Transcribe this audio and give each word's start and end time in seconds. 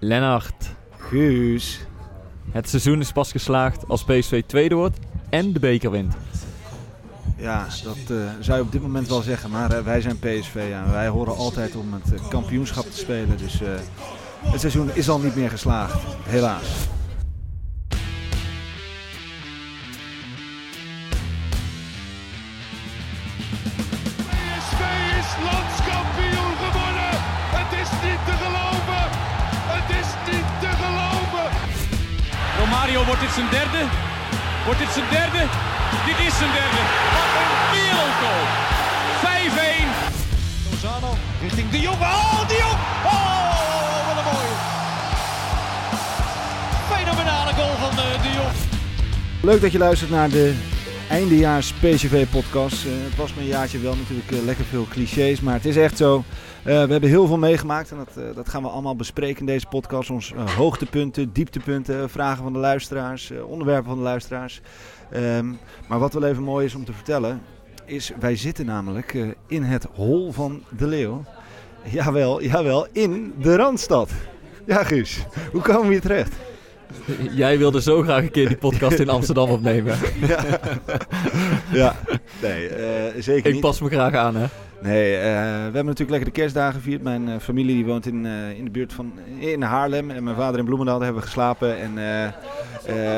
Lennart, 0.00 0.70
Guus. 0.96 1.80
het 2.50 2.68
seizoen 2.68 3.00
is 3.00 3.12
pas 3.12 3.30
geslaagd 3.30 3.88
als 3.88 4.04
PSV 4.04 4.42
tweede 4.46 4.74
wordt 4.74 4.98
en 5.28 5.52
de 5.52 5.58
beker 5.58 5.90
wint. 5.90 6.14
Ja, 7.36 7.66
dat 7.84 7.96
eh, 7.96 8.16
zou 8.40 8.58
je 8.58 8.64
op 8.64 8.72
dit 8.72 8.82
moment 8.82 9.08
wel 9.08 9.22
zeggen. 9.22 9.50
Maar 9.50 9.72
eh, 9.72 9.84
wij 9.84 10.00
zijn 10.00 10.18
PSV 10.18 10.54
en 10.54 10.90
wij 10.90 11.08
horen 11.08 11.36
altijd 11.36 11.76
om 11.76 11.92
het 11.92 12.12
eh, 12.12 12.28
kampioenschap 12.28 12.84
te 12.84 12.96
spelen. 12.96 13.38
Dus 13.38 13.58
het 14.40 14.60
seizoen 14.60 14.90
is 14.94 15.08
al 15.08 15.18
niet 15.18 15.36
meer 15.36 15.50
geslaagd. 15.50 16.02
Helaas. 16.22 16.88
Romario, 32.68 33.04
wordt 33.04 33.20
dit 33.20 33.30
zijn 33.30 33.50
derde? 33.50 33.82
Wordt 34.64 34.80
dit 34.80 34.88
zijn 34.92 35.08
derde? 35.10 35.42
Dit 36.06 36.18
is 36.26 36.34
zijn 36.40 36.52
derde. 36.58 36.80
Wat 37.14 37.30
een 37.40 37.52
wereldgoal. 37.74 38.44
5-1. 39.24 39.88
Lozano 40.70 41.10
richting 41.40 41.70
De 41.70 41.80
Jong. 41.80 42.00
Oh, 42.00 42.48
De 42.48 42.56
Jong. 42.62 42.78
Oh, 43.04 44.06
wat 44.06 44.16
een 44.20 44.28
mooie. 44.32 44.54
Fenomenale 46.92 47.52
goal 47.52 47.74
van 47.84 47.90
eh, 47.90 48.22
De 48.22 48.30
Jong. 48.38 48.52
Leuk 49.40 49.60
dat 49.60 49.72
je 49.72 49.78
luistert 49.78 50.10
naar 50.10 50.28
de 50.28 50.54
eindejaars 51.08 51.72
PSV 51.72 52.26
podcast. 52.26 52.84
Eh, 52.84 52.92
het 52.92 53.16
was 53.16 53.32
een 53.38 53.46
jaartje 53.46 53.78
wel 53.78 53.96
natuurlijk 53.96 54.30
eh, 54.30 54.42
lekker 54.44 54.64
veel 54.64 54.86
clichés, 54.88 55.40
maar 55.40 55.54
het 55.54 55.64
is 55.64 55.76
echt 55.76 55.96
zo. 55.96 56.16
Eh, 56.16 56.64
we 56.64 56.92
hebben 56.92 57.08
heel 57.08 57.26
veel 57.26 57.38
meegemaakt 57.38 57.90
en 57.90 57.96
dat, 57.96 58.34
dat 58.34 58.48
gaan 58.48 58.62
we 58.62 58.68
allemaal 58.68 58.96
bespreken 58.96 59.40
in 59.40 59.46
deze 59.46 59.66
podcast. 59.66 60.10
Eh, 60.10 60.54
hoogtepunten, 60.56 61.32
dieptepunten, 61.32 62.10
vragen 62.10 62.42
van 62.42 62.52
de 62.52 62.58
luisteraars, 62.58 63.32
onderwerpen 63.46 63.88
van 63.88 63.96
de 63.96 64.02
luisteraars. 64.02 64.60
Ehm, 65.10 65.46
maar 65.88 65.98
wat 65.98 66.12
wel 66.12 66.24
even 66.24 66.42
mooi 66.42 66.66
is 66.66 66.74
om 66.74 66.84
te 66.84 66.92
vertellen, 66.92 67.40
is 67.84 68.12
wij 68.20 68.36
zitten 68.36 68.66
namelijk 68.66 69.34
in 69.46 69.62
het 69.62 69.86
hol 69.94 70.32
van 70.32 70.62
de 70.76 70.86
leeuw. 70.86 71.24
Jawel, 71.84 72.42
jawel, 72.42 72.86
in 72.92 73.34
de 73.40 73.56
Randstad. 73.56 74.10
Ja 74.64 74.84
Guus, 74.84 75.26
hoe 75.52 75.62
komen 75.62 75.86
we 75.86 75.92
hier 75.92 76.00
terecht? 76.00 76.32
Jij 77.34 77.58
wilde 77.58 77.82
zo 77.82 78.02
graag 78.02 78.22
een 78.22 78.30
keer 78.30 78.48
die 78.48 78.56
podcast 78.56 78.98
in 78.98 79.08
Amsterdam 79.08 79.50
opnemen. 79.50 79.96
Ja, 80.26 80.44
ja. 81.72 81.96
nee, 82.42 82.68
eh, 82.68 83.22
zeker 83.22 83.46
Ik 83.46 83.52
niet. 83.52 83.60
pas 83.62 83.80
me 83.80 83.88
graag 83.88 84.14
aan, 84.14 84.36
hè. 84.36 84.46
Nee, 84.82 85.16
eh, 85.16 85.22
we 85.22 85.28
hebben 85.62 85.84
natuurlijk 85.84 86.10
lekker 86.10 86.28
de 86.28 86.40
kerstdagen 86.40 86.74
gevierd. 86.74 87.02
Mijn 87.02 87.28
eh, 87.28 87.34
familie 87.40 87.74
die 87.74 87.84
woont 87.84 88.06
in, 88.06 88.26
in 88.56 88.64
de 88.64 88.70
buurt 88.70 88.92
van 88.92 89.12
in 89.38 89.62
Haarlem. 89.62 90.10
En 90.10 90.24
mijn 90.24 90.36
vader 90.36 90.58
in 90.58 90.64
Bloemendaal 90.64 91.00
hebben 91.00 91.20
we 91.20 91.26
geslapen. 91.26 91.78
En 91.78 91.94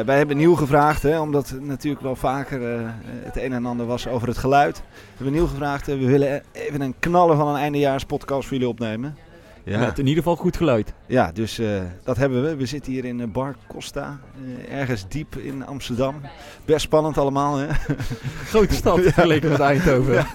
wij 0.07 0.17
hebben 0.17 0.37
nieuw 0.37 0.55
gevraagd, 0.55 1.03
hè, 1.03 1.21
omdat 1.21 1.49
het 1.49 1.67
natuurlijk 1.67 2.03
wel 2.03 2.17
vaker 2.17 2.61
het 3.05 3.37
een 3.37 3.53
en 3.53 3.67
ander 3.67 3.87
was 3.87 4.09
over 4.09 4.29
het 4.29 4.39
geluid. 4.39 4.77
We 4.77 5.15
hebben 5.17 5.35
nieuw 5.35 5.47
gevraagd, 5.47 5.87
we 5.87 5.97
willen 6.07 6.43
even 6.53 6.81
een 6.81 6.95
knallen 6.99 7.37
van 7.37 7.49
een 7.49 7.61
eindejaarspodcast 7.61 8.49
voor 8.49 8.57
jullie 8.57 8.73
opnemen. 8.73 9.17
Ja, 9.65 9.79
Met 9.79 9.99
in 9.99 10.07
ieder 10.07 10.23
geval 10.23 10.37
goed 10.39 10.57
geluid. 10.57 10.93
ja 11.07 11.33
dus 11.33 11.59
eh, 11.59 11.81
dat 12.05 12.17
hebben 12.17 12.43
we. 12.43 12.57
We 12.57 12.67
zitten 12.67 12.93
hier 12.93 13.05
in 13.05 13.21
eh, 13.21 13.27
Bar 13.29 13.55
Costa, 13.69 14.21
eh, 14.69 14.79
ergens 14.79 15.09
diep 15.09 15.37
in 15.37 15.67
Amsterdam. 15.67 16.21
Best 16.65 16.81
spannend 16.81 17.19
allemaal, 17.19 17.57
hè? 17.57 17.67
Grote 18.51 18.75
stad, 18.75 19.01
vergeleken 19.01 19.51
met 19.51 19.61
Eindhoven. 19.61 20.15
Ja, 20.15 20.27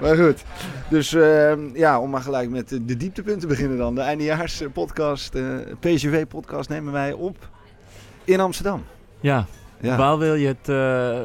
maar 0.00 0.16
goed. 0.16 0.44
Dus 0.90 1.14
ehm, 1.14 1.60
ja, 1.74 2.00
om 2.00 2.10
maar 2.10 2.22
gelijk 2.22 2.50
met 2.50 2.68
de, 2.68 2.96
dieptepunten 2.96 3.40
te 3.40 3.46
beginnen 3.46 3.78
dan. 3.78 3.94
De 3.94 4.00
eindejaars 4.00 4.62
podcast, 4.72 5.36
PSV 5.80 6.26
podcast 6.26 6.68
nemen 6.68 6.92
wij 6.92 7.12
op 7.12 7.48
in 8.24 8.40
Amsterdam. 8.40 8.84
Ja, 9.20 9.46
Ja, 9.80 9.96
Waar, 9.96 10.18
wil 10.18 10.34
je 10.34 10.46
het, 10.46 10.66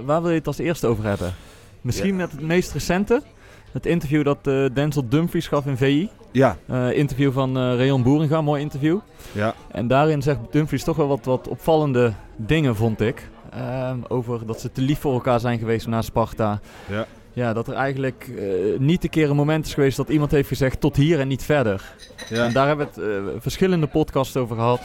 waar 0.05 0.21
wil 0.21 0.29
je 0.31 0.37
het 0.37 0.47
als 0.47 0.57
eerste 0.57 0.87
over 0.87 1.03
hebben? 1.03 1.33
Misschien 1.81 2.09
Ja. 2.11 2.15
met 2.15 2.31
het 2.31 2.41
meest 2.41 2.71
recente. 2.71 3.21
Het 3.71 3.85
interview 3.85 4.23
dat 4.23 4.43
Denzel 4.75 5.09
Dumfries 5.09 5.47
gaf 5.47 5.65
in 5.65 5.77
VI. 5.77 6.09
Ja, 6.33 6.57
Eh, 6.67 6.97
interview 6.97 7.31
van 7.31 7.57
eh 7.57 7.75
Reon 7.75 8.03
Boeringa, 8.03 8.41
mooi 8.41 8.61
interview. 8.61 8.99
ja, 9.31 9.53
En 9.71 9.87
daarin 9.87 10.21
zegt 10.21 10.39
Dumfries 10.51 10.83
toch 10.83 10.95
wel 10.97 11.07
wat, 11.07 11.25
wat 11.25 11.47
opvallende 11.47 12.13
dingen, 12.35 12.75
vond 12.75 13.01
ik. 13.01 13.29
Ehm, 13.51 13.97
over 14.07 14.45
dat 14.45 14.59
ze 14.61 14.71
te 14.71 14.81
lief 14.81 14.99
voor 14.99 15.13
elkaar 15.13 15.39
zijn 15.39 15.59
geweest 15.59 15.87
na 15.87 16.01
Sparta. 16.01 16.59
Ja. 16.89 17.05
Ja, 17.35 17.53
dat 17.53 17.67
er 17.67 17.73
eigenlijk 17.73 18.31
eh, 18.37 18.79
niet 18.79 19.03
een 19.03 19.09
keer 19.09 19.29
een 19.29 19.35
moment 19.35 19.65
is 19.65 19.73
geweest 19.73 19.97
dat 19.97 20.09
iemand 20.09 20.31
heeft 20.31 20.47
gezegd 20.47 20.79
tot 20.81 20.95
hier 20.95 21.19
en 21.19 21.27
niet 21.27 21.43
verder. 21.43 21.93
ja. 22.29 22.45
En 22.45 22.53
daar 22.53 22.67
hebben 22.67 22.87
we 22.95 23.01
het 23.33 23.41
verschillende 23.43 23.87
podcasts 23.87 24.37
over 24.37 24.55
gehad. 24.55 24.81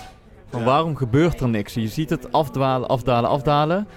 Van 0.50 0.60
Ja. 0.60 0.66
waarom 0.66 0.97
gebeurt 0.97 1.41
er 1.41 1.48
niks? 1.48 1.75
Je 1.75 1.88
ziet 1.88 2.10
het 2.10 2.32
afdwalen, 2.32 2.88
afdalen, 2.88 3.30
afdalen. 3.30 3.88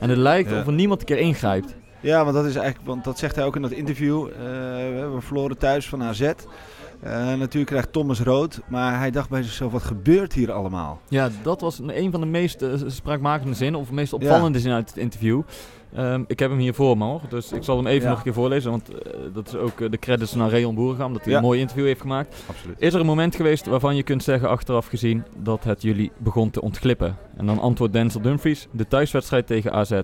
En 0.00 0.08
het 0.08 0.18
lijkt 0.18 0.50
Ja. 0.50 0.60
of 0.60 0.66
er 0.66 0.72
niemand 0.72 1.00
een 1.00 1.06
keer 1.06 1.18
ingrijpt. 1.18 1.74
ja, 2.00 2.22
want 2.24 2.36
dat 2.36 2.44
is 2.44 2.54
eigenlijk, 2.56 2.86
want 2.86 3.04
dat 3.04 3.18
zegt 3.18 3.36
hij 3.36 3.44
ook 3.44 3.56
in 3.56 3.62
dat 3.62 3.70
interview. 3.70 4.26
We 4.26 5.16
verloren 5.18 5.58
thuis 5.58 5.88
van 5.88 6.02
AZ. 6.02 6.32
Eh, 7.00 7.12
natuurlijk 7.34 7.66
krijgt 7.66 7.92
Thomas 7.92 8.20
rood, 8.20 8.60
maar 8.68 8.98
hij 8.98 9.10
dacht 9.10 9.28
bij 9.30 9.42
zichzelf, 9.42 9.72
wat 9.72 9.82
gebeurt 9.82 10.32
hier 10.32 10.52
allemaal? 10.52 11.00
Ja, 11.08 11.28
dat 11.42 11.60
was 11.60 11.78
een, 11.78 11.98
een 12.02 12.10
van 12.10 12.20
de 12.20 12.26
meest 12.26 12.62
eh, 12.62 12.70
spraakmakende 12.86 13.54
zinnen, 13.54 13.80
of 13.80 13.90
meest 13.90 14.12
opvallende 14.12 14.58
zinnen 14.58 14.76
uit 14.78 14.88
het 14.88 14.98
interview. 14.98 15.42
Ehm, 15.94 16.24
ik 16.26 16.38
heb 16.38 16.50
hem 16.50 16.58
hier 16.58 16.74
voor 16.74 16.98
me 16.98 17.04
hoor, 17.04 17.20
dus 17.28 17.52
ik 17.52 17.62
zal 17.62 17.76
hem 17.76 17.86
even 17.86 18.02
Ja. 18.02 18.08
nog 18.08 18.16
een 18.18 18.24
keer 18.24 18.32
voorlezen, 18.32 18.70
want 18.70 18.88
eh, 18.88 19.20
dat 19.32 19.48
is 19.48 19.54
ook 19.54 19.90
de 19.90 19.98
credits 19.98 20.34
naar 20.34 20.48
Reon 20.50 20.74
Boerga, 20.74 21.04
omdat 21.04 21.22
hij 21.22 21.32
Ja. 21.32 21.38
een 21.38 21.44
mooi 21.44 21.60
interview 21.60 21.86
heeft 21.86 22.00
gemaakt. 22.00 22.44
Absoluut. 22.48 22.76
Is 22.80 22.94
er 22.94 23.00
een 23.00 23.06
moment 23.06 23.36
geweest 23.36 23.66
waarvan 23.66 23.96
je 23.96 24.02
kunt 24.02 24.22
zeggen, 24.22 24.48
achteraf 24.48 24.86
gezien, 24.86 25.24
dat 25.36 25.64
het 25.64 25.82
jullie 25.82 26.12
begon 26.18 26.50
te 26.50 26.60
ontglippen? 26.60 27.16
En 27.36 27.46
dan 27.46 27.58
antwoordt 27.58 27.92
Denzel 27.92 28.20
Dumfries, 28.20 28.68
de 28.70 28.86
thuiswedstrijd 28.88 29.46
tegen 29.46 29.72
AZ. 29.72 30.00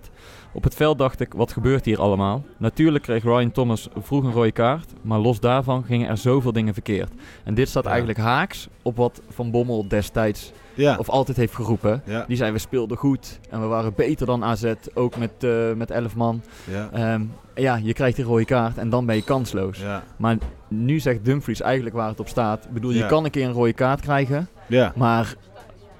Op 0.54 0.64
het 0.64 0.74
veld 0.74 0.98
dacht 0.98 1.20
ik, 1.20 1.32
wat 1.32 1.52
gebeurt 1.52 1.84
hier 1.84 2.00
allemaal? 2.00 2.44
Natuurlijk 2.56 3.04
kreeg 3.04 3.22
Ryan 3.22 3.50
Thomas 3.52 3.88
vroeg 3.96 4.24
een 4.24 4.32
rode 4.32 4.52
kaart, 4.52 4.92
maar 5.02 5.18
los 5.18 5.40
daarvan 5.40 5.84
gingen 5.84 6.08
er 6.08 6.16
zoveel 6.16 6.52
dingen 6.52 6.72
verkeerd. 6.74 7.10
En 7.44 7.54
dit 7.54 7.68
staat 7.68 7.84
Ja. 7.84 7.88
eigenlijk 7.90 8.18
haaks 8.18 8.68
op 8.82 8.96
wat 8.96 9.20
Van 9.28 9.50
Bommel 9.50 9.88
destijds, 9.88 10.52
Ja, 10.74 10.96
of 10.98 11.08
altijd 11.08 11.36
heeft 11.36 11.54
geroepen. 11.54 12.02
ja, 12.06 12.24
Die 12.28 12.36
zei, 12.36 12.52
we 12.52 12.58
speelden 12.58 12.96
goed 12.96 13.40
en 13.50 13.60
we 13.60 13.66
waren 13.66 13.92
beter 13.96 14.26
dan 14.26 14.44
AZ, 14.44 14.72
ook 14.94 15.16
met, 15.16 15.30
eh 15.38 15.72
met 15.72 15.90
11 15.90 16.16
man. 16.16 16.42
ja, 16.70 16.88
Ehm, 16.92 17.22
ja, 17.54 17.76
je 17.82 17.92
krijgt 17.92 18.18
een 18.18 18.24
rode 18.24 18.44
kaart 18.44 18.78
en 18.78 18.88
dan 18.90 19.06
ben 19.06 19.16
je 19.16 19.22
kansloos. 19.24 19.80
Maar 20.16 20.36
nu 20.68 20.98
zegt 21.00 21.24
Dumfries 21.24 21.60
eigenlijk 21.60 21.94
waar 21.96 22.08
het 22.08 22.20
op 22.20 22.28
staat. 22.28 22.64
Ik 22.64 22.70
bedoel, 22.72 22.90
je 22.90 23.06
kan 23.06 23.24
een 23.24 23.30
keer 23.30 23.46
een 23.46 23.52
rode 23.52 23.72
kaart 23.72 24.00
krijgen, 24.00 24.48
ja. 24.66 24.92
maar 24.96 25.34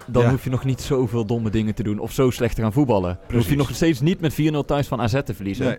dan 0.06 0.22
Ja. 0.22 0.30
hoef 0.30 0.44
je 0.44 0.50
nog 0.50 0.64
niet 0.64 0.80
zoveel 0.80 1.24
domme 1.24 1.50
dingen 1.50 1.74
te 1.74 1.82
doen 1.82 1.98
of 1.98 2.12
zo 2.12 2.30
slecht 2.30 2.54
te 2.56 2.62
gaan 2.62 2.72
voetballen. 2.72 3.18
Dan 3.26 3.36
hoef 3.36 3.48
je 3.48 3.56
nog 3.56 3.74
steeds 3.74 4.00
niet 4.00 4.20
met 4.20 4.34
4-0 4.34 4.64
thuis 4.64 4.86
van 4.86 5.00
AZ 5.00 5.20
te 5.24 5.34
verliezen. 5.34 5.66
Nee. 5.66 5.78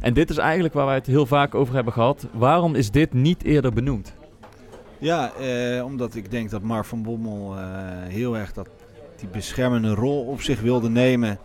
En 0.00 0.14
dit 0.14 0.30
is 0.30 0.36
eigenlijk 0.36 0.74
waar 0.74 0.86
wij 0.86 0.94
het 0.94 1.06
heel 1.06 1.26
vaak 1.26 1.54
over 1.54 1.74
hebben 1.74 1.92
gehad. 1.92 2.26
Waarom 2.32 2.74
is 2.74 2.90
dit 2.90 3.12
niet 3.12 3.44
eerder 3.44 3.72
benoemd? 3.72 4.14
Ja, 4.98 5.32
eh, 5.32 5.84
omdat 5.84 6.14
ik 6.14 6.30
denk 6.30 6.50
dat 6.50 6.62
Mark 6.62 6.84
van 6.84 7.02
Bommel 7.02 7.54
eh, 7.56 7.62
heel 8.08 8.36
erg 8.36 8.52
dat, 8.52 8.68
die 9.22 9.30
beschermende 9.32 9.94
rol 9.94 10.20
op 10.24 10.42
zich 10.42 10.60
wilde 10.60 10.88
nemen. 10.88 11.38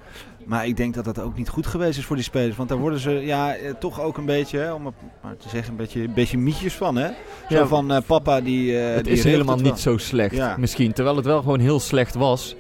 Maar 0.46 0.68
ik 0.68 0.78
denk 0.78 0.94
dat 0.94 1.06
dat 1.06 1.20
ook 1.20 1.38
niet 1.38 1.50
goed 1.50 1.68
geweest 1.68 1.98
is 1.98 2.06
voor 2.06 2.16
die 2.16 2.26
spelers. 2.26 2.56
Want 2.56 2.70
daar 2.70 2.78
worden 2.78 3.00
ze 3.00 3.12
ja, 3.12 3.56
eh, 3.56 3.74
toch 3.80 4.02
ook 4.02 4.18
een 4.18 4.26
beetje, 4.26 4.58
hè, 4.60 4.74
om 4.74 4.86
het 4.86 4.96
maar 5.24 5.38
te 5.38 5.50
zeggen, 5.50 5.72
een 5.72 5.78
beetje, 5.78 6.02
een 6.04 6.14
beetje 6.14 6.38
mietjes 6.38 6.74
van. 6.74 6.96
Hè? 6.96 7.08
Zo 7.50 7.56
Ja, 7.56 7.68
van 7.68 7.92
eh, 7.92 7.98
papa 8.06 8.42
die... 8.42 8.80
eh, 8.80 8.96
het 8.96 9.04
die 9.04 9.14
is 9.14 9.24
helemaal 9.24 9.56
het 9.56 9.64
niet 9.66 9.80
zo 9.80 9.98
slecht, 9.98 10.36
Ja. 10.36 10.56
misschien. 10.58 10.94
Terwijl 10.94 11.16
het 11.16 11.26
wel 11.26 11.40
gewoon 11.40 11.60
heel 11.60 11.80
slecht 11.80 12.16
was. 12.16 12.56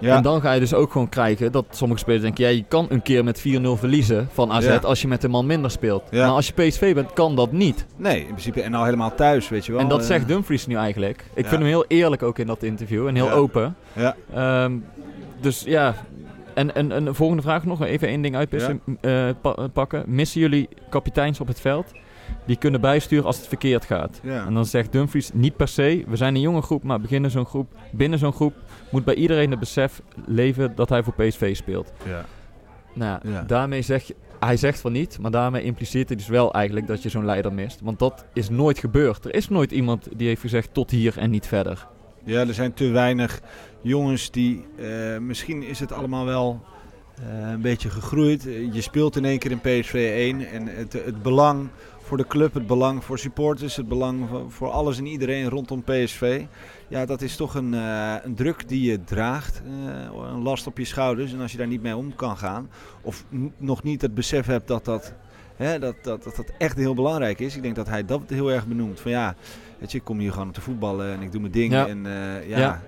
Ja, 0.00 0.16
En 0.16 0.22
dan 0.22 0.40
ga 0.40 0.52
je 0.52 0.60
dus 0.60 0.74
ook 0.74 0.92
gewoon 0.92 1.08
krijgen 1.08 1.52
dat 1.52 1.64
sommige 1.70 2.00
spelers 2.00 2.22
denken... 2.22 2.44
Ja, 2.44 2.50
je 2.50 2.64
kan 2.68 2.86
een 2.88 3.02
keer 3.02 3.24
met 3.24 3.38
4-0 3.40 3.42
verliezen 3.62 4.28
van 4.32 4.52
AZ 4.52 4.64
Ja. 4.66 4.76
als 4.76 5.02
je 5.02 5.08
met 5.08 5.24
een 5.24 5.30
man 5.30 5.46
minder 5.46 5.70
speelt. 5.70 6.02
Ja. 6.10 6.26
Maar 6.26 6.34
als 6.34 6.46
je 6.46 6.52
PSV 6.52 6.94
bent, 6.94 7.12
kan 7.12 7.36
dat 7.36 7.52
niet. 7.52 7.86
nee, 7.96 8.20
in 8.20 8.26
principe. 8.26 8.62
En 8.62 8.70
nou 8.70 8.84
helemaal 8.84 9.14
thuis, 9.14 9.48
weet 9.48 9.66
je 9.66 9.72
wel. 9.72 9.80
En 9.80 9.88
dat 9.88 10.00
Eh, 10.00 10.06
zegt 10.06 10.28
Dumfries 10.28 10.66
nu 10.66 10.74
eigenlijk. 10.74 11.24
Ik 11.34 11.46
vind 11.46 11.60
hem 11.60 11.70
heel 11.70 11.84
eerlijk 11.88 12.22
ook 12.22 12.38
in 12.38 12.46
dat 12.46 12.62
interview 12.62 13.06
en 13.06 13.14
heel 13.14 13.30
open. 13.30 13.76
Ja, 13.92 14.16
Ehm, 14.34 14.72
dus 15.40 15.62
ja, 15.66 15.94
en, 16.54 16.74
en, 16.74 16.92
en 16.92 17.04
de 17.04 17.14
volgende 17.14 17.42
vraag 17.42 17.64
nog 17.64 17.82
even 17.84 18.08
één 18.08 18.22
ding 18.22 18.36
uitpissen, 18.36 18.80
eh, 19.00 19.28
pa- 19.40 19.54
eh, 19.54 19.64
pakken. 19.72 20.02
Missen 20.06 20.40
jullie 20.40 20.68
kapiteins 20.90 21.40
op 21.40 21.46
het 21.46 21.60
veld? 21.60 21.86
die 22.46 22.56
kunnen 22.56 22.80
bijsturen 22.80 23.24
als 23.24 23.36
het 23.36 23.46
verkeerd 23.48 23.84
gaat. 23.84 24.20
Ja. 24.22 24.46
En 24.46 24.54
dan 24.54 24.64
zegt 24.66 24.92
Dumfries 24.92 25.30
niet 25.34 25.56
per 25.56 25.68
se, 25.68 26.04
we 26.08 26.16
zijn 26.16 26.34
een 26.34 26.40
jonge 26.40 26.62
groep, 26.62 26.82
maar 26.82 27.00
beginnen 27.00 27.30
zo'n 27.30 27.44
groep, 27.46 27.66
binnen 27.92 28.18
zo'n 28.18 28.32
groep 28.32 28.54
moet 28.90 29.04
bij 29.04 29.14
iedereen 29.14 29.50
het 29.50 29.60
besef 29.60 30.02
leven 30.26 30.72
dat 30.74 30.88
hij 30.88 31.02
voor 31.02 31.14
PSV 31.14 31.56
speelt. 31.56 31.92
Ja. 32.06 32.24
Nou, 32.94 33.28
ja, 33.28 33.42
daarmee 33.42 33.82
zeg 33.82 34.02
je, 34.02 34.14
hij 34.40 34.56
zegt 34.56 34.80
van 34.80 34.92
niet, 34.92 35.18
maar 35.20 35.30
daarmee 35.30 35.62
impliceert 35.62 36.08
hij 36.08 36.16
dus 36.16 36.28
wel 36.28 36.52
eigenlijk 36.52 36.86
dat 36.86 37.02
je 37.02 37.08
zo'n 37.08 37.24
leider 37.24 37.52
mist. 37.52 37.80
Want 37.82 37.98
dat 37.98 38.24
is 38.32 38.48
nooit 38.48 38.78
gebeurd. 38.78 39.24
Er 39.24 39.34
is 39.34 39.48
nooit 39.48 39.72
iemand 39.72 40.08
die 40.16 40.26
heeft 40.26 40.40
gezegd 40.40 40.74
tot 40.74 40.90
hier 40.90 41.18
en 41.18 41.30
niet 41.30 41.46
verder. 41.46 41.86
Ja, 42.24 42.40
er 42.40 42.54
zijn 42.54 42.74
te 42.74 42.88
weinig 42.88 43.40
jongens 43.80 44.30
die. 44.30 44.64
eh, 44.76 45.18
misschien 45.18 45.62
is 45.62 45.80
het 45.80 45.92
allemaal 45.92 46.24
wel 46.24 46.60
eh, 47.14 47.50
een 47.50 47.60
beetje 47.60 47.90
gegroeid. 47.90 48.42
Je 48.72 48.80
speelt 48.80 49.16
in 49.16 49.24
één 49.24 49.38
keer 49.38 49.50
in 49.50 49.60
PSV 49.60 49.94
1 50.14 50.48
en 50.50 50.66
het, 50.66 50.92
het 50.92 51.22
belang 51.22 51.68
voor 52.02 52.16
de 52.16 52.26
club, 52.26 52.54
het 52.54 52.66
belang 52.66 53.04
voor 53.04 53.18
supporters, 53.18 53.76
het 53.76 53.88
belang 53.88 54.28
voor 54.48 54.70
alles 54.70 54.98
en 54.98 55.06
iedereen 55.06 55.48
rondom 55.48 55.82
PSV. 55.84 56.44
Ja, 56.90 57.06
dat 57.06 57.22
is 57.22 57.36
toch 57.36 57.54
een, 57.54 57.74
eh, 57.74 58.14
een 58.22 58.34
druk 58.34 58.68
die 58.68 58.90
je 58.90 59.04
draagt, 59.04 59.62
eh, 59.64 60.30
een 60.32 60.42
last 60.42 60.66
op 60.66 60.78
je 60.78 60.84
schouders. 60.84 61.32
En 61.32 61.40
als 61.40 61.52
je 61.52 61.58
daar 61.58 61.66
niet 61.66 61.82
mee 61.82 61.96
om 61.96 62.14
kan 62.14 62.36
gaan, 62.36 62.70
of 63.02 63.24
nog 63.56 63.82
niet 63.82 64.02
het 64.02 64.14
besef 64.14 64.46
hebt 64.46 64.68
dat 64.68 64.84
dat, 64.84 65.12
hè, 65.56 65.78
dat, 65.78 65.94
dat, 66.02 66.24
dat 66.24 66.36
dat 66.36 66.52
echt 66.58 66.76
heel 66.76 66.94
belangrijk 66.94 67.40
is. 67.40 67.56
Ik 67.56 67.62
denk 67.62 67.76
dat 67.76 67.88
hij 67.88 68.04
dat 68.04 68.22
heel 68.26 68.52
erg 68.52 68.66
benoemt. 68.66 69.00
Van 69.00 69.10
ja, 69.10 69.34
weet 69.78 69.92
je, 69.92 69.98
ik 69.98 70.04
kom 70.04 70.18
hier 70.18 70.32
gewoon 70.32 70.50
te 70.50 70.60
voetballen 70.60 71.12
en 71.12 71.22
ik 71.22 71.32
doe 71.32 71.40
mijn 71.40 71.52
ding. 71.52 71.72
Ja. 71.72 71.86
En 71.86 72.06
eh, 72.06 72.48
ja, 72.48 72.58
Ja. 72.58 72.82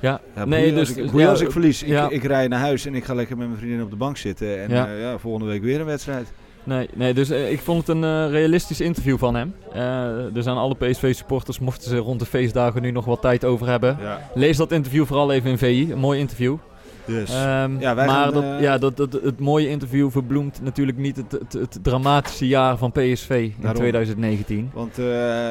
Ja, 0.00 0.20
ja, 0.34 0.44
nee, 0.44 0.74
dus 0.74 0.88
als 0.88 0.96
ik, 0.96 1.12
ja, 1.12 1.28
als 1.28 1.40
ik 1.40 1.50
verlies. 1.50 1.82
Ik, 1.82 1.88
ja. 1.88 2.08
ik 2.08 2.22
rij 2.22 2.48
naar 2.48 2.60
huis 2.60 2.86
en 2.86 2.94
ik 2.94 3.04
ga 3.04 3.14
lekker 3.14 3.36
met 3.36 3.46
mijn 3.46 3.58
vriendin 3.58 3.82
op 3.82 3.90
de 3.90 3.96
bank 3.96 4.16
zitten. 4.16 4.62
En 4.62 4.98
ja, 4.98 5.18
volgende 5.18 5.46
week 5.46 5.62
weer 5.62 5.80
een 5.80 5.86
wedstrijd. 5.86 6.32
Nee, 6.66 6.88
nee 6.94 7.14
dus 7.14 7.30
eh, 7.30 7.52
ik 7.52 7.60
vond 7.60 7.86
het 7.86 7.96
een 7.96 8.04
eh, 8.04 8.30
realistisch 8.30 8.80
interview 8.80 9.18
van 9.18 9.34
hem. 9.34 9.54
Eh, 9.72 10.08
dus 10.32 10.46
aan 10.46 10.56
alle 10.56 10.74
PSV-supporters, 10.74 11.58
mochten 11.58 11.90
ze 11.90 11.96
rond 11.96 12.20
de 12.20 12.26
feestdagen 12.26 12.82
nu 12.82 12.90
nog 12.90 13.04
wat 13.04 13.20
tijd 13.20 13.44
over 13.44 13.68
hebben. 13.68 13.96
Ja. 14.00 14.30
Lees 14.34 14.56
dat 14.56 14.72
interview 14.72 15.06
vooral 15.06 15.32
even 15.32 15.50
in 15.50 15.58
VI. 15.58 15.92
Een 15.92 15.98
mooi 15.98 16.18
interview. 16.18 16.56
Dus. 17.04 17.30
Ehm, 17.30 17.78
Ja, 17.78 17.94
wij 17.94 18.06
maar 18.06 18.24
gaan, 18.24 18.32
dat, 18.32 18.42
eh, 18.42 18.60
ja, 18.60 18.78
dat, 18.78 18.96
dat, 18.96 19.12
het 19.12 19.40
mooie 19.40 19.68
interview 19.68 20.10
verbloemt 20.10 20.60
natuurlijk 20.62 20.98
niet 20.98 21.16
het, 21.16 21.32
het, 21.32 21.52
het 21.52 21.78
dramatische 21.82 22.46
jaar 22.46 22.76
van 22.78 22.92
PSV 22.92 23.30
in 23.30 23.54
Daarom. 23.60 23.80
2019. 23.80 24.70
Want 24.74 24.96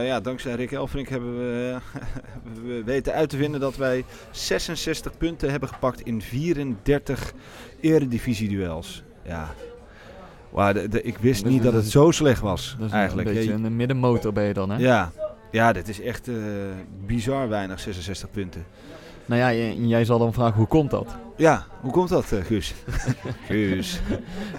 ja, 0.05 0.19
dankzij 0.19 0.55
Rick 0.55 0.71
Elfrink 0.71 1.09
hebben 1.09 1.37
we, 1.37 1.77
we 2.65 2.81
weten 2.85 3.13
uit 3.13 3.29
te 3.29 3.37
vinden 3.37 3.59
dat 3.59 3.75
wij 3.75 4.03
66 4.31 5.17
punten 5.17 5.51
hebben 5.51 5.69
gepakt 5.69 6.01
in 6.01 6.21
34 6.21 7.33
eredivisie-duels. 7.81 9.03
Ja. 9.25 9.53
De- 10.55 10.87
de- 10.89 11.01
ik 11.01 11.17
wist 11.17 11.45
niet 11.45 11.63
dat 11.63 11.73
het 11.73 11.89
zo 11.89 12.11
slecht 12.11 12.41
was, 12.41 12.75
Dat 12.79 12.87
is 12.87 12.93
eigenlijk. 12.93 13.27
een 13.27 13.33
beetje 13.33 13.57
Ja, 13.57 13.63
een 13.65 13.75
middenmotor 13.75 14.33
ben 14.33 14.43
je 14.43 14.53
dan, 14.53 14.69
hè? 14.69 14.77
ja. 14.77 15.11
ja, 15.51 15.73
dit 15.73 15.87
is 15.89 16.01
echt 16.01 16.27
eh, 16.27 16.35
bizar 17.05 17.49
weinig, 17.49 17.79
66 17.79 18.31
punten. 18.31 18.65
Nou 19.27 19.41
ja, 19.41 19.71
jij 19.87 20.05
zal 20.05 20.19
dan 20.19 20.33
vragen, 20.33 20.55
hoe 20.57 20.67
komt 20.67 20.91
dat? 20.91 21.07
Ja, 21.37 21.65
hoe 21.81 21.91
komt 21.91 22.09
dat, 22.09 22.31
eh, 22.31 22.43
Guus? 22.43 22.73
Guus. 23.47 23.99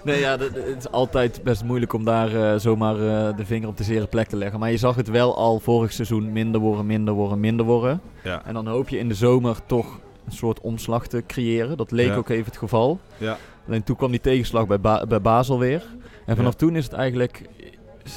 Nee, 0.05 0.21
ja, 0.21 0.37
dat- 0.37 0.55
het 0.55 0.77
is 0.79 0.91
altijd 0.91 1.41
best 1.43 1.65
moeilijk 1.65 1.93
om 1.93 2.05
daar 2.05 2.53
eh, 2.53 2.59
zomaar 2.59 2.95
de 3.37 3.45
vinger 3.45 3.69
op 3.69 3.77
de 3.77 3.85
zere 3.85 4.07
plek 4.07 4.29
te 4.29 4.37
leggen. 4.37 4.61
Maar 4.61 4.71
je 4.71 4.77
zag 4.77 4.97
het 4.97 5.09
wel 5.09 5.37
al 5.37 5.59
vorig 5.61 5.93
seizoen 5.93 6.33
minder 6.33 6.61
worden, 6.61 6.87
minder 6.87 7.15
worden, 7.15 7.41
minder 7.41 7.67
worden. 7.67 8.01
Ja. 8.23 8.43
En 8.45 8.55
dan 8.55 8.67
hoop 8.67 8.89
je 8.89 8.99
in 8.99 9.09
de 9.09 9.15
zomer 9.15 9.57
toch 9.67 10.01
een 10.27 10.33
soort 10.33 10.61
omslag 10.61 11.07
te 11.07 11.23
creëren. 11.27 11.77
Dat 11.77 11.91
leek 11.91 12.07
Ja. 12.09 12.15
ook 12.15 12.29
even 12.29 12.45
het 12.45 12.57
geval. 12.57 13.01
Ja. 13.19 13.37
Alleen 13.67 13.83
toen 13.85 13.97
kwam 13.97 14.11
die 14.11 14.21
tegenslag 14.21 14.67
bij, 14.67 14.81
ba 14.81 15.07
bij 15.07 15.21
Basel 15.21 15.59
weer. 15.59 15.83
En 16.27 16.37
vanaf 16.37 16.53
Ja. 16.53 16.59
toen 16.59 16.77
is 16.77 16.85
het 16.85 16.93
eigenlijk 16.93 17.43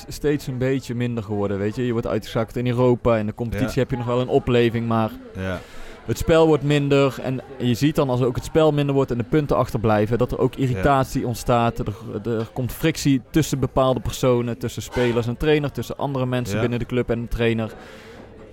steeds 0.07 0.47
een 0.47 0.57
beetje 0.57 0.95
minder 0.95 1.23
geworden, 1.23 1.57
weet 1.57 1.75
je. 1.75 1.85
Je 1.85 1.91
wordt 1.91 2.07
uitgezakt 2.07 2.55
in 2.55 2.67
Europa. 2.67 3.17
In 3.17 3.25
de 3.25 3.33
competitie 3.33 3.67
Ja. 3.73 3.79
heb 3.79 3.89
je 3.89 3.97
nog 3.97 4.05
wel 4.05 4.21
een 4.21 4.27
opleving, 4.27 4.87
maar 4.87 5.11
Ja. 5.35 5.59
het 6.05 6.17
spel 6.17 6.47
wordt 6.47 6.63
minder. 6.63 7.17
En 7.21 7.41
je 7.57 7.73
ziet 7.73 7.95
dan 7.95 8.09
als 8.09 8.21
ook 8.21 8.35
het 8.35 8.43
spel 8.45 8.71
minder 8.71 8.95
wordt 8.95 9.11
en 9.11 9.17
de 9.17 9.23
punten 9.23 9.57
achterblijven, 9.57 10.17
dat 10.17 10.31
er 10.31 10.39
ook 10.39 10.55
irritatie 10.55 11.27
ontstaat. 11.27 11.79
Er, 11.79 11.93
er 12.23 12.49
komt 12.53 12.71
frictie 12.71 13.21
tussen 13.31 13.59
bepaalde 13.59 13.99
personen, 13.99 14.57
tussen 14.57 14.81
spelers 14.81 15.27
en 15.27 15.37
trainer, 15.37 15.71
tussen 15.71 15.97
andere 15.97 16.25
mensen 16.25 16.59
binnen 16.59 16.79
de 16.79 16.85
club 16.85 17.09
en 17.09 17.21
de 17.21 17.27
trainer. 17.27 17.73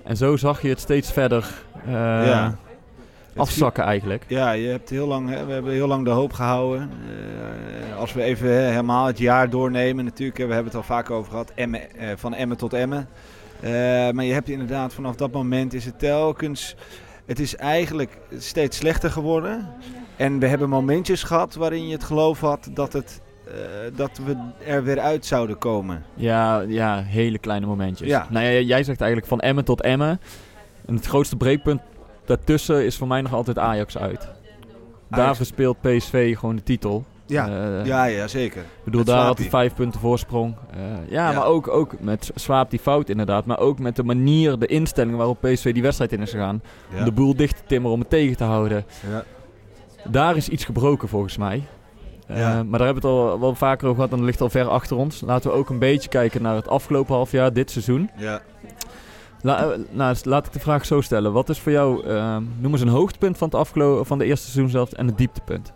En 0.05 0.17
zo 0.17 0.37
zag 0.37 0.63
je 0.63 0.69
het 0.69 0.81
steeds 0.81 1.13
verder 1.13 1.49
eh, 1.87 1.93
Ja. 1.93 2.59
Afzakken 3.37 3.85
eigenlijk. 3.85 4.25
Ja, 4.29 4.51
je 4.51 4.69
hebt 4.69 4.91
heel 4.91 5.07
lang, 5.07 5.29
hè, 5.29 5.47
we 5.47 5.53
hebben 5.53 5.73
heel 5.73 5.87
lang 5.87 6.05
de 6.05 6.11
hoop 6.11 6.33
gehouden. 6.33 6.91
Eh, 7.91 7.99
als 7.99 8.13
we 8.13 8.23
even 8.23 8.49
hè, 8.49 8.69
helemaal 8.69 9.07
het 9.07 9.19
jaar 9.19 9.51
doornemen, 9.51 10.05
natuurlijk, 10.05 10.39
hè, 10.39 10.47
we 10.47 10.55
hebben 10.55 10.73
het 10.73 10.81
al 10.81 10.87
vaak 10.87 11.11
over 11.11 11.31
gehad, 11.31 11.53
Emmen, 11.55 11.97
eh, 11.97 12.09
van 12.17 12.35
Emmen 12.35 12.57
tot 12.57 12.73
Emmen. 12.73 13.09
Eh, 13.61 13.71
maar 14.11 14.25
je 14.25 14.33
hebt 14.33 14.49
inderdaad 14.49 14.95
vanaf 14.95 15.17
dat 15.17 15.33
moment 15.33 15.75
is 15.75 15.85
het 15.85 15.99
telkens, 15.99 16.77
het 17.27 17.41
is 17.41 17.57
eigenlijk 17.57 18.19
steeds 18.39 18.77
slechter 18.77 19.11
geworden. 19.11 19.69
En 20.17 20.39
we 20.39 20.47
hebben 20.47 20.69
momentjes 20.69 21.23
gehad 21.23 21.55
waarin 21.55 21.87
je 21.87 21.93
het 21.93 22.05
geloof 22.05 22.41
had 22.41 22.69
dat, 22.75 22.93
het, 22.93 23.21
dat 23.97 24.21
we 24.25 24.37
er 24.65 24.85
weer 24.85 25.01
uit 25.01 25.27
zouden 25.27 25.59
komen. 25.59 26.05
Ja, 26.15 26.61
ja, 26.61 27.03
hele 27.03 27.39
kleine 27.39 27.67
momentjes. 27.67 28.09
Ja. 28.09 28.27
Nou 28.31 28.47
ja, 28.47 28.61
jij 28.61 28.83
zegt 28.83 29.01
eigenlijk 29.01 29.31
van 29.31 29.41
Emmen 29.41 29.65
tot 29.65 29.83
Emmen. 29.83 30.21
En 30.87 30.95
het 30.95 31.07
grootste 31.07 31.37
breekpunt 31.37 31.81
daartussen 32.27 32.85
is 32.85 32.97
voor 32.97 33.07
mij 33.07 33.21
nog 33.21 33.33
altijd 33.35 33.59
Ajax 33.59 33.99
uit. 33.99 34.29
Daar 35.11 35.37
verspeelt 35.37 35.81
PSV 35.81 36.37
gewoon 36.39 36.57
de 36.57 36.63
titel. 36.63 37.05
Ja, 37.27 37.49
Eh, 37.49 37.87
ja, 37.87 38.05
ja 38.05 38.29
zeker. 38.29 38.61
Ik 38.61 38.85
bedoel, 38.85 39.01
Met 39.01 39.09
daar 39.09 39.25
had 39.25 39.39
hij 39.39 39.49
vijf 39.49 39.75
punten 39.75 40.01
voorsprong. 40.01 40.55
Eh, 40.71 40.79
ja, 41.11 41.31
Ja. 41.31 41.37
maar 41.39 41.47
ook, 41.47 41.69
ook 41.69 42.01
met 42.01 42.31
Swaap 42.35 42.71
die 42.71 42.79
fout 42.79 43.09
inderdaad. 43.09 43.45
Maar 43.47 43.59
ook 43.59 43.79
met 43.79 43.97
de 43.97 44.03
manier, 44.03 44.59
de 44.59 44.67
instelling 44.67 45.17
waarop 45.17 45.41
PSV 45.41 45.73
die 45.73 45.83
wedstrijd 45.83 46.13
in 46.13 46.21
is 46.23 46.31
gegaan. 46.31 46.63
Om 46.99 47.05
de 47.05 47.13
boel 47.13 47.37
dicht 47.37 47.57
te 47.57 47.63
timmeren, 47.67 47.95
om 47.95 48.01
het 48.01 48.11
tegen 48.11 48.37
te 48.37 48.45
houden. 48.45 48.85
Ja. 49.11 49.25
Daar 50.11 50.37
is 50.37 50.49
iets 50.49 50.65
gebroken 50.65 51.09
volgens 51.09 51.37
mij. 51.37 51.63
Ja. 52.29 52.63
Maar 52.63 52.79
daar 52.79 52.87
hebben 52.89 53.03
we 53.03 53.09
het 53.09 53.19
al 53.33 53.41
wel 53.41 53.55
vaker 53.55 53.85
over 53.85 53.95
gehad 53.97 54.11
en 54.11 54.17
dat 54.17 54.27
ligt 54.27 54.41
al 54.41 54.49
ver 54.51 54.69
achter 54.69 54.97
ons. 54.97 55.21
Laten 55.21 55.51
we 55.51 55.57
ook 55.57 55.71
een 55.71 55.79
beetje 55.79 56.09
kijken 56.09 56.43
naar 56.43 56.55
het 56.55 56.69
afgelopen 56.69 57.15
halfjaar, 57.15 57.53
dit 57.53 57.71
seizoen. 57.71 58.11
Ja. 58.17 58.41
Eh, 59.43 59.67
nou, 59.91 60.17
laat 60.23 60.47
ik 60.47 60.53
de 60.53 60.61
vraag 60.61 60.87
zo 60.87 61.01
stellen. 61.01 61.33
Wat 61.33 61.49
is 61.49 61.59
voor 61.61 61.73
jou, 61.73 62.07
eh, 62.07 62.37
noem 62.59 62.73
eens 62.73 62.81
een 62.81 62.89
hoogtepunt 62.89 63.39
van 63.39 63.49
het, 63.49 63.57
afgelo- 63.57 64.05
van 64.05 64.19
de 64.19 64.25
eerste 64.25 64.51
seizoen 64.51 64.71
zelf 64.71 64.93
en 64.93 65.07
het 65.07 65.19
dieptepunt? 65.19 65.73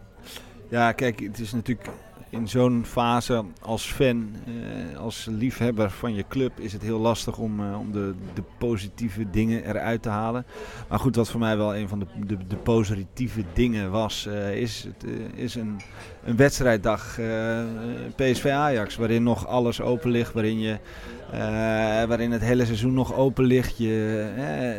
Ja, 0.69 0.93
kijk, 0.93 1.21
het 1.21 1.39
is 1.39 1.53
natuurlijk 1.53 1.89
in 2.31 2.49
zo'n 2.49 2.85
fase 2.87 3.45
als 3.63 3.93
fan, 3.93 4.31
eh, 4.47 4.99
als 4.99 5.27
liefhebber 5.31 5.91
van 5.91 6.15
je 6.15 6.25
club, 6.29 6.61
is 6.61 6.73
het 6.73 6.83
heel 6.83 6.99
lastig 6.99 7.39
om, 7.39 7.61
eh, 7.61 7.79
om 7.79 7.93
de, 7.93 8.15
de 8.35 8.43
positieve 8.59 9.31
dingen 9.31 9.69
eruit 9.69 10.03
te 10.03 10.09
halen. 10.09 10.47
Maar 10.89 10.99
goed, 10.99 11.17
wat 11.17 11.31
voor 11.31 11.41
mij 11.41 11.57
wel 11.57 11.77
een 11.77 11.89
van 11.89 11.99
de, 11.99 12.07
de, 12.27 12.37
de 12.49 12.57
positieve 12.57 13.45
dingen 13.53 13.91
was, 13.91 14.27
eh, 14.27 14.57
is, 14.57 14.87
het, 14.87 15.11
is 15.35 15.55
een, 15.55 15.81
een 16.25 16.37
wedstrijddag 16.37 17.19
PSV 18.17 18.47
Ajax, 18.47 18.97
waarin 18.97 19.23
nog 19.23 19.47
alles 19.47 19.81
open 19.81 20.11
ligt, 20.11 20.33
waarin 20.33 20.61
je. 20.61 20.79
waarin 22.09 22.31
het 22.31 22.43
hele 22.43 22.65
seizoen 22.65 22.95
nog 22.95 23.15
open 23.15 23.45
ligt. 23.45 23.79
Je, 23.79 24.33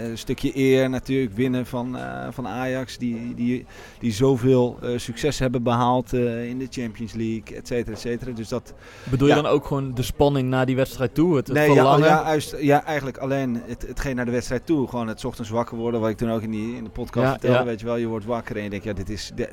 een 0.09 0.17
stukje 0.17 0.57
eer 0.57 0.89
natuurlijk 0.89 1.33
winnen 1.33 1.65
van, 1.65 1.97
van 2.29 2.47
Ajax. 2.47 2.97
Die, 2.97 3.33
die, 3.35 3.65
die 3.99 4.11
zoveel 4.11 4.79
succes 4.95 5.39
hebben 5.39 5.63
behaald 5.63 6.13
eh, 6.13 6.49
in 6.49 6.57
de 6.57 6.67
Champions 6.69 7.13
League, 7.13 7.40
et 7.49 7.67
cetera, 7.67 7.95
et 7.95 7.99
cetera. 8.01 8.31
Dus 8.31 8.47
dat... 8.47 8.73
Bedoel 9.03 9.27
Ja. 9.27 9.35
je 9.35 9.41
dan 9.41 9.51
ook 9.51 9.65
gewoon 9.65 9.93
de 9.93 10.01
spanning 10.01 10.49
naar 10.49 10.65
die 10.65 10.75
wedstrijd 10.75 11.13
toe? 11.15 11.35
Het, 11.35 11.47
het 11.47 11.57
Nee, 11.57 11.67
ja, 11.67 11.73
verlangen? 11.73 12.07
ja, 12.07 12.23
juist, 12.23 12.55
ja, 12.59 12.83
eigenlijk 12.85 13.17
alleen 13.17 13.61
het, 13.65 13.85
hetgeen 13.87 14.15
naar 14.15 14.25
de 14.25 14.31
wedstrijd 14.31 14.65
toe. 14.65 14.87
Gewoon 14.87 15.07
het 15.07 15.25
ochtends 15.25 15.49
wakker 15.49 15.77
worden, 15.77 15.99
wat 15.99 16.09
ik 16.09 16.17
toen 16.17 16.31
ook 16.31 16.41
in, 16.41 16.51
die, 16.51 16.75
in 16.75 16.83
de 16.83 16.89
podcast 16.89 17.31
vertelde. 17.31 17.63
Weet 17.63 17.79
je 17.79 17.85
wel, 17.85 17.95
je 17.95 18.07
wordt 18.07 18.25
wakker 18.25 18.57
en 18.57 18.63
je 18.63 18.69
denkt, 18.69 18.85
ja, 18.85 18.93
dit 18.93 19.09
is 19.09 19.31
de, 19.35 19.49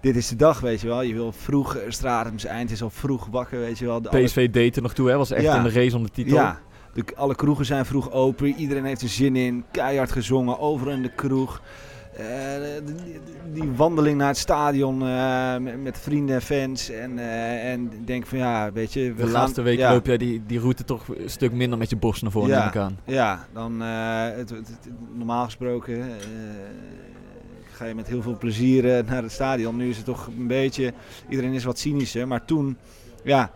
dit 0.00 0.16
is 0.16 0.28
de 0.28 0.36
dag, 0.36 0.60
weet 0.60 0.80
je 0.80 0.86
wel. 0.86 1.02
Je 1.02 1.14
wil 1.14 1.32
vroeg, 1.32 1.76
Stratums 1.88 2.44
eind 2.44 2.70
is 2.70 2.82
al 2.82 2.90
vroeg 2.90 3.26
wakker, 3.30 3.58
weet 3.58 3.78
je 3.78 3.86
wel. 3.86 4.02
De, 4.02 4.08
alle- 4.10 4.22
PSV 4.24 4.50
deed 4.50 4.76
er 4.76 4.82
nog 4.82 4.92
toe, 4.94 5.08
hè? 5.08 5.16
was 5.16 5.30
echt 5.30 5.54
in 5.54 5.62
de 5.62 5.70
race 5.70 5.96
om 5.96 6.02
de 6.02 6.10
titel. 6.10 6.34
Ja, 6.34 6.60
de, 6.94 7.04
alle 7.16 7.34
kroegen 7.34 7.64
zijn 7.66 7.86
vroeg 7.86 8.10
open. 8.12 8.54
Iedereen 8.54 8.84
heeft 8.84 9.02
er 9.02 9.08
zin 9.08 9.36
in. 9.36 9.64
Keihard 9.70 10.12
gezongen, 10.12 10.58
overal 10.58 10.92
in 10.92 11.02
de 11.02 11.12
kroeg. 11.14 11.62
Eh, 12.16 12.26
die, 12.84 13.20
die 13.52 13.70
wandeling 13.76 14.18
naar 14.18 14.28
het 14.28 14.36
stadion 14.38 15.02
eh, 15.06 15.56
met, 15.56 15.82
met 15.82 15.98
vrienden 15.98 16.34
en 16.34 16.42
fans. 16.42 16.90
En, 16.90 17.18
eh, 17.18 17.72
en 17.72 17.92
ik 17.92 18.06
denk 18.06 18.26
van 18.26 18.38
ja, 18.38 18.72
weet 18.72 18.92
je... 18.92 19.00
We 19.08 19.14
De 19.14 19.22
gaan, 19.22 19.30
laatste 19.30 19.76
ja, 19.76 19.92
loop 19.92 20.06
jij 20.06 20.16
die, 20.16 20.42
die 20.46 20.58
route 20.60 20.84
toch 20.84 21.08
een 21.08 21.30
stuk 21.30 21.52
minder 21.52 21.78
met 21.78 21.90
je 21.90 21.96
borst 21.96 22.22
naar 22.22 22.30
voren, 22.30 22.48
Ja. 22.48 22.58
neem 22.58 22.68
ik 22.68 22.76
aan. 22.76 22.98
Ja, 23.04 23.46
dan 23.52 23.80
het, 23.80 24.50
het- 24.50 24.68
het- 24.68 24.88
normaal 25.12 25.44
gesproken 25.44 26.04
ga 27.72 27.84
je 27.84 27.94
met 27.94 28.06
heel 28.06 28.22
veel 28.22 28.38
plezier 28.38 29.04
naar 29.04 29.22
het 29.22 29.32
stadion. 29.32 29.76
Nu 29.76 29.88
is 29.88 29.96
het 29.96 30.04
toch 30.06 30.26
een 30.38 30.46
beetje, 30.46 30.92
iedereen 31.28 31.52
is 31.52 31.64
wat 31.64 31.78
cynischer. 31.78 32.28
Maar 32.28 32.44
toen, 32.44 32.76
ja, 33.24 33.50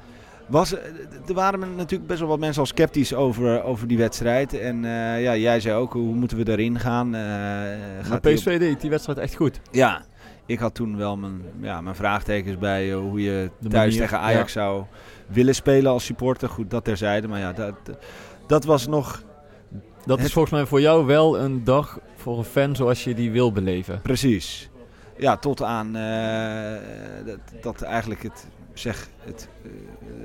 was, 0.47 0.73
er 0.73 0.81
er 1.29 1.35
waren 1.35 1.75
natuurlijk 1.77 2.07
best 2.09 2.21
wel 2.21 2.29
wat 2.29 2.39
mensen 2.39 2.61
al 2.61 2.67
sceptisch 2.67 3.15
over, 3.15 3.63
over 3.63 3.87
die 3.89 3.99
wedstrijd. 3.99 4.59
En 4.59 4.85
eh, 4.85 5.23
ja, 5.23 5.37
jij 5.37 5.61
zei 5.61 5.75
ook, 5.77 5.93
hoe 5.93 6.15
moeten 6.15 6.37
we 6.37 6.45
daarin 6.45 6.79
gaan? 6.81 7.07
Eh, 7.15 7.21
Maar 7.21 8.05
gaat 8.05 8.23
die 8.23 8.33
op- 8.33 8.39
PSV 8.39 8.59
deed 8.59 8.81
die 8.81 8.91
wedstrijd 8.91 9.19
echt 9.19 9.35
goed. 9.35 9.61
ja, 9.71 10.03
ik 10.47 10.59
had 10.59 10.75
toen 10.75 10.97
wel 10.97 11.17
mijn, 11.17 11.43
ja, 11.61 11.81
mijn 11.81 11.95
vraagtekens 11.97 12.59
bij 12.59 12.91
eh, 12.93 12.99
hoe 12.99 13.23
je 13.23 13.51
De 13.59 13.69
thuis 13.69 13.93
manier, 13.95 14.09
tegen 14.09 14.25
Ajax 14.25 14.53
ja. 14.53 14.61
zou 14.61 14.85
willen 15.27 15.55
spelen 15.55 15.91
als 15.93 16.05
supporter. 16.05 16.49
Goed, 16.49 16.71
dat 16.71 16.85
terzijde. 16.85 17.29
Maar 17.29 17.41
ja, 17.41 17.53
dat, 17.53 17.75
dat 18.47 18.65
was 18.65 18.87
nog 18.87 19.23
Dat 20.05 20.17
Het- 20.17 20.27
is 20.27 20.33
volgens 20.33 20.55
mij 20.55 20.67
voor 20.67 20.81
jou 20.81 21.07
wel 21.07 21.39
een 21.39 21.65
dag 21.65 21.99
voor 22.17 22.39
een 22.39 22.45
fan 22.45 22.77
zoals 22.77 23.05
je 23.05 23.15
die 23.15 23.31
wil 23.31 23.53
beleven. 23.53 24.01
precies. 24.03 24.71
Ja, 25.19 25.37
tot 25.37 25.63
aan 25.63 25.97
eh, 25.97 26.77
dat, 27.27 27.39
dat 27.63 27.83
eigenlijk 27.83 28.23
het, 28.23 28.47
zeg, 28.79 29.09
het, 29.25 29.49
eh, 29.65 29.71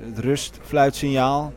het 0.08 0.18
rustfluitsignaal. 0.18 1.52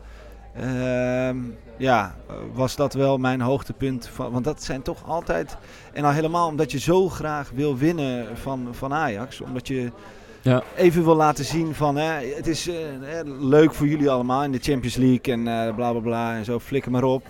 Ehm, 0.55 1.37
ja, 1.77 2.15
was 2.53 2.75
dat 2.75 2.93
wel 2.93 3.17
mijn 3.17 3.41
hoogtepunt. 3.41 4.07
Van, 4.13 4.31
want 4.31 4.43
dat 4.43 4.63
zijn 4.63 4.81
toch 4.81 5.03
altijd. 5.07 5.57
En 5.93 6.03
al 6.03 6.11
helemaal 6.11 6.47
omdat 6.47 6.71
je 6.71 6.79
zo 6.79 7.09
graag 7.09 7.51
wil 7.53 7.77
winnen 7.77 8.25
van, 8.37 8.67
van 8.71 8.93
Ajax. 8.93 9.41
Omdat 9.41 9.67
je 9.67 9.91
Ja. 10.41 10.63
even 10.75 11.03
wil 11.03 11.15
laten 11.15 11.45
zien 11.45 11.73
van. 11.75 11.95
Hè, 11.95 12.25
het 12.35 12.47
is 12.47 12.67
eh, 12.67 12.75
leuk 13.39 13.73
voor 13.73 13.87
jullie 13.87 14.09
allemaal 14.09 14.43
in 14.43 14.51
de 14.51 14.59
Champions 14.61 14.95
League 14.95 15.33
en 15.33 15.47
eh 15.47 15.75
bla 15.75 15.91
bla 15.91 15.99
bla. 15.99 16.35
En 16.35 16.45
zo 16.45 16.59
flikker 16.59 16.91
maar 16.91 17.03
op. 17.03 17.27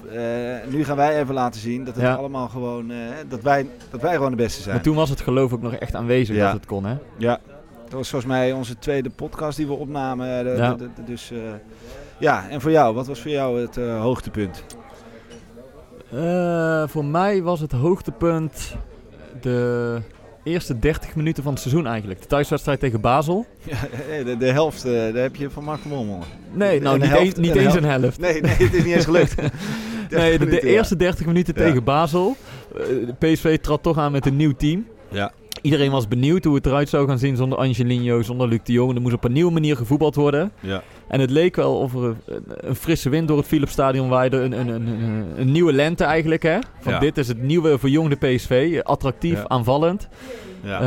Nu 0.70 0.84
gaan 0.84 0.96
wij 0.96 1.20
even 1.22 1.34
laten 1.34 1.62
zien 1.62 1.84
dat 1.84 1.96
het 1.96 2.04
Ja. 2.04 2.14
allemaal 2.16 2.48
gewoon. 2.48 2.92
dat, 3.28 3.42
wij, 3.42 3.68
dat 3.90 4.02
wij 4.02 4.14
gewoon 4.16 4.32
de 4.32 4.38
beste 4.38 4.62
zijn. 4.62 4.76
Maar 4.76 4.84
toen 4.84 4.96
was 4.96 5.10
het 5.10 5.22
geloof 5.22 5.54
ook 5.54 5.62
nog 5.62 5.74
echt 5.74 5.96
aanwezig 5.96 6.36
Ja. 6.36 6.44
dat 6.46 6.54
het 6.54 6.66
kon, 6.66 6.86
hè? 6.86 6.96
Ja, 7.18 7.40
dat 7.86 7.94
was 7.94 8.10
volgens 8.10 8.32
mij 8.32 8.52
onze 8.52 8.78
tweede 8.80 9.10
podcast 9.10 9.58
die 9.58 9.68
we 9.68 9.74
opnamen. 9.74 10.44
De- 10.44 10.50
Ja. 10.58 10.74
de- 10.74 10.90
de- 10.96 11.04
dus 11.04 11.32
eh, 11.32 11.38
ja, 12.20 12.50
en 12.50 12.62
voor 12.62 12.72
jou, 12.72 12.96
wat 12.96 13.08
was 13.08 13.20
voor 13.22 13.32
jou 13.32 13.62
het 13.62 13.78
eh, 13.78 14.02
hoogtepunt? 14.02 14.64
Eh, 16.12 16.84
voor 16.88 17.06
mij 17.06 17.42
was 17.42 17.60
het 17.60 17.72
hoogtepunt 17.72 18.76
de 19.42 19.98
eerste 20.44 20.80
30 20.80 21.16
minuten 21.16 21.44
van 21.44 21.52
het 21.54 21.62
seizoen 21.62 21.88
eigenlijk. 21.88 22.22
De 22.22 22.28
thuiswedstrijd 22.28 22.80
tegen 22.80 23.02
Basel. 23.02 23.46
Ja, 24.10 24.24
de, 24.24 24.38
de 24.38 24.52
helft, 24.52 24.84
daar 24.84 25.14
heb 25.14 25.36
je 25.36 25.50
van 25.50 25.64
Mark 25.64 25.80
van 25.80 25.92
Bommel. 25.92 26.20
Nee, 26.54 26.82
nou 26.82 26.98
niet, 27.00 27.08
helft- 27.08 27.24
eens, 27.26 27.36
niet 27.36 27.50
een 27.52 27.56
eens 27.58 27.74
helft. 27.74 27.78
een 27.84 28.02
helft. 28.02 28.20
Nee, 28.20 28.42
nee, 28.42 28.52
het 28.52 28.74
is 28.74 28.84
niet 28.84 28.96
eens 28.96 29.06
gelukt. 29.06 29.36
Nee, 30.10 30.38
de, 30.38 30.46
minuten, 30.46 30.68
eerste 30.70 30.96
30 30.96 31.26
minuten 31.26 31.54
tegen 31.54 31.84
Basel. 31.84 32.36
De 32.74 33.14
PSV 33.20 33.58
trad 33.60 33.84
toch 33.84 33.98
aan 33.98 34.12
met 34.12 34.26
een 34.26 34.36
nieuw 34.36 34.52
team. 34.58 34.88
Ja. 35.10 35.32
Iedereen 35.66 35.92
was 35.92 36.08
benieuwd 36.08 36.44
hoe 36.44 36.56
het 36.56 36.66
eruit 36.66 36.90
zou 36.90 37.08
gaan 37.08 37.18
zien 37.20 37.36
zonder 37.36 37.58
Angelino, 37.58 38.22
zonder 38.22 38.48
Luc 38.48 38.60
de 38.64 38.74
Jong. 38.74 38.96
Er 38.96 39.02
moest 39.02 39.14
op 39.14 39.24
een 39.24 39.32
nieuwe 39.32 39.52
manier 39.52 39.76
gevoetbald 39.78 40.16
worden. 40.16 40.52
Ja. 40.60 40.84
En 41.08 41.20
het 41.20 41.30
leek 41.30 41.56
wel 41.56 41.78
of 41.78 41.94
er 41.94 42.04
een, 42.26 42.44
een 42.58 42.76
frisse 42.76 43.10
wind 43.10 43.28
door 43.28 43.38
het 43.38 43.48
Philipsstadion 43.48 44.10
waaide. 44.10 44.38
Een, 44.38 44.52
een, 44.52 44.68
een, 44.68 45.26
een, 45.38 45.52
nieuwe 45.52 45.74
lente 45.74 46.04
eigenlijk. 46.04 46.44
Hè? 46.44 46.58
Van 46.80 46.94
Ja. 46.94 47.00
dit 47.00 47.18
is 47.18 47.28
het 47.28 47.42
nieuwe 47.42 47.78
verjongde 47.80 48.16
PSV. 48.16 48.80
Attractief, 48.84 49.38
Ja. 49.38 49.48
aanvallend. 49.48 50.08
Ja. 50.64 50.80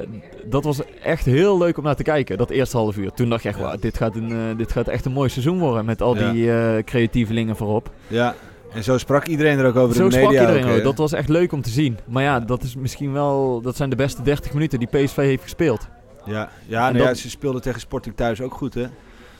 Eh, 0.00 0.06
dat 0.46 0.64
was 0.64 0.80
echt 1.02 1.24
heel 1.24 1.58
leuk 1.58 1.78
om 1.78 1.84
naar 1.84 1.96
te 1.96 2.02
kijken, 2.02 2.38
dat 2.38 2.50
eerste 2.50 2.76
half 2.76 2.96
uur. 2.96 3.12
Toen 3.12 3.28
dacht 3.28 3.42
je 3.42 3.48
echt, 3.48 3.82
dit, 3.82 3.96
gaat 3.96 4.16
een, 4.16 4.30
eh, 4.30 4.36
dit 4.56 4.72
gaat 4.72 4.88
echt 4.88 5.04
een 5.04 5.12
mooi 5.12 5.28
seizoen 5.28 5.58
worden 5.58 5.84
met 5.84 6.02
al 6.02 6.14
die 6.14 6.52
eh, 6.52 6.82
creatievelingen 6.84 7.56
voorop. 7.56 7.90
ja, 8.06 8.34
en 8.76 8.84
zo 8.84 8.98
sprak 8.98 9.26
iedereen 9.26 9.58
er 9.58 9.66
ook 9.66 9.76
over 9.76 9.96
Zo 9.96 10.02
in 10.04 10.08
de 10.10 10.14
sprak 10.16 10.30
iedereen 10.32 10.64
ook? 10.76 10.82
Dat 10.82 10.96
was 10.98 11.12
echt 11.12 11.28
leuk 11.28 11.52
om 11.52 11.62
te 11.62 11.70
zien. 11.70 11.98
Maar 12.06 12.22
ja, 12.22 12.40
dat 12.40 12.62
is 12.62 12.76
misschien 12.76 13.12
wel, 13.12 13.60
dat 13.60 13.76
zijn 13.76 13.90
de 13.90 13.96
beste 13.96 14.22
30 14.22 14.52
minuten 14.52 14.78
die 14.78 14.88
PSV 14.88 15.16
heeft 15.16 15.42
gespeeld. 15.42 15.88
Ja, 16.24 16.48
ja, 16.66 16.90
nou 16.90 17.04
ja, 17.04 17.14
ze 17.14 17.30
speelden 17.30 17.62
tegen 17.62 17.80
Sporting 17.80 18.16
thuis 18.16 18.40
ook 18.40 18.54
goed, 18.54 18.74
hè? 18.74 18.86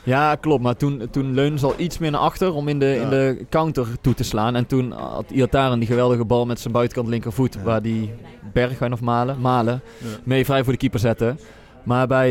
Ja, 0.03 0.35
klopt. 0.35 0.63
Maar 0.63 0.77
toen, 0.77 1.03
toen 1.11 1.59
ze 1.59 1.67
al 1.67 1.75
iets 1.77 1.99
meer 1.99 2.11
naar 2.11 2.21
achter 2.21 2.53
om 2.55 2.69
in 2.69 2.79
de, 2.79 2.87
Ja. 2.87 3.03
in 3.03 3.09
de 3.11 3.47
counter 3.51 3.87
toe 4.01 4.15
te 4.15 4.25
slaan. 4.25 4.55
En 4.57 4.67
toen 4.67 4.93
had 4.93 5.31
Iataren 5.31 5.79
die 5.79 5.89
geweldige 5.89 6.25
bal 6.25 6.47
met 6.47 6.61
zijn 6.61 6.73
buitenkant 6.73 7.09
linkervoet, 7.09 7.55
Ja. 7.55 7.63
waar 7.63 7.83
die 7.83 8.13
Bergwijn 8.53 8.93
of 8.93 9.01
Malen, 9.01 9.41
Malen 9.41 9.81
Ja. 9.99 10.07
mee 10.25 10.45
vrij 10.45 10.63
voor 10.65 10.73
de 10.73 10.79
keeper 10.79 11.01
zetten. 11.01 11.39
Maar 11.83 12.07
bij, 12.07 12.31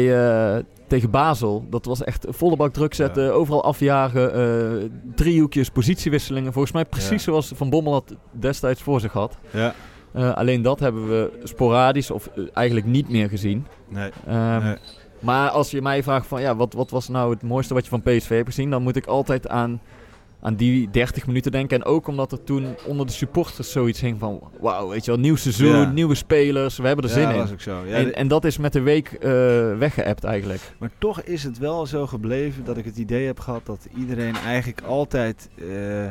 eh, 0.56 0.64
tegen 0.88 1.10
Basel, 1.10 1.66
dat 1.70 1.86
was 1.86 2.04
echt 2.04 2.26
volle 2.30 2.56
bak 2.56 2.74
druk 2.74 2.94
zetten, 2.94 3.24
Ja. 3.24 3.30
overal 3.30 3.64
afjagen, 3.64 4.34
eh, 4.34 4.90
driehoekjes, 5.16 5.70
positiewisselingen. 5.70 6.52
Volgens 6.54 6.74
mij 6.74 6.86
precies 6.86 7.10
Ja. 7.10 7.18
zoals 7.32 7.52
Van 7.56 7.70
Bommel 7.70 7.92
dat 7.94 8.16
destijds 8.32 8.82
voor 8.82 9.00
zich 9.00 9.12
had. 9.14 9.38
Ja, 9.52 9.74
Eh, 10.12 10.34
alleen 10.34 10.62
dat 10.62 10.80
hebben 10.80 11.08
we 11.08 11.40
sporadisch 11.44 12.12
of 12.12 12.28
eh, 12.28 12.44
eigenlijk 12.54 12.88
niet 12.88 13.10
meer 13.10 13.30
gezien. 13.30 13.66
nee. 13.90 14.10
Ehm, 14.28 14.64
nee. 14.64 14.76
Maar 15.20 15.50
als 15.50 15.72
je 15.72 15.82
mij 15.82 16.04
vraagt 16.04 16.28
van 16.28 16.42
ja, 16.42 16.56
wat, 16.56 16.74
wat 16.74 16.90
was 16.90 17.08
nou 17.08 17.34
het 17.34 17.44
mooiste 17.44 17.74
wat 17.74 17.84
je 17.84 17.90
van 17.90 18.02
PSV 18.02 18.30
hebt 18.30 18.46
gezien, 18.48 18.70
dan 18.70 18.82
moet 18.84 18.96
ik 18.96 19.06
altijd 19.06 19.48
aan, 19.48 19.82
aan 20.46 20.56
die 20.56 20.90
30 20.92 21.28
minuten 21.28 21.52
denken. 21.52 21.78
En 21.78 21.86
ook 21.86 22.08
omdat 22.08 22.32
er 22.32 22.44
toen 22.44 22.76
onder 22.88 23.06
de 23.06 23.12
supporters 23.12 23.72
zoiets 23.72 24.02
hing 24.02 24.20
van 24.20 24.42
wauw, 24.60 24.90
weet 24.90 25.06
je 25.06 25.12
wel, 25.12 25.20
nieuw 25.20 25.36
seizoen, 25.36 25.68
Ja. 25.76 25.92
nieuwe 25.92 26.16
spelers, 26.16 26.78
we 26.78 26.88
hebben 26.88 27.06
er 27.06 27.12
Ja, 27.12 27.16
zin 27.18 27.26
dat 27.26 27.34
in. 27.34 27.40
was 27.42 27.52
ook 27.52 27.62
zo. 27.62 27.86
Ja, 27.86 27.96
en, 27.96 28.16
en 28.16 28.28
dat 28.28 28.46
is 28.46 28.58
met 28.58 28.74
de 28.74 28.82
week 28.82 29.12
eh 29.12 29.30
weggeëpt 29.78 30.24
eigenlijk. 30.24 30.62
Maar 30.80 30.90
toch 30.98 31.22
is 31.22 31.44
het 31.44 31.58
wel 31.58 31.86
zo 31.86 32.08
gebleven 32.08 32.64
dat 32.64 32.78
ik 32.78 32.86
het 32.86 32.98
idee 32.98 33.26
heb 33.26 33.40
gehad 33.40 33.66
dat 33.66 33.88
iedereen 33.98 34.36
eigenlijk 34.36 34.82
altijd 34.82 35.50
eh, 35.60 36.06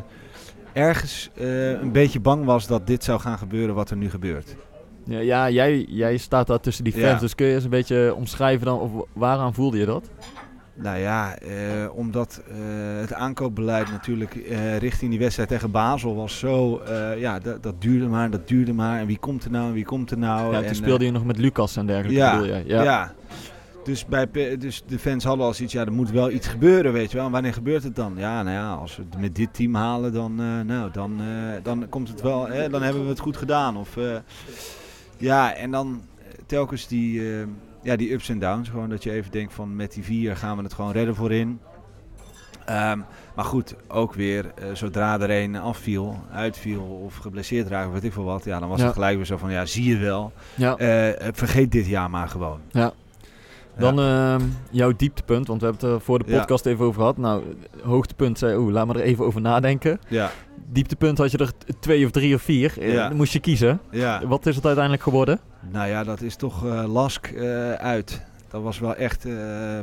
ergens 0.73 1.31
eh, 1.35 1.71
een 1.71 1.93
beetje 1.93 2.21
bang 2.21 2.45
was 2.45 2.67
dat 2.67 2.87
dit 2.87 3.05
zou 3.05 3.21
gaan 3.21 3.39
gebeuren 3.39 3.75
wat 3.75 3.91
er 3.91 3.97
nu 3.97 4.11
gebeurt. 4.11 4.57
Ja, 5.07 5.19
ja 5.19 5.51
jij, 5.51 5.85
jij 5.89 6.17
staat 6.17 6.47
daar 6.47 6.61
tussen 6.61 6.85
die 6.85 6.93
fans, 6.93 7.21
dus 7.21 7.35
kun 7.35 7.47
je 7.47 7.55
eens 7.55 7.65
een 7.65 7.71
beetje 7.71 8.15
omschrijven 8.15 8.67
dan, 8.67 8.81
of 8.81 8.91
waaraan 9.13 9.55
voelde 9.55 9.79
je 9.79 9.87
dat? 9.87 10.11
Nou 10.75 10.99
ja, 10.99 11.37
eh, 11.39 11.97
omdat 11.97 12.43
eh, 12.49 12.57
het 13.01 13.13
aankoopbeleid 13.13 13.91
natuurlijk 13.91 14.35
eh, 14.35 14.77
richting 14.79 15.11
die 15.11 15.21
wedstrijd 15.21 15.49
tegen 15.49 15.71
Basel 15.71 16.15
was 16.15 16.39
zo, 16.39 16.83
ja, 17.17 17.39
dat, 17.39 17.63
dat 17.63 17.83
duurde 17.83 18.07
maar, 18.07 18.31
dat 18.31 18.49
duurde 18.49 18.73
maar. 18.73 19.01
En 19.01 19.07
wie 19.07 19.19
komt 19.19 19.45
er 19.45 19.51
nou 19.51 19.67
en 19.67 19.73
wie 19.73 19.85
komt 19.85 20.11
er 20.11 20.19
nou? 20.19 20.53
ja, 20.53 20.59
en, 20.59 20.67
toen 20.67 20.75
speelde 20.75 21.05
je 21.05 21.11
nog 21.11 21.25
met 21.25 21.39
Lucas 21.39 21.77
en 21.77 21.87
dergelijke, 21.87 22.21
ja, 22.21 22.39
bedoel 22.39 22.55
je? 22.55 22.63
Ja. 22.67 22.83
Ja. 22.83 23.15
Dus, 23.85 24.07
bij, 24.07 24.57
dus 24.59 24.83
de 24.87 24.99
fans 24.99 25.25
hadden 25.25 25.47
al 25.47 25.55
zoiets, 25.55 25.75
ja, 25.75 25.85
er 25.85 25.93
moet 25.93 26.11
wel 26.11 26.31
iets 26.31 26.47
gebeuren, 26.47 26.93
weet 26.93 27.11
je 27.11 27.17
wel. 27.17 27.27
En 27.27 27.33
wanneer 27.33 27.53
gebeurt 27.53 27.83
het 27.83 27.97
dan? 27.97 28.15
Ja, 28.17 28.43
nou 28.43 28.57
ja, 28.57 28.73
als 28.73 28.97
we 28.97 29.03
het 29.11 29.21
met 29.21 29.35
dit 29.35 29.55
team 29.55 29.75
halen, 29.75 30.13
dan, 30.13 30.35
nou, 30.67 30.91
dan, 30.93 31.21
dan 31.63 31.87
komt 31.89 32.09
het 32.09 32.21
wel, 32.21 32.49
hè, 32.49 32.69
dan 32.69 32.83
hebben 32.83 33.03
we 33.03 33.09
het 33.09 33.19
goed 33.19 33.37
gedaan. 33.37 33.77
Of, 33.77 33.99
ja, 35.17 35.55
en 35.55 35.71
dan 35.71 36.03
telkens 36.47 36.87
die, 36.87 37.23
ja, 37.85 37.97
die 37.97 38.13
ups 38.13 38.29
en 38.29 38.39
downs. 38.39 38.69
Gewoon 38.69 38.89
dat 38.89 39.03
je 39.03 39.11
even 39.13 39.31
denkt 39.31 39.53
van 39.55 39.77
met 39.77 39.93
die 39.93 40.05
vier 40.05 40.37
gaan 40.37 40.57
we 40.57 40.63
het 40.63 40.73
gewoon 40.73 40.93
redden 40.93 41.15
voorin. 41.15 41.61
Ehm, 42.67 42.99
maar 43.37 43.45
goed, 43.45 43.75
ook 43.89 44.15
weer, 44.15 44.53
eh, 44.55 44.67
zodra 44.73 45.21
er 45.21 45.31
een 45.43 45.57
afviel, 45.57 46.19
uitviel 46.33 46.83
of 46.83 47.17
geblesseerd 47.17 47.69
raakte, 47.69 47.89
of 47.89 47.95
weet 47.95 48.05
ik 48.05 48.13
veel 48.13 48.25
wat. 48.25 48.45
Ja, 48.45 48.59
dan 48.59 48.69
was 48.69 48.79
Ja. 48.79 48.85
het 48.85 48.95
gelijk 48.95 49.17
weer 49.17 49.27
zo 49.27 49.37
van, 49.37 49.51
ja, 49.53 49.67
zie 49.67 49.85
je 49.89 49.97
wel. 49.99 50.33
Ja. 50.55 50.77
Eh, 50.77 51.29
vergeet 51.33 51.73
dit 51.73 51.87
jaar 51.87 52.11
maar 52.11 52.29
gewoon. 52.29 52.61
Ja. 52.71 52.93
Dan 53.79 53.99
ehm, 54.01 54.41
jouw 54.71 54.93
dieptepunt, 54.97 55.47
want 55.47 55.61
we 55.61 55.67
hebben 55.67 55.89
het 55.89 55.95
er 55.99 56.05
voor 56.05 56.19
de 56.19 56.31
Ja. 56.31 56.39
podcast 56.39 56.67
even 56.67 56.85
over 56.85 57.01
gehad. 57.01 57.17
Nou, 57.17 57.43
hoogtepunt 57.83 58.39
zei, 58.39 58.57
oeh, 58.57 58.73
laat 58.73 58.87
me 58.87 58.95
er 58.95 59.01
even 59.01 59.25
over 59.25 59.41
nadenken. 59.41 59.99
Ja, 60.09 60.31
Dieptepunt 60.69 61.19
had 61.19 61.31
je 61.31 61.39
er 61.39 61.53
twee 61.81 62.05
of 62.05 62.11
drie 62.11 62.35
of 62.35 62.43
vier. 62.43 62.75
Eh, 62.81 62.93
Ja. 62.93 63.09
Dan 63.09 63.17
moest 63.17 63.33
je 63.33 63.41
kiezen. 63.41 63.81
ja. 63.91 64.27
Wat 64.27 64.47
is 64.47 64.55
het 64.57 64.65
uiteindelijk 64.65 65.03
geworden? 65.05 65.41
Nou 65.71 65.89
ja, 65.89 66.05
dat 66.05 66.21
is 66.21 66.37
toch 66.37 66.67
eh, 66.67 66.85
Lask 66.93 67.27
eh, 67.27 67.73
uit. 67.73 68.23
Dat 68.49 68.63
was 68.63 68.79
wel 68.79 68.95
echt 68.97 69.25
eh, 69.25 69.33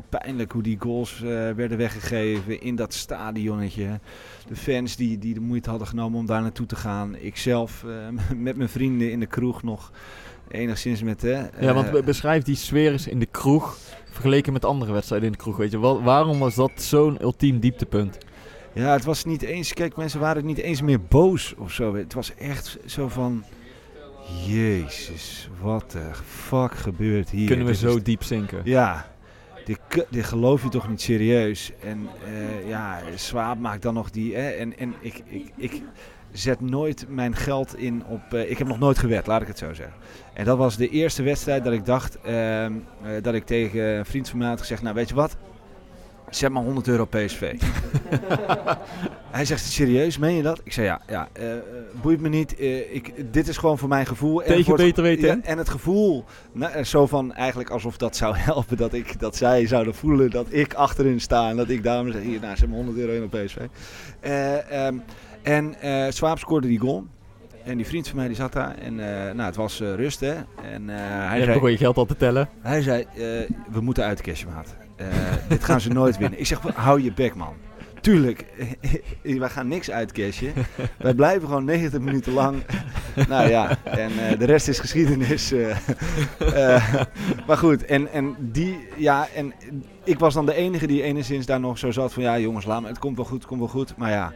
pijnlijk 0.10 0.51
hoe 0.51 0.62
die 0.63 0.77
goals 0.79 1.21
eh, 1.21 1.27
werden 1.55 1.77
weggegeven 1.77 2.62
in 2.62 2.75
dat 2.75 2.93
stadionnetje. 2.93 4.00
De 4.48 4.55
fans 4.55 4.95
die, 4.95 5.17
die 5.17 5.33
de 5.33 5.39
moeite 5.39 5.69
hadden 5.69 5.88
genomen 5.88 6.19
om 6.19 6.25
daar 6.25 6.41
naartoe 6.41 6.65
te 6.65 6.75
gaan. 6.75 7.15
Ikzelf 7.15 7.83
eh, 7.83 7.91
met 8.38 8.55
mijn 8.57 8.69
vrienden 8.69 9.12
in 9.12 9.19
de 9.19 9.25
kroeg 9.25 9.63
nog 9.63 9.91
enigszins 10.51 11.03
met... 11.03 11.22
hè, 11.22 11.41
ja, 11.60 11.74
want 11.74 11.86
eh, 11.86 11.91
be- 11.91 12.03
beschrijf 12.03 12.43
die 12.43 12.55
sfeer 12.55 12.91
eens 12.91 13.08
in 13.08 13.20
de 13.20 13.25
kroeg 13.25 13.77
vergeleken 14.12 14.53
met 14.53 14.65
andere 14.65 14.91
wedstrijden 14.91 15.27
in 15.27 15.34
de 15.34 15.39
kroeg. 15.39 15.58
Weet 15.58 15.72
je, 15.72 15.79
Wa- 15.79 16.01
waarom 16.01 16.39
was 16.39 16.55
dat 16.55 16.72
zo'n 16.75 17.22
ultiem 17.22 17.60
dieptepunt? 17.60 18.17
Ja, 18.74 18.91
het 18.93 19.03
was 19.03 19.25
niet 19.25 19.41
eens... 19.41 19.74
Kijk, 19.74 19.96
mensen 19.96 20.20
waren 20.20 20.46
niet 20.46 20.58
eens 20.58 20.81
meer 20.81 21.01
boos 21.01 21.53
of 21.58 21.72
zo. 21.72 21.96
Het 21.96 22.13
was 22.13 22.36
echt 22.36 22.77
zo 22.86 23.08
van... 23.08 23.43
Jezus, 24.48 25.50
wat 25.62 25.91
de 25.91 26.10
fuck 26.25 26.74
gebeurt 26.74 27.29
hier? 27.29 27.48
Kunnen 27.48 27.65
we 27.65 27.72
Dit 27.72 27.81
zo 27.81 28.01
diep 28.01 28.24
zinken? 28.24 28.62
Ja, 28.63 29.12
dit, 29.65 29.79
geloof 30.25 30.63
je 30.63 30.70
toch 30.70 30.89
niet 30.89 31.01
serieus. 31.01 31.72
En 31.84 32.08
eh, 32.25 32.67
ja, 32.70 33.00
Swaap 33.15 33.60
maakt 33.60 33.81
dan 33.81 33.93
nog 33.93 34.10
die... 34.10 34.36
Hè, 34.36 34.50
en 34.50 34.77
en 34.77 34.93
ik, 35.00 35.22
ik, 35.25 35.51
ik 35.55 35.81
zet 36.31 36.62
nooit 36.62 37.05
mijn 37.10 37.36
geld 37.36 37.77
in 37.77 38.03
op... 38.05 38.34
eh, 38.34 38.50
ik 38.50 38.58
heb 38.58 38.67
nog 38.67 38.79
nooit 38.79 39.00
gewet, 39.00 39.27
laat 39.27 39.41
ik 39.41 39.48
het 39.48 39.58
zo 39.58 39.74
zeggen. 39.74 39.96
En 40.33 40.45
dat 40.45 40.57
was 40.57 40.77
de 40.77 40.89
eerste 40.89 41.23
wedstrijd 41.23 41.63
dat 41.63 41.73
ik 41.73 41.85
dacht... 41.85 42.17
ehm, 42.21 42.73
eh, 43.03 43.11
dat 43.21 43.33
ik 43.33 43.45
tegen 43.45 43.83
een 43.83 44.05
vriend 44.05 44.29
van 44.29 44.39
mij 44.39 44.47
had 44.47 44.59
gezegd... 44.59 44.81
Nou, 44.81 44.95
weet 44.95 45.09
je 45.09 45.15
wat? 45.15 45.35
Zet 46.29 46.51
maar 46.51 46.63
100 46.63 46.88
euro 46.88 47.05
PSV. 47.05 47.53
Hij 49.31 49.45
zegt, 49.45 49.65
serieus, 49.65 50.17
meen 50.17 50.35
je 50.35 50.41
dat? 50.41 50.61
Ik 50.63 50.73
zei, 50.73 50.85
ja, 50.88 51.01
ja 51.07 51.29
eh, 51.33 51.45
boeit 52.01 52.21
me 52.21 52.29
niet. 52.29 52.61
Ik, 52.91 53.33
dit 53.33 53.47
is 53.47 53.57
gewoon 53.57 53.77
voor 53.77 53.89
mijn 53.89 54.05
gevoel. 54.05 54.41
En 54.43 54.47
Tegen 54.47 54.71
het- 54.71 54.81
beter 54.81 55.03
weten, 55.03 55.27
Ja, 55.27 55.39
en 55.43 55.57
het 55.57 55.69
gevoel, 55.69 56.23
nou, 56.51 56.83
zo 56.83 57.07
van 57.07 57.33
eigenlijk 57.33 57.69
alsof 57.69 57.97
dat 57.97 58.15
zou 58.15 58.35
helpen. 58.50 58.77
Dat, 58.77 58.93
ik, 58.93 59.19
dat 59.19 59.35
zij 59.35 59.67
zouden 59.67 59.95
voelen 59.95 60.29
dat 60.29 60.45
ik 60.50 60.73
achterin 60.73 61.21
sta. 61.21 61.50
En 61.50 61.55
dat 61.57 61.69
ik 61.69 61.83
daarom 61.83 62.11
zeg, 62.11 62.21
hier, 62.21 62.39
nou, 62.39 62.57
zet 62.57 62.67
maar 62.67 62.77
100 62.77 62.97
euro 62.97 63.11
in 63.13 63.23
op 63.23 63.31
PSV. 63.31 63.57
Eh, 64.19 64.85
ehm, 64.88 64.95
en 65.41 65.75
Swaap 66.13 66.39
scoorde 66.39 66.67
die 66.67 66.79
goal. 66.79 67.05
En 67.63 67.77
die 67.77 67.86
vriend 67.86 68.08
van 68.08 68.18
mij 68.18 68.27
die 68.27 68.36
zat 68.36 68.53
daar. 68.53 68.75
En 68.77 69.00
eh, 69.00 69.34
nou, 69.34 69.41
het 69.41 69.56
was 69.56 69.82
eh, 69.82 69.94
rust, 69.96 70.20
hè. 70.20 70.34
En 70.72 70.89
eh, 70.89 70.96
hij 71.30 71.41
zei... 71.41 71.53
begon 71.53 71.72
je 71.72 71.77
geld 71.77 71.98
al 71.98 72.06
te 72.06 72.15
tellen. 72.15 72.50
Hij 72.62 72.82
zei, 72.82 73.06
we 73.72 73.82
moeten 73.82 74.03
uitcashen, 74.03 74.48
maat. 74.48 74.75
Dit 75.48 75.63
gaan 75.63 75.82
ze 75.82 75.89
nooit 75.89 76.18
winnen. 76.18 76.39
Ik 76.39 76.46
zeg, 76.46 76.60
hou 76.74 77.01
je 77.01 77.13
bek, 77.13 77.36
man. 77.36 77.53
Tuurlijk, 78.01 78.46
wij 79.24 79.50
gaan 79.50 79.68
niks 79.68 79.91
uitcashen. 79.91 80.53
Wij 80.98 81.13
blijven 81.13 81.48
gewoon 81.48 81.65
90 81.65 82.00
minuten 82.00 82.34
lang. 82.34 82.63
Nou 83.27 83.50
ja, 83.50 83.77
en 83.84 84.12
de 84.38 84.46
rest 84.46 84.68
is 84.68 84.80
geschiedenis. 84.80 85.53
maar 87.48 87.58
goed, 87.58 87.86
en, 87.86 88.12
en 88.12 88.36
die, 88.39 88.88
ja, 88.98 89.27
en 89.36 89.53
ik 90.03 90.20
was 90.20 90.34
dan 90.34 90.46
de 90.46 90.53
enige 90.53 90.88
die 90.88 91.03
enigszins 91.03 91.46
daar 91.46 91.60
nog 91.60 91.77
zo 91.77 91.91
zat 91.91 92.13
van, 92.13 92.24
ja 92.24 92.39
jongens, 92.39 92.65
laat 92.65 92.82
me, 92.82 92.88
het 92.88 93.00
komt 93.00 93.15
wel 93.15 93.25
goed, 93.25 93.38
het 93.38 93.48
komt 93.48 93.60
wel 93.60 93.70
goed. 93.70 93.98
Maar 93.98 94.12
ja, 94.12 94.34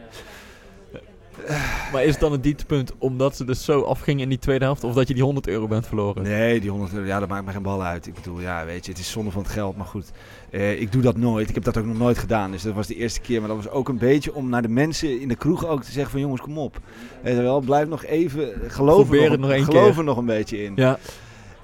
Maar 1.92 2.04
is 2.04 2.10
het 2.10 2.20
dan 2.20 2.32
een 2.32 2.40
dieptepunt 2.40 2.92
omdat 2.98 3.36
ze 3.36 3.44
dus 3.44 3.64
zo 3.64 3.82
afgingen 3.82 4.22
in 4.22 4.28
die 4.28 4.38
tweede 4.38 4.64
helft? 4.64 4.84
Of 4.84 4.94
dat 4.94 5.08
je 5.08 5.14
die 5.14 5.22
100 5.22 5.48
euro 5.48 5.66
bent 5.66 5.86
verloren? 5.86 6.22
Nee, 6.22 6.60
die 6.60 6.70
100 6.70 6.92
euro, 6.92 7.06
ja, 7.06 7.18
dat 7.18 7.28
maakt 7.28 7.46
me 7.46 7.52
geen 7.52 7.62
bal 7.62 7.82
uit. 7.84 8.06
Ik 8.06 8.14
bedoel, 8.14 8.40
ja, 8.40 8.64
weet 8.64 8.84
je, 8.84 8.90
het 8.90 9.00
is 9.00 9.10
zonde 9.10 9.30
van 9.30 9.42
het 9.42 9.50
geld. 9.50 9.76
Maar 9.76 9.86
goed, 9.86 10.10
eh, 10.50 10.80
ik 10.80 10.92
doe 10.92 11.02
dat 11.02 11.16
nooit. 11.16 11.48
Ik 11.48 11.54
heb 11.54 11.64
dat 11.64 11.76
ook 11.76 11.84
nog 11.84 11.98
nooit 11.98 12.18
gedaan. 12.18 12.50
Dus 12.50 12.62
dat 12.62 12.74
was 12.74 12.86
de 12.86 12.94
eerste 12.94 13.20
keer. 13.20 13.38
Maar 13.40 13.48
dat 13.48 13.56
was 13.56 13.68
ook 13.68 13.88
een 13.88 13.98
beetje 13.98 14.34
om 14.34 14.48
naar 14.48 14.62
de 14.62 14.68
mensen 14.68 15.20
in 15.20 15.28
de 15.28 15.36
kroeg 15.36 15.66
ook 15.66 15.82
te 15.82 15.92
zeggen 15.92 16.10
van... 16.10 16.20
Jongens, 16.20 16.40
kom 16.40 16.58
op. 16.58 16.80
Weet 17.22 17.36
je 17.36 17.42
wel, 17.42 17.60
blijf 17.60 17.88
nog 17.88 18.04
even... 18.04 18.52
Geloof 18.68 18.98
er 18.98 19.04
Probeer 19.04 19.20
nog, 19.22 19.30
het 19.30 19.40
nog 19.40 19.50
één 19.50 19.64
geloof 19.64 19.88
keer. 19.88 19.98
er 19.98 20.04
nog 20.04 20.16
een 20.16 20.26
beetje 20.26 20.62
in. 20.64 20.72
Ja, 20.76 20.98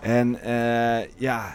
En 0.00 0.42
eh, 0.42 1.08
ja, 1.16 1.54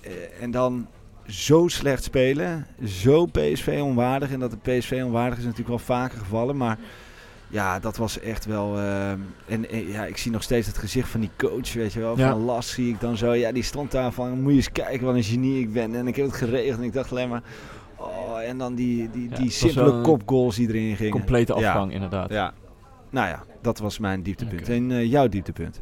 eh, 0.00 0.12
en 0.40 0.50
dan 0.50 0.86
zo 1.26 1.68
slecht 1.68 2.04
spelen. 2.04 2.66
Zo 2.84 3.26
PSV 3.26 3.80
onwaardig. 3.82 4.30
En 4.32 4.40
dat 4.40 4.50
de 4.50 4.78
PSV 4.78 5.02
onwaardig 5.04 5.38
is 5.38 5.44
natuurlijk 5.44 5.68
wel 5.68 5.78
vaker 5.78 6.18
gevallen. 6.18 6.56
Maar 6.56 6.78
ja, 7.50 7.78
dat 7.78 7.96
was 7.96 8.20
echt 8.20 8.44
wel... 8.46 8.76
eh, 8.78 9.10
en 9.46 9.66
ja, 9.88 10.04
ik 10.04 10.16
zie 10.16 10.30
nog 10.32 10.42
steeds 10.42 10.66
het 10.66 10.78
gezicht 10.78 11.08
van 11.08 11.20
die 11.20 11.30
coach, 11.36 11.72
weet 11.72 11.92
je 11.92 12.00
wel. 12.00 12.18
Ja. 12.18 12.30
Van 12.30 12.40
Las 12.44 12.70
zie 12.70 12.88
ik 12.88 13.00
dan 13.00 13.16
zo. 13.16 13.32
Ja, 13.34 13.52
die 13.52 13.62
stond 13.62 13.90
daar 13.90 14.12
van, 14.12 14.40
moet 14.42 14.50
je 14.50 14.56
eens 14.56 14.72
kijken 14.72 15.06
wat 15.06 15.14
een 15.14 15.22
genie 15.24 15.60
ik 15.60 15.72
ben. 15.72 15.94
En 15.94 16.06
ik 16.08 16.16
heb 16.16 16.26
het 16.26 16.34
geregeld 16.34 16.78
en 16.78 16.84
ik 16.84 16.92
dacht 16.92 17.10
alleen 17.10 17.28
maar... 17.28 17.42
Oh, 17.96 18.40
en 18.42 18.58
dan 18.58 18.74
die, 18.74 19.10
die, 19.10 19.28
Ja, 19.30 19.36
die 19.36 19.50
simpele 19.50 20.00
kopgoals 20.00 20.56
die 20.56 20.68
erin 20.68 20.96
gingen. 20.96 21.12
complete 21.12 21.54
Ja. 21.58 21.68
afgang 21.68 21.92
inderdaad. 21.92 22.30
Ja. 22.30 22.52
Nou 23.10 23.28
ja, 23.28 23.42
dat 23.62 23.78
was 23.78 23.98
mijn 23.98 24.22
dieptepunt. 24.22 24.68
En 24.68 24.90
eh, 24.90 25.10
jouw 25.10 25.28
dieptepunt? 25.28 25.80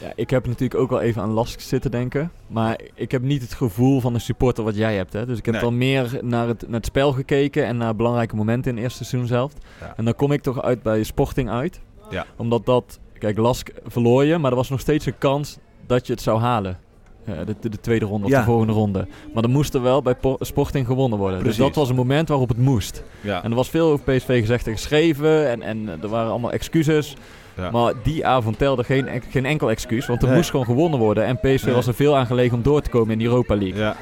Ja, 0.00 0.12
ik 0.14 0.30
heb 0.30 0.46
natuurlijk 0.46 0.80
ook 0.80 0.90
wel 0.90 1.00
even 1.00 1.22
aan 1.22 1.30
Lask 1.30 1.60
zitten 1.60 1.90
denken. 1.90 2.30
Maar 2.46 2.80
ik 2.94 3.10
heb 3.10 3.22
niet 3.22 3.42
het 3.42 3.54
gevoel 3.54 4.00
van 4.00 4.14
een 4.14 4.20
supporter 4.20 4.64
wat 4.64 4.76
jij 4.76 4.96
hebt. 4.96 5.12
Hè? 5.12 5.26
Dus 5.26 5.38
ik 5.38 5.44
heb 5.44 5.54
Nee. 5.54 5.62
dan 5.64 5.78
meer 5.78 6.18
naar 6.22 6.48
het, 6.48 6.62
naar 6.66 6.76
het 6.76 6.86
spel 6.86 7.12
gekeken 7.12 7.66
en 7.66 7.76
naar 7.76 7.96
belangrijke 7.96 8.36
momenten 8.36 8.70
in 8.70 8.76
het 8.76 8.84
eerste 8.84 9.04
seizoen 9.04 9.28
zelf. 9.28 9.52
Ja. 9.80 9.94
En 9.96 10.04
dan 10.04 10.14
kom 10.14 10.32
ik 10.32 10.42
toch 10.42 10.62
uit 10.62 10.82
bij 10.82 11.02
Sporting 11.02 11.50
uit. 11.50 11.80
Ja. 12.10 12.26
Omdat 12.36 12.66
dat, 12.66 12.98
kijk, 13.18 13.38
Lask 13.38 13.68
verloor 13.86 14.24
je, 14.24 14.38
maar 14.38 14.50
er 14.50 14.56
was 14.56 14.70
nog 14.70 14.80
steeds 14.80 15.06
een 15.06 15.18
kans 15.18 15.58
dat 15.86 16.06
je 16.06 16.12
het 16.12 16.22
zou 16.22 16.40
halen. 16.40 16.78
Eh, 17.24 17.34
de, 17.46 17.54
de, 17.60 17.68
de 17.68 17.80
tweede 17.80 18.04
ronde 18.04 18.24
of 18.26 18.30
Ja. 18.32 18.38
de 18.38 18.44
volgende 18.44 18.72
ronde. 18.72 19.06
Maar 19.34 19.42
dan 19.42 19.50
moest 19.52 19.74
er 19.74 19.82
wel 19.82 20.02
bij 20.02 20.14
Po- 20.14 20.36
Sporting 20.40 20.86
gewonnen 20.86 21.18
worden. 21.18 21.38
Precies. 21.38 21.56
Dus 21.56 21.66
dat 21.66 21.74
was 21.74 21.88
een 21.88 21.94
moment 21.96 22.28
waarop 22.28 22.48
het 22.48 22.58
moest. 22.58 23.02
Ja. 23.20 23.42
En 23.42 23.50
er 23.50 23.56
was 23.56 23.68
veel 23.70 23.86
over 23.90 24.14
PSV 24.16 24.40
gezegd 24.40 24.66
en 24.66 24.72
geschreven. 24.72 25.48
En, 25.48 25.62
en 25.62 25.88
er 26.02 26.08
waren 26.08 26.30
allemaal 26.30 26.52
excuses. 26.52 27.16
Ja. 27.60 27.70
Maar 27.70 27.92
die 28.02 28.26
avond 28.26 28.58
telde 28.58 28.84
geen, 28.84 29.08
geen 29.30 29.46
enkel 29.46 29.70
excuus. 29.70 30.06
Want 30.06 30.22
er 30.22 30.28
Nee. 30.28 30.36
moest 30.36 30.50
gewoon 30.50 30.64
gewonnen 30.66 30.98
worden. 30.98 31.24
En 31.24 31.36
PSV 31.40 31.64
Nee. 31.64 31.74
was 31.74 31.86
er 31.86 31.94
veel 31.94 32.16
aan 32.16 32.26
gelegen 32.26 32.56
om 32.56 32.62
door 32.62 32.80
te 32.80 32.90
komen 32.90 33.12
in 33.12 33.18
de 33.18 33.24
Europa 33.24 33.56
League. 33.56 33.80
ja. 33.80 33.96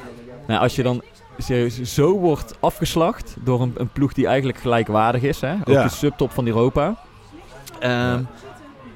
Nou, 0.47 0.61
als 0.61 0.75
je 0.75 0.83
dan 0.83 1.01
serieus 1.37 1.81
zo 1.81 2.19
wordt 2.19 2.55
afgeslacht 2.59 3.35
door 3.43 3.61
een, 3.61 3.73
een 3.77 3.89
ploeg 3.89 4.13
die 4.13 4.27
eigenlijk 4.27 4.57
gelijkwaardig 4.57 5.21
is. 5.21 5.41
Hè? 5.41 5.53
Ook 5.53 5.67
Ja. 5.67 5.83
de 5.83 5.89
subtop 5.89 6.31
van 6.31 6.47
Europa. 6.47 6.95
Ehm. 7.79 8.21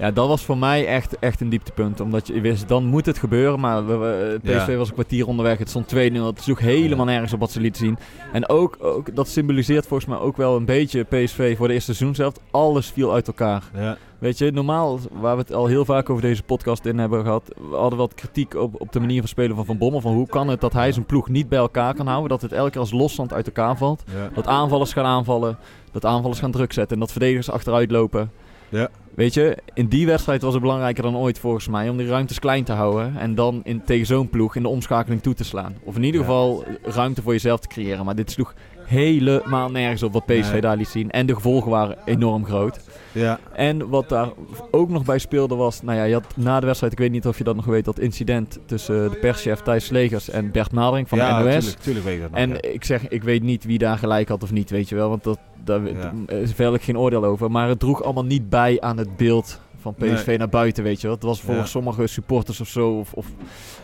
Ja. 0.06 0.12
dat 0.12 0.28
was 0.28 0.44
voor 0.44 0.58
mij 0.58 0.88
echt, 0.88 1.20
echt 1.20 1.42
een 1.42 1.50
dieptepunt. 1.50 2.00
Omdat 2.00 2.28
je 2.28 2.42
wist, 2.42 2.68
dan 2.68 2.86
moet 2.86 3.06
het 3.06 3.18
gebeuren. 3.18 3.60
Maar 3.60 3.88
we, 3.88 3.96
we- 3.96 4.40
PSV 4.44 4.68
Ja. 4.68 4.76
was 4.76 4.88
een 4.88 4.94
kwartier 4.94 5.28
onderweg. 5.28 5.58
Het 5.58 5.70
stond 5.70 5.88
2-0. 5.96 6.26
Het 6.26 6.42
sloeg 6.42 6.60
helemaal 6.60 7.06
nergens 7.06 7.34
op 7.34 7.40
wat 7.40 7.52
ze 7.52 7.60
lieten 7.60 7.86
zien. 7.86 7.98
En 8.34 8.50
ook, 8.50 8.78
ook, 8.80 9.16
dat 9.16 9.28
symboliseert 9.28 9.88
volgens 9.88 10.10
mij 10.10 10.20
ook 10.20 10.38
wel 10.38 10.56
een 10.56 10.66
beetje 10.66 11.04
PSV 11.04 11.58
voor 11.58 11.68
de 11.68 11.74
eerste 11.74 11.94
seizoen 11.94 12.16
zelf. 12.16 12.34
Alles 12.52 12.88
viel 12.92 13.14
uit 13.14 13.28
elkaar. 13.28 13.64
ja. 13.76 13.98
Weet 14.20 14.38
je, 14.38 14.52
normaal, 14.52 15.00
waar 15.12 15.36
we 15.36 15.42
het 15.42 15.54
al 15.54 15.66
heel 15.68 15.86
vaak 15.86 16.10
over 16.10 16.22
deze 16.22 16.44
podcast 16.44 16.86
in 16.86 16.98
hebben 16.98 17.24
gehad, 17.24 17.44
we 17.70 17.76
hadden 17.76 18.00
wat 18.00 18.14
kritiek 18.14 18.56
op, 18.56 18.82
op 18.82 18.92
de 18.92 19.00
manier 19.00 19.20
van 19.20 19.28
spelen 19.28 19.56
van 19.56 19.66
Van 19.66 19.78
Bommel. 19.78 20.02
Van 20.02 20.14
hoe 20.14 20.28
kan 20.28 20.48
het 20.48 20.62
dat 20.62 20.74
hij 20.74 20.92
zijn 20.92 21.06
ploeg 21.06 21.30
niet 21.30 21.50
bij 21.50 21.60
elkaar 21.60 21.94
kan 21.94 22.08
houden, 22.08 22.30
dat 22.30 22.42
het 22.42 22.52
elke 22.52 22.70
keer 22.72 22.80
als 22.80 22.92
losstand 22.92 23.34
uit 23.34 23.46
elkaar 23.46 23.78
valt. 23.78 24.04
Ja. 24.16 24.30
Dat 24.36 24.48
aanvallers 24.48 24.94
gaan 24.94 25.06
aanvallen, 25.06 25.58
dat 25.92 26.06
aanvallers 26.06 26.40
gaan 26.40 26.52
druk 26.52 26.74
zetten 26.74 26.94
en 26.94 27.00
dat 27.00 27.12
verdedigers 27.12 27.50
achteruit 27.52 27.92
lopen. 27.92 28.32
Ja. 28.74 28.90
Weet 29.16 29.34
je, 29.34 29.58
in 29.74 29.88
die 29.88 30.06
wedstrijd 30.06 30.42
was 30.42 30.54
het 30.54 30.62
belangrijker 30.62 31.04
dan 31.04 31.16
ooit 31.18 31.40
volgens 31.40 31.68
mij 31.68 31.90
om 31.90 31.98
die 31.98 32.08
ruimtes 32.08 32.40
klein 32.40 32.64
te 32.64 32.72
houden 32.72 33.18
en 33.18 33.36
dan 33.36 33.62
in, 33.64 33.84
tegen 33.84 34.06
zo'n 34.06 34.30
ploeg 34.30 34.56
in 34.56 34.62
de 34.62 34.68
omschakeling 34.68 35.22
toe 35.22 35.34
te 35.34 35.44
slaan. 35.44 35.76
Of 35.84 35.96
in 35.96 36.04
ieder 36.04 36.20
Ja. 36.22 36.26
geval 36.26 36.64
ruimte 36.84 37.22
voor 37.22 37.32
jezelf 37.34 37.60
te 37.60 37.68
creëren. 37.68 38.06
Maar 38.06 38.16
dit 38.16 38.32
sloeg 38.32 38.54
helemaal 38.86 39.72
nergens 39.72 40.04
op 40.04 40.14
wat 40.14 40.26
PSV 40.26 40.52
Nee. 40.52 40.62
daar 40.62 40.78
liet 40.78 40.88
zien. 40.88 41.12
En 41.12 41.26
de 41.26 41.34
gevolgen 41.36 41.72
waren 41.72 41.98
enorm 42.06 42.46
groot. 42.46 42.80
Ja. 43.12 43.40
En 43.54 43.90
wat 43.90 44.10
daar 44.10 44.28
ook 44.72 44.90
nog 44.90 45.06
bij 45.06 45.20
speelde 45.20 45.56
was, 45.56 45.82
nou 45.82 45.98
ja, 45.98 46.04
je 46.04 46.14
had 46.14 46.26
na 46.36 46.60
de 46.60 46.66
wedstrijd, 46.66 46.94
ik 46.94 47.00
weet 47.00 47.12
niet 47.12 47.28
of 47.28 47.38
je 47.38 47.44
dat 47.44 47.56
nog 47.56 47.66
weet, 47.66 47.86
dat 47.86 48.00
incident 48.00 48.60
tussen 48.66 49.12
de 49.12 49.18
perschef 49.18 49.60
Thijs 49.60 49.86
Slegers 49.86 50.30
en 50.30 50.52
Bert 50.52 50.72
Madering 50.72 51.10
van 51.10 51.18
ja, 51.18 51.38
de 51.38 51.44
NOS. 51.44 51.54
Tuurlijk, 51.54 51.82
tuurlijk 51.82 52.06
weet 52.06 52.16
ik 52.16 52.22
dat 52.22 52.30
nog, 52.32 52.40
En 52.40 52.50
ja. 52.50 52.62
ik 52.62 52.84
zeg, 52.84 53.08
ik 53.08 53.24
weet 53.24 53.44
niet 53.44 53.64
wie 53.66 53.78
daar 53.78 53.98
gelijk 53.98 54.28
had 54.28 54.44
of 54.44 54.52
niet, 54.52 54.70
weet 54.70 54.90
je 54.90 54.96
wel, 54.96 55.10
want 55.10 55.24
dat, 55.24 55.40
daar 55.64 55.82
Ja. 55.88 56.14
daar 56.26 56.38
is 56.38 56.54
verder 56.54 56.80
geen 56.80 56.98
oordeel 56.98 57.26
over. 57.26 57.52
Maar 57.52 57.68
het 57.68 57.80
droeg 57.80 58.04
allemaal 58.04 58.26
niet 58.26 58.50
bij 58.50 58.82
aan 58.82 58.98
het 58.98 59.18
beeld 59.18 59.60
van 59.84 59.94
PSV 59.96 60.26
Nee. 60.26 60.38
naar 60.38 60.50
buiten, 60.50 60.84
weet 60.84 61.02
je 61.02 61.08
wel. 61.08 61.16
Het 61.16 61.26
was 61.26 61.42
voor 61.42 61.56
Ja. 61.56 61.66
sommige 61.66 62.08
supporters 62.08 62.60
of 62.62 62.68
zo, 62.68 62.90
of, 62.90 63.14
of 63.14 63.26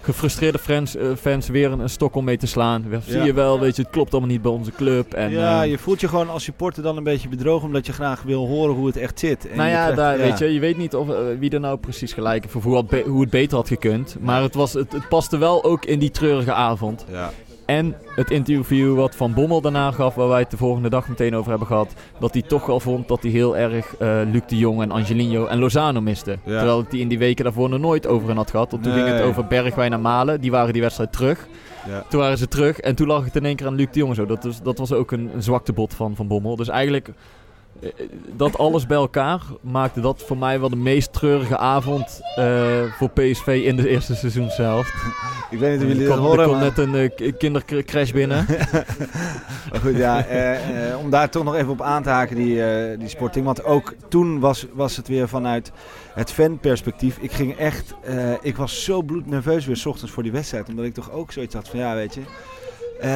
gefrustreerde 0.02 0.60
fans, 0.60 0.96
eh, 0.96 1.08
fans 1.20 1.48
weer 1.48 1.72
een, 1.72 1.80
een 1.80 1.90
stok 1.90 2.16
om 2.16 2.24
mee 2.24 2.38
te 2.38 2.48
slaan. 2.48 2.86
Zie 3.06 3.18
Ja. 3.18 3.24
je 3.24 3.34
wel, 3.34 3.60
weet 3.60 3.76
je, 3.76 3.82
het 3.82 3.92
klopt 3.92 4.12
allemaal 4.12 4.30
niet 4.30 4.42
bij 4.42 4.52
onze 4.52 4.72
club. 4.72 5.14
En, 5.14 5.32
ja, 5.32 5.64
eh, 5.64 5.70
je 5.70 5.78
voelt 5.78 6.02
je 6.02 6.08
gewoon 6.08 6.30
als 6.30 6.44
supporter 6.44 6.84
dan 6.84 6.98
een 6.98 7.04
beetje 7.04 7.30
bedrogen 7.30 7.68
omdat 7.68 7.86
je 7.86 7.94
graag 7.94 8.22
wil 8.22 8.48
horen 8.48 8.76
hoe 8.76 8.88
het 8.88 8.98
echt 8.98 9.20
zit. 9.20 9.48
En 9.50 9.58
nou 9.58 9.70
ja, 9.70 9.76
krijgt- 9.82 9.96
daar, 9.98 10.18
weet 10.18 10.38
je, 10.40 10.54
je 10.54 10.60
weet 10.60 10.78
niet 10.78 10.96
of, 10.96 11.10
eh, 11.10 11.16
wie 11.40 11.50
er 11.50 11.60
nou 11.60 11.78
precies 11.78 12.14
gelijk 12.14 12.44
heeft 12.44 12.56
of 12.56 12.64
hoe, 12.64 12.86
hoe 13.08 13.22
het 13.22 13.30
beter 13.30 13.58
had 13.58 13.68
gekund. 13.68 14.16
Maar 14.20 14.42
het, 14.42 14.56
was, 14.56 14.74
het, 14.74 14.92
het 14.92 15.08
paste 15.10 15.38
wel 15.38 15.64
ook 15.64 15.86
in 15.86 16.00
die 16.00 16.12
treurige 16.12 16.54
avond. 16.54 17.06
Ja, 17.12 17.32
En 17.70 17.96
het 18.16 18.32
interview 18.32 18.96
wat 18.96 19.16
Van 19.16 19.34
Bommel 19.34 19.62
daarna 19.62 19.92
gaf, 19.92 20.16
waar 20.16 20.28
wij 20.28 20.40
het 20.40 20.52
de 20.52 20.58
volgende 20.58 20.90
dag 20.90 21.08
meteen 21.08 21.36
over 21.36 21.50
hebben 21.50 21.68
gehad. 21.68 21.94
Dat 22.20 22.34
hij 22.34 22.42
toch 22.42 22.66
wel 22.66 22.80
vond 22.80 23.08
dat 23.08 23.22
hij 23.22 23.32
heel 23.32 23.58
erg 23.58 23.96
eh, 23.98 24.20
Luc 24.32 24.42
de 24.48 24.58
Jong 24.58 24.82
en 24.82 24.92
Angelino 24.92 25.46
en 25.46 25.60
Lozano 25.60 26.02
miste. 26.02 26.32
Ja. 26.32 26.58
Terwijl 26.58 26.86
die 26.90 27.02
in 27.02 27.08
die 27.08 27.18
weken 27.18 27.44
daarvoor 27.44 27.70
nog 27.70 27.80
nooit 27.80 28.08
over 28.08 28.28
hen 28.28 28.38
had 28.38 28.50
gehad. 28.50 28.72
Want 28.72 28.84
toen 28.84 28.94
ging 28.94 29.08
het 29.08 29.22
over 29.22 29.48
Bergwijn 29.48 29.94
en 29.94 30.02
Malen. 30.02 30.42
Die 30.42 30.52
waren 30.52 30.74
die 30.74 30.82
wedstrijd 30.82 31.12
terug. 31.12 31.48
ja. 31.88 32.04
Toen 32.10 32.20
waren 32.20 32.38
ze 32.38 32.48
terug 32.48 32.80
en 32.80 32.96
toen 32.96 33.08
lag 33.08 33.26
het 33.26 33.36
in 33.36 33.46
één 33.46 33.56
keer 33.56 33.68
aan 33.68 33.76
Luc 33.76 33.88
de 33.92 34.00
Jong. 34.00 34.16
Zo. 34.16 34.26
Dat, 34.26 34.44
was, 34.44 34.62
dat 34.62 34.78
was 34.78 34.92
ook 34.92 35.12
een, 35.12 35.30
een 35.34 35.44
zwaktebod 35.44 35.94
van 35.94 36.16
Van 36.16 36.28
Bommel. 36.28 36.56
Dus 36.56 36.68
eigenlijk, 36.68 37.10
dat 38.36 38.58
alles 38.58 38.86
bij 38.86 38.98
elkaar 38.98 39.42
maakte 39.62 40.02
dat 40.02 40.24
voor 40.24 40.38
mij 40.38 40.60
wel 40.60 40.70
de 40.70 40.76
meest 40.76 41.13
treurige 41.13 41.58
avond 41.58 42.22
eh, 42.36 42.84
voor 42.98 43.10
PSV 43.10 43.62
in 43.65 43.76
de 43.76 43.89
eerste 43.89 44.15
seizoen 44.15 44.50
zelf. 44.50 44.88
Ik 45.50 45.60
weet 45.60 45.72
niet 45.72 45.82
of 45.82 45.88
jullie 45.88 46.04
Er 46.04 46.10
dat 46.10 46.18
er 46.18 46.24
horen, 46.24 46.44
kwam 46.46 46.60
maar... 46.60 46.63
net 46.63 46.78
een 46.78 46.96
eh, 46.96 47.34
kindercrash 47.38 48.12
binnen. 48.12 48.46
Maar 49.72 49.80
goed, 49.82 49.96
ja, 49.96 50.26
eh, 50.26 50.98
om 50.98 51.10
daar 51.10 51.30
toch 51.30 51.44
nog 51.44 51.56
even 51.56 51.70
op 51.70 51.82
aan 51.82 52.04
te 52.04 52.10
haken, 52.10 52.36
die, 52.36 52.62
die 52.98 53.08
sporting. 53.08 53.46
Want 53.46 53.63
ook 53.63 53.94
toen 54.08 54.39
was, 54.39 54.65
was 54.74 54.98
het 54.98 55.08
weer 55.08 55.28
vanuit 55.28 55.72
het 56.13 56.32
fanperspectief. 56.32 57.18
Ik 57.18 57.32
ging 57.32 57.58
echt, 57.58 57.94
ik 58.42 58.58
was 58.58 58.84
zo 58.84 59.02
bloednerveus 59.02 59.65
weer 59.65 59.78
's 59.78 59.86
ochtends 59.86 60.12
voor 60.12 60.24
die 60.24 60.32
wedstrijd. 60.32 60.70
Omdat 60.70 60.86
ik 60.86 60.94
toch 60.94 61.12
ook 61.12 61.32
zoiets 61.32 61.56
had 61.56 61.70
van, 61.70 61.80
ja, 61.80 61.96
weet 61.96 62.13
je... 62.13 62.22
eh, 63.00 63.16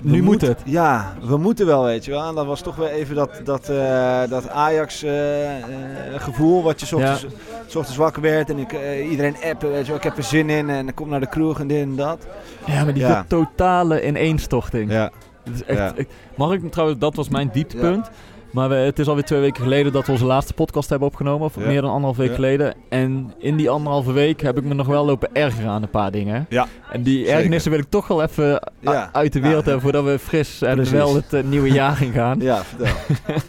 Nu 0.00 0.22
moet 0.22 0.40
het. 0.40 0.60
Ja, 0.64 1.14
we 1.22 1.36
moeten 1.36 1.66
wel, 1.66 1.84
weet 1.84 2.04
je 2.04 2.10
wel. 2.10 2.28
En 2.28 2.34
dat 2.34 2.46
was 2.46 2.60
toch 2.60 2.76
weer 2.76 2.88
even 2.90 3.14
dat, 3.14 3.40
dat, 3.44 3.68
eh, 3.68 4.20
dat 4.28 4.48
Ajax-gevoel 4.48 6.62
wat 6.62 6.80
je 6.80 6.86
's 6.86 6.92
ochtends, 6.92 7.96
wakker 7.96 8.22
werd. 8.22 8.50
En 8.50 8.58
ik, 8.58 8.72
eh, 8.72 9.10
iedereen 9.10 9.36
appen, 9.44 9.70
weet 9.70 9.80
je 9.80 9.86
wel. 9.86 9.96
Ik 9.96 10.02
heb 10.02 10.16
er 10.16 10.22
zin 10.22 10.50
in 10.50 10.70
en 10.70 10.88
ik 10.88 10.94
kom 10.94 11.08
naar 11.08 11.20
de 11.20 11.28
kroeg 11.28 11.60
en 11.60 11.66
dit 11.66 11.82
en 11.82 11.96
dat. 11.96 12.26
Ja, 12.66 12.84
maar 12.84 12.94
die 12.94 13.02
Ja. 13.02 13.24
totale 13.28 14.06
ineenstorting. 14.06 14.92
Ja, 14.92 15.10
Het 15.44 15.54
is 15.54 15.64
echt, 15.64 15.78
Ja. 15.78 15.92
ik- 15.96 16.08
mag 16.36 16.52
ik 16.52 16.70
trouwens, 16.70 16.98
dat 17.00 17.14
was 17.16 17.28
mijn 17.28 17.50
dieptepunt. 17.52 18.10
Maar 18.52 18.68
we, 18.68 18.74
het 18.74 18.98
is 18.98 19.08
alweer 19.08 19.24
twee 19.24 19.40
weken 19.40 19.62
geleden 19.62 19.92
dat 19.92 20.06
we 20.06 20.12
onze 20.12 20.24
laatste 20.24 20.54
podcast 20.54 20.88
hebben 20.88 21.08
opgenomen. 21.08 21.46
Of 21.46 21.54
Ja. 21.60 21.66
meer 21.66 21.80
dan 21.80 21.90
anderhalf 21.90 22.16
week 22.16 22.28
Ja. 22.28 22.34
geleden. 22.34 22.74
En 22.88 23.32
in 23.38 23.56
die 23.56 23.70
anderhalve 23.70 24.12
week 24.12 24.40
heb 24.40 24.58
ik 24.58 24.64
me 24.64 24.74
nog 24.74 24.86
wel 24.86 25.04
lopen 25.04 25.28
ergeren 25.32 25.70
aan 25.70 25.82
een 25.82 25.90
paar 25.90 26.10
dingen. 26.10 26.46
Ja. 26.48 26.66
En 26.90 27.02
die 27.02 27.18
Zeker. 27.18 27.34
ergernissen 27.34 27.70
wil 27.70 27.80
ik 27.80 27.86
toch 27.88 28.06
wel 28.06 28.22
even 28.22 28.70
Ja. 28.80 29.08
uit 29.12 29.32
de 29.32 29.40
wereld 29.40 29.64
hebben 29.64 29.82
voordat 29.82 30.04
we 30.04 30.18
fris 30.18 30.62
en 30.62 30.90
wel 30.90 31.14
het 31.14 31.32
eh, 31.32 31.42
nieuwe 31.42 31.70
jaar 31.72 32.02
ingaan. 32.02 32.40
ja 32.40 32.62
vertel. 32.64 32.94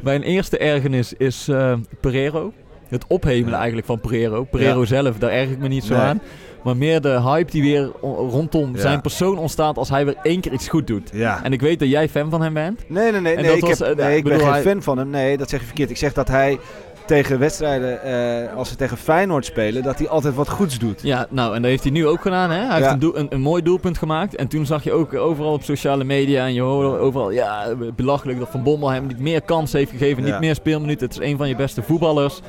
Mijn 0.00 0.22
eerste 0.22 0.58
ergernis 0.58 1.12
is 1.12 1.48
eh 1.48 1.72
Pereiro. 2.00 2.52
Het 2.88 3.04
ophemelen 3.08 3.54
eigenlijk 3.58 3.86
van 3.86 4.00
Pereiro. 4.00 4.44
Pereiro 4.44 4.84
zelf, 4.84 5.18
daar 5.18 5.30
erg 5.30 5.50
ik 5.50 5.58
me 5.58 5.68
niet 5.68 5.84
zo 5.84 5.94
Nee. 5.94 6.02
aan. 6.02 6.20
Maar 6.62 6.76
meer 6.76 7.00
de 7.00 7.20
hype 7.20 7.50
die 7.50 7.62
weer 7.62 7.90
rondom 8.02 8.74
Ja. 8.74 8.80
zijn 8.80 9.00
persoon 9.00 9.38
ontstaat 9.38 9.76
als 9.78 9.88
hij 9.88 10.04
weer 10.04 10.16
één 10.22 10.40
keer 10.40 10.52
iets 10.52 10.68
goed 10.68 10.86
doet. 10.86 11.10
Ja. 11.12 11.40
En 11.44 11.52
ik 11.52 11.60
weet 11.60 11.78
dat 11.78 11.88
jij 11.88 12.08
fan 12.08 12.30
van 12.30 12.42
hem 12.42 12.54
bent. 12.54 12.84
Nee, 12.88 13.12
nee, 13.12 13.20
nee. 13.20 13.34
En 13.34 13.42
nee 13.42 13.50
dat 13.60 13.62
ik, 13.62 13.76
was, 13.76 13.78
heb, 13.88 13.98
eh, 13.98 14.04
nee, 14.06 14.16
ik 14.16 14.22
ben 14.24 14.32
bedoel, 14.32 14.46
geen 14.52 14.62
hij- 14.62 14.72
fan 14.72 14.82
van 14.82 14.98
hem. 14.98 15.10
Nee, 15.10 15.36
dat 15.36 15.48
zeg 15.50 15.60
je 15.60 15.66
verkeerd. 15.66 15.90
Ik 15.90 15.96
zeg 15.96 16.12
dat 16.12 16.28
hij 16.28 16.58
tegen 17.06 17.38
wedstrijden, 17.38 18.02
eh, 18.02 18.56
als 18.56 18.68
ze 18.68 18.76
tegen 18.76 18.96
Feyenoord 18.96 19.44
spelen, 19.44 19.82
dat 19.82 19.98
hij 19.98 20.08
altijd 20.08 20.34
wat 20.34 20.48
goeds 20.48 20.78
doet. 20.78 21.00
Ja, 21.02 21.26
nou, 21.30 21.54
en 21.54 21.62
dat 21.62 21.70
heeft 21.70 21.82
hij 21.82 21.92
nu 21.92 22.06
ook 22.06 22.20
gedaan. 22.20 22.50
Hè? 22.50 22.64
Hij 22.66 22.76
heeft 22.76 22.90
een, 22.90 22.98
doel- 22.98 23.16
een, 23.18 23.26
een 23.30 23.40
mooi 23.40 23.62
doelpunt 23.62 23.98
gemaakt. 23.98 24.34
En 24.36 24.48
toen 24.48 24.66
zag 24.66 24.84
je 24.84 24.92
ook 24.92 25.14
overal 25.14 25.52
op 25.52 25.62
sociale 25.62 26.04
media 26.04 26.44
en 26.46 26.54
je 26.54 26.60
hoorde 26.60 26.98
overal, 26.98 27.30
ja, 27.30 27.66
belachelijk 27.96 28.38
dat 28.38 28.48
Van 28.50 28.62
Bommel 28.62 28.88
hem 28.90 29.06
niet 29.06 29.18
meer 29.18 29.42
kans 29.42 29.72
heeft 29.72 29.90
gegeven, 29.90 30.24
Ja. 30.24 30.30
niet 30.30 30.40
meer 30.40 30.54
speelminuten. 30.54 31.06
Het 31.08 31.20
is 31.20 31.26
een 31.30 31.36
van 31.36 31.48
je 31.48 31.56
beste 31.56 31.82
voetballers. 31.82 32.40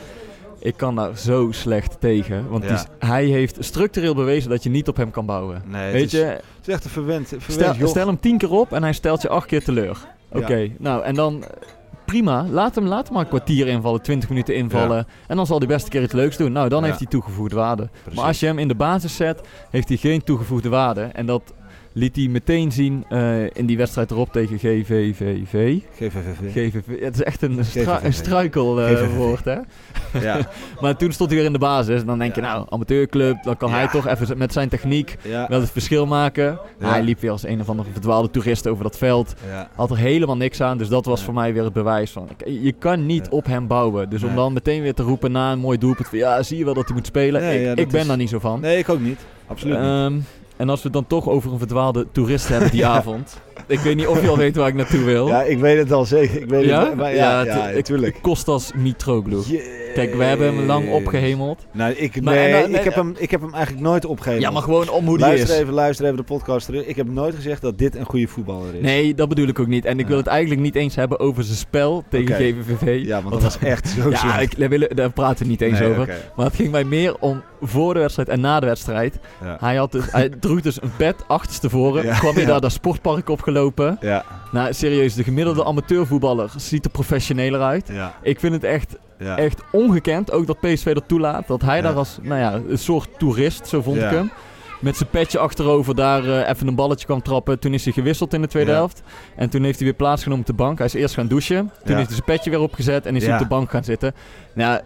Ik 0.62 0.78
kan 0.78 0.96
daar 0.96 1.18
zo 1.18 1.48
slecht 1.52 1.96
tegen. 2.00 2.50
Want 2.50 2.64
Ja. 2.64 2.70
die 2.70 2.78
is- 2.78 3.08
hij 3.10 3.26
heeft 3.26 3.58
structureel 3.60 4.16
bewezen 4.16 4.50
dat 4.50 4.64
je 4.64 4.70
niet 4.70 4.88
op 4.88 4.96
hem 4.98 5.12
kan 5.12 5.26
bouwen. 5.26 5.62
Nee, 5.68 5.82
het 5.84 5.92
Weet 5.94 6.04
is, 6.04 6.12
je, 6.12 6.18
Het 6.26 6.44
is 6.68 6.74
echt 6.74 6.84
een 6.84 6.90
verwend, 6.90 7.28
verwend 7.28 7.52
stel, 7.52 7.74
joch. 7.76 7.90
stel 7.90 8.08
hem 8.08 8.20
tien 8.20 8.38
keer 8.38 8.52
op 8.52 8.72
en 8.74 8.84
hij 8.84 8.94
stelt 8.94 9.22
je 9.22 9.30
acht 9.30 9.46
keer 9.48 9.64
teleur. 9.64 9.98
Oké, 10.32 10.70
nou 10.78 11.04
en 11.04 11.16
dan 11.16 11.44
prima. 12.06 12.46
Laat 12.50 12.76
hem, 12.76 12.86
laat 12.86 13.04
hem 13.06 13.14
maar 13.14 13.24
een 13.24 13.30
kwartier 13.30 13.68
invallen, 13.68 14.02
20 14.02 14.30
minuten 14.30 14.56
invallen. 14.56 15.08
En 15.28 15.36
dan 15.36 15.46
zal 15.46 15.58
hij 15.58 15.68
best 15.68 15.84
een 15.84 15.90
keer 15.92 16.02
iets 16.04 16.14
leuks 16.14 16.38
doen. 16.38 16.52
Nou, 16.52 16.70
dan 16.70 16.80
Ja. 16.80 16.86
heeft 16.86 17.00
hij 17.00 17.08
toegevoegde 17.08 17.56
waarde. 17.56 17.90
Precies. 18.02 18.20
Maar 18.20 18.28
als 18.28 18.40
je 18.40 18.46
hem 18.46 18.60
in 18.60 18.68
de 18.68 18.76
basis 18.76 19.16
zet, 19.16 19.42
heeft 19.70 19.88
hij 19.88 19.98
geen 19.98 20.24
toegevoegde 20.24 20.70
waarde. 20.70 21.02
En 21.02 21.26
dat 21.26 21.54
liet 21.94 22.16
hij 22.16 22.28
meteen 22.28 22.72
zien 22.72 23.06
eh, 23.10 23.44
in 23.54 23.66
die 23.66 23.78
wedstrijd 23.78 24.12
erop 24.12 24.32
tegen 24.32 24.58
GVVV. 24.58 25.80
GVVV. 25.96 26.52
GVV. 26.52 27.00
Het 27.02 27.16
is 27.16 27.24
echt 27.24 27.42
een, 27.42 27.66
stra 27.66 27.96
GVVV. 27.96 28.06
een 28.06 28.14
struikelwoord, 28.14 29.46
hè? 29.46 29.58
ja. 30.22 30.38
Maar 30.82 30.98
toen 30.98 31.12
stond 31.12 31.30
hij 31.30 31.38
weer 31.40 31.48
in 31.48 31.54
de 31.54 31.60
basis. 31.60 32.00
En 32.02 32.06
dan 32.06 32.20
denk 32.20 32.36
je, 32.36 32.42
Ja. 32.42 32.54
nou, 32.54 32.66
amateurclub, 32.70 33.44
dan 33.44 33.58
kan 33.58 33.70
Ja. 33.70 33.76
hij 33.76 33.88
toch 33.88 34.08
even 34.08 34.38
met 34.38 34.54
zijn 34.54 34.70
techniek 34.70 35.18
wel 35.48 35.60
het 35.60 35.72
verschil 35.72 36.06
maken. 36.06 36.60
Hij 36.80 37.04
liep 37.04 37.20
weer 37.20 37.32
als 37.32 37.46
een 37.46 37.60
of 37.62 37.70
andere 37.70 37.90
verdwaalde 37.92 38.30
toerist 38.30 38.68
over 38.68 38.84
dat 38.84 38.98
veld. 38.98 39.34
Had 39.76 39.90
er 39.92 39.98
helemaal 39.98 40.38
niks 40.38 40.62
aan. 40.62 40.78
Dus 40.78 40.88
dat 40.88 41.06
was 41.06 41.24
voor 41.24 41.34
mij 41.34 41.54
weer 41.54 41.64
het 41.64 41.74
bewijs 41.74 42.12
van. 42.12 42.28
Je 42.46 42.72
kan 42.80 43.06
niet 43.06 43.30
op 43.30 43.46
hem 43.46 43.68
bouwen. 43.68 44.10
Dus 44.10 44.24
om 44.24 44.36
dan 44.36 44.54
meteen 44.54 44.82
weer 44.82 44.94
te 44.94 45.04
roepen 45.04 45.32
na 45.32 45.52
een 45.52 45.60
mooi 45.60 45.78
doelpunt. 45.78 46.08
Van, 46.08 46.18
ja, 46.18 46.44
zie 46.44 46.58
je 46.58 46.66
wel 46.66 46.74
dat 46.74 46.86
hij 46.86 46.96
moet 46.96 47.06
spelen. 47.06 47.54
Ik 47.72 47.78
ik 47.80 47.90
ben 47.90 48.02
is- 48.02 48.08
daar 48.08 48.18
niet 48.18 48.30
zo 48.30 48.40
van. 48.40 48.60
Nee, 48.60 48.78
ik 48.78 48.90
ook 48.90 49.00
niet. 49.00 49.20
Absoluut 49.48 50.10
niet. 50.10 50.24
En 50.58 50.70
als 50.70 50.78
we 50.80 50.84
het 50.84 50.94
dan 50.94 51.08
toch 51.08 51.30
over 51.30 51.52
een 51.52 51.58
verdwaalde 51.58 52.08
toerist 52.12 52.48
hebben 52.48 52.72
die 52.72 52.86
avond. 52.98 53.42
Ik 53.68 53.80
weet 53.80 53.96
niet 53.96 54.08
of 54.08 54.22
je 54.22 54.28
al 54.30 54.38
weet 54.38 54.56
waar 54.56 54.68
ik 54.68 54.74
naartoe 54.74 55.04
wil. 55.04 55.28
Ja, 55.28 55.42
ik 55.44 55.60
weet 55.60 55.78
het 55.78 55.92
al 55.92 56.06
zeker. 56.06 56.42
Ik 56.42 56.50
weet 56.50 56.66
Ja? 56.66 56.86
het, 56.86 56.96
maar 56.96 57.16
ja, 57.16 57.44
Ja, 57.44 57.46
ja, 57.46 57.68
het-. 57.68 58.22
Kostas 58.22 58.72
Mitroglou. 58.76 59.44
Kijk, 59.94 60.16
we 60.16 60.24
hebben 60.24 60.56
hem 60.56 60.66
lang 60.66 60.90
opgehemeld. 60.92 61.66
Nou, 61.72 61.92
ik, 61.94 62.22
Maar- 62.24 62.34
nee, 62.34 62.54
en 62.54 62.74
ik, 62.76 62.84
heb 62.84 62.96
hem, 62.96 63.14
ik 63.18 63.32
heb 63.32 63.42
hem 63.42 63.54
eigenlijk 63.54 63.84
nooit 63.84 64.06
opgegeven. 64.06 64.42
Ja, 64.42 64.52
maar 64.52 64.62
gewoon 64.62 64.90
om 64.90 65.06
hoe 65.06 65.18
die 65.18 65.26
luister 65.26 65.56
is. 65.56 65.62
even, 65.62 65.74
luister 65.74 66.06
even 66.06 66.18
de 66.18 66.24
podcast 66.24 66.66
terug. 66.66 66.86
Ik 66.86 66.96
heb 66.96 67.08
nooit 67.12 67.36
gezegd 67.36 67.62
dat 67.62 67.78
dit 67.78 67.96
een 67.96 68.06
goede 68.06 68.28
voetballer 68.28 68.76
is. 68.76 68.82
Nee, 68.82 69.14
dat 69.16 69.30
bedoel 69.30 69.48
ik 69.48 69.60
ook 69.60 69.68
niet. 69.68 69.86
En 69.86 70.00
ik 70.00 70.08
wil 70.08 70.18
het 70.18 70.28
eigenlijk 70.28 70.62
niet 70.62 70.76
eens 70.76 70.96
hebben 70.96 71.20
over 71.20 71.44
zijn 71.44 71.58
spel 71.58 72.04
tegen. 72.10 72.36
GVVV. 72.36 73.06
Ja, 73.06 73.22
want 73.22 73.34
dat 73.34 73.44
was 73.44 73.58
echt 73.60 73.88
zo 73.88 74.10
Ja, 74.10 74.40
ik, 74.40 74.60
daar, 74.60 74.70
willen, 74.70 74.96
daar 74.96 75.12
praten 75.12 75.44
we 75.46 75.52
niet 75.52 75.62
eens 75.62 75.80
Nee, 75.80 75.90
over. 75.90 76.16
Maar 76.36 76.46
het 76.46 76.56
ging 76.56 76.72
mij 76.72 76.84
meer 76.84 77.16
om 77.20 77.42
voor 77.62 77.94
de 77.94 78.00
wedstrijd 78.00 78.30
en 78.30 78.40
na 78.42 78.60
de 78.60 78.66
wedstrijd. 78.66 79.20
Ja. 79.44 79.58
Hij, 79.60 79.76
had 79.76 79.92
dus, 79.92 80.04
hij 80.12 80.30
droeg 80.40 80.62
dus 80.62 80.82
een 80.82 80.96
pet 80.98 81.16
achterstevoren. 81.28 82.04
Ja, 82.06 82.18
kwam 82.18 82.34
hij 82.34 82.42
ja. 82.44 82.48
daar 82.50 82.62
dat 82.62 82.72
sportpark 82.72 83.30
opgelopen. 83.30 83.98
Ja, 84.02 84.24
Nou, 84.52 84.74
serieus, 84.74 85.14
de 85.14 85.24
gemiddelde 85.24 85.66
amateurvoetballer 85.66 86.50
ziet 86.58 86.86
er 86.86 86.92
professioneler 86.92 87.62
uit. 87.62 87.90
ja, 87.94 88.14
Ik 88.22 88.40
vind 88.40 88.54
het 88.54 88.64
echt, 88.64 88.96
ja. 89.22 89.38
echt 89.38 89.62
ongekend, 89.72 90.32
ook 90.32 90.48
dat 90.48 90.60
PSV 90.60 90.94
dat 90.94 91.08
toelaat. 91.08 91.48
Dat 91.48 91.62
hij 91.62 91.82
daar 91.82 91.94
als, 91.96 92.18
nou 92.22 92.40
ja, 92.40 92.62
een 92.70 92.78
soort 92.78 93.10
toerist, 93.18 93.68
zo 93.68 93.82
vond 93.82 93.98
ik 93.98 94.10
hem. 94.10 94.32
Met 94.80 94.98
zijn 94.98 95.10
petje 95.10 95.40
achterover 95.40 95.96
daar 95.96 96.24
eh, 96.26 96.50
even 96.50 96.68
een 96.68 96.76
balletje 96.76 97.06
kwam 97.06 97.22
trappen. 97.22 97.60
Toen 97.60 97.74
is 97.74 97.84
hij 97.84 97.94
gewisseld 97.94 98.34
in 98.34 98.42
de 98.42 98.48
tweede 98.48 98.70
Ja. 98.72 98.76
helft. 98.78 99.02
En 99.36 99.50
toen 99.50 99.64
heeft 99.64 99.78
hij 99.78 99.88
weer 99.88 99.96
plaatsgenomen 99.96 100.42
op 100.44 100.50
de 100.58 100.64
bank. 100.64 100.78
Hij 100.78 100.88
is 100.88 100.94
eerst 100.94 101.14
gaan 101.14 101.28
douchen. 101.28 101.58
Toen 101.58 101.70
Ja. 101.92 101.96
heeft 101.96 102.08
hij 102.08 102.16
zijn 102.26 102.38
petje 102.38 102.50
weer 102.50 102.60
opgezet 102.60 103.06
en 103.06 103.16
is 103.16 103.22
hij 103.22 103.32
Ja. 103.32 103.38
op 103.38 103.44
de 103.44 103.50
bank 103.56 103.70
gaan 103.70 103.84
zitten. 103.84 104.14
Nou, 104.54 104.80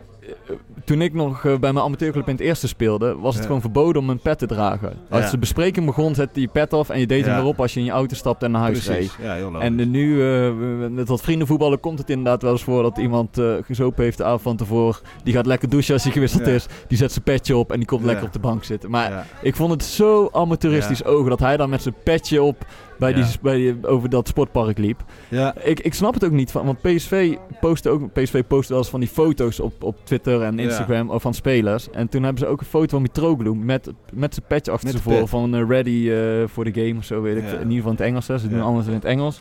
toen 0.85 1.01
ik 1.01 1.13
nog 1.13 1.45
eh, 1.45 1.57
bij 1.57 1.73
mijn 1.73 1.85
amateurclub 1.85 2.27
in 2.27 2.33
het 2.35 2.43
eerste 2.43 2.67
speelde, 2.67 3.15
was 3.15 3.31
het 3.33 3.38
Ja. 3.43 3.45
gewoon 3.45 3.61
verboden 3.61 4.01
om 4.01 4.09
een 4.09 4.19
pet 4.19 4.38
te 4.38 4.45
dragen. 4.47 4.93
Als 5.09 5.23
Ja. 5.23 5.29
de 5.31 5.38
bespreking 5.38 5.85
begon, 5.85 6.15
zette 6.15 6.41
je 6.41 6.47
pet 6.47 6.73
af 6.73 6.89
en 6.89 6.99
je 6.99 7.07
deed 7.07 7.25
Ja. 7.25 7.31
hem 7.31 7.39
erop 7.39 7.59
als 7.61 7.73
je 7.73 7.79
in 7.79 7.85
je 7.85 7.91
auto 7.91 8.15
stapte 8.15 8.45
en 8.45 8.51
naar 8.51 8.61
huis 8.61 8.88
reed. 8.88 8.95
Precies. 8.95 9.41
Logisch. 9.41 9.61
En 9.61 9.91
nu, 9.91 10.21
eh, 10.45 10.51
met 10.89 11.07
wat 11.07 11.21
vriendenvoetballen, 11.21 11.79
komt 11.79 11.99
het 11.99 12.09
inderdaad 12.09 12.41
wel 12.41 12.51
eens 12.51 12.63
voor 12.63 12.83
dat 12.83 12.97
iemand 12.97 13.38
eh, 13.38 13.53
gezopen 13.65 14.03
heeft 14.03 14.17
de 14.17 14.23
avond 14.23 14.41
van 14.41 14.55
tevoren. 14.57 14.99
Die 15.23 15.33
gaat 15.33 15.45
lekker 15.45 15.69
douchen 15.69 15.93
als 15.93 16.03
hij 16.03 16.11
gewisseld 16.11 16.47
is. 16.47 16.65
Die 16.88 16.97
zet 16.97 17.11
zijn 17.11 17.23
petje 17.23 17.57
op 17.57 17.71
en 17.71 17.77
die 17.77 17.88
komt 17.88 18.03
lekker 18.03 18.25
op 18.25 18.33
de 18.33 18.39
bank 18.39 18.63
zitten. 18.63 18.89
Maar 18.89 19.27
ik 19.41 19.55
vond 19.55 19.71
het 19.71 19.83
zo 19.83 20.29
amateuristisch 20.31 21.03
ogen 21.03 21.29
dat 21.29 21.39
hij 21.39 21.57
dan 21.57 21.69
met 21.69 21.81
zijn 21.81 21.95
petje 22.03 22.41
op 22.41 22.65
bij 22.99 23.13
die, 23.13 23.23
Ja. 23.23 23.29
bij 23.41 23.55
die, 23.55 23.88
over 23.88 24.10
dat 24.10 24.27
sportpark 24.27 24.77
liep. 24.77 25.03
Ja. 25.27 25.55
Ik, 25.63 25.79
ik 25.79 25.93
snap 25.93 26.13
het 26.13 26.25
ook 26.25 26.31
niet 26.31 26.51
van, 26.51 26.65
want 26.65 26.81
PSV 26.81 27.36
postte 27.60 27.89
ook, 27.89 28.13
PSV 28.13 28.43
postte 28.47 28.69
wel 28.73 28.81
eens 28.81 28.89
van 28.91 28.99
die 28.99 29.10
foto's 29.10 29.60
op, 29.60 29.84
op 29.84 29.95
Twitter 30.03 30.41
en 30.41 30.58
Ja. 30.58 30.63
Instagram 30.63 31.10
of 31.10 31.21
van 31.21 31.34
spelers. 31.34 31.89
En 31.91 32.10
toen 32.10 32.23
hebben 32.23 32.39
ze 32.41 32.47
ook 32.47 32.60
een 32.60 32.65
foto 32.65 32.88
van 32.88 33.01
Mitroglou 33.01 33.55
met, 33.55 33.91
met 34.13 34.34
zijn 34.34 34.45
petje 34.47 34.71
achter 34.71 34.88
Met 34.93 35.01
zijn 35.01 35.13
de 35.13 35.19
voor 35.19 35.27
van 35.27 35.55
eh, 35.55 35.67
ready 35.67 36.10
for 36.47 36.71
the 36.71 36.81
game 36.81 36.97
of 36.97 37.03
zo 37.05 37.21
weet 37.21 37.38
ik. 37.38 37.43
Ja. 37.43 37.49
In 37.51 37.60
ieder 37.60 37.75
geval 37.75 37.91
in 37.91 37.97
het 37.97 38.05
Engels, 38.08 38.27
hè. 38.27 38.38
ze 38.38 38.47
doen 38.47 38.58
Ja. 38.58 38.63
alles 38.63 38.88
in 38.88 38.93
het 38.93 39.05
Engels. 39.05 39.39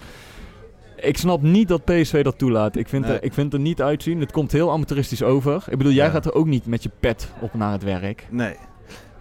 Ik 0.97 1.17
snap 1.19 1.43
niet 1.43 1.69
dat 1.69 1.85
PSV 1.85 2.23
dat 2.25 2.38
toelaat. 2.38 2.77
Ik 2.77 2.88
vind, 2.88 3.05
Nee. 3.07 3.14
er, 3.17 3.25
ik 3.25 3.33
vind 3.33 3.47
het 3.53 3.55
er 3.61 3.69
niet 3.69 3.83
uitzien. 3.83 4.21
Het 4.21 4.33
komt 4.33 4.53
heel 4.53 4.71
amateuristisch 4.73 5.23
over. 5.23 5.64
Ik 5.71 5.79
bedoel, 5.79 5.93
jij 5.93 6.05
Ja. 6.05 6.11
gaat 6.11 6.25
er 6.27 6.35
ook 6.35 6.47
niet 6.47 6.67
met 6.67 6.83
je 6.83 6.90
pet 7.01 7.33
op 7.40 7.55
naar 7.55 7.73
het 7.73 7.83
werk. 7.83 8.27
Nee. 8.31 8.55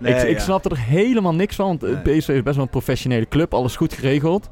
Ik, 0.06 0.22
ik 0.24 0.38
ja. 0.38 0.44
snap 0.44 0.66
er 0.66 0.80
helemaal 0.80 1.34
niks 1.34 1.56
van. 1.56 1.66
Want 1.68 1.84
eh, 1.84 1.90
Nee. 2.04 2.18
PSV 2.18 2.30
is 2.30 2.44
best 2.44 2.56
wel 2.56 2.66
een 2.66 2.70
professionele 2.70 3.28
club. 3.28 3.54
Alles 3.54 3.76
goed 3.76 3.94
geregeld. 3.94 4.50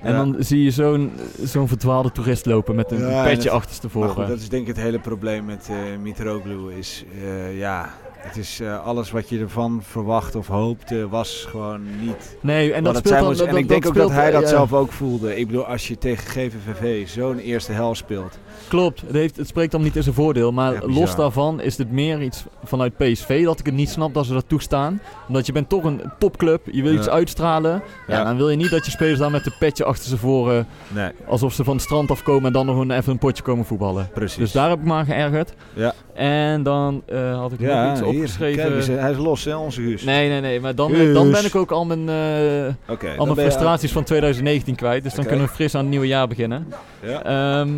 En 0.00 0.12
Ja. 0.12 0.18
dan 0.18 0.36
zie 0.38 0.62
je 0.64 0.70
zo'n 0.70 1.12
zo'n 1.42 1.68
verdwaalde 1.68 2.12
toerist 2.12 2.46
lopen 2.46 2.74
met 2.74 2.90
een 2.90 3.08
Ja, 3.08 3.24
petje 3.24 3.50
achterstevoren. 3.50 4.06
Maar 4.08 4.16
goed, 4.16 4.26
dat 4.28 4.38
is 4.38 4.48
denk 4.48 4.62
ik 4.68 4.76
het 4.76 4.84
hele 4.84 4.98
probleem 4.98 5.44
met 5.44 5.70
Mitroglou. 6.02 6.74
Is, 6.74 7.04
eh, 7.22 7.58
ja, 7.58 7.90
het 8.26 8.36
is 8.36 8.60
eh, 8.60 8.86
alles 8.86 9.10
wat 9.10 9.28
je 9.28 9.38
ervan 9.40 9.80
verwacht 9.82 10.34
of 10.34 10.46
hoopt, 10.46 10.92
eh, 10.92 11.04
was 11.10 11.46
gewoon 11.48 11.80
niet 12.00 12.36
Nee, 12.40 12.72
en 12.72 12.84
dat 12.84 12.96
speelt 12.96 13.14
dan... 13.20 13.36
dat- 13.36 13.46
En 13.46 13.56
ik 13.56 13.68
denk 13.68 13.86
ook 13.86 13.94
dat 13.94 14.10
hij 14.10 14.30
dat 14.30 14.42
eh, 14.42 14.48
zelf 14.48 14.72
ook 14.72 14.92
voelde. 14.92 15.36
Ik 15.36 15.46
bedoel, 15.46 15.64
als 15.66 15.88
je 15.88 15.98
tegen 15.98 16.26
GVVV 16.26 17.08
zo'n 17.08 17.38
eerste 17.38 17.72
hel 17.72 17.94
speelt. 17.94 18.38
Klopt, 18.68 19.00
het, 19.00 19.12
heeft, 19.12 19.36
het 19.36 19.48
spreekt 19.48 19.72
dan 19.72 19.82
niet 19.82 19.96
in 19.96 20.02
zijn 20.02 20.14
voordeel. 20.14 20.52
Maar 20.52 20.72
Ja, 20.72 20.80
los 20.86 21.16
daarvan 21.16 21.60
is 21.60 21.78
het 21.78 21.90
meer 21.90 22.22
iets 22.22 22.44
vanuit 22.64 22.96
PSV 22.96 23.44
dat 23.44 23.58
ik 23.58 23.66
het 23.66 23.74
niet 23.74 23.88
snap 23.90 24.14
dat 24.14 24.26
ze 24.26 24.32
dat 24.32 24.44
toestaan. 24.48 25.00
Omdat 25.28 25.46
je 25.46 25.52
bent 25.52 25.68
toch 25.68 25.84
een 25.84 26.00
topclub, 26.18 26.60
je 26.72 26.82
wil 26.82 26.92
Ja. 26.92 26.98
iets 26.98 27.08
uitstralen. 27.08 27.82
Ja, 28.06 28.24
dan 28.24 28.36
wil 28.36 28.50
je 28.50 28.56
niet 28.56 28.70
dat 28.70 28.84
je 28.84 28.90
spelers 28.90 29.18
daar 29.18 29.30
met 29.30 29.46
een 29.46 29.54
petje 29.58 29.84
achter 29.84 30.08
ze 30.08 30.16
voren... 30.18 30.66
Nee, 30.88 31.10
alsof 31.26 31.52
ze 31.52 31.64
van 31.64 31.74
het 31.74 31.82
strand 31.82 32.10
afkomen 32.10 32.44
en 32.46 32.52
dan 32.52 32.66
nog 32.66 32.78
een, 32.78 32.90
even 32.90 33.12
een 33.12 33.18
potje 33.18 33.42
komen 33.42 33.64
voetballen. 33.64 34.08
precies. 34.14 34.36
Dus 34.38 34.52
daar 34.52 34.68
heb 34.68 34.78
ik 34.78 34.84
me 34.84 34.92
aan 34.92 35.04
geërgerd. 35.04 35.52
Ja. 35.74 35.94
En 36.14 36.62
dan 36.62 37.02
eh, 37.06 37.38
had 37.38 37.52
ik 37.52 37.60
nog 37.60 37.90
iets 37.90 38.00
hier, 38.00 38.15
opgeschreven. 38.20 38.74
eens, 38.76 38.86
hij 38.86 39.10
is 39.10 39.16
los, 39.16 39.44
hè, 39.44 39.56
onze 39.56 39.82
Guus. 39.82 40.02
Nee, 40.04 40.28
nee, 40.28 40.40
nee. 40.40 40.60
Maar 40.60 40.74
dan, 40.74 40.90
Guus. 40.90 41.14
dan 41.14 41.30
ben 41.30 41.44
ik 41.44 41.54
ook 41.54 41.70
al 41.70 41.84
mijn, 41.84 42.08
eh, 42.08 43.18
al 43.18 43.24
mijn 43.26 43.36
frustraties 43.38 43.92
van 43.92 44.04
2019 44.04 44.74
kwijt. 44.74 45.02
Dus 45.02 45.14
dan 45.14 45.24
kunnen 45.26 45.46
we 45.46 45.52
fris 45.52 45.74
aan 45.74 45.80
het 45.80 45.90
nieuwe 45.90 46.06
jaar 46.06 46.28
beginnen. 46.28 46.66
Ja. 47.02 47.22
Ehm, 47.60 47.70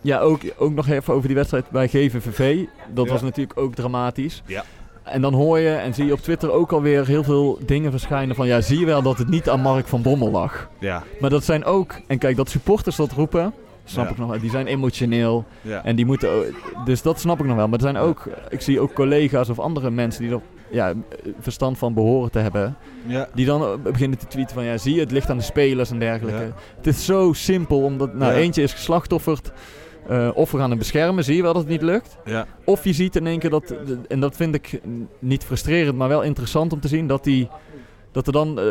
ja, 0.00 0.18
ook, 0.20 0.40
ook 0.56 0.74
nog 0.74 0.88
even 0.88 1.14
over 1.14 1.26
die 1.26 1.36
wedstrijd 1.36 1.70
bij 1.70 1.88
GVVV. 1.88 2.58
Dat 2.94 3.06
Ja. 3.06 3.12
was 3.12 3.22
natuurlijk 3.22 3.60
ook 3.60 3.74
dramatisch. 3.74 4.42
Ja. 4.46 4.64
En 5.02 5.20
dan 5.20 5.34
hoor 5.34 5.58
je 5.58 5.70
en 5.74 5.94
zie 5.94 6.04
je 6.06 6.12
op 6.12 6.20
Twitter 6.20 6.50
ook 6.52 6.72
alweer 6.72 7.06
heel 7.06 7.24
veel 7.24 7.58
dingen 7.66 7.90
verschijnen 7.90 8.36
van... 8.36 8.46
Ja, 8.46 8.60
zie 8.60 8.78
je 8.78 8.86
wel 8.86 9.02
dat 9.02 9.18
het 9.18 9.28
niet 9.28 9.48
aan 9.48 9.60
Mark 9.60 9.86
van 9.88 10.02
Bommel 10.02 10.30
lag. 10.30 10.68
ja, 10.78 11.02
Maar 11.20 11.30
dat 11.30 11.44
zijn 11.44 11.64
ook... 11.64 11.94
En 12.06 12.18
kijk, 12.18 12.36
dat 12.36 12.48
supporters 12.50 12.96
dat 12.96 13.12
roepen, 13.12 13.52
snap 13.84 14.04
Ja. 14.04 14.10
ik 14.10 14.18
nog 14.18 14.28
wel. 14.30 14.40
Die 14.40 14.50
zijn 14.50 14.66
emotioneel. 14.66 15.44
ja. 15.62 15.84
En 15.84 15.96
die 15.96 16.06
moeten... 16.06 16.54
Dus 16.84 17.02
dat 17.02 17.20
snap 17.20 17.40
ik 17.40 17.46
nog 17.46 17.56
wel. 17.56 17.66
Maar 17.68 17.78
er 17.78 17.84
zijn 17.84 17.96
ook... 17.96 18.22
Ik 18.48 18.60
zie 18.60 18.80
ook 18.80 18.92
collega's 18.92 19.48
of 19.48 19.58
andere 19.58 19.90
mensen 19.90 20.22
die 20.22 20.32
er 20.32 20.40
ja, 20.70 20.92
verstand 21.40 21.78
van 21.78 21.94
behoren 21.94 22.30
te 22.30 22.38
hebben... 22.38 22.76
ja. 23.06 23.28
Die 23.34 23.46
dan 23.46 23.62
eh, 23.62 23.68
beginnen 23.82 24.18
te 24.18 24.26
tweeten 24.26 24.54
van 24.54 24.64
ja, 24.64 24.76
zie 24.78 24.94
je, 24.94 25.00
het 25.00 25.10
ligt 25.10 25.30
aan 25.30 25.36
de 25.36 25.42
spelers 25.42 25.90
en 25.90 25.98
dergelijke. 25.98 26.52
Het 26.76 26.86
is 26.86 27.04
zo 27.04 27.32
simpel, 27.32 27.82
omdat 27.82 28.14
nou, 28.14 28.32
eentje 28.32 28.62
is 28.62 28.72
geslachtofferd. 28.72 29.52
eh, 30.08 30.30
of 30.34 30.50
we 30.50 30.58
gaan 30.58 30.68
hem 30.70 30.78
beschermen, 30.78 31.24
zie 31.24 31.36
je 31.36 31.42
wel 31.42 31.52
dat 31.52 31.62
het 31.62 31.70
niet 31.70 31.82
lukt. 31.82 32.16
ja. 32.24 32.46
Of 32.64 32.84
je 32.84 32.92
ziet 32.92 33.16
in 33.16 33.26
één 33.26 33.38
keer 33.38 33.50
dat, 33.50 33.74
en 34.08 34.20
dat 34.20 34.36
vind 34.36 34.54
ik 34.54 34.80
niet 35.18 35.44
frustrerend, 35.44 35.96
maar 35.96 36.08
wel 36.08 36.22
interessant 36.22 36.72
om 36.72 36.80
te 36.80 36.88
zien, 36.88 37.06
dat, 37.06 37.24
die, 37.24 37.48
dat 38.12 38.26
er 38.26 38.32
dan 38.32 38.58
eh, 38.60 38.64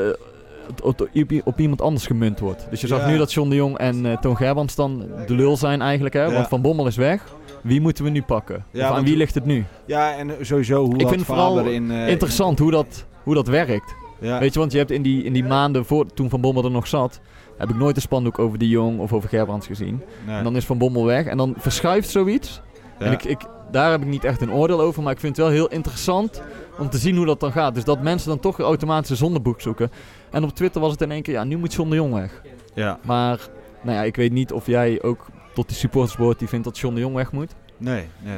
op, 1.43 1.59
iemand 1.59 1.81
anders 1.81 2.05
gemunt 2.05 2.39
wordt. 2.39 2.67
Dus 2.69 2.81
je 2.81 2.87
zag 2.87 2.99
Ja. 2.99 3.07
nu 3.07 3.17
dat 3.17 3.33
John 3.33 3.49
de 3.49 3.55
Jong 3.55 3.77
en 3.77 4.05
eh, 4.05 4.17
Toon 4.17 4.37
Gerbrands 4.37 4.75
dan 4.75 5.05
de 5.27 5.33
lul 5.35 5.57
zijn 5.57 5.81
eigenlijk, 5.81 6.13
hè? 6.13 6.23
Ja. 6.23 6.31
want 6.33 6.47
Van 6.47 6.61
Bommel 6.61 6.87
is 6.87 6.95
weg. 6.95 7.23
Wie 7.61 7.81
moeten 7.81 8.03
we 8.03 8.09
nu 8.09 8.21
pakken? 8.21 8.65
Ja, 8.71 8.89
of 8.89 8.95
aan 8.95 9.03
wie 9.03 9.17
ligt 9.17 9.35
het 9.35 9.45
nu? 9.45 9.65
Ja, 9.85 10.15
en 10.15 10.31
sowieso 10.41 10.85
hoe 10.85 10.97
Ik 10.97 11.07
vind 11.07 11.25
vooral 11.25 11.55
Faber 11.55 11.73
in... 11.73 11.91
eh, 11.91 12.07
Interessant 12.09 12.59
hoe 12.59 12.71
dat, 12.71 13.05
hoe 13.23 13.33
dat 13.33 13.47
werkt. 13.47 13.95
Weet 14.19 14.53
je, 14.53 14.59
want 14.59 14.71
je 14.71 14.77
hebt 14.77 14.91
in 14.91 15.01
die, 15.01 15.23
in 15.23 15.33
die 15.33 15.43
maanden 15.43 15.85
voor, 15.85 16.05
toen 16.13 16.29
Van 16.29 16.41
Bommel 16.41 16.63
er 16.63 16.71
nog 16.71 16.87
zat, 16.87 17.19
heb 17.57 17.69
ik 17.69 17.75
nooit 17.75 17.95
een 17.95 18.01
spandoek 18.01 18.39
over 18.39 18.57
de 18.57 18.69
Jong 18.69 18.99
of 18.99 19.13
over 19.13 19.29
Gerbrands 19.29 19.67
gezien. 19.67 20.01
Nee. 20.27 20.37
En 20.37 20.43
dan 20.43 20.55
is 20.55 20.65
Van 20.65 20.77
Bommel 20.77 21.05
weg 21.05 21.25
en 21.25 21.37
dan 21.37 21.53
verschuift 21.57 22.09
zoiets. 22.09 22.61
En 22.99 23.11
ik, 23.11 23.23
ik, 23.23 23.41
daar 23.71 23.91
heb 23.91 24.01
ik 24.01 24.07
niet 24.07 24.23
echt 24.23 24.41
een 24.41 24.51
oordeel 24.51 24.81
over, 24.81 25.03
maar 25.03 25.13
ik 25.13 25.19
vind 25.19 25.35
het 25.37 25.45
wel 25.45 25.55
heel 25.55 25.67
interessant 25.67 26.41
om 26.79 26.89
te 26.89 26.97
zien 26.97 27.15
hoe 27.15 27.25
dat 27.25 27.39
dan 27.39 27.51
gaat. 27.51 27.75
Dus 27.75 27.83
dat 27.83 28.01
mensen 28.01 28.29
dan 28.29 28.39
toch 28.39 28.59
automatisch 28.59 29.09
een 29.09 29.15
zondeboek 29.15 29.61
zoeken. 29.61 29.91
En 30.33 30.43
op 30.43 30.55
Twitter 30.55 30.81
was 30.81 30.91
het 30.91 31.01
in 31.01 31.11
één 31.11 31.21
keer, 31.21 31.33
ja, 31.33 31.43
nu 31.43 31.57
moet 31.57 31.73
John 31.73 31.89
de 31.89 31.95
Jong 31.95 32.13
weg. 32.13 32.41
ja. 32.73 32.99
Maar, 33.03 33.39
nou 33.81 33.97
ja, 33.97 34.03
ik 34.03 34.15
weet 34.15 34.31
niet 34.31 34.51
of 34.51 34.67
jij 34.67 35.01
ook 35.01 35.25
tot 35.53 35.67
die 35.67 35.77
supporters 35.77 36.15
behoort 36.17 36.39
die 36.39 36.47
vindt 36.47 36.65
dat 36.65 36.77
John 36.79 36.93
de 36.95 37.01
Jong 37.01 37.15
weg 37.15 37.31
moet. 37.31 37.55
Nee, 37.77 38.07
nee, 38.23 38.37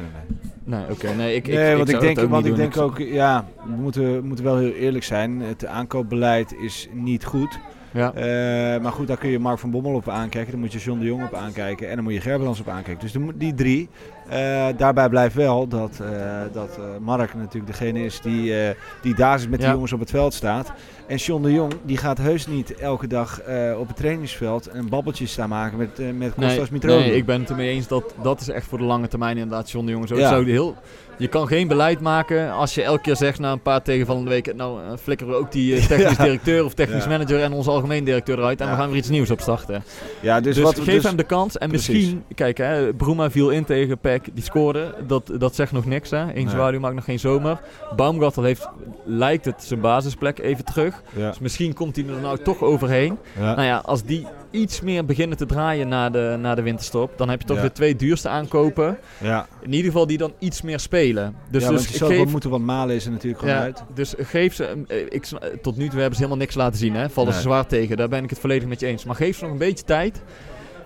nee. 0.64 0.80
Nee, 0.80 0.90
oké. 0.90 1.14
Nee, 1.14 1.34
ik, 1.34 1.46
nee, 1.46 1.70
ik, 1.70 1.76
want 1.76 1.88
ik, 1.88 2.00
denk, 2.00 2.20
want 2.20 2.44
ik 2.44 2.50
doen. 2.50 2.60
denk 2.60 2.76
ook, 2.76 2.98
ja, 2.98 3.48
we 3.64 3.76
moeten, 3.76 4.14
we 4.14 4.26
moeten 4.26 4.44
wel 4.44 4.56
heel 4.56 4.72
eerlijk 4.72 5.04
zijn. 5.04 5.40
Het 5.40 5.66
aankoopbeleid 5.66 6.54
is 6.60 6.88
niet 6.92 7.24
goed. 7.24 7.58
Ja. 7.96 8.12
Eh, 8.14 8.82
maar 8.82 8.92
goed, 8.92 9.06
daar 9.06 9.16
kun 9.16 9.30
je 9.30 9.38
Mark 9.38 9.58
van 9.58 9.70
Bommel 9.70 9.94
op 9.94 10.08
aankijken. 10.08 10.50
Daar 10.50 10.60
moet 10.60 10.72
je 10.72 10.78
John 10.78 10.98
de 10.98 11.04
Jong 11.04 11.24
op 11.24 11.34
aankijken. 11.34 11.88
En 11.88 11.94
dan 11.94 12.04
moet 12.04 12.12
je 12.12 12.20
Gerbrands 12.20 12.60
op 12.60 12.68
aankijken. 12.68 13.02
Dus 13.02 13.12
de 13.12 13.26
die 13.34 13.54
drie. 13.54 13.88
Eh, 14.28 14.66
daarbij 14.76 15.08
blijft 15.08 15.34
wel 15.34 15.68
dat, 15.68 16.00
eh, 16.00 16.40
dat 16.52 16.78
Mark 17.00 17.34
natuurlijk 17.34 17.66
degene 17.66 18.04
is 18.04 18.20
die, 18.20 18.54
die 19.02 19.14
daar 19.14 19.40
met 19.48 19.60
die 19.60 19.68
jongens 19.68 19.92
op 19.92 20.00
het 20.00 20.10
veld 20.10 20.34
staat. 20.34 20.72
En 21.06 21.16
John 21.16 21.42
de 21.42 21.52
Jong, 21.52 21.72
die 21.82 21.96
gaat 21.96 22.18
heus 22.18 22.46
niet 22.46 22.74
elke 22.74 23.06
dag 23.06 23.40
op 23.78 23.86
het 23.88 23.96
trainingsveld 23.96 24.68
een 24.72 24.88
babbeltje 24.88 25.26
staan 25.26 25.48
maken 25.48 25.78
met, 25.78 26.16
met 26.18 26.34
Kostas 26.34 26.70
Nee, 26.70 26.80
nee, 26.98 27.16
ik 27.16 27.26
ben 27.26 27.40
het 27.40 27.50
ermee 27.50 27.68
eens 27.70 27.86
dat 27.88 28.14
dat 28.22 28.40
is 28.40 28.48
echt 28.48 28.66
voor 28.66 28.78
de 28.78 28.84
lange 28.84 29.08
termijn 29.08 29.36
inderdaad 29.36 29.70
John 29.70 29.86
de 29.86 29.92
Jong. 29.92 30.08
Zo, 30.08 30.16
Ja. 30.18 30.28
zo 30.28 30.44
heel, 30.44 30.74
je 31.18 31.28
kan 31.28 31.46
geen 31.46 31.68
beleid 31.68 32.00
maken 32.00 32.52
als 32.52 32.74
je 32.74 32.82
elke 32.82 33.00
keer 33.00 33.16
zegt 33.16 33.38
na 33.38 33.52
een 33.52 33.62
paar 33.62 33.82
tegenvallende 33.82 34.30
weken... 34.30 34.56
nou 34.56 34.96
flikkeren 34.96 35.32
we 35.32 35.38
ook 35.38 35.52
die 35.52 35.80
technisch 35.86 36.16
directeur 36.16 36.64
of 36.64 36.74
technisch 36.74 37.04
Ja. 37.04 37.10
manager 37.10 37.42
en 37.42 37.52
onze 37.52 37.70
algemeen 37.70 37.85
directeur 37.88 38.38
eruit... 38.38 38.60
en 38.60 38.66
Ja. 38.66 38.72
we 38.72 38.78
gaan 38.78 38.88
weer 38.88 38.98
iets 38.98 39.08
nieuws 39.08 39.30
opstarten. 39.30 39.84
ja, 40.20 40.40
dus, 40.40 40.54
Dus, 40.54 40.64
wat 40.64 40.78
geef 40.78 40.94
dus- 40.94 41.04
hem 41.04 41.16
de 41.16 41.22
kans 41.24 41.58
en 41.58 41.68
Precies. 41.68 41.94
misschien... 41.94 42.24
Kijk, 42.34 42.58
hè, 42.58 42.94
Bruma 42.94 43.30
viel 43.30 43.50
in 43.50 43.64
tegen 43.64 43.98
Peck, 43.98 44.28
die 44.34 44.44
scoorde. 44.44 44.94
Dat, 45.06 45.30
dat 45.38 45.54
zegt 45.54 45.72
nog 45.72 45.84
niks, 45.86 46.10
hè. 46.10 46.34
Eén 46.34 46.44
Nee. 46.56 46.78
maakt 46.78 46.94
nog 46.94 47.04
geen 47.04 47.18
zomer. 47.18 47.60
Baumgartel 47.96 48.42
heeft, 48.42 48.68
lijkt 49.04 49.44
het, 49.44 49.64
zijn 49.64 49.80
basisplek 49.80 50.38
even 50.38 50.64
terug. 50.64 51.02
Dus 51.14 51.38
misschien 51.38 51.74
komt 51.74 51.96
hij 51.96 52.04
er 52.06 52.20
nou 52.20 52.38
toch 52.42 52.62
overheen. 52.62 53.18
Nou 53.38 53.62
ja, 53.62 53.76
als 53.84 54.02
die 54.02 54.26
iets 54.50 54.80
meer 54.80 55.04
beginnen 55.04 55.36
te 55.36 55.46
draaien 55.46 55.88
na 55.88 56.10
de, 56.10 56.36
na 56.40 56.54
de 56.54 56.62
winterstop, 56.62 57.12
dan 57.18 57.28
heb 57.28 57.40
je 57.40 57.46
toch 57.46 57.56
Ja. 57.56 57.62
de 57.62 57.72
twee 57.72 57.96
duurste 57.96 58.28
aankopen. 58.28 58.98
ja. 59.20 59.46
In 59.60 59.72
ieder 59.72 59.90
geval 59.90 60.06
die 60.06 60.18
dan 60.18 60.32
iets 60.38 60.62
meer 60.62 60.80
spelen. 60.80 61.34
Dus, 61.50 61.62
ja, 61.62 61.70
dus 61.70 61.86
geef, 61.86 62.30
moeten, 62.30 62.50
want 62.50 62.64
Malen 62.64 62.94
is 62.96 63.04
er 63.06 63.10
natuurlijk 63.12 63.38
gewoon 63.40 63.54
ja, 63.54 63.60
uit. 63.60 63.82
dus 63.94 64.14
geef 64.18 64.54
ze, 64.54 64.84
eh, 64.88 64.98
ik, 65.08 65.26
tot 65.62 65.76
nu 65.76 65.84
toe 65.88 65.98
hebben 65.98 66.14
ze 66.14 66.22
helemaal 66.22 66.36
niks 66.44 66.54
laten 66.54 66.78
zien. 66.78 66.94
Hè? 66.94 67.10
Vallen 67.10 67.32
ze 67.32 67.40
zwaar 67.40 67.66
tegen, 67.66 67.96
daar 67.96 68.08
ben 68.08 68.24
ik 68.24 68.30
het 68.30 68.38
volledig 68.38 68.68
met 68.68 68.80
je 68.80 68.86
eens. 68.86 69.04
Maar 69.04 69.16
geef 69.16 69.36
ze 69.36 69.42
nog 69.44 69.52
een 69.52 69.58
beetje 69.58 69.84
tijd. 69.84 70.22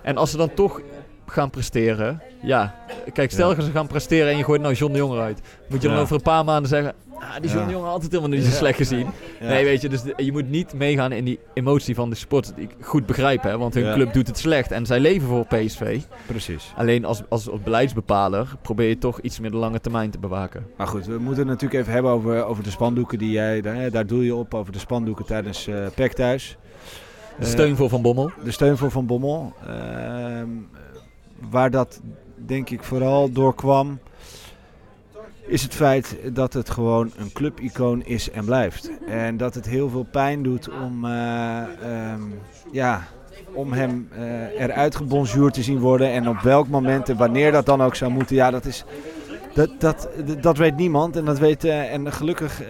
En 0.03 0.17
als 0.17 0.31
ze 0.31 0.37
dan 0.37 0.53
toch 0.53 0.81
gaan 1.25 1.49
presteren, 1.49 2.21
ja. 2.41 2.75
Kijk, 3.13 3.31
stel 3.31 3.55
Ja. 3.55 3.61
ze 3.61 3.71
gaan 3.71 3.87
presteren 3.87 4.31
en 4.31 4.37
je 4.37 4.43
gooit 4.43 4.61
nou 4.61 4.73
John 4.73 4.91
de 4.91 4.97
Jong 4.97 5.13
eruit. 5.13 5.41
Moet 5.69 5.81
je 5.81 5.87
dan 5.87 5.97
over 5.97 6.15
een 6.15 6.21
paar 6.21 6.45
maanden 6.45 6.69
zeggen, 6.69 6.93
ah, 7.21 7.35
die 7.41 7.49
John 7.49 7.59
Ja. 7.59 7.65
de 7.65 7.71
Jong 7.71 7.83
had 7.83 7.93
altijd 7.93 8.11
helemaal 8.11 8.37
niet 8.37 8.45
zo 8.47 8.51
slecht 8.51 8.77
gezien. 8.77 9.07
Nee, 9.39 9.63
weet 9.63 9.81
je, 9.81 9.89
dus 9.89 10.01
de- 10.01 10.13
je 10.17 10.31
moet 10.31 10.49
niet 10.49 10.73
meegaan 10.73 11.11
in 11.11 11.25
die 11.25 11.39
emotie 11.53 11.95
van 11.95 12.09
de 12.09 12.15
sport. 12.15 12.55
Die 12.55 12.63
ik 12.63 12.75
goed 12.81 13.05
begrijp, 13.05 13.43
hè, 13.43 13.57
want 13.57 13.73
hun 13.73 13.93
club 13.93 14.13
doet 14.13 14.27
het 14.27 14.37
slecht 14.37 14.71
en 14.71 14.85
zij 14.85 14.99
leven 14.99 15.27
voor 15.27 15.45
PSV. 15.45 15.99
Precies. 16.25 16.73
Alleen 16.75 17.05
als, 17.05 17.21
als, 17.29 17.49
als 17.49 17.61
beleidsbepaler 17.61 18.47
probeer 18.61 18.87
je 18.87 18.97
toch 18.97 19.19
iets 19.19 19.39
meer 19.39 19.51
de 19.51 19.57
lange 19.57 19.79
termijn 19.81 20.11
te 20.11 20.19
bewaken. 20.19 20.65
Maar 20.77 20.87
goed, 20.87 21.05
we 21.05 21.17
moeten 21.17 21.37
het 21.37 21.47
natuurlijk 21.47 21.81
even 21.81 21.93
hebben 21.93 22.11
over, 22.11 22.45
over 22.45 22.63
de 22.63 22.69
spandoeken 22.71 23.17
die 23.17 23.31
jij, 23.31 23.61
daar, 23.61 23.91
daar 23.91 24.05
doe 24.07 24.25
je 24.25 24.35
op, 24.35 24.53
over 24.53 24.71
de 24.73 24.79
spandoeken 24.79 25.25
tijdens 25.25 25.67
eh 25.67 25.85
PEC 25.95 26.13
thuis. 26.13 26.57
De 27.39 27.45
Eh, 27.45 27.51
steun 27.51 27.75
voor 27.75 27.89
Van 27.89 28.01
Bommel. 28.01 28.31
de 28.43 28.51
steun 28.51 28.77
voor 28.77 28.91
Van 28.91 29.05
Bommel. 29.05 29.53
Ehm, 29.67 30.47
waar 31.49 31.71
dat 31.71 32.01
denk 32.45 32.69
ik 32.69 32.83
vooral 32.83 33.31
door 33.31 33.55
kwam, 33.55 33.99
is 35.51 35.63
het 35.63 35.73
feit 35.73 36.17
dat 36.33 36.53
het 36.53 36.69
gewoon 36.69 37.11
een 37.17 37.31
clubicoon 37.31 38.03
is 38.05 38.31
en 38.31 38.45
blijft. 38.45 38.91
En 39.07 39.37
dat 39.37 39.55
het 39.55 39.65
heel 39.65 39.89
veel 39.89 40.07
pijn 40.11 40.43
doet 40.43 40.69
om, 40.69 41.05
eh, 41.05 41.61
ehm, 41.61 42.21
ja, 42.71 43.03
om 43.53 43.73
hem 43.73 44.07
eh, 44.11 44.61
eruit 44.61 44.95
gebonjourd 44.95 45.53
te 45.53 45.63
zien 45.63 45.79
worden. 45.79 46.11
En 46.11 46.29
op 46.29 46.39
welk 46.39 46.67
moment 46.67 47.09
en 47.09 47.17
wanneer 47.17 47.51
dat 47.51 47.65
dan 47.65 47.81
ook 47.81 47.95
zou 47.95 48.11
moeten, 48.11 48.35
ja, 48.35 48.51
dat 48.51 48.65
is... 48.65 48.85
Dat, 49.53 49.69
dat, 49.79 50.09
dat 50.41 50.57
weet 50.57 50.75
niemand 50.75 51.15
en 51.15 51.25
dat 51.25 51.39
weet 51.39 51.63
eh, 51.63 51.93
en 51.93 52.13
gelukkig 52.13 52.61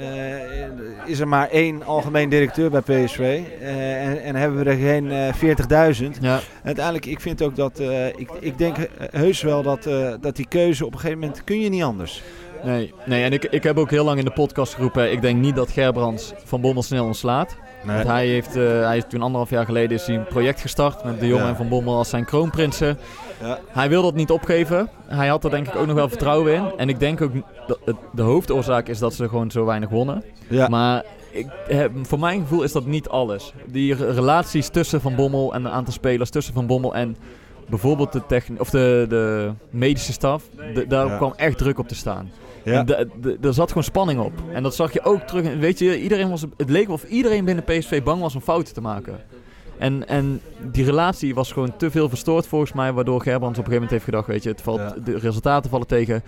is 1.05 1.19
er 1.19 1.27
maar 1.27 1.49
één 1.49 1.83
algemeen 1.83 2.29
directeur 2.29 2.69
bij 2.69 2.81
PSV 2.81 3.43
en, 3.61 4.23
en 4.23 4.35
hebben 4.35 4.63
we 4.63 4.69
er 4.69 4.77
geen 4.77 5.11
eh 5.11 5.93
40.000. 6.01 6.21
Ja, 6.21 6.39
Uiteindelijk, 6.63 7.05
ik 7.05 7.19
vind 7.19 7.41
ook 7.41 7.55
dat, 7.55 7.79
ik, 8.15 8.29
ik 8.39 8.57
denk 8.57 8.75
heus 9.11 9.41
wel 9.41 9.63
dat, 9.63 9.83
dat 10.21 10.35
die 10.35 10.47
keuze 10.47 10.85
op 10.85 10.93
een 10.93 10.99
gegeven 10.99 11.19
moment 11.19 11.43
kun 11.43 11.59
je 11.59 11.69
niet 11.69 11.83
anders. 11.83 12.23
Nee, 12.63 12.93
nee, 13.05 13.23
en 13.23 13.33
ik, 13.33 13.43
ik 13.45 13.63
heb 13.63 13.77
ook 13.77 13.89
heel 13.89 14.03
lang 14.05 14.19
in 14.19 14.25
de 14.25 14.31
podcast 14.31 14.73
geroepen, 14.73 15.11
ik 15.11 15.21
denk 15.21 15.39
niet 15.41 15.55
dat 15.55 15.71
Gerbrands 15.71 16.33
Van 16.43 16.61
Bommel 16.61 16.83
snel 16.83 17.05
ontslaat. 17.05 17.55
Want 17.85 18.07
hij 18.07 18.27
heeft, 18.27 18.55
eh, 18.55 18.63
hij 18.63 18.93
heeft 18.93 19.09
toen 19.09 19.21
anderhalf 19.21 19.49
jaar 19.49 19.65
geleden 19.65 19.97
is 19.97 20.05
hij 20.05 20.15
een 20.15 20.25
project 20.25 20.61
gestart 20.61 21.03
met 21.03 21.19
de 21.19 21.27
jongen 21.27 21.43
Ja. 21.43 21.49
en 21.49 21.55
Van 21.55 21.69
Bommel 21.69 21.97
als 21.97 22.09
zijn 22.09 22.25
kroonprinsen. 22.25 22.97
Ja. 23.41 23.59
Hij 23.67 23.89
wil 23.89 24.01
dat 24.01 24.13
niet 24.15 24.31
opgeven. 24.31 24.89
Hij 25.07 25.27
had 25.27 25.43
er 25.43 25.49
denk 25.49 25.67
ik 25.67 25.75
ook 25.75 25.85
nog 25.85 25.95
wel 25.95 26.09
vertrouwen 26.09 26.53
in. 26.53 26.63
En 26.77 26.89
ik 26.89 26.99
denk 26.99 27.21
ook 27.21 27.31
dat 27.67 27.79
het- 27.85 27.95
de 28.13 28.21
hoofdoorzaak 28.21 28.87
is 28.87 28.99
dat 28.99 29.13
ze 29.13 29.29
gewoon 29.29 29.51
zo 29.51 29.65
weinig 29.65 29.89
wonnen. 29.89 30.23
Ja, 30.47 30.67
Maar 30.67 31.03
ik, 31.31 31.47
heb, 31.67 31.91
voor 32.01 32.19
mijn 32.19 32.41
gevoel 32.41 32.63
is 32.63 32.71
dat 32.71 32.85
niet 32.85 33.09
alles. 33.09 33.53
Die 33.67 33.95
re- 33.95 34.11
relaties 34.11 34.67
tussen 34.69 35.01
Van 35.01 35.15
Bommel 35.15 35.53
en 35.53 35.65
een 35.65 35.71
aantal 35.71 35.93
spelers, 35.93 36.29
tussen 36.29 36.53
Van 36.53 36.67
Bommel 36.67 36.95
en 36.95 37.17
bijvoorbeeld 37.69 38.11
de, 38.13 38.21
techni- 38.27 38.59
of 38.59 38.69
de, 38.69 39.05
de 39.09 39.51
medische 39.69 40.11
staf, 40.13 40.43
de- 40.73 40.87
daar 40.87 41.07
Ja. 41.07 41.17
kwam 41.17 41.33
echt 41.35 41.57
druk 41.57 41.79
op 41.79 41.87
te 41.87 41.95
staan. 41.95 42.31
Ja. 42.63 42.85
Er 43.41 43.53
zat 43.53 43.67
gewoon 43.67 43.83
spanning 43.83 44.19
op. 44.19 44.31
En 44.53 44.63
dat 44.63 44.75
zag 44.75 44.93
je 44.93 45.03
ook 45.03 45.21
terug. 45.21 45.55
Weet 45.59 45.79
je, 45.79 46.01
iedereen 46.01 46.29
was, 46.29 46.41
het 46.57 46.69
leek 46.69 46.89
of 46.89 47.03
iedereen 47.03 47.45
binnen 47.45 47.63
PSV 47.63 48.03
bang 48.03 48.21
was 48.21 48.35
om 48.35 48.41
fouten 48.41 48.73
te 48.73 48.81
maken. 48.81 49.19
En, 49.77 50.07
en 50.07 50.41
die 50.71 50.85
relatie 50.85 51.33
was 51.35 51.51
gewoon 51.51 51.77
te 51.77 51.91
veel 51.91 52.09
verstoord 52.09 52.47
volgens 52.47 52.73
mij, 52.73 52.93
waardoor 52.93 53.21
Gerbrands 53.21 53.59
op 53.59 53.65
een 53.65 53.71
gegeven 53.71 53.73
moment 53.73 53.91
heeft 53.91 54.03
gedacht, 54.03 54.27
weet 54.27 54.43
je, 54.43 54.49
het 54.49 54.61
valt, 54.61 54.79
Ja. 54.79 54.95
de 55.03 55.17
resultaten 55.17 55.69
vallen 55.69 55.87
tegen. 55.87 56.23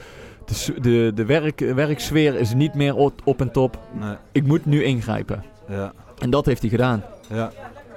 De, 0.46 0.74
de, 0.82 1.12
de 1.15 1.26
werk, 1.26 1.60
werksfeer 1.60 2.36
is 2.36 2.54
niet 2.54 2.74
meer 2.74 2.96
op, 2.96 3.22
op 3.24 3.41
en 3.41 3.52
top. 3.52 3.78
nee, 4.00 4.15
Ik 4.32 4.46
moet 4.48 4.65
nu 4.65 4.84
ingrijpen. 4.84 5.43
ja, 5.69 5.93
En 6.17 6.30
dat 6.30 6.46
heeft 6.46 6.62
hij 6.62 6.69
gedaan. 6.69 7.04
ja. 7.30 7.52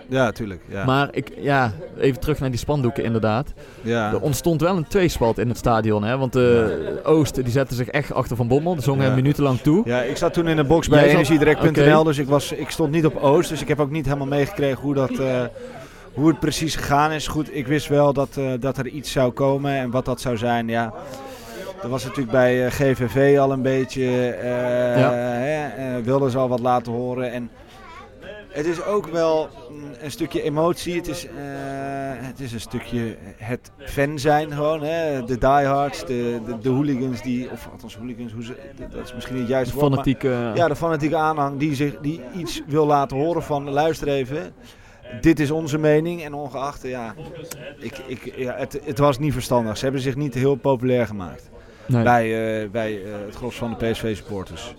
Ja, 0.08 0.32
tuurlijk. 0.32 0.60
Ja. 0.68 0.84
Maar 0.84 1.08
ik, 1.10 1.32
ja, 1.40 1.72
even 1.98 2.20
terug 2.20 2.38
naar 2.40 2.50
die 2.50 2.58
spandoeken 2.58 3.04
inderdaad. 3.04 3.52
ja. 3.80 4.10
Er 4.12 4.20
ontstond 4.20 4.60
wel 4.60 4.76
een 4.76 4.86
tweespalt 4.88 5.38
in 5.38 5.48
het 5.48 5.56
stadion. 5.58 6.04
Hè? 6.04 6.18
Want 6.18 6.32
de 6.32 7.00
Oost 7.04 7.34
die 7.34 7.48
zette 7.48 7.74
zich 7.74 7.88
echt 7.88 8.12
achter 8.12 8.36
Van 8.36 8.48
Bommel. 8.48 8.74
Die 8.74 8.82
zong 8.82 9.00
Ja. 9.00 9.06
hem 9.06 9.14
minutenlang 9.14 9.58
toe. 9.60 9.82
Ja, 9.84 10.00
ik 10.02 10.16
zat 10.16 10.32
toen 10.32 10.48
in 10.48 10.56
de 10.56 10.64
box 10.64 10.88
bij 10.88 11.08
energiedirect.nl, 11.08 12.04
dus 12.04 12.18
ik, 12.18 12.28
was, 12.28 12.52
ik 12.52 12.70
stond 12.70 12.90
niet 12.90 13.06
op 13.06 13.16
Oost. 13.16 13.48
Dus 13.48 13.60
ik 13.60 13.68
heb 13.68 13.80
ook 13.80 13.90
niet 13.90 14.04
helemaal 14.04 14.26
meegekregen 14.26 14.82
hoe, 14.82 14.94
dat, 14.94 15.10
eh, 15.18 15.42
hoe 16.14 16.28
het 16.28 16.40
precies 16.40 16.76
gegaan 16.76 17.12
is. 17.12 17.26
Goed, 17.26 17.54
ik 17.56 17.66
wist 17.66 17.88
wel 17.88 18.12
dat, 18.12 18.36
eh, 18.36 18.44
dat 18.60 18.78
er 18.78 18.86
iets 18.86 19.12
zou 19.12 19.32
komen 19.32 19.72
en 19.72 19.90
wat 19.90 20.04
dat 20.04 20.20
zou 20.20 20.36
zijn. 20.36 20.68
Ja, 20.68 20.92
dat 21.80 21.90
was 21.90 22.02
natuurlijk 22.04 22.30
bij 22.32 22.64
eh, 22.66 22.70
GVV 22.72 23.38
al 23.38 23.52
een 23.52 23.62
beetje. 23.62 24.02
Ja. 24.96 25.12
eh, 25.76 26.04
wilden 26.04 26.30
ze 26.30 26.38
al 26.38 26.48
wat 26.48 26.60
laten 26.60 26.92
horen. 26.92 27.32
En 27.32 27.50
het 28.56 28.66
is 28.66 28.82
ook 28.84 29.06
wel 29.06 29.48
een 30.00 30.10
stukje 30.10 30.42
emotie. 30.42 30.94
Het 30.96 31.08
is, 31.08 31.26
eh, 31.26 31.32
het 32.16 32.40
is 32.40 32.52
een 32.52 32.60
stukje 32.60 33.16
het 33.36 33.70
fan 33.78 34.18
zijn 34.18 34.52
gewoon. 34.52 34.82
Hè? 34.82 35.24
De 35.24 35.38
diehards, 35.38 36.06
de, 36.06 36.40
de, 36.46 36.58
de 36.58 36.68
hooligans 36.68 37.22
die... 37.22 37.50
Of 37.50 37.68
althans 37.72 37.96
hooligans, 37.96 38.32
hoe 38.32 38.44
ze, 38.44 38.56
dat 38.90 39.04
is 39.04 39.14
misschien 39.14 39.36
het 39.38 39.48
juiste 39.48 39.74
woord. 39.74 39.88
maar- 39.94 40.04
Fanatieke. 40.04 40.50
ja, 40.54 40.68
de 40.68 40.76
fanatieke 40.76 41.16
aanhang 41.16 41.58
die, 41.58 41.74
zich, 41.74 41.98
die 42.00 42.20
iets 42.36 42.62
wil 42.66 42.86
laten 42.86 43.16
horen 43.16 43.42
van 43.42 43.70
luister 43.70 44.08
even. 44.08 44.52
Dit 45.20 45.40
is 45.40 45.50
onze 45.50 45.78
mening 45.78 46.24
en 46.24 46.34
ongeacht, 46.34 46.82
ja, 46.82 47.14
ik, 47.78 47.98
ik, 48.06 48.32
ja 48.36 48.54
het, 48.56 48.80
het 48.84 48.98
was 48.98 49.18
niet 49.18 49.32
verstandig. 49.32 49.76
Ze 49.76 49.84
hebben 49.84 50.02
zich 50.02 50.16
niet 50.16 50.34
heel 50.34 50.54
populair 50.54 51.06
gemaakt 51.06 51.50
Nee. 51.86 52.02
bij, 52.02 52.24
eh, 52.62 52.70
bij 52.70 53.02
eh, 53.04 53.10
het 53.26 53.34
gros 53.34 53.56
van 53.56 53.76
de 53.78 53.90
PSV-supporters. 53.90 54.74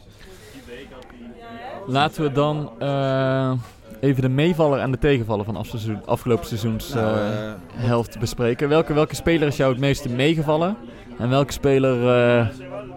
Laten 1.88 2.23
we 2.23 2.32
dan 2.32 2.71
eh, 2.80 3.52
even 4.00 4.21
de 4.21 4.30
meevaller 4.30 4.80
en 4.80 4.91
de 4.91 4.97
tegenvaller 4.97 5.45
van 5.45 5.56
afseizoen- 5.56 6.06
afgelopen 6.06 6.45
seizoens 6.45 6.93
Nou, 6.93 7.17
eh, 7.17 7.47
eh, 7.50 7.54
helft 7.76 8.19
bespreken. 8.19 8.69
Welke, 8.69 8.93
welke 8.93 9.15
speler 9.15 9.47
is 9.47 9.58
jou 9.58 9.71
het 9.71 9.80
meeste 9.80 10.10
meegevallen? 10.10 10.78
En 11.17 11.30
welke 11.30 11.52
speler 11.52 11.95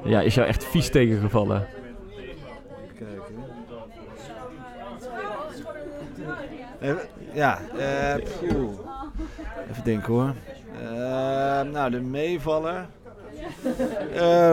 ja, 0.05 0.21
is 0.21 0.35
jou 0.35 0.47
echt 0.47 0.65
vies 0.65 0.91
tegengevallen? 0.91 1.67
eh, 6.81 6.95
ja, 7.33 7.59
even 9.71 9.85
denken 9.85 10.13
hoor. 10.13 10.35
Nou, 11.73 11.91
de 11.91 12.01
meevaller. 12.01 12.87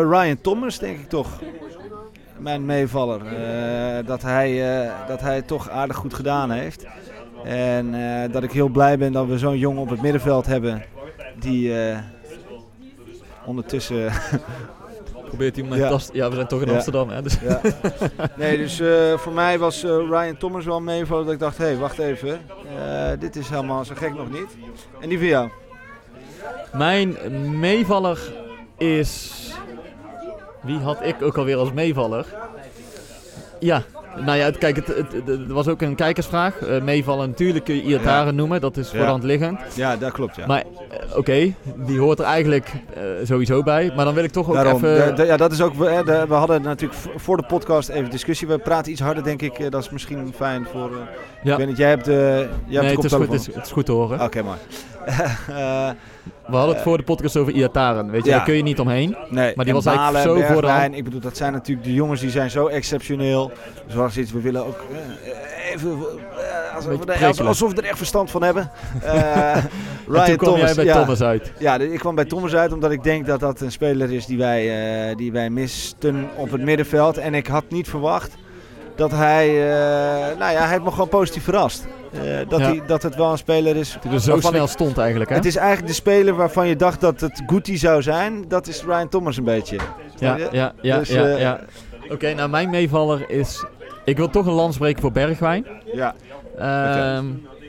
Ryan 0.10 0.42
Thomas, 0.42 0.80
denk 0.80 1.00
ik 1.00 1.10
toch. 1.10 1.40
Mijn 2.40 2.66
meevaller. 2.66 3.22
Eh, 3.26 4.06
dat, 4.06 4.22
hij, 4.22 4.82
eh, 4.84 4.92
dat 5.08 5.22
hij 5.22 5.36
het 5.36 5.48
toch 5.48 5.70
aardig 5.70 5.96
goed 5.96 6.14
gedaan 6.14 6.52
heeft. 6.52 6.86
En 7.44 7.94
eh, 7.94 8.32
dat 8.32 8.44
ik 8.44 8.52
heel 8.52 8.68
blij 8.68 8.98
ben 8.98 9.12
dat 9.12 9.28
we 9.28 9.38
zo'n 9.38 9.58
jongen 9.58 9.82
op 9.82 9.90
het 9.90 10.02
middenveld 10.02 10.46
hebben. 10.46 10.84
Die 11.40 11.74
ondertussen. 13.46 14.12
Probeert 15.28 15.56
hij 15.56 15.66
met 15.66 15.78
Ja. 15.78 16.00
Ja, 16.14 16.30
we 16.30 16.36
zijn 16.36 16.48
toch 16.48 16.62
in 16.62 16.68
Ja. 16.68 16.74
Amsterdam, 16.74 17.10
hè? 17.10 17.22
Dus 17.22 17.38
ja. 17.40 17.62
Nee, 18.38 18.58
dus 18.58 18.82
voor 19.16 19.34
mij 19.34 19.60
was 19.60 19.84
Ryan 19.84 20.38
Thomas 20.38 20.66
wel 20.66 20.82
meevaller. 20.82 21.24
Dat 21.24 21.34
ik 21.34 21.40
dacht: 21.40 21.58
hé, 21.58 21.66
hey, 21.66 21.78
wacht 21.78 22.00
even. 22.00 22.40
Dit 23.20 23.36
is 23.36 23.50
helemaal 23.50 23.86
zo 23.86 23.94
gek 23.98 24.16
nog 24.16 24.32
niet. 24.32 24.58
En 25.00 25.10
die 25.10 25.18
van 25.18 25.28
jou? 25.28 25.50
Mijn 26.74 27.16
meevaller 27.60 28.20
is... 28.78 29.34
Wie 30.68 30.78
had 30.80 30.98
ik 31.04 31.16
ook 31.22 31.38
alweer 31.38 31.58
als 31.58 31.72
meevaller? 31.74 32.26
Ja, 33.60 33.84
nou 34.26 34.38
ja, 34.38 34.46
het- 34.46 34.58
kijk, 34.58 34.76
het, 34.76 34.88
het, 34.88 35.12
het- 35.26 35.48
was 35.48 35.68
ook 35.68 35.82
een 35.82 35.96
kijkersvraag. 35.96 36.60
Eh, 36.60 36.82
meevallen 36.82 37.30
natuurlijk 37.30 37.66
kun 37.66 37.76
je 37.76 37.82
Iataren 37.82 38.36
noemen, 38.36 38.62
dat 38.62 38.78
is 38.78 38.88
voor 38.90 38.98
Ja. 38.98 39.04
de 39.04 39.10
hand 39.12 39.24
liggend. 39.24 39.60
Ja, 39.76 39.96
dat 39.98 40.12
klopt. 40.12 40.36
Ja. 40.36 40.46
Maar 40.46 40.64
eh, 40.90 41.18
oké, 41.18 41.54
die 41.76 42.00
hoort 42.00 42.20
er 42.20 42.26
eigenlijk 42.26 42.72
eh, 42.94 43.02
sowieso 43.24 43.64
bij. 43.64 43.92
Maar 43.96 44.06
dan 44.06 44.14
wil 44.14 44.24
ik 44.24 44.32
toch 44.32 44.48
ook 44.48 44.54
Daarom, 44.54 44.76
even... 44.76 45.06
de- 45.06 45.14
de- 45.14 45.26
ja, 45.26 45.38
dat 45.38 45.52
is 45.52 45.62
ook. 45.62 45.74
We, 45.74 46.02
de- 46.06 46.26
we 46.28 46.34
hadden 46.34 46.62
natuurlijk 46.62 47.00
voor 47.16 47.38
de 47.38 47.44
podcast 47.48 47.90
even 47.90 48.10
discussie. 48.10 48.48
We 48.48 48.58
praten 48.58 48.92
iets 48.92 49.02
harder, 49.02 49.24
denk 49.24 49.42
ik. 49.42 49.72
Dat 49.72 49.84
is 49.84 49.90
misschien 49.90 50.34
fijn 50.36 50.68
voor. 50.72 50.92
Ja. 51.44 51.52
Ik 51.52 51.58
weet 51.58 51.68
niet, 51.68 51.78
jij 51.78 51.90
hebt, 51.90 52.08
eh 52.08 52.16
jij 52.16 52.26
hebt 52.38 52.68
nee, 52.68 52.82
de 52.82 52.88
het 52.96 53.04
is, 53.04 53.14
goed, 53.14 53.22
het, 53.32 53.34
is, 53.48 53.56
het 53.56 53.66
is 53.66 53.72
goed 53.72 53.86
te 53.86 53.92
horen. 53.92 54.22
Oké, 54.22 54.42
mooi. 54.42 54.58
Eh, 55.48 55.90
We 56.48 56.56
hadden 56.56 56.76
het 56.76 56.84
voor 56.84 56.98
de 56.98 57.04
podcast 57.04 57.38
over 57.38 57.54
Iataren. 57.54 58.12
Weet 58.12 58.24
je, 58.24 58.30
Ja. 58.30 58.36
daar 58.36 58.46
kun 58.46 58.56
je 58.56 58.64
niet 58.64 58.80
omheen. 58.80 59.16
nee, 59.30 59.54
Maar 59.56 59.66
die 59.66 59.74
en 59.76 59.82
was 59.84 59.86
eigenlijk 59.96 60.24
zo 60.24 60.30
voor 60.34 60.40
de 60.44 60.52
hand. 60.52 60.62
Bergwijn, 60.62 60.94
Ik 60.94 61.04
bedoel, 61.04 61.20
dat 61.20 61.38
zijn 61.38 61.54
natuurlijk 61.54 61.88
de 61.88 61.94
jongens 61.94 62.22
die 62.22 62.30
zijn 62.30 62.50
zo 62.50 62.68
exceptioneel. 62.68 63.52
Zoals 63.88 64.18
iets, 64.18 64.32
we 64.32 64.42
willen 64.42 64.66
ook 64.66 64.86
eh, 64.92 65.74
even. 65.74 65.90
eh, 65.92 66.76
alsof, 66.76 66.92
we 66.92 66.98
er, 67.12 67.18
prikkelen. 67.18 67.48
alsof 67.48 67.72
we 67.74 67.82
er 67.82 67.88
echt 67.88 67.98
verstand 67.98 68.32
van 68.32 68.44
hebben. 68.44 68.72
Eh 69.04 69.58
Ryan 70.08 70.26
toen 70.26 70.36
kwam 70.36 70.54
Thomas. 70.54 70.66
jij 70.66 70.76
bij 70.76 70.86
ja. 70.86 71.02
Thomas 71.02 71.22
uit. 71.22 71.52
Ja, 71.60 71.78
ik 71.80 72.00
kwam 72.00 72.16
bij 72.16 72.26
Thomas 72.26 72.54
uit 72.56 72.72
omdat 72.74 72.92
ik 72.92 73.04
denk 73.04 73.26
dat 73.26 73.40
dat 73.40 73.62
een 73.62 73.72
speler 73.72 74.12
is 74.12 74.26
die 74.26 74.38
wij, 74.38 75.16
die 75.16 75.32
wij 75.32 75.50
misten 75.50 76.30
op 76.36 76.52
het 76.52 76.62
middenveld. 76.62 77.18
En 77.18 77.34
ik 77.34 77.48
had 77.48 77.64
niet 77.70 77.90
verwacht 77.90 78.36
dat 78.96 79.12
hij, 79.12 79.48
nou 80.38 80.52
ja, 80.52 80.60
hij 80.62 80.70
heeft 80.70 80.84
me 80.84 80.92
gewoon 80.92 81.08
positief 81.10 81.44
verrast. 81.44 81.88
Eh, 82.14 82.50
dat, 82.50 82.60
Ja. 82.60 82.66
hij, 82.66 82.82
dat 82.88 83.04
het 83.04 83.16
wel 83.16 83.32
een 83.32 83.38
speler 83.38 83.76
is. 83.76 83.98
Toen 84.02 84.12
er 84.14 84.20
zo 84.20 84.32
waarvan 84.32 84.52
snel 84.52 84.64
ik- 84.64 84.70
stond 84.70 84.98
eigenlijk, 84.98 85.30
hè? 85.30 85.36
Het 85.36 85.46
is 85.46 85.56
eigenlijk 85.56 85.88
de 85.88 85.94
speler 85.94 86.36
waarvan 86.36 86.68
je 86.68 86.76
dacht 86.76 87.02
dat 87.02 87.20
het 87.22 87.42
Guti 87.48 87.78
zou 87.78 88.02
zijn. 88.02 88.46
Dat 88.48 88.68
is 88.68 88.84
Ryan 88.84 89.10
Thomas 89.10 89.38
een 89.38 89.44
beetje. 89.44 89.78
ja, 90.18 90.38
ja, 90.52 90.74
ja, 90.82 90.98
Dus, 90.98 91.10
ja, 91.10 91.24
eh, 91.26 91.40
ja. 91.40 91.60
Oké, 92.12 92.34
nou 92.34 92.50
mijn 92.50 92.70
meevaller 92.70 93.30
is... 93.30 93.66
Ik 94.06 94.18
wil 94.18 94.30
toch 94.30 94.46
een 94.46 94.54
lans 94.54 94.78
breken 94.78 95.02
voor 95.02 95.12
Bergwijn. 95.12 95.66
Ja, 95.94 96.16
Ehm, 96.58 97.26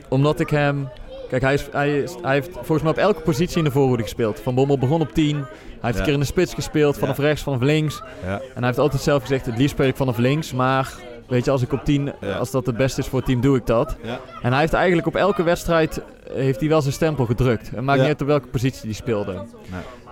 Omdat 0.09 0.39
ik 0.39 0.49
hem... 0.49 0.89
Kijk, 1.29 1.41
hij, 1.41 1.53
is, 1.53 1.67
hij, 1.71 1.99
is, 1.99 2.15
hij 2.21 2.33
heeft 2.33 2.49
volgens 2.53 2.81
mij 2.81 2.91
op 2.91 2.97
elke 2.97 3.21
positie 3.21 3.57
in 3.57 3.63
de 3.63 3.71
voorhoede 3.71 4.03
gespeeld. 4.03 4.39
Van 4.39 4.55
Bommel 4.55 4.77
begon 4.77 5.01
op 5.01 5.13
10. 5.13 5.35
Hij 5.35 5.45
heeft 5.81 5.93
Ja. 5.93 5.99
een 5.99 6.03
keer 6.03 6.13
in 6.13 6.19
de 6.19 6.25
spits 6.25 6.53
gespeeld, 6.53 6.97
vanaf 6.97 7.17
Ja. 7.17 7.23
rechts, 7.23 7.41
vanaf 7.43 7.59
links. 7.61 8.01
Ja. 8.25 8.33
En 8.33 8.41
hij 8.55 8.65
heeft 8.65 8.77
altijd 8.79 9.01
zelf 9.01 9.21
gezegd, 9.21 9.45
het 9.45 9.57
liefst 9.57 9.73
speel 9.73 9.87
ik 9.87 9.95
vanaf 9.95 10.17
links. 10.17 10.53
Maar 10.53 10.93
weet 11.29 11.45
je, 11.45 11.51
als 11.51 11.61
ik 11.61 11.71
op 11.73 11.83
10, 11.85 12.11
Ja. 12.21 12.33
als 12.35 12.51
dat 12.51 12.65
het 12.65 12.77
beste 12.77 13.01
is 13.01 13.07
voor 13.07 13.19
het 13.19 13.27
team, 13.27 13.41
doe 13.41 13.57
ik 13.57 13.65
dat. 13.65 13.95
Ja. 14.03 14.19
En 14.41 14.51
hij 14.51 14.59
heeft 14.59 14.73
eigenlijk 14.73 15.07
op 15.07 15.15
elke 15.15 15.43
wedstrijd 15.43 15.97
eh, 16.27 16.33
heeft 16.35 16.59
hij 16.59 16.69
wel 16.69 16.81
zijn 16.81 16.93
stempel 16.93 17.25
gedrukt. 17.25 17.69
Het 17.69 17.81
maakt 17.81 17.99
niet 17.99 18.07
uit 18.07 18.21
op 18.21 18.27
welke 18.27 18.47
positie 18.47 18.81
hij 18.83 18.93
speelde. 18.93 19.45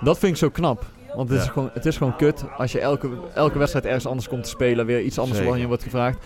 Dat 0.02 0.18
vind 0.20 0.32
ik 0.32 0.38
zo 0.38 0.50
knap. 0.50 0.86
Want 1.16 1.30
het, 1.30 1.42
is 1.42 1.48
gewoon, 1.48 1.70
het 1.74 1.86
is 1.86 1.98
gewoon 1.98 2.16
kut 2.16 2.44
als 2.58 2.72
je 2.72 2.80
elke, 2.80 3.10
elke 3.34 3.58
wedstrijd 3.58 3.86
ergens 3.86 4.06
anders 4.06 4.28
komt 4.28 4.44
te 4.44 4.50
spelen. 4.50 4.86
Weer 4.86 5.02
iets 5.02 5.20
anders 5.20 5.40
van 5.40 5.60
je 5.60 5.68
wordt 5.68 5.84
gevraagd. 5.84 6.18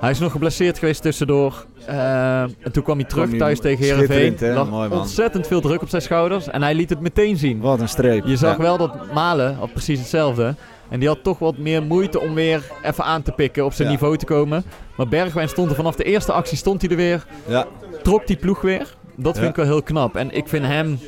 Hij 0.00 0.10
is 0.10 0.18
nog 0.18 0.32
geblesseerd 0.32 0.78
geweest 0.78 1.02
tussendoor. 1.02 1.66
Eh, 1.86 2.40
en 2.42 2.72
toen 2.72 2.82
kwam 2.82 2.98
hij 2.98 3.06
terug 3.08 3.26
Kwam 3.26 3.38
thuis 3.38 3.60
tegen 3.60 3.84
Heerenveen. 3.84 4.36
hè? 4.38 4.54
Lag 4.54 4.68
Mooi, 4.70 4.88
man. 4.88 4.98
ontzettend 4.98 5.46
veel 5.46 5.60
druk 5.60 5.82
op 5.82 5.88
zijn 5.88 6.02
schouders. 6.02 6.48
En 6.48 6.62
hij 6.62 6.74
liet 6.74 6.90
het 6.90 7.00
meteen 7.00 7.36
zien. 7.36 7.60
wat 7.60 7.80
een 7.80 7.88
streep. 7.88 8.26
Je 8.26 8.36
zag 8.36 8.56
Ja. 8.56 8.62
wel 8.62 8.76
dat 8.76 9.12
Malen 9.12 9.54
had 9.54 9.72
precies 9.72 9.98
hetzelfde. 9.98 10.54
En 10.90 10.98
die 10.98 11.08
had 11.08 11.22
toch 11.22 11.38
wat 11.38 11.58
meer 11.58 11.82
moeite 11.82 12.20
om 12.20 12.34
weer 12.34 12.62
even 12.82 13.04
aan 13.04 13.22
te 13.22 13.32
pikken, 13.32 13.64
op 13.64 13.72
zijn 13.72 13.88
Ja. 13.88 13.94
niveau 13.94 14.16
te 14.16 14.24
komen. 14.24 14.64
Maar 14.96 15.08
Bergwijn 15.08 15.48
stond 15.48 15.70
er 15.70 15.76
vanaf 15.76 15.96
de 15.96 16.04
eerste 16.04 16.32
actie 16.32 16.56
stond 16.56 16.80
hij 16.80 16.90
er 16.90 16.96
weer. 16.96 17.26
Ja. 17.46 17.66
Trok 18.02 18.26
die 18.26 18.36
ploeg 18.36 18.60
weer. 18.60 18.96
Dat 19.16 19.32
vind 19.32 19.44
Ja. 19.44 19.50
ik 19.50 19.56
wel 19.56 19.64
heel 19.64 19.82
knap. 19.82 20.16
En 20.16 20.30
ik 20.30 20.48
vind 20.48 20.64
hem, 20.66 20.98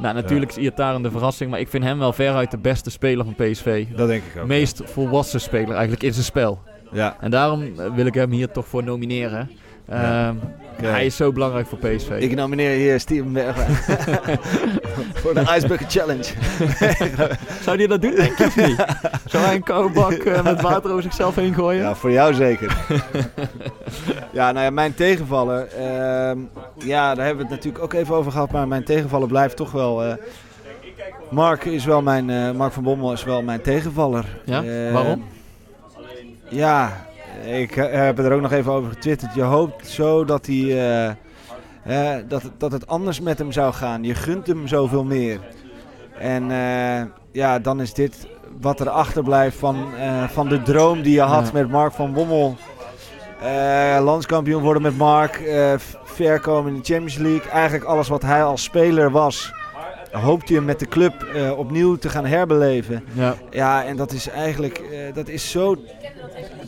nou 0.00 0.14
natuurlijk 0.14 0.50
is 0.50 0.56
Iataren 0.56 1.02
de 1.02 1.10
verrassing, 1.10 1.50
maar 1.50 1.60
ik 1.60 1.68
vind 1.68 1.84
hem 1.84 1.98
wel 1.98 2.12
veruit 2.12 2.50
de 2.50 2.58
beste 2.58 2.90
speler 2.90 3.24
van 3.24 3.34
PSV. 3.34 3.86
Dat 3.96 4.08
denk 4.08 4.22
ik 4.34 4.40
ook. 4.40 4.46
Meest 4.48 4.82
volwassen 4.84 5.40
speler 5.40 5.70
eigenlijk 5.70 6.02
in 6.02 6.12
zijn 6.12 6.24
spel. 6.24 6.58
Ja. 6.92 7.16
En 7.20 7.30
daarom 7.30 7.62
eh, 7.62 7.94
wil 7.94 8.06
ik 8.06 8.14
hem 8.14 8.30
hier 8.30 8.50
toch 8.50 8.66
voor 8.66 8.84
nomineren. 8.84 9.50
Ja. 10.80 10.86
Ehm. 10.86 10.94
Hij 10.94 11.06
is 11.06 11.16
zo 11.16 11.32
belangrijk 11.32 11.66
voor 11.66 11.78
PSV. 11.78 12.10
Ik 12.18 12.34
nomineer 12.34 12.70
hier 12.70 13.00
Steven 13.00 13.32
Bergwijn. 13.32 13.74
Voor 15.14 15.34
de 15.34 15.40
Icebucket 15.56 15.92
Challenge. 15.92 16.24
Zou 17.64 17.76
die 17.76 17.88
dat 17.88 18.02
doen, 18.02 18.14
denk 18.14 18.38
je 18.38 18.44
of 18.44 18.56
niet? 18.56 18.84
Zou 19.26 19.44
hij 19.44 19.54
een 19.54 19.62
koude 19.62 19.94
bak 19.94 20.12
eh, 20.12 20.42
met 20.42 20.60
water 20.70 20.90
over 20.90 21.02
zichzelf 21.02 21.34
heen 21.34 21.54
gooien? 21.54 21.82
Ja, 21.82 21.94
voor 21.94 22.10
jou 22.10 22.34
zeker. 22.34 22.76
ja, 24.32 24.52
nou 24.52 24.64
ja, 24.64 24.70
mijn 24.70 24.94
tegenvaller. 24.94 25.66
ehm, 25.78 26.38
ja, 26.74 27.14
daar 27.14 27.24
hebben 27.26 27.44
we 27.46 27.50
het 27.54 27.64
natuurlijk 27.64 27.84
ook 27.84 27.92
even 27.92 28.14
over 28.14 28.32
gehad. 28.32 28.50
Maar 28.50 28.68
mijn 28.68 28.84
tegenvaller 28.84 29.28
blijft 29.28 29.56
toch 29.56 29.72
wel. 29.72 30.04
eh, 30.04 30.12
Mark, 31.30 31.64
is 31.64 31.84
wel 31.84 32.02
mijn, 32.02 32.30
eh, 32.30 32.50
Mark 32.50 32.72
van 32.72 32.82
Bommel 32.82 33.12
is 33.12 33.24
wel 33.24 33.42
mijn 33.42 33.60
tegenvaller. 33.60 34.24
Ja, 34.44 34.62
Eh, 34.62 34.92
waarom? 34.92 35.24
Ja, 36.48 37.06
ik 37.44 37.76
eh, 37.76 37.92
heb 38.04 38.18
er 38.18 38.32
ook 38.32 38.40
nog 38.40 38.52
even 38.52 38.72
over 38.72 38.90
getwitterd. 38.90 39.34
Je 39.34 39.42
hoopt 39.42 39.88
zo 39.88 40.24
dat 40.24 40.46
hij. 40.46 40.56
eh, 40.56 41.08
eh, 41.84 42.24
dat, 42.28 42.42
het- 42.42 42.60
dat 42.60 42.72
het 42.72 42.86
anders 42.86 43.20
met 43.20 43.38
hem 43.38 43.52
zou 43.52 43.72
gaan. 43.72 44.04
Je 44.04 44.14
gunt 44.14 44.46
hem 44.46 44.66
zoveel 44.68 45.04
meer. 45.04 45.40
En 46.18 46.44
ja, 47.32 47.58
dan 47.58 47.80
is 47.80 47.94
dit 47.94 48.26
wat 48.60 48.80
er 48.80 48.88
achterblijft 48.88 49.56
van, 49.58 49.86
van 50.28 50.48
de 50.48 50.62
droom 50.62 51.02
die 51.02 51.12
je 51.14 51.20
had 51.20 51.46
Ja. 51.46 51.50
met 51.52 51.70
Mark 51.70 51.92
van 51.92 52.12
Bommel. 52.12 52.56
Landskampioen 54.00 54.62
worden 54.62 54.82
met 54.82 54.96
Mark. 54.96 55.42
ver 56.04 56.40
komen 56.40 56.72
in 56.72 56.78
de 56.78 56.84
Champions 56.84 57.16
League. 57.16 57.50
Eigenlijk 57.50 57.84
alles 57.84 58.08
wat 58.08 58.22
hij 58.22 58.44
als 58.44 58.62
speler 58.62 59.10
was. 59.10 59.52
Hoopt 60.12 60.48
hij 60.48 60.56
hem 60.56 60.66
met 60.66 60.78
de 60.78 60.86
club 60.88 61.22
eh, 61.22 61.58
opnieuw 61.58 61.96
te 61.96 62.08
gaan 62.08 62.24
herbeleven. 62.26 63.04
Ja. 63.12 63.34
Ja, 63.50 63.84
en 63.84 63.96
dat 63.96 64.12
is 64.12 64.28
eigenlijk 64.28 64.78
eh, 64.78 65.14
dat 65.14 65.28
is 65.28 65.50
zo 65.50 65.76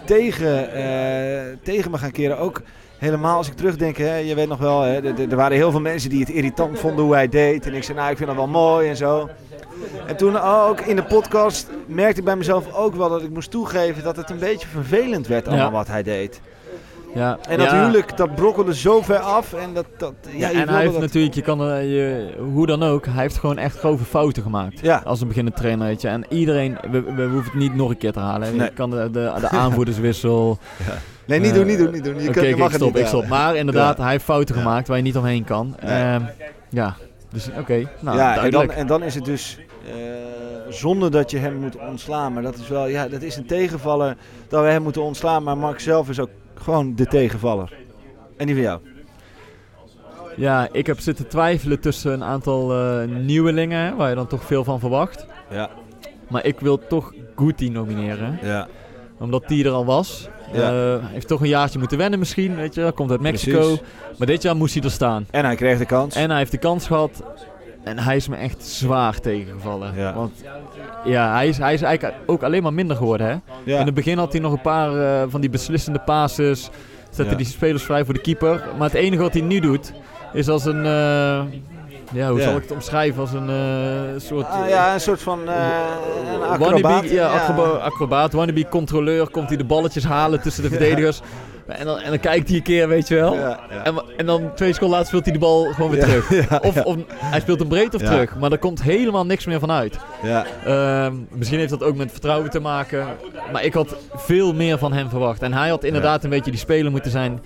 tegen, 0.05 0.73
eh, 0.73 1.57
tegen 1.63 1.91
me 1.91 1.99
gaan 1.99 2.11
keren. 2.11 2.39
Ook 2.39 2.63
helemaal 2.99 3.37
als 3.37 3.49
ik 3.49 3.55
terugdenk, 3.57 3.97
hè, 3.97 4.17
je 4.17 4.35
weet 4.35 4.49
nog 4.49 4.59
wel, 4.59 4.81
hè, 4.81 5.15
er- 5.29 5.37
waren 5.37 5.57
heel 5.57 5.71
veel 5.71 5.81
mensen 5.81 6.11
die 6.11 6.21
het 6.21 6.29
irritant 6.31 6.79
vonden 6.79 7.05
hoe 7.05 7.15
hij 7.15 7.29
deed. 7.29 7.67
En 7.67 7.75
ik 7.75 7.83
zei, 7.85 7.99
nou, 7.99 8.11
ik 8.11 8.17
vind 8.17 8.29
dat 8.29 8.39
wel 8.39 8.47
mooi 8.49 8.89
en 8.89 8.97
zo. 8.97 9.29
En 10.07 10.17
toen 10.17 10.41
ook 10.41 10.81
in 10.81 10.97
de 10.97 11.03
podcast 11.05 11.69
merkte 11.87 12.19
ik 12.19 12.25
bij 12.25 12.37
mezelf 12.37 12.73
ook 12.75 12.95
wel 12.95 13.09
dat 13.09 13.23
ik 13.23 13.31
moest 13.31 13.51
toegeven 13.51 14.03
dat 14.03 14.17
het 14.17 14.31
een 14.31 14.39
beetje 14.39 14.69
vervelend 14.69 15.27
werd 15.27 15.47
allemaal 15.49 15.67
Ja. 15.67 15.73
wat 15.73 15.87
hij 15.89 16.03
deed. 16.03 16.41
Ja. 17.15 17.39
En 17.49 17.59
dat 17.59 17.71
ja. 17.71 17.79
huwelijk, 17.81 18.17
dat 18.17 18.35
brokkelde 18.35 18.75
zo 18.75 19.03
ver 19.03 19.19
af. 19.19 19.53
En 19.53 19.75
dat, 19.75 19.87
dat, 19.97 20.13
ja, 20.31 20.49
Ja, 20.51 20.61
en 20.61 20.69
hij 20.69 20.81
heeft 20.81 20.93
dat- 20.93 21.01
natuurlijk, 21.01 21.35
je 21.35 21.43
kan 21.43 21.61
er, 21.61 21.83
je, 21.83 22.35
hoe 22.53 22.67
dan 22.67 22.83
ook, 22.83 23.07
hij 23.07 23.23
heeft 23.23 23.39
gewoon 23.39 23.59
echt 23.59 23.79
grove 23.79 24.05
fouten 24.05 24.43
gemaakt. 24.43 24.81
Ja. 24.81 25.03
Als 25.05 25.21
een 25.21 25.29
beginnende 25.29 25.59
trainer, 25.59 25.87
weet 25.87 26.01
je. 26.01 26.09
En 26.09 26.25
iedereen, 26.29 26.77
we, 26.91 27.03
we 27.03 27.23
hoeven 27.23 27.51
het 27.51 27.55
niet 27.61 27.75
nog 27.75 27.91
een 27.91 27.97
keer 27.99 28.13
te 28.13 28.21
halen. 28.21 28.57
Nee. 28.57 28.67
Je 28.67 28.73
kan 28.75 28.91
de, 28.91 29.11
de, 29.11 29.33
de 29.41 29.49
aanvoerderswissel. 29.49 30.59
Nee, 31.27 31.41
niet 31.41 31.51
Eh, 31.51 31.57
doen, 31.57 31.67
niet 31.67 31.79
doen, 31.79 31.91
niet 31.93 32.05
doen. 32.05 32.23
Je 32.23 32.29
Oké, 32.29 32.41
mag 32.41 32.51
ik 32.51 32.63
het 32.63 32.73
stop, 32.73 32.97
ik 32.97 33.07
stop. 33.07 33.27
Maar 33.27 33.57
inderdaad, 33.57 33.97
Ja. 33.97 34.03
hij 34.03 34.13
heeft 34.13 34.25
fouten 34.25 34.55
Ja. 34.55 34.61
gemaakt 34.61 34.89
waar 34.89 34.97
je 34.97 35.03
niet 35.03 35.17
omheen 35.17 35.45
kan. 35.45 35.77
Nee. 35.83 36.03
Ehm, 36.03 36.23
ja, 36.69 36.95
dus 37.33 37.49
oké. 37.59 37.89
Nou, 38.01 38.17
ja, 38.19 38.45
en 38.45 38.51
dan, 38.51 38.71
en 38.71 38.87
dan 38.87 39.03
is 39.03 39.15
het 39.15 39.25
dus 39.25 39.59
eh, 39.87 39.93
zonder 40.69 41.11
dat 41.11 41.31
je 41.31 41.39
hem 41.39 41.55
moet 41.55 41.77
ontslaan. 41.77 42.33
Maar 42.33 42.43
dat 42.43 42.55
is 42.57 42.69
wel, 42.69 42.87
ja, 42.87 43.09
dat 43.09 43.23
is 43.23 43.37
een 43.37 43.47
tegenvaller 43.47 44.17
dat 44.49 44.63
we 44.63 44.69
hem 44.69 44.83
moeten 44.83 45.03
ontslaan. 45.03 45.43
Maar 45.43 45.57
Mark 45.59 45.81
zelf 45.81 46.09
is 46.09 46.21
ook 46.21 46.31
gewoon 46.63 46.95
de 46.95 47.07
tegenvaller. 47.07 47.73
En 48.37 48.47
die 48.47 48.55
van 48.55 48.65
jou? 48.65 48.81
Ja, 50.37 50.69
ik 50.73 50.87
heb 50.87 51.01
zitten 51.01 51.29
twijfelen 51.29 51.81
tussen 51.81 52.13
een 52.13 52.25
aantal 52.25 52.73
eh, 52.73 53.09
nieuwelingen, 53.09 53.97
waar 53.97 54.09
je 54.09 54.15
dan 54.15 54.27
toch 54.27 54.45
veel 54.45 54.65
van 54.65 54.81
verwacht. 54.81 55.27
Ja. 55.51 55.71
Maar 56.29 56.45
ik 56.45 56.61
wil 56.61 56.79
toch 56.87 57.13
Guti 57.37 57.71
nomineren, 57.71 58.39
Ja. 58.43 58.69
omdat 59.19 59.49
die 59.49 59.65
er 59.65 59.71
al 59.71 59.85
was. 59.85 60.29
Ja. 60.53 60.95
Eh, 60.95 61.05
heeft 61.07 61.29
toch 61.29 61.41
een 61.41 61.49
jaartje 61.49 61.79
moeten 61.79 61.99
wennen 61.99 62.19
misschien, 62.19 62.57
weet 62.57 62.75
je. 62.75 62.93
Komt 62.95 63.11
uit 63.11 63.21
Mexico. 63.21 63.59
Precies. 63.59 63.81
Maar 64.19 64.27
dit 64.27 64.43
jaar 64.43 64.57
moest 64.57 64.75
hij 64.75 64.83
er 64.83 64.91
staan. 64.91 65.27
En 65.31 65.45
hij 65.45 65.55
kreeg 65.57 65.79
de 65.79 65.85
kans. 65.87 66.15
En 66.15 66.29
hij 66.29 66.39
heeft 66.39 66.51
de 66.51 66.59
kans 66.59 66.87
gehad. 66.87 67.23
En 67.85 67.99
hij 67.99 68.17
is 68.17 68.29
me 68.29 68.37
echt 68.37 68.65
zwaar 68.65 69.21
tegengevallen. 69.21 69.93
Ja. 69.97 70.15
Want 70.15 70.33
ja, 71.05 71.33
hij 71.35 71.49
is, 71.49 71.59
hij 71.59 71.75
is 71.75 71.83
eigenlijk 71.83 72.15
ook 72.27 72.43
alleen 72.43 72.63
maar 72.63 72.73
minder 72.75 72.97
geworden. 72.97 73.27
Hè? 73.27 73.33
ja. 73.73 73.79
In 73.79 73.87
het 73.87 73.95
begin 73.95 74.19
had 74.19 74.33
hij 74.33 74.41
nog 74.41 74.53
een 74.53 74.61
paar 74.61 74.97
eh, 74.97 75.23
van 75.29 75.41
die 75.41 75.51
beslissende 75.51 75.99
passes. 75.99 76.71
Zette 77.11 77.31
Ja. 77.31 77.37
die 77.37 77.47
spelers 77.47 77.83
vrij 77.83 78.05
voor 78.05 78.15
de 78.15 78.21
keeper. 78.21 78.65
Maar 78.79 78.87
het 78.89 78.97
enige 78.99 79.23
wat 79.23 79.33
hij 79.33 79.43
nu 79.43 79.61
doet, 79.61 79.93
is 80.33 80.49
als 80.49 80.65
een... 80.65 80.85
eh, 80.85 81.41
ja, 82.13 82.31
hoe 82.31 82.41
zal 82.41 82.57
ik 82.57 82.63
het 82.63 82.71
omschrijven? 82.73 83.21
Als 83.21 83.33
een 83.33 83.49
eh, 83.51 84.21
soort... 84.21 84.47
Ah, 84.49 84.69
ja, 84.69 84.95
een 84.95 85.01
soort 85.01 85.23
van 85.23 85.41
een 85.41 86.43
acrobaat. 86.43 86.81
Wannabe, 86.81 87.13
ja, 87.13 87.27
acroba- 87.29 87.79
acrobaat, 87.79 88.33
wannabe 88.33 88.69
controleur, 88.69 89.31
komt 89.31 89.49
hij 89.49 89.57
de 89.57 89.65
balletjes 89.65 90.05
halen 90.05 90.41
tussen 90.41 90.63
de 90.63 90.69
verdedigers. 90.69 91.21
En, 91.67 91.85
dan, 91.87 91.99
en 92.01 92.09
dan 92.11 92.21
kijkt 92.21 92.49
hij 92.49 92.57
een 92.57 92.63
keer, 92.63 92.89
weet 92.89 93.09
je 93.09 93.15
wel. 93.15 93.35
Ja, 93.35 93.61
ja. 93.71 93.85
En, 93.85 93.95
en 94.17 94.27
dan 94.27 94.51
twee 94.55 94.73
seconden 94.73 94.97
later 94.97 95.09
speelt 95.09 95.25
hij 95.25 95.33
de 95.33 95.39
bal 95.39 95.65
gewoon 95.65 95.91
weer 95.91 96.01
terug. 96.01 96.31
ja, 96.51 96.61
Of, 96.63 96.85
of 96.85 96.97
hij 97.09 97.41
speelt 97.41 97.59
hem 97.59 97.69
breed 97.69 97.95
of 97.95 98.03
terug. 98.03 98.37
Maar 98.39 98.53
er 98.53 98.59
komt 98.59 98.83
helemaal 98.83 99.27
niks 99.27 99.47
meer 99.47 99.61
van 99.61 99.71
uit. 99.71 99.99
Ja. 100.23 100.47
Ehm, 100.65 101.15
misschien 101.31 101.59
heeft 101.59 101.71
dat 101.71 101.83
ook 101.83 101.97
met 101.97 102.11
vertrouwen 102.11 102.51
te 102.51 102.61
maken. 102.61 103.07
Maar 103.53 103.65
ik 103.65 103.75
had 103.75 103.97
veel 104.15 104.55
meer 104.55 104.79
van 104.79 104.93
hem 104.93 105.09
verwacht. 105.09 105.43
En 105.43 105.53
hij 105.53 105.69
had 105.69 105.85
inderdaad 105.85 106.25
een 106.25 106.31
beetje 106.31 106.51
die 106.51 106.61
speler 106.61 106.91
moeten 106.91 107.11
zijn 107.11 107.41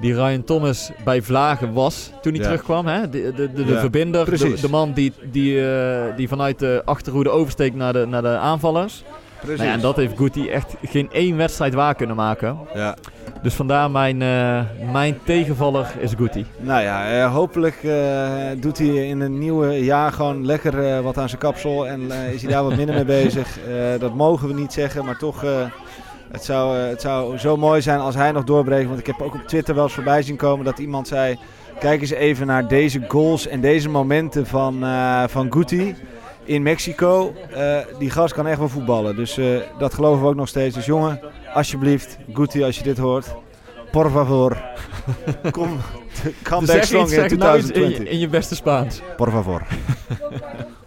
die 0.00 0.14
Ryan 0.14 0.44
Thomas 0.44 0.90
bij 1.04 1.22
Vlagen 1.22 1.72
was 1.72 2.10
toen 2.22 2.32
hij 2.32 2.40
Ja. 2.40 2.46
terugkwam. 2.48 2.86
Hè? 2.86 3.08
De, 3.08 3.32
de, 3.36 3.52
de, 3.52 3.64
de 3.64 3.72
Ja, 3.72 3.80
verbinder, 3.80 4.38
de 4.60 4.68
man 4.70 4.92
die, 4.92 5.12
die, 5.30 5.70
eh, 5.70 6.16
die 6.16 6.28
vanuit 6.28 6.58
de 6.58 6.82
achterhoede 6.84 7.30
oversteekt 7.30 7.74
naar 7.76 7.92
de, 7.92 8.06
naar 8.06 8.22
de 8.22 8.28
aanvallers. 8.36 9.04
Precies. 9.40 9.56
Nou 9.56 9.68
ja, 9.68 9.74
en 9.74 9.80
dat 9.80 9.96
heeft 9.96 10.16
Guti 10.16 10.48
echt 10.48 10.74
geen 10.82 11.08
één 11.12 11.36
wedstrijd 11.36 11.74
waar 11.74 11.94
kunnen 11.94 12.16
maken. 12.16 12.58
Ja. 12.74 12.96
Dus 13.42 13.54
vandaar 13.54 13.90
mijn, 13.90 14.22
eh, 14.22 14.60
mijn 14.92 15.18
tegenvaller 15.24 15.94
is 15.98 16.12
Guti. 16.16 16.46
Nou 16.58 16.82
ja, 16.82 17.10
eh, 17.10 17.32
hopelijk 17.32 17.82
eh, 17.82 18.26
doet 18.56 18.78
hij 18.78 19.08
in 19.08 19.20
een 19.20 19.38
nieuwe 19.38 19.84
jaar 19.84 20.12
gewoon 20.12 20.46
lekker 20.46 21.02
wat 21.02 21.18
aan 21.18 21.28
zijn 21.28 21.40
kapsel 21.40 21.86
en 21.86 22.00
is 22.32 22.42
hij 22.42 22.50
daar 22.50 22.62
wat 22.62 22.76
minder 22.76 22.94
mee 22.94 23.04
bezig. 23.04 23.58
Dat 23.98 24.14
mogen 24.14 24.48
we 24.48 24.54
niet 24.54 24.72
zeggen, 24.72 25.04
maar 25.04 25.18
toch, 25.18 25.44
het, 26.30 26.44
zou, 26.44 26.76
het 26.76 27.00
zou 27.00 27.38
zo 27.38 27.56
mooi 27.56 27.82
zijn 27.82 27.98
als 27.98 28.14
hij 28.14 28.32
nog 28.32 28.44
doorbreekt. 28.44 28.88
Want 28.88 28.98
ik 28.98 29.06
heb 29.06 29.22
ook 29.22 29.34
op 29.34 29.46
Twitter 29.46 29.74
wel 29.74 29.84
eens 29.84 29.92
voorbij 29.92 30.22
zien 30.22 30.36
komen 30.36 30.64
dat 30.64 30.78
iemand 30.78 31.08
zei, 31.08 31.38
kijk 31.78 32.00
eens 32.00 32.10
even 32.10 32.46
naar 32.46 32.68
deze 32.68 33.00
goals 33.08 33.46
en 33.46 33.60
deze 33.60 33.88
momenten 33.88 34.46
van, 34.46 34.84
van 35.28 35.52
Guti 35.52 35.94
in 36.48 36.62
Mexico. 36.62 37.34
Eh, 37.54 37.78
die 37.98 38.10
gast 38.10 38.34
kan 38.34 38.46
echt 38.46 38.58
wel 38.58 38.68
voetballen, 38.68 39.16
dus 39.16 39.36
eh, 39.38 39.46
dat 39.78 39.94
geloven 39.94 40.22
we 40.22 40.28
ook 40.28 40.34
nog 40.34 40.48
steeds. 40.48 40.74
Dus 40.74 40.86
jongen, 40.86 41.20
alsjeblieft, 41.54 42.18
Guti 42.32 42.62
als 42.64 42.76
je 42.76 42.82
dit 42.82 42.98
hoort, 42.98 43.34
por 43.90 44.10
favor, 44.10 44.62
kom, 45.50 45.76
come 46.48 46.60
Dus 46.66 46.74
back 46.74 46.82
strong 46.82 47.08
in 47.08 47.14
zeg 47.14 47.36
nou 47.36 47.56
eens 47.56 47.64
in, 47.66 47.72
2020. 47.72 47.98
je- 47.98 48.08
in 48.08 48.18
je 48.18 48.28
beste 48.28 48.54
Spaans. 48.54 49.00
Por 49.16 49.30
favor. 49.30 49.62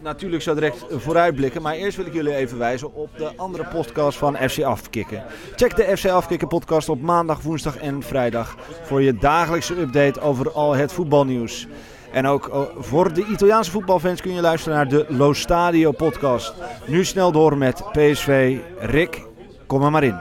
Natuurlijk 0.04 0.42
zo 0.44 0.54
direct 0.54 0.86
vooruitblikken, 0.90 1.62
maar 1.62 1.74
eerst 1.76 1.98
wil 1.98 2.06
ik 2.06 2.14
jullie 2.14 2.36
even 2.36 2.58
wijzen 2.58 2.94
op 2.94 3.10
de 3.18 3.32
andere 3.36 3.64
podcast 3.66 4.18
van 4.18 4.36
FC 4.50 4.62
Afkikken. 4.64 5.24
Check 5.56 5.76
de 5.76 5.98
FC 5.98 6.06
Afkikken 6.06 6.48
podcast 6.48 6.90
op 6.90 7.02
maandag, 7.02 7.42
woensdag 7.42 7.78
en 7.78 8.04
vrijdag 8.04 8.56
voor 8.84 9.02
je 9.02 9.16
dagelijkse 9.16 9.80
update 9.80 10.22
over 10.22 10.52
al 10.52 10.76
het 10.76 10.94
voetbalnieuws. 10.94 11.68
En 12.12 12.26
ook 12.26 12.48
eh, 12.48 12.62
voor 12.78 13.14
de 13.14 13.26
Italiaanse 13.26 13.72
voetbalfans 13.72 14.22
kun 14.22 14.34
je 14.34 14.42
luisteren 14.42 14.78
naar 14.78 14.88
de 14.88 15.06
Lo 15.10 15.34
Stadio 15.34 15.92
podcast. 15.92 16.54
Nu 16.88 17.06
snel 17.06 17.32
door 17.32 17.58
met 17.58 17.84
PSV. 17.92 18.60
Rick, 18.80 19.26
kom 19.68 19.84
er 19.84 19.92
maar 19.92 20.04
in. 20.04 20.18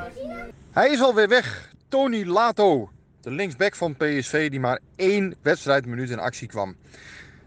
Hij 0.71 0.91
is 0.91 1.01
alweer 1.01 1.29
weg. 1.29 1.73
Tony 1.89 2.25
Lato, 2.25 2.91
de 3.21 3.31
linksback 3.31 3.75
van 3.75 3.97
PSV 3.97 4.51
die 4.51 4.61
maar 4.61 4.81
één 4.97 5.35
wedstrijdminuut 5.43 6.11
in 6.11 6.19
actie 6.19 6.49
kwam. 6.49 6.77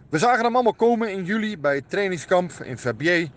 We 0.09 0.17
zagen 0.17 0.43
hem 0.43 0.53
allemaal 0.53 0.73
komen 0.73 1.11
in 1.11 1.23
juli 1.23 1.57
bij 1.57 1.75
het 1.75 1.89
trainingskamp 1.89 2.51
in 2.63 2.77
Verbier. 2.77 3.29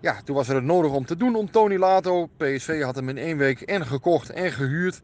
Ja, 0.00 0.20
toen 0.24 0.36
was 0.36 0.48
er 0.48 0.54
het 0.54 0.64
nodig 0.64 0.92
om 0.92 1.04
te 1.04 1.16
doen 1.16 1.34
om 1.34 1.50
Tony 1.50 1.76
Lato. 1.76 2.26
PSV 2.26 2.82
had 2.82 2.94
hem 2.94 3.08
in 3.08 3.18
één 3.18 3.36
week 3.36 3.60
en 3.60 3.86
gekocht 3.86 4.30
en 4.30 4.52
gehuurd. 4.52 5.00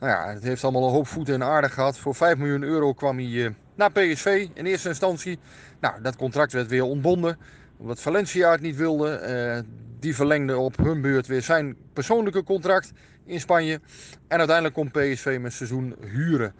Nou 0.00 0.12
ja, 0.12 0.32
het 0.32 0.42
heeft 0.42 0.62
allemaal 0.62 0.86
een 0.86 0.92
hoop 0.92 1.06
voeten 1.06 1.34
in 1.34 1.44
aarde 1.44 1.68
gehad. 1.68 1.98
Voor 1.98 2.14
5 2.14 2.36
miljoen 2.36 2.62
euro 2.62 2.92
kwam 2.92 3.18
hij 3.18 3.44
eh, 3.44 3.50
naar 3.74 3.92
PSV 3.92 4.48
in 4.54 4.66
eerste 4.66 4.88
instantie. 4.88 5.38
Nou, 5.80 6.02
dat 6.02 6.16
contract 6.16 6.52
werd 6.52 6.68
weer 6.68 6.82
ontbonden. 6.82 7.38
Omdat 7.76 8.00
Valencia 8.00 8.50
het 8.50 8.60
niet 8.60 8.76
wilde. 8.76 9.10
Eh, 9.10 9.58
die 9.98 10.14
verlengde 10.14 10.58
op 10.58 10.76
hun 10.76 11.00
beurt 11.00 11.26
weer 11.26 11.42
zijn 11.42 11.76
persoonlijke 11.92 12.42
contract 12.42 12.92
in 13.24 13.40
Spanje. 13.40 13.80
En 14.28 14.38
uiteindelijk 14.38 14.74
kon 14.74 14.90
PSV 14.90 15.38
met 15.40 15.52
seizoen 15.52 15.96
huren. 16.00 16.54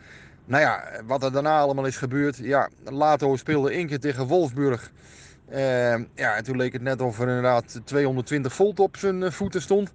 Nou 0.44 0.62
ja, 0.62 0.84
wat 1.06 1.22
er 1.22 1.32
daarna 1.32 1.58
allemaal 1.58 1.86
is 1.86 1.96
gebeurd. 1.96 2.36
Ja, 2.36 2.68
Lato 2.84 3.36
speelde 3.36 3.70
één 3.70 3.86
keer 3.86 4.00
tegen 4.00 4.26
Wolfsburg. 4.26 4.90
Eh, 5.48 5.98
ja, 6.14 6.34
en 6.36 6.44
toen 6.44 6.56
leek 6.56 6.72
het 6.72 6.82
net 6.82 7.00
of 7.00 7.20
er 7.20 7.28
inderdaad 7.28 7.80
220 7.84 8.54
volt 8.54 8.80
op 8.80 8.96
zijn 8.96 9.32
voeten 9.32 9.62
stond. 9.62 9.92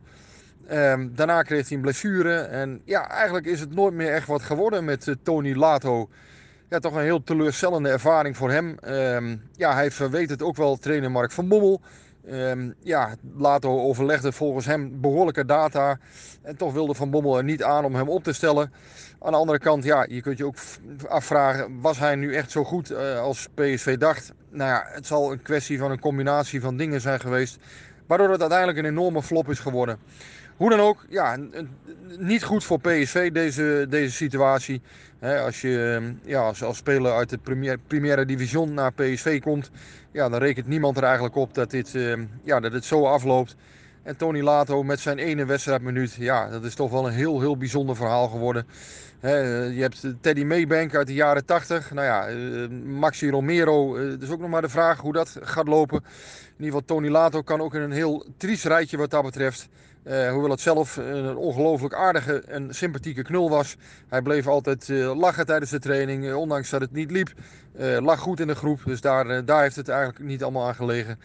Ehm, 0.68 1.08
daarna 1.12 1.42
kreeg 1.42 1.68
hij 1.68 1.78
een 1.78 1.84
blessure. 1.84 2.36
En 2.36 2.82
ja, 2.86 3.10
eigenlijk 3.10 3.46
is 3.46 3.60
het 3.60 3.76
nooit 3.76 3.94
meer 3.94 4.14
echt 4.14 4.28
wat 4.28 4.42
geworden 4.42 4.86
met 4.86 5.08
eh, 5.08 5.16
Tony 5.24 5.56
Lato. 5.56 6.10
Ja, 6.70 6.80
toch 6.80 6.96
een 6.96 7.04
heel 7.04 7.24
teleurstellende 7.24 7.90
ervaring 7.90 8.38
voor 8.38 8.52
hem. 8.52 8.78
Ehm, 8.80 9.38
ja, 9.56 9.74
hij 9.74 9.92
verweet 9.92 10.30
het 10.30 10.42
ook 10.42 10.56
wel 10.56 10.78
trainer 10.78 11.12
Mark 11.12 11.32
van 11.32 11.48
Bommel. 11.48 11.82
Ehm, 12.28 12.72
ja, 12.80 13.16
Lato 13.38 13.82
overlegde 13.82 14.32
volgens 14.32 14.66
hem 14.66 15.02
behoorlijke 15.02 15.46
data. 15.46 15.98
En 16.42 16.58
toch 16.58 16.74
wilde 16.74 16.94
Van 16.94 17.10
Bommel 17.10 17.38
er 17.38 17.44
niet 17.44 17.64
aan 17.64 17.86
om 17.86 17.96
hem 17.96 18.10
op 18.10 18.24
te 18.24 18.34
stellen. 18.34 18.74
Aan 19.20 19.32
de 19.32 19.38
andere 19.38 19.60
kant, 19.60 19.84
ja, 19.84 20.06
je 20.10 20.22
kunt 20.22 20.38
je 20.38 20.46
ook 20.46 20.56
afvragen, 21.08 21.82
was 21.82 22.00
hij 22.00 22.16
nu 22.16 22.36
echt 22.36 22.52
zo 22.52 22.64
goed 22.64 22.92
eh, 22.92 23.20
als 23.20 23.48
PSV 23.54 23.98
dacht? 23.98 24.34
Nou 24.50 24.70
ja, 24.70 24.86
het 24.88 25.08
zal 25.08 25.32
een 25.32 25.42
kwestie 25.42 25.80
van 25.80 25.92
een 25.92 26.00
combinatie 26.00 26.62
van 26.62 26.78
dingen 26.78 27.02
zijn 27.02 27.20
geweest. 27.20 27.58
Waardoor 28.08 28.30
het 28.30 28.42
uiteindelijk 28.42 28.80
een 28.80 28.86
enorme 28.86 29.24
flop 29.24 29.50
is 29.50 29.60
geworden. 29.60 30.00
Hoe 30.58 30.70
dan 30.70 30.80
ook, 30.80 31.06
ja, 31.10 31.38
niet 32.20 32.44
goed 32.44 32.64
voor 32.64 32.80
PSV 32.80 33.32
deze, 33.32 33.86
deze 33.90 34.16
situatie. 34.16 34.82
Als 35.22 35.62
je 35.62 35.94
ehm, 35.96 36.14
ja, 36.30 36.42
als, 36.42 36.64
als 36.64 36.78
speler 36.78 37.14
uit 37.14 37.30
de 37.30 37.40
premier, 37.88 38.26
Division 38.26 38.74
naar 38.74 38.94
PSV 38.94 39.42
komt, 39.42 39.72
ja, 40.12 40.30
dan 40.30 40.40
rekent 40.40 40.68
niemand 40.68 40.98
er 40.98 41.04
eigenlijk 41.04 41.36
op 41.36 41.54
dat 41.54 41.72
dit, 41.72 41.96
ehm, 41.96 42.26
ja, 42.44 42.60
dat 42.60 42.72
het 42.72 42.86
zo 42.86 43.06
afloopt. 43.06 43.56
En 44.04 44.18
Tony 44.18 44.42
Lato 44.42 44.84
met 44.84 45.00
zijn 45.00 45.18
ene 45.18 45.46
wedstrijdminuut, 45.46 46.14
ja, 46.14 46.50
dat 46.50 46.64
is 46.64 46.76
toch 46.76 46.92
wel 46.92 47.08
een 47.08 47.14
heel, 47.14 47.40
heel 47.40 47.58
bijzonder 47.58 47.96
verhaal 47.96 48.28
geworden. 48.28 48.68
Eh, 49.20 49.76
je 49.76 49.82
hebt 49.82 50.06
Teddy 50.22 50.44
Maybank 50.44 50.96
uit 50.96 51.08
de 51.08 51.14
jaren 51.14 51.46
80. 51.46 51.92
Nou 51.92 52.06
ja, 52.06 52.28
eh, 52.28 52.70
Maxi 52.86 53.30
Romero, 53.30 53.96
eh, 53.96 54.10
het 54.10 54.22
is 54.22 54.30
ook 54.30 54.40
nog 54.40 54.50
maar 54.50 54.62
de 54.62 54.70
vraag 54.70 55.00
hoe 55.00 55.14
dat 55.14 55.38
gaat 55.42 55.68
lopen. 55.68 55.98
In 55.98 56.66
ieder 56.66 56.66
geval, 56.66 56.86
Tony 56.86 57.10
Lato 57.10 57.42
kan 57.42 57.62
ook 57.62 57.74
in 57.74 57.82
een 57.82 57.92
heel 57.92 58.26
triest 58.38 58.66
rijtje 58.66 58.98
wat 58.98 59.10
dat 59.10 59.24
betreft. 59.24 59.70
Eh, 60.06 60.32
hoewel 60.32 60.50
het 60.50 60.62
zelf 60.62 60.98
een 60.98 61.36
ongelooflijk 61.36 61.94
aardige 61.94 62.40
en 62.40 62.74
sympathieke 62.74 63.22
knul 63.22 63.50
was. 63.50 63.76
Hij 64.10 64.22
bleef 64.22 64.48
altijd 64.48 64.90
eh, 64.90 65.18
lachen 65.18 65.46
tijdens 65.46 65.72
de 65.72 65.80
training, 65.80 66.28
eh, 66.28 66.38
ondanks 66.38 66.70
dat 66.70 66.82
het 66.82 66.92
niet 66.92 67.12
liep. 67.12 67.34
Eh, 67.78 67.98
lag 68.00 68.20
goed 68.20 68.40
in 68.40 68.48
de 68.48 68.56
groep, 68.56 68.80
dus 68.86 69.02
daar, 69.02 69.46
daar 69.46 69.62
heeft 69.62 69.76
het 69.76 69.90
eigenlijk 69.90 70.20
niet 70.20 70.44
allemaal 70.44 70.68
aan 70.68 70.76
gelegen. 70.76 71.20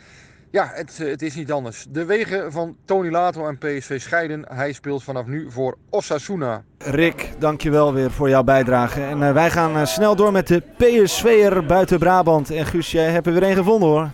Ja, 0.52 0.70
het, 0.74 0.98
het 0.98 1.22
is 1.22 1.34
niet 1.34 1.52
anders. 1.52 1.86
De 1.88 2.04
wegen 2.04 2.52
van 2.52 2.76
Tony 2.84 3.10
Lato 3.10 3.46
en 3.48 3.58
PSV 3.58 4.00
scheiden. 4.00 4.44
Hij 4.48 4.72
speelt 4.72 5.02
vanaf 5.02 5.26
nu 5.26 5.50
voor 5.50 5.76
Osasuna. 5.90 6.62
Rick, 6.78 7.32
dankjewel 7.38 7.92
weer 7.92 8.10
voor 8.10 8.28
jouw 8.28 8.42
bijdrage. 8.42 9.02
En 9.02 9.34
wij 9.34 9.50
gaan 9.50 9.76
eh, 9.76 9.84
snel 9.86 10.16
door 10.16 10.32
met 10.32 10.46
de 10.46 10.62
PSV'er 10.76 11.66
buiten 11.66 11.98
Brabant. 11.98 12.50
En 12.50 12.66
Guus, 12.66 12.90
jij 12.90 13.10
hebt 13.10 13.26
er 13.26 13.32
weer 13.32 13.42
een 13.42 13.56
gevonden 13.56 13.88
hoor. 13.88 14.10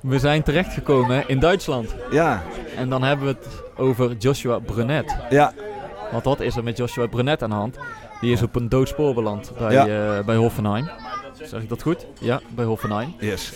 We 0.00 0.18
zijn 0.18 0.42
terechtgekomen 0.42 1.28
in 1.28 1.38
Duitsland. 1.38 1.94
Ja, 2.10 2.42
En 2.76 2.88
dan 2.88 3.02
hebben 3.02 3.26
we 3.26 3.32
het 3.32 3.65
over 3.76 4.12
Joshua 4.18 4.58
Brunet. 4.58 5.16
ja, 5.30 5.52
Want 6.12 6.24
wat 6.24 6.40
is 6.40 6.56
er 6.56 6.64
met 6.64 6.76
Joshua 6.76 7.06
Brunet 7.06 7.42
aan 7.42 7.50
de 7.50 7.56
hand? 7.56 7.76
Die 8.20 8.32
is 8.32 8.42
op 8.42 8.54
een 8.56 8.68
doodspoor 8.68 9.14
beland 9.14 9.52
bij, 9.58 9.72
Ja. 9.72 9.86
eh, 10.18 10.24
bij 10.24 10.36
Hoffenheim. 10.36 10.88
Zeg 11.42 11.62
ik 11.62 11.68
dat 11.68 11.82
goed? 11.82 12.06
Ja, 12.20 12.40
bij 12.54 12.64
Hoffenheim. 12.64 13.14
yes. 13.18 13.52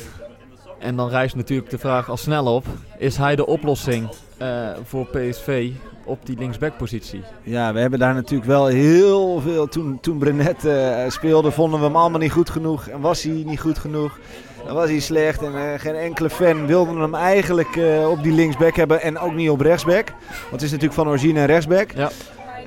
En 0.78 0.96
dan 0.96 1.08
rijst 1.08 1.36
natuurlijk 1.36 1.70
de 1.70 1.78
vraag 1.78 2.10
al 2.10 2.16
snel 2.16 2.54
op. 2.54 2.64
Is 2.98 3.16
hij 3.16 3.36
de 3.36 3.46
oplossing 3.46 4.08
eh, 4.38 4.68
voor 4.84 5.06
PSV 5.06 5.70
op 6.04 6.26
die 6.26 6.38
linksbackpositie? 6.38 7.22
Ja, 7.42 7.72
we 7.72 7.80
hebben 7.80 7.98
daar 7.98 8.14
natuurlijk 8.14 8.48
wel 8.50 8.66
heel 8.66 9.40
veel. 9.40 9.66
Toen, 9.68 9.98
toen 10.00 10.18
Brenet 10.18 10.64
eh, 10.64 11.08
speelde, 11.08 11.50
vonden 11.50 11.78
we 11.80 11.86
hem 11.86 11.96
allemaal 11.96 12.20
niet 12.20 12.32
goed 12.32 12.50
genoeg. 12.50 12.88
En 12.88 13.00
was 13.00 13.22
hij 13.22 13.32
niet 13.46 13.60
goed 13.60 13.78
genoeg. 13.78 14.18
Dan 14.66 14.74
was 14.74 14.88
hij 14.88 15.00
slecht. 15.00 15.42
En 15.42 15.54
eh, 15.54 15.80
geen 15.80 15.94
enkele 15.94 16.30
fan 16.30 16.66
wilde 16.66 17.00
hem 17.00 17.14
eigenlijk 17.14 17.76
eh, 17.76 18.10
op 18.10 18.22
die 18.22 18.32
linksback 18.32 18.76
hebben. 18.76 19.02
En 19.02 19.18
ook 19.18 19.34
niet 19.34 19.50
op 19.50 19.60
rechtsback. 19.60 20.08
Want 20.30 20.50
het 20.50 20.62
is 20.62 20.70
natuurlijk 20.70 20.94
van 20.94 21.08
origine 21.08 21.40
een 21.40 21.46
rechtsback. 21.46 21.90
Ja. 21.92 22.10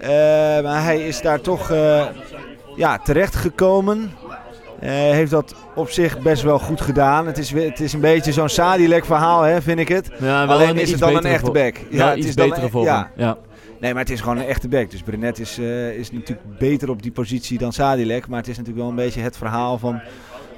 Eh, 0.02 0.64
maar 0.64 0.84
hij 0.84 1.08
is 1.08 1.22
daar 1.22 1.41
toch 1.41 1.70
ja, 2.76 2.98
terecht 3.04 3.36
gekomen. 3.36 4.12
Heeft 4.86 5.32
dat 5.32 5.56
op 5.76 5.89
zich 5.89 6.20
best 6.20 6.44
wel 6.44 6.60
goed 6.60 6.82
gedaan. 6.82 7.28
Het 7.28 7.38
is, 7.38 7.52
het 7.52 7.80
is 7.80 7.94
een 7.94 8.00
beetje 8.00 8.32
zo'n 8.32 8.50
Sadilek 8.50 9.06
verhaal, 9.06 9.41
hè, 9.41 9.62
vind 9.62 9.80
ik 9.80 9.88
het. 9.88 10.10
Ja, 10.20 10.46
Alleen 10.46 10.78
is 10.78 10.91
het 10.91 11.00
dan 11.00 11.16
een 11.16 11.26
echte 11.26 11.52
back. 11.52 11.76
Ja, 11.89 12.10
het 12.10 12.18
iets 12.18 12.28
is 12.28 12.36
dan 12.36 12.48
betere 12.50 12.66
een- 12.66 12.72
voor 12.72 12.84
ja. 12.84 13.38
Nee, 13.80 13.94
maar 13.94 14.02
het 14.02 14.12
is 14.12 14.22
gewoon 14.22 14.38
een 14.38 14.46
echte 14.48 14.68
back. 14.68 14.91
Dus 14.91 15.02
Brenet 15.02 15.39
is, 15.39 15.58
is 15.98 16.12
natuurlijk 16.12 16.58
beter 16.60 16.89
op 16.89 17.02
die 17.02 17.12
positie 17.12 17.58
dan 17.58 17.74
Sadilek. 17.74 18.28
Maar 18.28 18.39
het 18.39 18.48
is 18.48 18.58
natuurlijk 18.58 18.82
wel 18.84 18.89
een 18.89 19.04
beetje 19.06 19.22
het 19.22 19.38
verhaal 19.38 19.78
van 19.78 20.02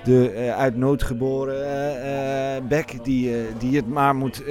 de 0.05 0.29
eh, 0.29 0.57
uit 0.57 0.75
nood 0.75 1.03
geboren 1.03 1.55
eh, 2.03 2.61
back 2.69 3.03
die, 3.03 3.35
die 3.57 3.75
het 3.75 3.87
maar 3.87 4.15
moet 4.15 4.43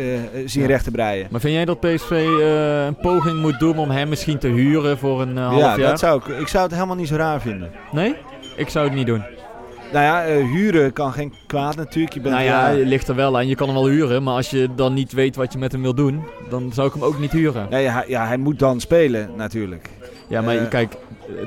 zien 0.45 0.63
Ja. 0.63 0.69
recht 0.69 0.85
te 0.85 0.91
breien. 0.91 1.27
Maar 1.31 1.41
vind 1.41 1.55
jij 1.55 1.65
dat 1.65 1.81
PSV 1.81 2.11
een 2.87 2.97
poging 2.97 3.41
moet 3.41 3.59
doen 3.59 3.79
om 3.79 3.91
hem 3.91 4.09
misschien 4.09 4.39
te 4.39 4.49
huren 4.49 4.99
voor 4.99 5.23
een 5.23 5.37
half 5.37 5.59
ja, 5.59 5.79
jaar? 5.79 5.89
dat 5.91 5.99
zou 5.99 6.21
ik, 6.21 6.39
ik 6.39 6.49
zou 6.49 6.63
het 6.65 6.73
helemaal 6.75 6.97
niet 6.97 7.09
zo 7.09 7.17
raar 7.17 7.41
vinden. 7.41 7.71
Nee? 7.93 8.15
Ik 8.57 8.69
zou 8.69 8.87
het 8.87 8.95
niet 8.95 9.07
doen. 9.07 9.23
Nou 9.93 10.05
ja, 10.05 10.43
huren 10.45 10.93
kan 10.93 11.13
geen 11.13 11.35
kwaad 11.47 11.77
natuurlijk. 11.77 12.15
Je 12.15 12.21
bent, 12.21 12.35
nou 12.35 12.47
ja, 12.47 12.71
ligt 12.73 13.09
er 13.09 13.15
wel 13.15 13.37
aan. 13.37 13.47
Je 13.49 13.55
kan 13.55 13.67
hem 13.67 13.77
wel 13.77 13.89
huren, 13.89 14.23
maar 14.23 14.35
als 14.35 14.51
je 14.51 14.69
dan 14.77 14.95
niet 14.95 15.13
weet 15.13 15.37
wat 15.37 15.53
je 15.53 15.59
met 15.59 15.73
hem 15.73 15.83
wil 15.83 15.95
doen, 15.95 16.25
dan 16.51 16.71
zou 16.73 16.87
ik 16.87 16.93
hem 16.93 17.03
ook 17.03 17.19
niet 17.19 17.33
huren. 17.33 17.67
nee, 17.71 17.83
ja, 18.07 18.27
hij 18.27 18.37
moet 18.37 18.59
dan 18.59 18.81
spelen 18.81 19.31
natuurlijk. 19.37 19.91
Ja, 20.29 20.41
maar 20.41 20.57
Eh. 20.57 20.69
kijk, 20.69 20.93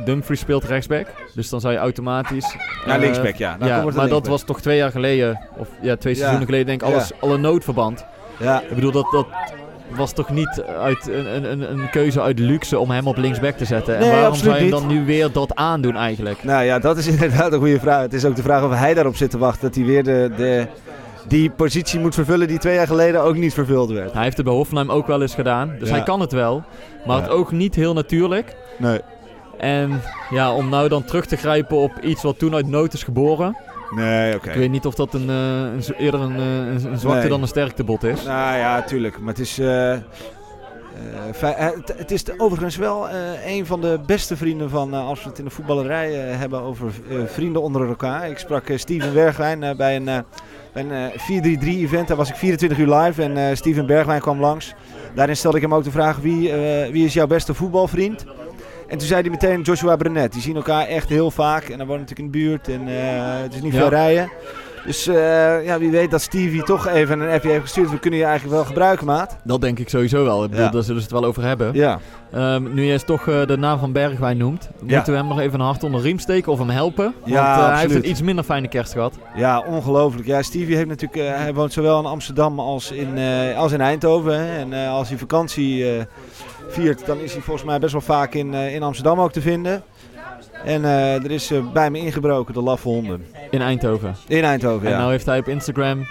Dumfries 0.06 0.40
speelt 0.40 0.64
rechtsback, 0.64 1.08
dus 1.36 1.50
dan 1.50 1.62
zou 1.62 1.74
je 1.74 1.80
automatisch... 1.80 2.56
Ja, 2.86 2.94
eh, 2.94 3.00
linksback, 3.00 3.36
ja. 3.36 3.58
Dan 3.60 3.94
maar 3.96 4.08
dat 4.10 4.28
was 4.28 4.44
toch 4.44 4.62
twee 4.62 4.78
jaar 4.78 4.92
geleden, 4.92 5.40
of 5.58 5.68
ja, 5.82 5.96
twee 5.96 6.14
Ja. 6.14 6.20
seizoenen 6.20 6.46
geleden 6.46 6.66
denk 6.68 6.82
ik, 6.82 6.88
alles, 6.88 7.08
Ja. 7.08 7.16
al 7.20 7.34
een 7.34 7.42
noodverband. 7.42 8.06
Ja, 8.40 8.62
Ik 8.62 8.76
bedoel, 8.76 8.92
dat, 8.92 9.08
dat, 9.12 9.28
was 9.96 10.14
toch 10.14 10.30
niet 10.30 10.64
uit 10.82 11.08
een, 11.08 11.52
een, 11.52 11.72
een 11.72 11.90
keuze 11.90 12.22
uit 12.22 12.40
luxe 12.40 12.80
om 12.80 12.92
hem 12.92 13.08
op 13.08 13.18
linksback 13.18 13.58
te 13.58 13.66
zetten? 13.66 14.00
Nee, 14.00 14.10
en 14.10 14.16
waarom 14.16 14.36
zou 14.36 14.56
je 14.56 14.62
hem 14.62 14.70
dan 14.70 14.88
nu 14.88 15.06
weer 15.06 15.32
dat 15.32 15.56
aandoen 15.56 15.96
eigenlijk? 15.96 16.44
Nou 16.44 16.64
ja, 16.64 16.80
dat 16.80 16.98
is 16.98 17.08
inderdaad 17.18 17.54
een 17.54 17.60
goede 17.60 17.80
vraag. 17.80 18.02
Het 18.02 18.14
is 18.14 18.26
ook 18.26 18.36
de 18.36 18.42
vraag 18.42 18.64
of 18.64 18.74
hij 18.74 18.94
daarop 18.94 19.16
zit 19.16 19.30
te 19.30 19.38
wachten. 19.38 19.62
Dat 19.62 19.76
hij 19.76 19.86
weer 19.86 20.04
de, 20.04 20.32
de, 20.38 20.68
die 21.28 21.50
positie 21.50 22.00
moet 22.00 22.14
vervullen 22.16 22.48
die 22.48 22.58
twee 22.58 22.76
jaar 22.76 22.88
geleden 22.88 23.22
ook 23.22 23.36
niet 23.36 23.54
vervuld 23.54 23.90
werd. 23.90 24.14
Hij 24.14 24.24
heeft 24.24 24.38
het 24.38 24.46
bij 24.46 24.56
Hoffenheim 24.56 24.92
ook 24.92 25.08
wel 25.08 25.22
eens 25.22 25.36
gedaan, 25.36 25.76
dus 25.80 25.88
Ja. 25.90 25.96
hij 25.96 26.04
kan 26.04 26.20
het 26.20 26.32
wel. 26.32 26.64
Maar 27.06 27.16
Ja. 27.18 27.22
het 27.24 27.32
ook 27.32 27.52
niet 27.52 27.76
heel 27.76 27.94
natuurlijk. 27.94 28.56
Nee. 28.78 29.00
En 29.58 30.02
ja, 30.30 30.54
om 30.54 30.70
nou 30.70 30.88
dan 30.90 31.04
terug 31.04 31.26
te 31.26 31.36
grijpen 31.36 31.78
op 31.78 31.92
iets 32.02 32.24
wat 32.24 32.40
toen 32.40 32.56
uit 32.56 32.68
nood 32.68 32.94
is 32.94 33.04
geboren. 33.04 33.58
Nee, 33.96 34.36
oké. 34.36 34.50
Ik 34.50 34.56
weet 34.56 34.70
niet 34.72 34.86
of 34.86 34.96
dat 34.96 35.14
een, 35.14 35.30
eh, 35.30 35.62
een, 35.62 35.82
eerder 35.98 36.20
een, 36.20 36.36
eh, 36.36 36.58
een, 36.58 36.86
een 36.92 36.98
zwakte 37.00 37.20
Nee. 37.20 37.30
dan 37.30 37.42
een 37.42 37.48
sterktebod 37.48 38.04
is. 38.04 38.24
Nou 38.24 38.58
ja, 38.58 38.82
tuurlijk. 38.82 39.20
Maar 39.20 39.28
het 39.34 39.40
is. 39.40 39.60
eh, 39.60 39.96
het, 41.42 41.94
het 41.98 42.12
is 42.12 42.24
de- 42.24 42.34
overigens 42.38 42.76
wel 42.76 43.08
een 43.46 43.66
van 43.66 43.82
de 43.82 44.00
beste 44.06 44.38
vrienden 44.38 44.70
van. 44.70 44.94
als 44.94 45.24
we 45.24 45.30
het 45.30 45.38
in 45.40 45.44
de 45.46 45.50
voetballerij 45.52 46.12
hebben 46.14 46.62
over 46.62 46.92
vrienden 47.26 47.62
onder 47.62 47.88
elkaar. 47.88 48.30
Ik 48.30 48.38
sprak 48.38 48.64
Steven 48.76 49.14
Bergwijn 49.14 49.64
eh, 49.64 49.76
bij 49.76 49.96
een, 49.96 50.26
een 50.78 50.92
eh, 50.92 51.58
4-3-3 51.60 51.68
event. 51.68 52.08
Daar 52.08 52.18
was 52.18 52.30
ik 52.30 52.36
24 52.36 52.78
uur 52.78 52.96
live 52.96 53.24
en 53.24 53.38
eh, 53.38 53.56
Steven 53.56 53.86
Bergwijn 53.86 54.22
kwam 54.22 54.40
langs. 54.40 54.74
Daarin 55.16 55.36
stelde 55.38 55.58
ik 55.58 55.64
hem 55.64 55.74
ook 55.74 55.84
de 55.84 55.92
vraag: 55.92 56.18
wie, 56.18 56.52
eh, 56.52 56.92
wie 56.92 57.06
is 57.06 57.14
jouw 57.14 57.28
beste 57.28 57.54
voetbalvriend? 57.54 58.26
En 58.88 58.98
toen 58.98 59.08
zei 59.08 59.22
hij 59.22 59.30
meteen 59.30 59.62
Joshua 59.62 59.96
Brenet. 59.96 60.34
Die 60.34 60.42
zien 60.42 60.56
elkaar 60.56 60.88
echt 60.88 61.10
heel 61.10 61.32
vaak. 61.32 61.64
En 61.64 61.78
dan 61.78 61.88
woont 61.88 62.00
natuurlijk 62.00 62.36
in 62.36 62.42
de 62.42 62.48
buurt. 62.48 62.68
En 62.68 62.88
eh, 62.88 63.42
het 63.42 63.54
is 63.54 63.62
niet 63.62 63.74
Ja. 63.74 63.80
veel 63.80 63.90
rijden. 63.90 64.30
Dus 64.86 65.08
eh, 65.08 65.66
ja, 65.66 65.80
wie 65.80 65.92
weet 65.92 66.12
dat 66.12 66.22
Stevie 66.22 66.64
toch 66.64 66.88
even 66.88 67.20
een 67.20 67.30
appje 67.34 67.50
heeft 67.50 67.62
gestuurd. 67.62 67.90
We 67.92 68.00
kunnen 68.00 68.20
je 68.20 68.26
eigenlijk 68.26 68.56
wel 68.56 68.66
gebruiken, 68.66 69.06
maat. 69.06 69.38
Dat 69.44 69.62
denk 69.62 69.80
ik 69.80 69.90
sowieso 69.90 70.24
wel. 70.24 70.44
Ik 70.44 70.50
bedoel, 70.50 70.66
Ja. 70.66 70.72
daar 70.72 70.84
zullen 70.84 71.02
ze 71.02 71.08
het 71.08 71.20
wel 71.20 71.26
over 71.30 71.44
hebben. 71.44 71.74
Ja. 71.74 72.00
Ehm, 72.32 72.74
nu 72.74 72.92
eens 72.92 73.04
toch 73.04 73.28
eh, 73.28 73.46
de 73.46 73.58
naam 73.58 73.80
van 73.80 73.92
Bergwijn 73.92 74.38
noemt, 74.38 74.70
Ja. 74.86 74.96
moeten 74.96 75.14
we 75.14 75.20
hem 75.20 75.28
nog 75.28 75.40
even 75.40 75.60
een 75.60 75.66
hart 75.66 75.84
onder 75.84 76.02
de 76.02 76.08
riem 76.08 76.20
steken 76.20 76.52
of 76.52 76.60
hem 76.60 76.70
helpen? 76.70 77.04
Want 77.20 77.34
Ja, 77.34 77.58
eh, 77.68 77.72
hij 77.72 77.82
heeft 77.82 77.96
een 77.96 78.10
iets 78.10 78.22
minder 78.22 78.44
fijne 78.44 78.68
kerst 78.68 78.92
gehad. 78.94 79.14
Ja, 79.36 79.60
ongelooflijk. 79.68 80.28
Ja, 80.28 80.42
Stevie 80.42 80.76
heeft 80.76 80.88
natuurlijk, 80.88 81.38
hij 81.38 81.54
woont 81.54 81.74
zowel 81.74 82.00
in 82.00 82.06
Amsterdam 82.06 82.60
als 82.60 82.92
in, 82.92 83.18
als 83.56 83.72
in 83.72 83.82
Eindhoven. 83.82 84.40
Hè. 84.40 84.58
En 84.58 84.90
als 84.90 85.10
hij 85.10 85.18
vakantie 85.18 85.86
viert, 86.70 87.06
dan 87.06 87.20
is 87.20 87.34
hij 87.34 87.42
volgens 87.42 87.66
mij 87.66 87.80
best 87.80 87.92
wel 87.92 88.02
vaak 88.02 88.34
in, 88.34 88.54
in 88.54 88.84
Amsterdam 88.84 89.20
ook 89.20 89.32
te 89.32 89.42
vinden. 89.42 89.84
En 90.66 90.86
eh, 90.86 91.24
er 91.24 91.32
is 91.32 91.52
eh, 91.52 91.72
bij 91.74 91.90
me 91.92 92.00
ingebroken, 92.00 92.54
de 92.54 92.62
laffe 92.62 92.88
honden. 92.88 93.26
In 93.50 93.62
Eindhoven. 93.62 94.16
In 94.28 94.44
Eindhoven, 94.44 94.86
En 94.86 94.92
ja. 94.92 94.98
nou 94.98 95.12
heeft 95.12 95.26
hij 95.26 95.40
op 95.40 95.48
Instagram 95.48 96.06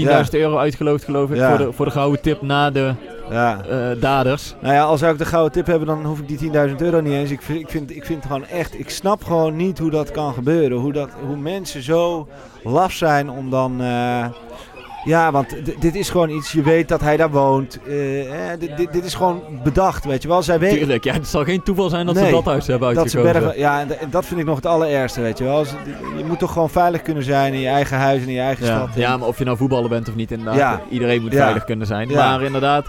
10.000 0.00 0.04
euro 0.30 0.56
uitgeloofd, 0.58 1.04
geloof 1.04 1.30
ik, 1.30 1.36
Ja. 1.36 1.48
voor, 1.56 1.66
de, 1.66 1.72
voor 1.72 1.84
de 1.84 1.90
gouden 1.90 2.20
tip 2.20 2.42
na 2.42 2.70
de 2.70 2.94
ja. 3.30 3.64
eh, 3.68 4.00
daders. 4.00 4.54
Nou 4.60 4.74
ja, 4.74 4.82
als 4.82 5.00
zou 5.00 5.12
ik 5.12 5.18
de 5.18 5.24
gouden 5.24 5.52
tip 5.52 5.66
hebben, 5.66 5.86
dan 5.86 6.04
hoef 6.04 6.18
ik 6.18 6.28
die 6.38 6.50
10.000 6.68 6.76
euro 6.76 7.00
niet 7.00 7.12
eens. 7.12 7.30
Ik 7.30 7.42
vind, 7.42 7.60
ik, 7.60 7.68
vind, 7.68 7.96
ik 7.96 8.04
vind 8.04 8.22
gewoon 8.22 8.46
echt, 8.46 8.78
ik 8.78 8.90
snap 8.90 9.24
gewoon 9.24 9.56
niet 9.56 9.78
hoe 9.78 9.90
dat 9.90 10.10
kan 10.10 10.34
gebeuren. 10.34 10.78
Hoe, 10.78 10.92
dat, 10.92 11.08
hoe 11.26 11.36
mensen 11.36 11.82
zo 11.82 12.28
laf 12.64 12.92
zijn 12.92 13.30
om 13.30 13.50
dan... 13.50 13.80
ja, 15.04 15.30
want 15.32 15.56
dit 15.80 15.94
is 15.94 16.10
gewoon 16.10 16.30
iets, 16.30 16.52
je 16.52 16.62
weet 16.62 16.88
dat 16.88 17.00
hij 17.00 17.16
daar 17.16 17.30
woont. 17.30 17.78
Eh, 17.86 18.52
eh, 18.52 18.60
dit, 18.92 19.04
is 19.04 19.14
gewoon 19.14 19.42
bedacht, 19.62 20.04
weet 20.04 20.22
je 20.22 20.28
wel. 20.28 20.42
Zij 20.42 20.58
weten 20.58 20.78
Tuurlijk, 20.78 21.04
ja, 21.04 21.12
het 21.12 21.28
zal 21.28 21.44
geen 21.44 21.62
toeval 21.62 21.88
zijn 21.88 22.06
dat 22.06 22.14
Nee, 22.14 22.24
ze 22.24 22.30
dat 22.30 22.44
huis 22.44 22.66
hebben 22.66 22.94
dat 22.94 23.10
ze 23.10 23.16
uitgekozen. 23.18 23.42
bergen... 23.42 23.60
Ja, 23.60 23.80
en, 24.00 24.10
dat 24.10 24.26
vind 24.26 24.40
ik 24.40 24.46
nog 24.46 24.56
het 24.56 24.66
allerergste, 24.66 25.20
weet 25.20 25.38
je 25.38 25.44
wel. 25.44 25.56
Als- 25.56 25.74
Je 26.16 26.24
moet 26.24 26.38
toch 26.38 26.52
gewoon 26.52 26.70
veilig 26.70 27.02
kunnen 27.02 27.22
zijn 27.24 27.52
in 27.54 27.60
je 27.60 27.68
eigen 27.68 27.96
huis 27.96 28.22
en 28.22 28.28
in 28.28 28.34
je 28.34 28.40
eigen 28.40 28.66
Ja. 28.66 28.76
stad. 28.76 28.88
ja, 28.94 29.16
maar 29.16 29.28
of 29.28 29.38
je 29.38 29.44
nou 29.44 29.56
voetballer 29.56 29.88
bent 29.88 30.08
of 30.08 30.14
niet, 30.14 30.30
inderdaad. 30.30 30.56
Ja. 30.56 30.80
Iedereen 30.90 31.22
moet 31.22 31.32
Ja. 31.32 31.42
veilig 31.42 31.64
kunnen 31.64 31.86
zijn. 31.86 32.08
Ja. 32.08 32.14
Maar 32.30 32.42
inderdaad, 32.42 32.86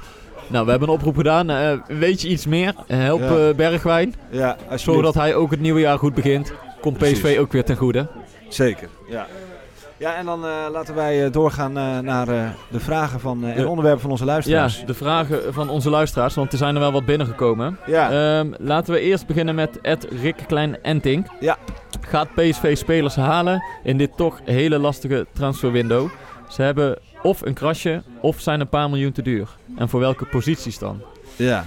nou, 0.47 0.65
we 0.65 0.71
hebben 0.71 0.89
een 0.89 0.95
oproep 0.95 1.15
gedaan. 1.17 1.49
Eh, 1.49 1.71
weet 1.87 2.21
je 2.21 2.27
iets 2.27 2.45
meer? 2.45 2.73
Eh, 2.87 2.97
help 2.97 3.21
Ja. 3.21 3.53
Bergwijn, 3.53 4.13
Ja, 4.29 4.57
zodat 4.75 5.13
hij 5.13 5.35
ook 5.35 5.51
het 5.51 5.59
nieuwe 5.59 5.79
jaar 5.79 5.97
goed 5.97 6.13
begint. 6.13 6.53
Komt 6.81 6.97
PSV 6.97 7.19
Precies. 7.21 7.37
ook 7.37 7.51
weer 7.51 7.63
ten 7.63 7.75
goede. 7.75 8.07
Zeker. 8.49 8.87
Ja. 9.09 9.25
Ja, 9.97 10.15
en 10.15 10.25
dan 10.25 10.45
eh, 10.45 10.51
laten 10.71 10.95
wij 10.95 11.25
eh, 11.25 11.31
doorgaan 11.31 11.77
eh, 11.77 11.99
naar 11.99 12.25
de 12.71 12.79
vragen 12.79 13.19
van, 13.19 13.45
en 13.45 13.61
Ja. 13.61 13.67
onderwerpen 13.67 14.01
van 14.01 14.11
onze 14.11 14.23
Ja, 14.25 14.29
luisteraars. 14.31 14.83
de 14.85 14.93
vragen 14.93 15.53
van 15.53 15.69
onze 15.69 15.89
luisteraars, 15.89 16.35
want 16.35 16.51
er 16.51 16.57
zijn 16.57 16.73
er 16.75 16.81
wel 16.81 16.91
wat 16.91 17.05
binnengekomen. 17.05 17.77
Ja. 17.85 18.11
Ehm, 18.39 18.51
laten 18.57 18.93
we 18.93 18.99
eerst 18.99 19.27
beginnen 19.27 19.55
met 19.55 19.81
Ed 19.81 20.07
Rick 20.21 20.35
Klein 20.47 20.83
Enting. 20.83 21.31
Ja. 21.39 21.57
Gaat 22.01 22.33
PSV 22.33 22.77
spelers 22.77 23.15
halen 23.15 23.63
in 23.83 23.97
dit 23.97 24.17
toch 24.17 24.39
hele 24.43 24.77
lastige 24.79 25.25
transferwindow? 25.33 26.09
Ze 26.49 26.61
hebben 26.61 26.99
of 27.23 27.41
een 27.41 27.53
krasje 27.53 28.01
of 28.21 28.39
zijn 28.39 28.59
een 28.59 28.69
paar 28.69 28.89
miljoen 28.89 29.11
te 29.11 29.21
duur. 29.21 29.47
En 29.77 29.89
voor 29.89 29.99
welke 29.99 30.25
posities 30.25 30.79
dan? 30.79 31.01
ja. 31.35 31.63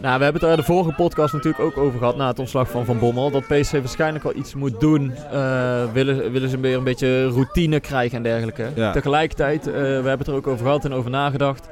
Nou, 0.00 0.18
we 0.18 0.24
hebben 0.24 0.42
het 0.42 0.50
er 0.50 0.56
de 0.56 0.62
vorige 0.62 0.92
podcast 0.92 1.32
natuurlijk 1.32 1.64
ook 1.64 1.76
over 1.76 1.98
gehad 1.98 2.16
na 2.16 2.28
het 2.28 2.38
ontslag 2.38 2.70
van 2.70 2.84
Van 2.84 2.98
Bommel. 2.98 3.30
Dat 3.30 3.46
PSV 3.46 3.72
waarschijnlijk 3.72 4.24
wel 4.24 4.36
iets 4.36 4.54
moet 4.54 4.80
doen. 4.80 5.12
Eh, 5.32 5.92
willen, 5.92 6.32
willen 6.32 6.48
ze 6.48 6.60
weer 6.60 6.76
een 6.76 6.84
beetje 6.84 7.28
routine 7.28 7.80
krijgen 7.80 8.16
en 8.16 8.22
dergelijke. 8.22 8.68
Ja. 8.74 8.92
Tegelijkertijd, 8.92 9.66
eh, 9.66 9.72
we 9.72 9.80
hebben 9.80 10.18
het 10.18 10.26
er 10.26 10.34
ook 10.34 10.46
over 10.46 10.64
gehad 10.64 10.84
en 10.84 10.92
over 10.92 11.10
nagedacht. 11.10 11.68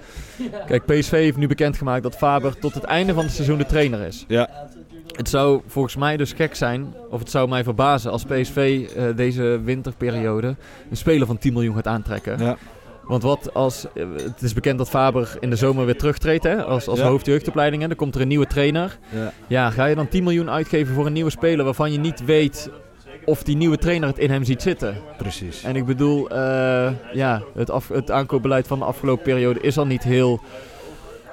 Kijk, 0.67 0.85
PSV 0.87 1.11
heeft 1.11 1.37
nu 1.37 1.47
bekendgemaakt 1.47 2.03
dat 2.03 2.17
Faber 2.17 2.59
tot 2.59 2.75
het 2.75 2.85
einde 2.85 3.15
van 3.15 3.25
het 3.25 3.33
seizoen 3.33 3.59
de 3.59 3.67
trainer 3.67 4.01
is. 4.01 4.25
Ja. 4.29 4.49
Het 5.17 5.29
zou 5.29 5.61
volgens 5.67 5.97
mij 5.97 6.17
dus 6.17 6.33
gek 6.33 6.55
zijn, 6.55 6.95
of 7.11 7.19
het 7.19 7.31
zou 7.31 7.49
mij 7.49 7.65
verbazen 7.65 8.11
als 8.11 8.25
PSV 8.25 8.89
eh, 8.97 9.05
deze 9.17 9.61
winterperiode 9.65 10.57
een 10.91 10.97
speler 10.97 11.27
van 11.27 11.39
10 11.39 11.53
miljoen 11.53 11.75
gaat 11.75 11.87
aantrekken. 11.87 12.39
Ja. 12.39 12.57
Want 13.09 13.23
wat 13.23 13.55
als, 13.55 13.87
eh, 13.95 14.05
het 14.17 14.43
is 14.43 14.53
bekend 14.53 14.79
dat 14.79 14.89
Faber 14.89 15.37
in 15.41 15.51
de 15.51 15.57
zomer 15.57 15.85
weer 15.85 15.97
terugtreedt 15.97 16.45
hè, 16.45 16.65
als, 16.65 16.89
als 16.89 16.99
Ja. 16.99 17.07
hoofdjeugdopleiding. 17.07 17.83
hè. 17.83 17.89
Dan 17.89 17.97
komt 17.97 18.15
er 18.15 18.21
een 18.21 18.29
nieuwe 18.29 18.47
trainer. 18.47 18.99
Ja. 19.15 19.33
Ja, 19.47 19.71
ga 19.71 19.85
je 19.85 19.95
dan 19.95 20.09
10 20.09 20.23
miljoen 20.23 20.51
uitgeven 20.51 20.95
voor 20.95 21.07
een 21.07 21.13
nieuwe 21.13 21.31
speler 21.31 21.65
waarvan 21.65 21.93
je 21.93 21.99
niet 21.99 22.25
weet 22.25 22.71
of 23.25 23.43
die 23.43 23.57
nieuwe 23.57 23.79
trainer 23.79 24.09
het 24.09 24.19
in 24.19 24.31
hem 24.31 24.45
ziet 24.45 24.63
zitten? 24.63 24.97
Precies. 25.19 25.63
En 25.63 25.77
ik 25.77 25.87
bedoel, 25.87 26.31
eh, 26.31 26.91
ja, 27.13 27.43
het, 27.55 27.71
af, 27.71 27.89
het 27.89 28.11
aankoopbeleid 28.11 28.67
van 28.67 28.79
de 28.79 28.85
afgelopen 28.85 29.25
periode 29.25 29.61
is 29.61 29.79
al 29.79 29.87
niet 29.87 30.03
heel 30.03 30.41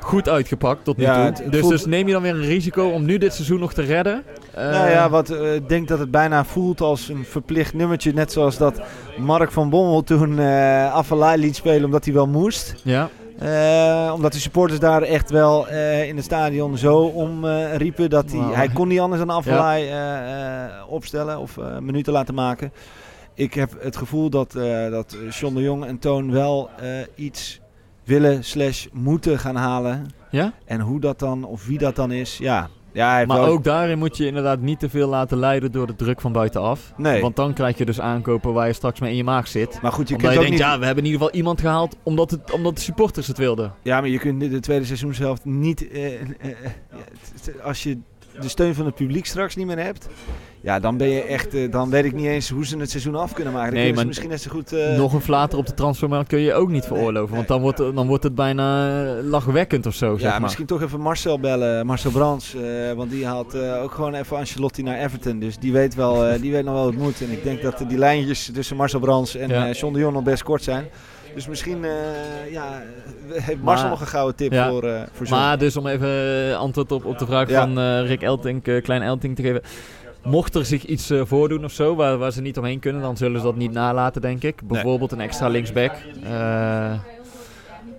goed 0.06 0.30
uitgepakt 0.30 0.84
tot 0.84 0.97
nu 0.97 1.03
Ja, 1.03 1.32
toe. 1.32 1.49
dus, 1.49 1.60
voelt- 1.60 1.72
dus 1.72 1.86
neem 1.86 2.08
je 2.08 2.14
dan 2.14 2.22
weer 2.22 2.34
een 2.34 2.41
risico 2.45 2.89
om 2.89 3.06
nu 3.06 3.18
dit 3.18 3.34
seizoen 3.34 3.60
nog 3.60 3.74
te 3.74 3.82
redden? 3.82 4.24
Eh, 4.53 4.70
nou 4.70 4.89
ja, 4.89 5.10
wat 5.10 5.30
eh, 5.30 5.56
ik 5.56 5.70
denk 5.70 5.88
dat 5.88 5.99
het 5.99 6.12
bijna 6.12 6.45
voelt 6.45 6.82
als 6.82 7.10
een 7.10 7.26
verplicht 7.26 7.74
nummertje. 7.74 8.14
Net 8.14 8.32
zoals 8.32 8.58
dat 8.58 8.82
Mark 9.18 9.51
van 9.51 9.70
Bommel 9.70 10.03
toen 10.03 10.39
eh 10.39 10.93
Afellay 10.93 11.38
liet 11.38 11.56
spelen 11.56 11.86
omdat 11.86 12.06
hij 12.06 12.14
wel 12.14 12.28
moest. 12.28 12.76
ja. 12.84 13.10
Eh, 13.39 14.12
omdat 14.16 14.34
de 14.34 14.39
supporters 14.39 14.80
daar 14.80 15.01
echt 15.01 15.30
wel 15.32 15.68
eh, 15.68 16.08
in 16.08 16.16
het 16.16 16.26
stadion 16.26 16.78
zo 16.78 16.97
om 16.97 17.45
eh, 17.45 17.76
riepen 17.76 18.10
dat 18.10 18.32
hij, 18.32 18.39
hij 18.56 18.70
kon 18.70 18.88
niet 18.88 18.99
anders 18.99 19.22
dan 19.26 19.43
eh, 19.43 20.66
eh, 20.66 20.72
opstellen 20.88 21.39
of 21.39 21.58
eh, 21.58 21.78
minuten 21.78 22.14
laten 22.14 22.34
maken. 22.34 22.72
Ik 23.34 23.53
heb 23.53 23.72
het 23.80 23.97
gevoel 23.97 24.30
dat, 24.30 24.56
eh 24.56 24.89
dat 24.91 25.18
John 25.30 25.56
de 25.56 25.62
Jong 25.62 25.86
en 25.86 25.99
Toon 25.99 26.32
wel 26.32 26.70
eh, 26.82 26.88
iets 27.16 27.60
willen 28.06 28.43
slash 28.43 28.86
moeten 28.93 29.39
gaan 29.39 29.56
halen. 29.56 30.06
ja? 30.32 30.53
En 30.66 30.80
hoe 30.80 30.99
dat 30.99 31.20
dan, 31.20 31.43
of 31.43 31.66
wie 31.66 31.78
dat 31.78 31.95
dan 31.95 32.12
is, 32.12 32.38
ja. 32.38 32.70
ja 32.91 33.24
Maar 33.26 33.38
wel- 33.39 33.45
ook 33.47 33.64
daarin 33.64 33.97
moet 33.97 34.18
je 34.18 34.26
inderdaad 34.26 34.60
niet 34.60 34.80
te 34.80 34.89
veel 34.89 35.10
laten 35.10 35.38
leiden 35.38 35.72
door 35.72 35.88
de 35.88 35.95
druk 35.95 36.22
van 36.22 36.32
buitenaf. 36.32 36.93
Nee. 36.97 37.22
Want 37.22 37.36
dan 37.36 37.53
krijg 37.53 37.78
je 37.78 37.86
dus 37.86 37.99
aankopen 37.99 38.53
waar 38.53 38.68
je 38.68 38.74
straks 38.74 38.99
mee 38.99 39.12
in 39.12 39.18
je 39.18 39.24
maag 39.24 39.47
zit. 39.47 39.82
Maar 39.82 39.91
goed, 39.91 40.08
je 40.10 40.16
omdat 40.16 40.32
kunt 40.32 40.43
je 40.43 40.49
ook 40.49 40.58
denkt, 40.58 40.64
niet... 40.64 40.74
ja, 40.74 40.80
we 40.80 40.86
hebben 40.86 41.03
in 41.03 41.10
ieder 41.12 41.22
geval 41.26 41.38
iemand 41.39 41.62
gehaald 41.62 41.95
omdat, 42.03 42.32
het, 42.32 42.51
omdat 42.51 42.76
de 42.76 42.82
supporters 42.82 43.28
het 43.28 43.38
wilden. 43.38 43.74
Ja, 43.82 43.99
maar 43.99 44.10
je 44.10 44.20
kunt 44.20 44.39
de 44.39 44.60
tweede 44.60 44.86
seizoenshelft 44.86 45.45
niet... 45.45 45.88
eh, 45.89 46.14
eh, 46.14 46.22
eh, 46.39 46.49
het- 47.34 47.62
als 47.64 47.84
je 47.84 47.97
de 48.41 48.49
steun 48.49 48.75
van 48.75 48.86
het 48.86 48.95
publiek 48.95 49.25
straks 49.25 49.55
niet 49.55 49.65
meer 49.67 49.79
hebt... 49.79 50.07
Ja, 50.61 50.79
dan 50.79 50.97
ben 50.97 51.07
je 51.09 51.21
echt... 51.21 51.53
eh, 51.53 51.71
dan 51.71 51.89
weet 51.89 52.05
ik 52.05 52.13
niet 52.13 52.25
eens 52.25 52.49
hoe 52.49 52.65
ze 52.65 52.77
het 52.77 52.89
seizoen 52.89 53.15
af 53.15 53.33
kunnen 53.33 53.53
maken. 53.53 53.73
Dan 53.73 53.81
Nee, 53.83 53.93
maar 53.93 54.07
misschien 54.07 54.29
net 54.29 54.41
zo 54.41 54.51
goed... 54.51 54.73
eh, 54.73 54.97
Nog 54.97 55.13
een 55.13 55.21
flater 55.21 55.57
op 55.57 55.65
de 55.65 55.73
transfermarkt 55.73 56.27
kun 56.29 56.39
je 56.39 56.53
ook 56.53 56.69
niet 56.69 56.86
veroorloven. 56.86 57.27
nee. 57.27 57.36
Want 57.36 57.47
dan 57.47 57.61
wordt, 57.61 57.77
dan 57.95 58.07
wordt 58.07 58.23
het 58.23 58.36
bijna 58.36 58.97
eh, 59.17 59.23
lachwekkend 59.23 59.86
of 59.86 59.93
zo, 59.93 60.11
ja, 60.11 60.17
zeg 60.19 60.31
maar. 60.31 60.41
misschien 60.41 60.65
toch 60.65 60.81
even 60.81 60.99
Marcel 61.01 61.39
bellen. 61.39 61.86
Marcel 61.86 62.11
Brands. 62.11 62.55
eh, 62.55 62.91
want 62.93 63.11
die 63.11 63.25
haalt 63.25 63.53
eh, 63.53 63.81
ook 63.83 63.91
gewoon 63.91 64.13
even 64.13 64.38
Ancelotti 64.38 64.83
naar 64.83 64.97
Everton. 64.97 65.39
Dus 65.39 65.57
die 65.57 65.71
weet, 65.71 65.95
wel, 65.95 66.25
eh, 66.25 66.41
die 66.41 66.51
weet 66.51 66.63
nog 66.63 66.73
wel 66.73 66.83
hoe 66.83 66.91
het 66.91 67.01
moet. 67.01 67.21
En 67.21 67.31
ik 67.31 67.43
denk 67.43 67.61
dat 67.61 67.83
die 67.88 67.97
lijntjes 67.97 68.49
tussen 68.53 68.75
Marcel 68.77 68.99
Brands 68.99 69.36
en 69.36 69.49
Ja. 69.49 69.67
eh 69.67 69.73
John 69.73 69.93
de 69.93 69.99
Jong 69.99 70.13
nog 70.13 70.23
best 70.23 70.43
kort 70.43 70.63
zijn. 70.63 70.86
Dus 71.36 71.47
misschien 71.47 71.83
eh, 71.86 71.91
ja, 72.51 72.81
heeft 73.27 73.61
Marcel 73.61 73.81
Maar- 73.81 73.89
nog 73.89 74.01
een 74.01 74.07
gouden 74.07 74.36
tip 74.36 74.51
Ja. 74.51 74.69
voor, 74.69 74.83
eh 74.83 75.01
voor 75.11 75.25
John. 75.25 75.39
Maar 75.41 75.57
dus 75.57 75.77
om 75.77 75.88
even 75.88 76.09
eh, 76.49 76.55
antwoord 76.57 76.91
op, 76.91 77.05
op 77.05 77.17
de 77.17 77.25
vraag 77.25 77.49
Ja. 77.49 77.59
van 77.61 77.79
eh, 77.79 78.07
Rick 78.07 78.21
Eltink, 78.21 78.67
eh, 78.67 78.83
Klein 78.83 79.01
Eltink 79.01 79.36
te 79.36 79.41
geven. 79.41 79.61
Mocht 80.23 80.55
er 80.55 80.65
zich 80.65 80.86
iets 80.86 81.11
voordoen 81.23 81.63
of 81.63 81.71
zo, 81.71 81.95
waar, 81.95 82.17
waar 82.17 82.31
ze 82.31 82.41
niet 82.41 82.57
omheen 82.57 82.79
kunnen, 82.79 83.01
dan 83.01 83.17
zullen 83.17 83.39
ze 83.39 83.45
dat 83.45 83.55
niet 83.55 83.71
nalaten, 83.71 84.21
denk 84.21 84.43
ik. 84.43 84.61
Bijvoorbeeld 84.67 85.11
een 85.11 85.21
extra 85.21 85.47
linksback. 85.47 85.91
Eh, 86.23 86.93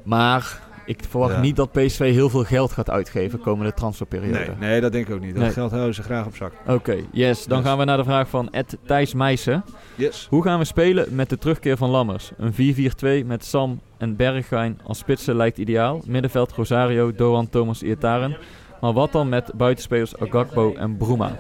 maar 0.03 0.61
ik 0.87 1.01
verwacht 1.09 1.35
Ja. 1.35 1.41
niet 1.41 1.57
dat 1.57 1.73
PSV 1.73 2.13
heel 2.13 2.29
veel 2.31 2.45
geld 2.45 2.73
gaat 2.73 2.91
uitgeven 2.91 3.41
komende 3.41 3.73
transferperiode. 3.75 4.39
Nee, 4.39 4.49
nee, 4.71 4.81
dat 4.81 4.93
denk 4.93 5.09
ik 5.09 5.15
ook 5.15 5.21
niet. 5.21 5.35
Dat 5.35 5.43
Nee. 5.43 5.53
geld 5.53 5.71
houden 5.71 5.95
ze 5.95 6.03
graag 6.03 6.27
op 6.27 6.37
zak. 6.37 6.53
Oké, 6.67 6.97
yes. 7.13 7.45
Dan 7.45 7.63
gaan 7.63 7.79
we 7.79 7.85
naar 7.85 7.97
de 7.97 8.05
vraag 8.05 8.29
van 8.29 8.51
Ed 8.51 8.77
Thijs 8.87 9.15
Meijsen. 9.15 9.65
Yes. 9.95 10.27
Hoe 10.31 10.43
gaan 10.43 10.59
we 10.59 10.65
spelen 10.65 11.15
met 11.15 11.29
de 11.29 11.39
terugkeer 11.39 11.77
van 11.77 11.91
Lammers? 11.91 12.31
Een 12.39 12.53
4-4-2 12.55 13.25
met 13.25 13.45
Sam 13.45 13.81
en 13.99 14.17
Bergwijn 14.17 14.81
als 14.85 14.99
spitsen 14.99 15.37
lijkt 15.37 15.59
ideaal. 15.59 16.01
Middenveld 16.07 16.53
Rosario, 16.53 17.13
Doan, 17.15 17.49
Thomas, 17.49 17.83
Iataren. 17.83 18.37
Maar 18.81 18.93
wat 18.93 19.13
dan 19.13 19.29
met 19.29 19.51
buitenspelers 19.55 20.17
Agakbo 20.19 20.75
en 20.75 20.97
Bruma? 20.97 21.37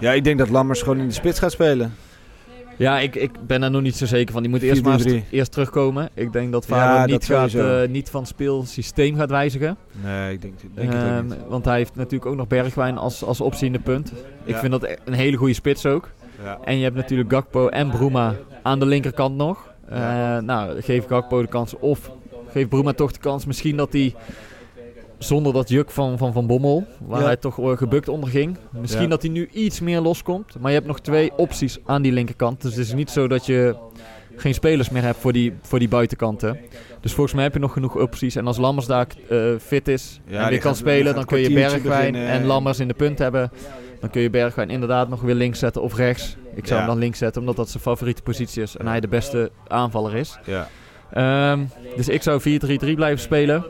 Ja, 0.00 0.12
ik 0.12 0.24
denk 0.24 0.38
dat 0.38 0.48
Lammers 0.48 0.82
gewoon 0.82 0.98
in 0.98 1.06
de 1.08 1.14
spits 1.14 1.38
gaat 1.38 1.52
spelen. 1.52 1.94
Ja, 2.76 2.98
ik, 2.98 3.14
ik 3.14 3.30
ben 3.46 3.60
daar 3.60 3.70
nog 3.70 3.82
niet 3.82 3.96
zo 3.96 4.06
zeker 4.06 4.32
van. 4.32 4.42
Die 4.42 4.50
moet 4.50 4.62
eerst 4.62 4.82
maar 4.82 5.00
eens 5.00 5.22
4-3-3. 5.24 5.30
eerst 5.30 5.52
terugkomen. 5.52 6.08
Ik 6.14 6.32
denk 6.32 6.52
dat 6.52 6.64
Fabio 6.66 6.98
dat 7.00 7.06
niet, 7.06 7.24
gaat, 7.24 7.54
eh, 7.54 7.88
niet 7.88 8.10
van 8.10 8.26
speelsysteem 8.26 9.16
gaat 9.16 9.30
wijzigen. 9.30 9.76
Nee, 10.04 10.32
ik 10.32 10.42
denk, 10.42 10.54
denk 10.74 10.92
het 10.92 11.02
Ehm, 11.02 11.26
niet. 11.26 11.34
want 11.48 11.64
hij 11.64 11.76
heeft 11.76 11.94
natuurlijk 11.96 12.26
ook 12.30 12.36
nog 12.36 12.46
Bergwijn 12.46 12.98
als, 12.98 13.22
als 13.24 13.40
optie 13.40 13.66
in 13.66 13.72
de 13.72 13.78
punt. 13.78 14.12
Ik 14.44 14.54
Ja. 14.54 14.58
vind 14.60 14.72
dat 14.72 14.82
e- 14.82 14.96
een 15.04 15.12
hele 15.12 15.36
goede 15.36 15.54
spits 15.54 15.86
ook. 15.86 16.10
Ja. 16.42 16.58
En 16.64 16.76
je 16.76 16.82
hebt 16.84 16.96
natuurlijk 16.96 17.32
Gakpo 17.32 17.68
en 17.68 17.90
Bruma 17.90 18.34
aan 18.62 18.78
de 18.78 18.86
linkerkant 18.86 19.36
nog. 19.36 19.72
Eh, 19.88 20.38
nou, 20.38 20.82
geef 20.82 21.06
Gakpo 21.06 21.40
de 21.42 21.48
kans 21.48 21.74
of 21.78 22.10
geef 22.52 22.68
Bruma 22.68 22.92
toch 22.92 23.12
de 23.12 23.18
kans. 23.18 23.46
Misschien 23.46 23.76
dat 23.76 23.92
hij 23.92 24.14
zonder 25.18 25.52
dat 25.52 25.68
juk 25.68 25.90
van 25.90 26.18
Van, 26.18 26.32
van 26.32 26.46
Bommel, 26.46 26.84
waar 27.06 27.20
Ja. 27.20 27.26
hij 27.26 27.36
toch 27.36 27.58
eh, 27.58 27.76
gebukt 27.76 28.08
onder 28.08 28.28
ging. 28.30 28.56
Misschien 28.70 29.02
Ja. 29.02 29.08
dat 29.08 29.22
hij 29.22 29.30
nu 29.30 29.48
iets 29.52 29.80
meer 29.80 30.00
loskomt. 30.00 30.54
Maar 30.60 30.70
je 30.70 30.76
hebt 30.76 30.88
nog 30.88 31.00
twee 31.00 31.32
opties 31.36 31.78
aan 31.84 32.02
die 32.02 32.12
linkerkant. 32.12 32.62
Dus 32.62 32.74
het 32.74 32.86
is 32.86 32.92
niet 32.94 33.10
zo 33.10 33.28
dat 33.28 33.46
je 33.46 33.76
geen 34.36 34.54
spelers 34.54 34.90
meer 34.90 35.02
hebt 35.02 35.18
voor 35.18 35.32
die, 35.32 35.52
voor 35.62 35.78
die 35.78 35.88
buitenkanten. 35.88 36.58
Dus 37.00 37.12
volgens 37.12 37.34
mij 37.34 37.44
heb 37.44 37.52
je 37.54 37.58
nog 37.60 37.72
genoeg 37.72 37.96
opties. 37.96 38.36
En 38.36 38.46
als 38.46 38.56
Lammers 38.56 38.86
daar 38.86 39.06
eh, 39.28 39.38
fit 39.60 39.88
is 39.88 40.20
Ja, 40.26 40.32
en 40.32 40.40
die 40.40 40.48
weer 40.50 40.58
kan 40.58 40.70
gaat- 40.70 40.76
spelen, 40.80 41.14
dan 41.14 41.24
kun 41.24 41.38
je 41.38 41.52
Bergwijn 41.52 41.82
beginnen. 42.12 42.26
en 42.26 42.44
Lammers 42.44 42.80
in 42.80 42.88
de 42.88 42.94
punt 42.94 43.18
hebben. 43.18 43.50
Dan 44.00 44.10
kun 44.10 44.22
je 44.22 44.30
Bergwijn 44.30 44.70
inderdaad 44.70 45.08
nog 45.08 45.20
weer 45.20 45.34
links 45.34 45.58
zetten 45.58 45.82
of 45.82 45.94
rechts. 45.96 46.36
Ik 46.54 46.66
zou 46.66 46.78
hem 46.78 46.88
dan 46.88 46.98
links 46.98 47.18
zetten, 47.18 47.40
omdat 47.40 47.56
dat 47.56 47.70
zijn 47.70 47.82
favoriete 47.82 48.22
positie 48.22 48.62
is. 48.62 48.76
En 48.76 48.86
hij 48.86 49.00
de 49.00 49.08
beste 49.08 49.50
aanvaller 49.68 50.14
is. 50.14 50.38
Ja. 50.44 50.68
Ehm, 51.12 51.60
dus 51.96 52.08
ik 52.08 52.22
zou 52.22 52.40
4-3-3 52.40 52.94
blijven 52.94 53.20
spelen. 53.20 53.64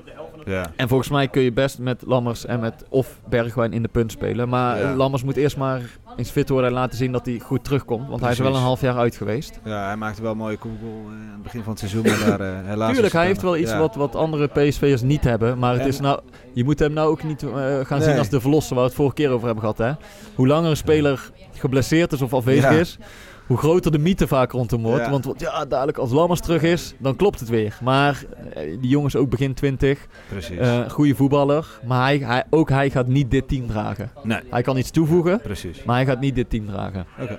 Ja. 0.46 0.66
En 0.76 0.88
volgens 0.88 1.08
mij 1.10 1.28
kun 1.28 1.42
je 1.42 1.52
best 1.52 1.78
met 1.78 2.02
Lammers 2.06 2.46
en 2.46 2.60
met 2.60 2.84
of 2.88 3.20
Bergwijn 3.28 3.72
in 3.72 3.82
de 3.82 3.88
punt 3.88 4.12
spelen. 4.12 4.48
Maar 4.48 4.78
Ja. 4.78 4.90
eh, 4.90 4.96
Lammers 4.96 5.22
moet 5.24 5.36
eerst 5.36 5.56
maar 5.56 5.80
eens 6.16 6.30
fit 6.30 6.48
worden 6.48 6.68
en 6.68 6.74
laten 6.76 6.96
zien 6.98 7.12
dat 7.12 7.26
hij 7.26 7.38
goed 7.38 7.64
terugkomt. 7.64 8.08
Want 8.08 8.20
hij 8.20 8.30
is 8.30 8.38
wel 8.38 8.54
een 8.54 8.60
half 8.62 8.80
jaar 8.80 8.96
uit 8.96 9.16
geweest. 9.16 9.60
ja, 9.64 9.86
hij 9.86 9.96
maakte 9.96 10.22
wel 10.22 10.30
een 10.30 10.36
mooie 10.36 10.56
koepel 10.56 10.88
eh, 10.88 11.10
aan 11.12 11.30
het 11.32 11.42
begin 11.42 11.62
van 11.62 11.70
het 11.70 11.78
seizoen. 11.78 12.02
Maar 12.02 12.38
daar, 12.38 12.40
eh, 12.40 12.68
helaas 12.68 12.92
Tuurlijk, 12.92 13.12
hij 13.12 13.26
heeft 13.26 13.40
dan- 13.40 13.50
wel 13.50 13.58
iets 13.60 13.70
ja. 13.70 13.78
wat, 13.78 13.94
wat 13.94 14.14
andere 14.16 14.46
PSV'ers 14.46 15.02
niet 15.02 15.24
hebben. 15.24 15.58
Maar 15.58 15.72
het 15.72 15.80
En- 15.82 15.88
is 15.88 16.00
nou, 16.00 16.20
je 16.52 16.64
moet 16.64 16.78
hem 16.78 16.92
nou 16.92 17.10
ook 17.10 17.22
niet 17.22 17.42
eh, 17.42 17.48
gaan 17.82 17.98
Nee. 17.98 18.08
zien 18.08 18.18
als 18.18 18.28
de 18.28 18.40
verlosser 18.40 18.74
waar 18.74 18.84
we 18.84 18.88
het 18.90 18.98
vorige 18.98 19.14
keer 19.14 19.30
over 19.30 19.46
hebben 19.46 19.60
gehad. 19.72 19.78
Hè? 19.78 19.92
Hoe 20.34 20.46
langer 20.46 20.70
een 20.70 20.76
speler 20.76 21.30
geblesseerd 21.54 22.12
is 22.12 22.22
of 22.22 22.34
afwezig 22.34 22.70
is, 22.70 22.98
hoe 23.46 23.56
groter 23.56 23.92
de 23.92 23.98
mythe 23.98 24.26
vaak 24.26 24.52
rond 24.52 24.70
hem 24.70 24.82
wordt. 24.82 25.04
Ja. 25.04 25.10
Want 25.10 25.34
ja, 25.36 25.64
dadelijk 25.64 25.98
als 25.98 26.10
Lammers 26.10 26.40
terug 26.40 26.62
is, 26.62 26.94
dan 26.98 27.16
klopt 27.16 27.40
het 27.40 27.48
weer. 27.48 27.78
Maar 27.82 28.24
eh, 28.54 28.62
die 28.80 28.88
jongen 28.90 29.06
is 29.06 29.16
ook 29.16 29.30
begin 29.30 29.54
20, 29.54 30.06
Precies. 30.28 30.58
eh 30.58 30.88
goede 30.90 31.14
voetballer. 31.14 31.66
Maar 31.86 32.02
hij, 32.02 32.18
hij, 32.18 32.44
ook 32.50 32.68
hij 32.68 32.90
gaat 32.90 33.06
niet 33.06 33.30
dit 33.30 33.48
team 33.48 33.66
dragen. 33.66 34.10
nee, 34.22 34.38
Hij 34.50 34.62
kan 34.62 34.76
iets 34.76 34.90
toevoegen, 34.90 35.40
precies. 35.40 35.84
maar 35.84 35.96
hij 35.96 36.06
gaat 36.06 36.20
niet 36.20 36.34
dit 36.34 36.50
team 36.50 36.66
dragen. 36.66 37.06
Oké. 37.20 37.38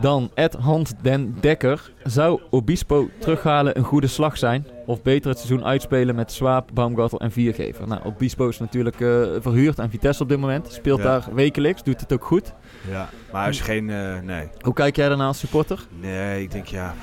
Dan 0.00 0.30
Ed 0.34 0.54
Hans 0.54 0.92
den 1.02 1.36
Dekker. 1.40 1.92
Zou 2.04 2.40
Obispo 2.50 3.08
terughalen 3.18 3.78
een 3.78 3.84
goede 3.84 4.06
slag 4.06 4.38
zijn? 4.38 4.66
Of 4.86 5.02
beter 5.02 5.30
het 5.30 5.38
seizoen 5.38 5.64
uitspelen 5.64 6.14
met 6.14 6.32
Swaap, 6.32 6.70
Baumgartel 6.72 7.20
en 7.20 7.30
Viergever? 7.30 7.88
Nou, 7.88 8.00
Obispo 8.04 8.48
is 8.48 8.58
natuurlijk 8.58 9.00
eh, 9.00 9.08
verhuurd 9.40 9.80
aan 9.80 9.90
Vitesse 9.90 10.22
op 10.22 10.28
dit 10.28 10.38
moment. 10.38 10.72
Speelt 10.72 10.98
Ja. 10.98 11.04
daar 11.04 11.28
wekelijks, 11.34 11.82
doet 11.82 12.00
het 12.00 12.12
ook 12.12 12.24
goed. 12.24 12.52
Ja, 12.90 13.08
maar 13.32 13.40
hij 13.42 13.50
is 13.50 13.60
geen... 13.60 13.90
eh, 13.90 14.18
nee. 14.22 14.48
Hoe 14.60 14.74
kijk 14.74 14.96
jij 14.96 15.08
daarna 15.08 15.26
als 15.26 15.38
supporter? 15.38 15.80
Nee, 16.00 16.42
ik 16.42 16.50
denk 16.50 16.66
ja... 16.66 16.94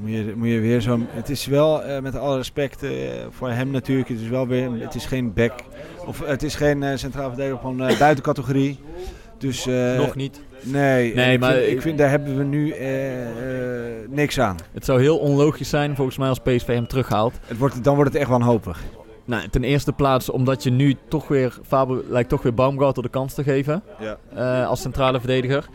Moet 0.00 0.10
je, 0.10 0.32
moet 0.36 0.48
je 0.48 0.60
weer 0.60 0.80
zo. 0.80 0.98
Het 1.10 1.28
is 1.30 1.46
wel, 1.46 1.82
eh, 1.82 2.02
met 2.02 2.16
alle 2.16 2.36
respect 2.36 2.82
eh, 2.82 2.90
voor 3.30 3.50
hem 3.50 3.70
natuurlijk, 3.70 4.08
het 4.08 4.20
is 4.20 4.28
wel 4.28 4.46
weer, 4.46 4.70
het 4.78 4.94
is 4.94 5.06
geen 5.06 5.32
back, 5.32 5.52
of 6.06 6.26
het 6.26 6.42
is 6.42 6.54
geen 6.54 6.98
centraal 6.98 7.28
verdediger 7.28 7.60
van 7.60 7.76
buitencategorie. 7.98 8.78
Dus, 9.38 9.64
Nog 9.96 10.14
niet. 10.14 10.40
Nee, 10.62 11.14
Nee, 11.14 11.32
ik 11.34 11.40
maar 11.40 11.52
vind, 11.54 11.66
ik- 11.66 11.80
vind 11.82 11.98
daar 11.98 12.10
hebben 12.10 12.36
we 12.36 12.44
nu 12.44 12.74
niks 14.08 14.40
aan. 14.40 14.56
Het 14.72 14.84
zou 14.84 15.00
heel 15.00 15.18
onlogisch 15.18 15.68
zijn 15.68 15.96
volgens 15.96 16.16
mij 16.18 16.28
als 16.28 16.38
PSV 16.38 16.66
hem 16.66 16.86
terughaalt. 16.86 17.34
Het 17.46 17.58
wordt, 17.58 17.84
dan 17.84 17.94
wordt 17.94 18.12
het 18.12 18.20
echt 18.20 18.30
wanhopig. 18.30 18.82
Nou, 19.26 19.48
ten 19.48 19.64
eerste 19.64 19.92
plaats 19.92 20.30
omdat 20.30 20.62
je 20.62 20.70
nu 20.70 20.96
toch 21.08 21.28
weer, 21.28 21.58
Fabio 21.66 22.02
lijkt 22.08 22.28
toch 22.28 22.42
weer 22.42 22.54
Baumgartel 22.54 23.02
de 23.02 23.08
kans 23.08 23.34
te 23.34 23.42
geven. 23.42 23.82
Ja. 24.00 24.18
eh, 24.34 24.68
als 24.68 24.80
centrale 24.80 25.18
verdediger. 25.18 25.68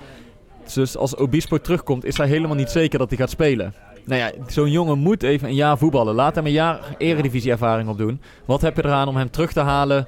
Dus 0.73 0.97
als 0.97 1.15
Obispo 1.15 1.57
terugkomt, 1.57 2.05
is 2.05 2.17
hij 2.17 2.27
helemaal 2.27 2.55
niet 2.55 2.69
zeker 2.69 2.99
dat 2.99 3.09
hij 3.09 3.17
gaat 3.17 3.29
spelen. 3.29 3.73
Nou 4.05 4.21
ja, 4.21 4.31
zo'n 4.47 4.71
jongen 4.71 4.97
moet 4.99 5.23
even 5.23 5.47
een 5.47 5.55
jaar 5.55 5.77
voetballen. 5.77 6.15
Laat 6.15 6.35
hem 6.35 6.45
een 6.45 6.51
jaar 6.51 6.79
eredivisie-ervaring 6.97 7.89
opdoen. 7.89 8.21
Wat 8.45 8.61
heb 8.61 8.75
je 8.75 8.85
eraan 8.85 9.07
om 9.07 9.15
hem 9.15 9.29
terug 9.31 9.53
te 9.53 9.59
halen 9.59 10.07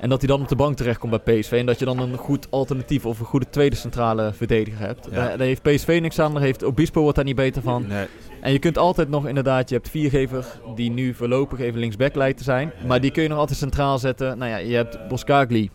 en 0.00 0.08
dat 0.08 0.18
hij 0.18 0.28
dan 0.28 0.40
op 0.40 0.48
de 0.48 0.56
bank 0.56 0.76
terechtkomt 0.76 1.22
bij 1.24 1.40
PSV? 1.40 1.52
En 1.52 1.66
dat 1.66 1.78
je 1.78 1.84
dan 1.84 1.98
een 1.98 2.16
goed 2.16 2.46
alternatief 2.50 3.06
of 3.06 3.20
een 3.20 3.26
goede 3.26 3.50
tweede 3.50 3.76
centrale 3.76 4.32
verdediger 4.32 4.86
hebt. 4.86 5.08
Ja. 5.10 5.16
Daar, 5.16 5.38
daar 5.38 5.46
heeft 5.46 5.62
PSV 5.62 5.98
niks 6.02 6.18
aan, 6.18 6.32
daar 6.32 6.42
heeft 6.42 6.64
Obispo 6.64 7.00
wordt 7.00 7.16
daar 7.16 7.24
niet 7.24 7.36
beter 7.36 7.62
van. 7.62 7.86
Nee. 7.86 8.06
En 8.40 8.52
je 8.52 8.58
kunt 8.58 8.78
altijd 8.78 9.08
nog 9.08 9.26
inderdaad, 9.28 9.68
je 9.68 9.74
hebt 9.74 9.90
viergever 9.90 10.60
die 10.74 10.90
nu 10.90 11.14
voorlopig 11.14 11.58
even 11.58 11.80
linksback 11.80 12.14
lijkt 12.14 12.38
te 12.38 12.44
zijn. 12.44 12.72
Maar 12.86 13.00
die 13.00 13.10
kun 13.10 13.22
je 13.22 13.28
nog 13.28 13.38
altijd 13.38 13.58
centraal 13.58 13.98
zetten. 13.98 14.38
Nou 14.38 14.50
ja, 14.50 14.56
je 14.56 14.74
hebt 14.74 15.08
Boskagli. 15.08 15.70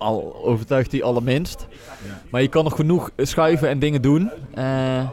Al 0.00 0.36
overtuigt 0.44 0.92
hij 0.92 1.02
allerminst. 1.02 1.66
Ja. 1.70 2.20
Maar 2.30 2.42
je 2.42 2.48
kan 2.48 2.64
nog 2.64 2.74
genoeg 2.76 3.10
schuiven 3.16 3.68
en 3.68 3.78
dingen 3.78 4.02
doen. 4.02 4.30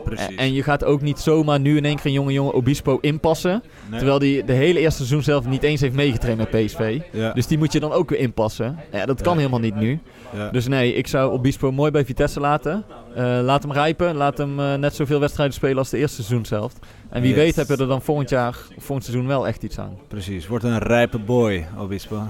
Precies. 0.04 0.36
en 0.36 0.54
je 0.54 0.64
gaat 0.64 0.84
ook 0.84 1.02
niet 1.02 1.20
zomaar 1.20 1.60
nu 1.60 1.78
in 1.78 1.86
één 1.86 1.96
keer 1.96 2.06
een 2.06 2.12
jonge 2.12 2.32
jongen 2.32 2.54
Obispo 2.54 2.98
inpassen. 3.02 3.64
Nee. 3.90 3.98
Terwijl 4.00 4.20
die 4.20 4.44
de 4.44 4.54
hele 4.54 4.80
eerste 4.80 4.98
seizoen 4.98 5.24
zelf 5.24 5.46
niet 5.46 5.64
eens 5.64 5.82
heeft 5.82 5.96
meegetraind 5.96 6.38
met 6.38 6.50
PSV. 6.66 7.00
Ja. 7.12 7.32
Dus 7.34 7.48
die 7.48 7.58
moet 7.58 7.74
je 7.74 7.80
dan 7.80 7.92
ook 7.92 8.10
weer 8.10 8.20
inpassen. 8.20 8.80
Ja, 8.92 9.06
dat 9.06 9.22
kan 9.22 9.34
Ja. 9.34 9.38
helemaal 9.40 9.60
niet 9.60 9.76
nu. 9.76 10.00
ja. 10.36 10.50
Dus 10.50 10.68
nee, 10.68 10.94
ik 10.94 11.08
zou 11.08 11.32
Obispo 11.32 11.72
mooi 11.72 11.92
bij 11.92 12.06
Vitesse 12.06 12.40
laten. 12.40 12.84
Eh, 13.16 13.24
laat 13.42 13.64
hem 13.64 13.72
rijpen. 13.72 14.16
Laat 14.16 14.38
hem 14.38 14.60
eh, 14.60 14.74
net 14.76 14.96
zoveel 14.96 15.20
wedstrijden 15.20 15.56
spelen 15.56 15.78
als 15.78 15.90
de 15.90 15.98
eerste 15.98 16.16
seizoen 16.24 16.46
zelf. 16.46 16.74
En 17.10 17.22
wie 17.22 17.30
Yes. 17.34 17.40
weet 17.40 17.56
heb 17.56 17.68
je 17.68 17.78
er 17.78 17.88
dan 17.88 18.02
volgend 18.02 18.30
jaar, 18.30 18.58
volgend 18.78 19.04
seizoen 19.06 19.28
wel 19.28 19.48
echt 19.48 19.64
iets 19.64 19.80
aan. 19.80 19.98
Precies, 20.08 20.48
wordt 20.48 20.64
een 20.64 20.80
rijpe 20.80 21.18
boy, 21.20 21.66
Obispo. 21.78 22.22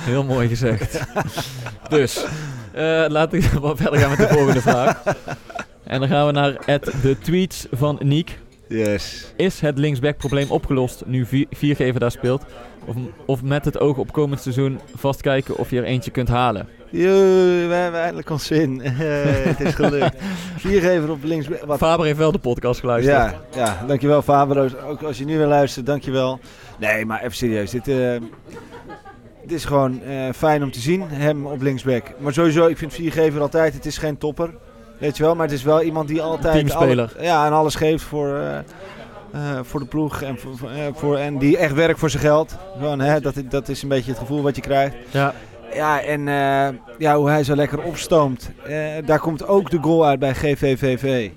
Heel 0.00 0.24
mooi 0.24 0.48
gezegd. 0.48 1.00
dus, 1.88 2.24
eh 2.72 3.04
laten 3.08 3.40
we 3.40 3.72
verder 3.76 3.98
gaan 4.00 4.08
met 4.10 4.18
de 4.18 4.28
volgende 4.28 4.60
vraag. 4.60 5.02
En 5.84 6.00
dan 6.00 6.08
gaan 6.08 6.26
we 6.26 6.32
naar 6.32 6.52
de 7.02 7.16
tweets 7.18 7.66
van 7.72 7.98
Niek. 8.02 8.38
Yes. 8.68 9.32
Is 9.36 9.60
het 9.60 9.78
linksback-probleem 9.78 10.50
opgelost 10.50 11.02
nu 11.06 11.26
vier- 11.26 11.46
Viergever 11.50 12.00
daar 12.00 12.10
speelt? 12.10 12.44
Of, 12.84 12.94
of 13.26 13.42
met 13.42 13.64
het 13.64 13.78
oog 13.80 13.96
op 13.96 14.12
komend 14.12 14.40
seizoen 14.40 14.80
vastkijken 14.94 15.56
of 15.56 15.70
je 15.70 15.78
er 15.78 15.84
eentje 15.84 16.10
kunt 16.10 16.28
halen? 16.28 16.68
Jee, 16.90 17.66
we 17.66 17.74
hebben 17.74 18.00
eindelijk 18.00 18.30
ons 18.30 18.46
zin. 18.46 18.80
het 19.48 19.60
is 19.60 19.74
gelukt. 19.74 20.16
Viergever 20.56 21.10
op 21.10 21.24
links. 21.24 21.46
Wat 21.66 21.78
Faber 21.78 22.06
heeft 22.06 22.18
wel 22.18 22.32
de 22.32 22.38
podcast 22.38 22.80
geluisterd. 22.80 23.16
Ja, 23.16 23.34
ja, 23.54 23.84
dankjewel 23.86 24.22
Faber. 24.22 24.84
Ook 24.86 25.02
als 25.02 25.18
je 25.18 25.24
nu 25.24 25.36
weer 25.38 25.46
luistert, 25.46 25.86
dankjewel. 25.86 26.40
Nee, 26.78 27.04
maar 27.06 27.20
even 27.20 27.36
serieus. 27.36 27.70
Dit, 27.70 27.88
eh, 27.88 28.16
dit 29.48 29.58
is 29.58 29.64
gewoon 29.64 30.02
eh, 30.02 30.14
fijn 30.36 30.62
om 30.62 30.70
te 30.70 30.80
zien, 30.80 31.02
hem 31.08 31.46
op 31.46 31.60
linksback. 31.62 32.02
Maar 32.18 32.32
sowieso, 32.32 32.66
ik 32.66 32.78
vind 32.78 32.92
Viergever 32.94 33.40
altijd, 33.40 33.74
het 33.74 33.86
is 33.86 33.98
geen 33.98 34.18
topper. 34.18 34.50
Weet 34.98 35.16
je 35.16 35.22
wel, 35.22 35.34
maar 35.34 35.46
het 35.46 35.54
is 35.54 35.62
wel 35.62 35.82
iemand 35.82 36.08
die 36.08 36.22
altijd... 36.22 36.54
Teamspeler. 36.54 37.10
alle- 37.16 37.24
ja, 37.24 37.46
en 37.46 37.52
alles 37.52 37.74
geeft 37.74 38.04
voor, 38.04 38.36
eh, 38.36 38.58
eh, 38.58 38.62
voor 39.62 39.80
de 39.80 39.86
ploeg. 39.86 40.22
En, 40.22 40.38
voor, 40.38 40.56
voor- 40.56 40.70
voor, 40.94 41.16
en 41.16 41.38
die 41.38 41.56
echt 41.58 41.74
werkt 41.74 41.98
voor 41.98 42.10
zijn 42.10 42.22
geld. 42.22 42.56
Gewoon, 42.78 43.00
hè, 43.00 43.20
dat, 43.20 43.34
dat 43.48 43.68
is 43.68 43.82
een 43.82 43.88
beetje 43.88 44.10
het 44.10 44.20
gevoel 44.20 44.42
wat 44.42 44.56
je 44.56 44.62
krijgt. 44.62 44.96
Ja. 45.10 45.34
Ja, 45.74 46.00
en 46.02 46.22
ja, 46.98 47.16
hoe 47.16 47.28
hij 47.28 47.44
zo 47.44 47.54
lekker 47.54 47.82
opstoomt. 47.82 48.50
Daar 49.04 49.18
komt 49.20 49.46
ook 49.46 49.70
de 49.70 49.78
goal 49.80 50.06
uit 50.06 50.18
bij 50.18 50.34
GVVV. 50.34 51.30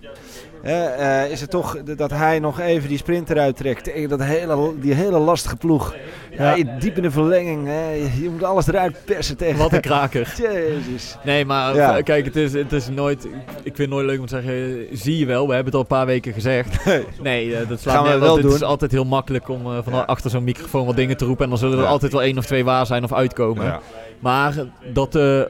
Eh, 0.64 1.32
is 1.32 1.42
het 1.42 1.50
toch 1.50 1.78
dat 1.84 2.12
hij 2.12 2.40
nog 2.40 2.60
even 2.60 2.90
die 2.90 2.98
sprint 2.98 3.30
eruit 3.30 3.58
trekt 3.58 3.84
tegen 3.84 4.10
dat 4.10 4.24
hele, 4.24 4.74
die 4.80 4.94
hele 4.94 5.18
lastige 5.20 5.56
ploeg. 5.56 5.96
Ja. 6.38 6.54
Ja. 6.56 6.64
diep 6.80 6.96
in 6.98 7.02
de 7.02 7.12
verlenging. 7.12 7.68
Hè, 7.68 7.92
je, 8.22 8.30
moet 8.32 8.44
alles 8.44 8.68
eruit 8.68 8.96
persen 9.06 9.38
tegen. 9.38 9.58
Wat 9.58 9.74
een 9.74 9.82
kraker. 9.82 10.34
Jezus. 10.52 11.18
Nee, 11.24 11.46
maar 11.46 11.76
Ja. 11.76 11.98
v- 11.98 12.04
kijk, 12.04 12.26
het 12.26 12.36
is, 12.36 12.54
het 12.54 12.72
is 12.72 12.88
nooit... 12.90 13.26
Ik 13.26 13.32
vind 13.64 13.78
het 13.78 13.90
nooit 13.90 14.06
leuk 14.06 14.20
om 14.20 14.26
te 14.26 14.42
zeggen, 14.42 14.88
zie 14.98 15.18
je 15.18 15.26
wel, 15.26 15.48
we 15.48 15.54
hebben 15.54 15.66
het 15.66 15.76
al 15.76 15.80
een 15.82 15.88
paar 15.98 16.06
weken 16.06 16.34
gezegd. 16.34 16.86
Nee. 16.86 17.04
Nee, 17.22 17.56
eh, 17.56 17.68
dat 17.68 17.80
slaat 17.80 17.96
Gaan 17.96 18.14
we 18.14 18.20
wel 18.20 18.38
Het 18.38 18.46
is 18.46 18.64
altijd 18.64 18.92
heel 18.92 19.06
makkelijk 19.06 19.50
om 19.50 19.66
eh, 19.66 19.78
van 19.84 19.94
Ja. 19.94 20.00
achter 20.00 20.30
zo'n 20.30 20.44
microfoon 20.44 20.86
wat 20.86 20.96
dingen 20.96 21.18
te 21.18 21.26
roepen. 21.26 21.44
En 21.44 21.50
dan 21.50 21.60
zullen 21.60 21.80
er 21.80 21.86
altijd 21.86 22.12
wel 22.12 22.22
één 22.22 22.38
of 22.38 22.46
twee 22.46 22.64
waar 22.64 22.86
zijn 22.86 23.04
of 23.04 23.14
uitkomen. 23.14 23.80
Maar 24.20 24.54
dat 24.94 25.12
de 25.12 25.50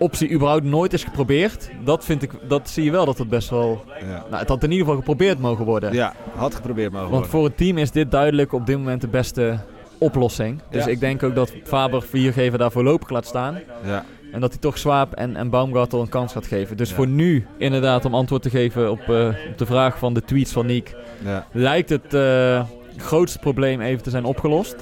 optie 0.00 0.30
überhaupt 0.30 0.64
nooit 0.64 0.92
is 0.92 1.04
geprobeerd, 1.04 1.70
dat, 1.84 2.04
vind 2.04 2.22
ik, 2.22 2.30
dat 2.48 2.68
zie 2.68 2.84
je 2.84 2.90
wel 2.90 3.04
dat 3.04 3.18
het 3.18 3.28
best 3.28 3.50
wel... 3.50 3.84
Ja. 4.00 4.06
Nou, 4.06 4.36
het 4.36 4.48
had 4.48 4.62
in 4.62 4.70
ieder 4.70 4.84
geval 4.86 4.98
geprobeerd 5.00 5.38
mogen 5.38 5.64
worden. 5.64 5.92
ja, 5.92 6.14
had 6.34 6.54
geprobeerd 6.54 6.92
mogen 6.92 7.10
Want 7.10 7.12
worden. 7.12 7.30
voor 7.30 7.44
het 7.44 7.56
team 7.56 7.78
is 7.78 7.90
dit 7.90 8.10
duidelijk 8.10 8.52
op 8.52 8.66
dit 8.66 8.76
moment 8.76 9.00
de 9.00 9.08
beste 9.08 9.58
oplossing. 9.98 10.60
Dus 10.70 10.84
Ja. 10.84 10.90
ik 10.90 11.00
denk 11.00 11.22
ook 11.22 11.34
dat 11.34 11.52
Faber 11.64 12.02
Viergever 12.02 12.58
daar 12.58 12.70
voorlopig 12.72 13.10
laat 13.10 13.26
staan. 13.26 13.58
Ja. 13.84 14.04
En 14.32 14.40
dat 14.40 14.50
hij 14.50 14.60
toch 14.60 14.78
Swaap 14.78 15.12
en, 15.14 15.36
en 15.36 15.50
Baumgartel 15.50 16.00
een 16.00 16.08
kans 16.08 16.32
gaat 16.32 16.46
geven. 16.46 16.76
Dus 16.76 16.88
Ja. 16.88 16.94
voor 16.94 17.06
nu, 17.06 17.46
inderdaad, 17.58 18.04
om 18.04 18.14
antwoord 18.14 18.42
te 18.42 18.50
geven 18.50 18.90
op, 18.90 19.00
eh, 19.00 19.26
op 19.50 19.58
de 19.58 19.66
vraag 19.66 19.98
van 19.98 20.14
de 20.14 20.22
tweets 20.24 20.52
van 20.52 20.66
Niek, 20.66 20.94
Ja. 21.24 21.46
lijkt 21.52 21.88
het 21.88 22.14
eh, 22.14 22.64
grootste 22.96 23.38
probleem 23.38 23.80
even 23.80 24.02
te 24.02 24.10
zijn 24.10 24.24
opgelost. 24.24 24.76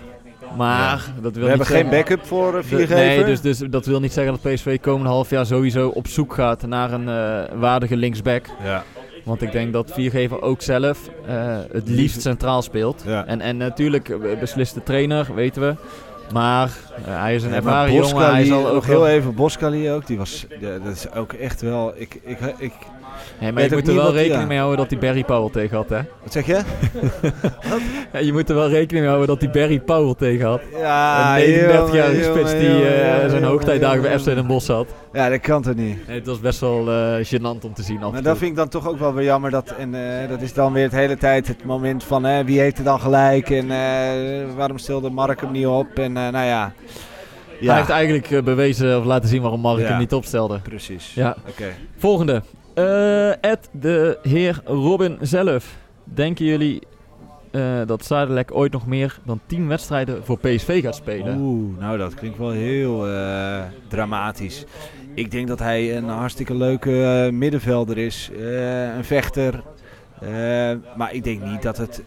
Maar 0.57 1.05
dat 1.23 1.33
wil 1.35 1.43
We 1.43 1.49
hebben 1.49 1.67
geen 1.67 1.77
zeggen- 1.77 1.97
backup 1.97 2.27
voor 2.27 2.49
uh, 2.55 2.61
de- 2.61 2.67
viergever. 2.67 2.97
Nee, 2.97 3.25
dus, 3.25 3.41
dus 3.41 3.59
dat 3.59 3.87
wil 3.87 4.01
niet 4.01 4.13
zeggen 4.13 4.39
dat 4.43 4.53
PSV 4.53 4.81
komende 4.81 5.09
half 5.09 5.31
jaar 5.31 5.47
sowieso 5.47 5.89
op 5.89 6.07
zoek 6.07 6.35
gaat 6.35 6.67
naar 6.67 6.93
een 6.93 7.09
eh, 7.09 7.59
waardige 7.59 7.97
linksback. 7.97 8.47
Ja. 8.65 8.85
Want 9.25 9.43
ik 9.43 9.53
denk 9.53 9.73
dat 9.73 9.93
Viergever 9.93 10.43
ook 10.43 10.63
zelf 10.63 10.99
eh, 11.27 11.57
het 11.73 11.89
liefst 11.89 12.21
centraal 12.21 12.63
speelt. 12.63 13.03
Ja. 13.07 13.27
En, 13.27 13.41
en 13.41 13.57
natuurlijk 13.57 14.09
eh, 14.09 14.39
beslist 14.41 14.75
de 14.75 14.83
trainer, 14.83 15.35
weten 15.35 15.63
we. 15.63 15.75
Maar 16.33 16.71
eh, 17.07 17.21
hij 17.21 17.35
is 17.35 17.43
een 17.43 17.49
Ja, 17.51 17.55
ervaren 17.57 17.93
jongen. 17.95 18.07
Hij 18.09 18.15
Boskali, 18.21 18.45
zal 18.47 18.67
ook 18.67 18.73
nog 18.75 18.87
wel- 18.87 19.05
heel 19.05 19.17
even, 19.17 19.35
Boskali 19.35 19.91
ook, 19.91 20.07
die 20.07 20.19
was, 20.19 20.47
ja, 20.61 20.79
dat 20.85 20.95
is 20.95 21.13
ook 21.13 21.33
echt 21.33 21.61
wel, 21.61 21.93
ik, 21.97 22.21
ik, 22.25 22.39
ik, 22.59 22.73
Maar 23.53 23.63
je 23.63 23.69
moet 23.73 23.89
er 23.89 23.95
wel 23.95 24.13
rekening 24.13 24.49
mee 24.49 24.59
houden 24.59 24.79
dat 24.79 24.91
hij 24.91 24.99
Barry 24.99 25.25
Powell 25.25 25.51
tegen 25.51 25.77
had, 25.77 25.89
hè? 25.89 26.01
wat 26.23 26.33
zeg 26.33 26.47
je? 26.47 26.61
Ja, 28.13 28.19
je 28.19 28.33
moet 28.33 28.49
er 28.49 28.55
wel 28.55 28.69
rekening 28.69 29.05
mee 29.07 29.15
houden 29.15 29.27
dat 29.27 29.41
hij 29.41 29.51
Barry 29.51 29.81
Powell 29.81 30.15
tegen 30.15 30.47
had. 30.47 30.61
Ja, 30.79 31.39
een 31.39 31.45
39-jarige 31.45 32.21
jongen, 32.25 32.25
spits 32.25 32.53
die 32.53 32.85
eh, 32.89 33.31
zijn 33.31 33.43
hoogtijdagen 33.45 34.03
bij. 34.03 34.19
FC 34.19 34.25
Den 34.25 34.47
Bosch 34.47 34.69
had. 34.69 34.87
Ja, 35.13 35.29
dat 35.29 35.41
kan 35.41 35.63
toch 35.63 35.75
niet. 35.75 36.07
Nee, 36.07 36.17
het 36.19 36.27
was 36.27 36.41
best 36.41 36.61
wel 36.61 36.91
eh 36.91 37.25
gênant 37.27 37.65
om 37.65 37.75
te 37.75 37.83
zien 37.83 38.03
af 38.03 38.13
Maar 38.13 38.23
dat 38.23 38.39
vind 38.39 38.51
ik 38.51 38.57
dan 38.57 38.69
toch 38.69 38.89
ook 38.89 38.99
wel 38.99 39.15
weer 39.15 39.25
jammer. 39.25 39.51
Dat, 39.51 39.75
en 39.79 39.95
eh, 40.23 40.29
dat 40.29 40.43
is 40.43 40.53
dan 40.53 40.73
weer 40.73 40.83
het 40.83 40.93
hele 40.93 41.17
tijd 41.17 41.49
het 41.49 41.65
moment 41.65 42.05
van 42.05 42.27
eh, 42.27 42.45
wie 42.45 42.61
heeft 42.61 42.79
er 42.79 42.85
dan 42.85 43.01
gelijk 43.01 43.51
en 43.51 43.69
waarom 44.57 44.79
stelde 44.79 45.11
Mark 45.11 45.41
hem 45.41 45.53
niet 45.53 45.67
op. 45.67 45.87
En 45.99 46.13
nou 46.13 46.47
ja. 46.47 46.73
Hij 47.61 47.77
heeft 47.77 47.91
eigenlijk 47.91 48.45
bewezen 48.45 48.99
of 48.99 49.05
laten 49.05 49.29
zien 49.29 49.41
waarom 49.43 49.61
Mark 49.61 49.79
Ja. 49.81 49.87
hem 49.87 49.99
niet 49.99 50.13
opstelde. 50.15 50.59
precies. 50.59 51.13
Ja. 51.15 51.37
Oké. 51.49 51.65
Volgende. 51.97 52.43
Eh 52.79 53.51
Ed 53.51 53.69
de 53.71 54.19
heer 54.23 54.61
Robin 54.65 55.19
zelf. 55.21 55.77
Denken 56.05 56.45
jullie 56.45 56.83
eh, 57.51 57.81
dat 57.87 58.05
Zadelijk 58.05 58.55
ooit 58.55 58.73
nog 58.73 58.87
meer 58.87 59.19
dan 59.25 59.41
10 59.47 59.69
wedstrijden 59.69 60.25
voor 60.25 60.39
PSV 60.39 60.83
gaat 60.83 60.95
spelen? 60.95 61.39
Oeh, 61.39 61.79
nou 61.79 61.99
dat 61.99 62.15
klinkt 62.15 62.39
wel 62.39 62.51
heel 62.51 63.09
eh, 63.09 63.63
dramatisch. 63.89 64.65
Ik 65.15 65.31
denk 65.31 65.49
dat 65.49 65.59
hij 65.59 65.97
een 65.97 66.09
hartstikke 66.09 66.55
leuke 66.55 67.29
middenvelder 67.33 67.99
is. 67.99 68.31
een 68.97 69.05
vechter. 69.05 69.63
Maar 70.97 71.15
ik 71.15 71.25
denk 71.25 71.43
niet 71.43 71.63
dat 71.63 71.77
het... 71.77 72.03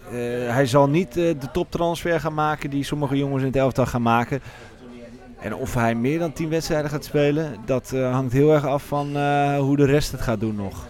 hij 0.47 0.65
zal 0.65 0.89
niet 0.89 1.13
de 1.13 1.51
toptransfer 1.53 2.19
gaan 2.19 2.33
maken 2.33 2.69
die 2.69 2.83
sommige 2.83 3.17
jongens 3.17 3.41
in 3.41 3.47
het 3.47 3.57
elftal 3.57 3.85
gaan 3.85 4.01
maken. 4.01 4.41
En 5.41 5.55
of 5.55 5.73
hij 5.73 5.95
meer 5.95 6.19
dan 6.19 6.33
10 6.33 6.49
wedstrijden 6.49 6.89
gaat 6.91 7.03
spelen, 7.05 7.55
dat 7.65 7.91
eh, 7.93 8.11
hangt 8.11 8.33
heel 8.33 8.53
erg 8.53 8.65
af 8.65 8.83
van 8.83 9.15
eh, 9.15 9.57
hoe 9.57 9.77
de 9.77 9.85
rest 9.85 10.11
het 10.11 10.21
gaat 10.21 10.39
doen 10.39 10.55
nog. 10.55 10.87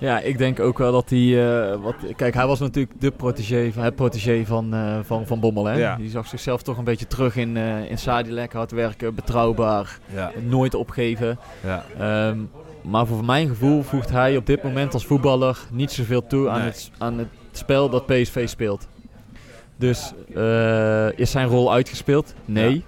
Ja, 0.00 0.20
ik 0.20 0.38
denk 0.38 0.60
ook 0.60 0.78
wel 0.78 0.92
dat 0.92 1.10
hij... 1.10 1.60
eh, 1.70 1.76
wat, 1.82 1.94
kijk, 2.16 2.34
hij 2.34 2.46
was 2.46 2.58
natuurlijk 2.60 3.00
de 3.00 3.10
protégé, 3.10 3.70
van- 3.72 3.82
het 3.84 3.94
protégé 3.94 4.42
van, 4.46 4.74
van, 5.04 5.26
van 5.26 5.40
Bommel. 5.40 5.64
Hè? 5.64 5.78
Ja. 5.78 5.96
Die 5.96 6.10
zag 6.10 6.26
zichzelf 6.26 6.62
toch 6.62 6.78
een 6.78 6.84
beetje 6.84 7.06
terug 7.06 7.36
in, 7.36 7.56
in 7.88 7.98
Sadilek. 7.98 8.52
Hard 8.52 8.70
werken, 8.70 9.14
betrouwbaar, 9.14 9.98
Ja, 10.14 10.30
nooit 10.48 10.74
opgeven. 10.74 11.38
ja. 11.64 11.84
Ehm, 11.98 12.38
maar 12.82 13.06
voor 13.06 13.24
mijn 13.24 13.48
gevoel 13.48 13.82
voegt 13.82 14.10
hij 14.10 14.36
op 14.36 14.46
dit 14.46 14.62
moment 14.62 14.94
als 14.94 15.06
voetballer 15.06 15.58
niet 15.70 15.92
zoveel 15.92 16.26
toe 16.26 16.48
aan, 16.48 16.58
Nee. 16.58 16.66
het, 16.68 16.90
aan 16.98 17.18
het 17.18 17.28
spel 17.52 17.88
dat 17.90 18.06
PSV 18.06 18.48
speelt. 18.48 18.88
Dus 19.76 20.12
is 21.16 21.30
zijn 21.30 21.46
rol 21.48 21.72
uitgespeeld? 21.72 22.34
Nee. 22.44 22.84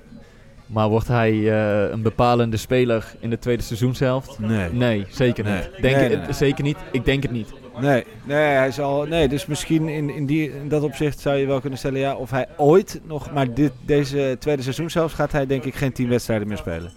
Maar 0.73 0.89
wordt 0.89 1.09
hij 1.09 1.31
eh, 1.33 1.91
een 1.91 2.03
bepalende 2.03 2.57
speler 2.57 3.15
in 3.21 3.31
de 3.31 3.39
tweede 3.39 3.63
seizoenshelft? 3.63 4.39
Nee. 4.39 4.73
Nee, 4.73 5.07
zeker 5.11 5.45
Nee. 5.45 5.55
niet. 5.55 5.83
Denk 5.83 5.97
Nee. 5.97 6.33
Zeker 6.33 6.65
niet. 6.65 6.77
Ik 6.93 7.05
denk 7.05 7.23
het 7.23 7.33
niet. 7.33 7.53
Nee, 7.81 8.05
nee, 8.25 8.37
hij 8.45 8.71
zal, 8.71 9.05
nee 9.05 9.29
dus 9.29 9.47
misschien 9.47 9.89
in, 9.89 10.11
in, 10.11 10.27
die, 10.27 10.53
in 10.61 10.69
dat 10.69 10.83
opzicht 10.83 11.19
zou 11.21 11.37
je 11.37 11.47
wel 11.47 11.61
kunnen 11.61 11.79
stellen 11.79 12.01
ja, 12.01 12.15
of 12.15 12.31
hij 12.31 12.47
ooit 12.57 13.01
nog, 13.05 13.33
maar 13.33 13.55
dit, 13.55 13.73
deze 13.87 14.37
tweede 14.39 14.63
seizoen 14.63 14.91
zelfs 14.91 15.15
gaat 15.15 15.33
hij 15.33 15.47
denk 15.47 15.65
ik 15.65 15.75
geen 15.75 15.93
tien 15.93 16.09
wedstrijden 16.09 16.49
meer 16.49 16.57
spelen. 16.57 16.91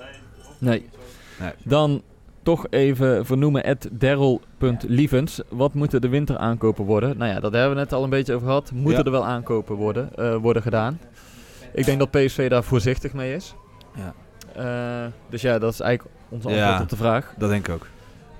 Nee. 0.58 0.86
Nee. 1.40 1.52
Dan 1.64 2.02
toch 2.44 2.68
even 2.70 3.26
vernoemen 3.26 3.64
at 3.64 3.88
Daryl.lievens. 3.92 5.42
Wat 5.50 5.74
moeten 5.74 6.02
de 6.02 6.10
winter 6.10 6.38
aankopen 6.38 6.86
worden? 6.86 7.18
Nou 7.18 7.32
ja, 7.32 7.40
dat 7.40 7.54
hebben 7.54 7.70
we 7.70 7.76
net 7.76 7.94
al 7.94 8.04
een 8.04 8.10
beetje 8.10 8.34
over 8.34 8.48
gehad. 8.48 8.72
Moeten 8.72 9.00
Ja. 9.00 9.06
er 9.06 9.12
wel 9.12 9.26
aankopen 9.26 9.76
worden, 9.76 10.10
eh, 10.16 10.36
worden 10.36 10.62
gedaan? 10.62 11.00
Ik 11.74 11.86
denk 11.86 12.00
dat 12.00 12.12
PSV 12.12 12.50
daar 12.50 12.64
voorzichtig 12.64 13.14
mee 13.14 13.34
is. 13.36 13.56
Ja. 13.96 14.14
Eh, 15.06 15.12
dus 15.30 15.42
ja, 15.42 15.60
dat 15.60 15.74
is 15.74 15.80
eigenlijk 15.80 16.16
ons 16.30 16.46
antwoord 16.46 16.68
Ja. 16.68 16.82
op 16.82 16.90
de 16.90 16.96
vraag. 16.96 17.34
Dat 17.38 17.50
denk 17.50 17.68
ik 17.68 17.74
ook. 17.74 17.88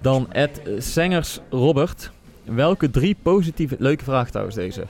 Dan 0.02 0.28
at 0.34 0.62
Sengers 0.78 1.40
Robert. 1.50 2.12
Welke 2.44 2.90
drie 2.90 3.18
positieve... 3.22 3.76
Leuke 3.80 4.04
vraag 4.04 4.30
trouwens 4.30 4.56
deze. 4.56 4.86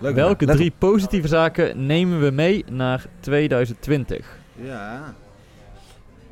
Leuk 0.00 0.14
Welke 0.14 0.46
drie 0.46 0.72
positieve 0.78 1.28
zaken 1.28 1.86
nemen 1.86 2.20
we 2.20 2.30
mee 2.30 2.64
naar 2.70 3.04
2020? 3.20 4.16
op. 4.18 4.66
Ja. 4.66 5.14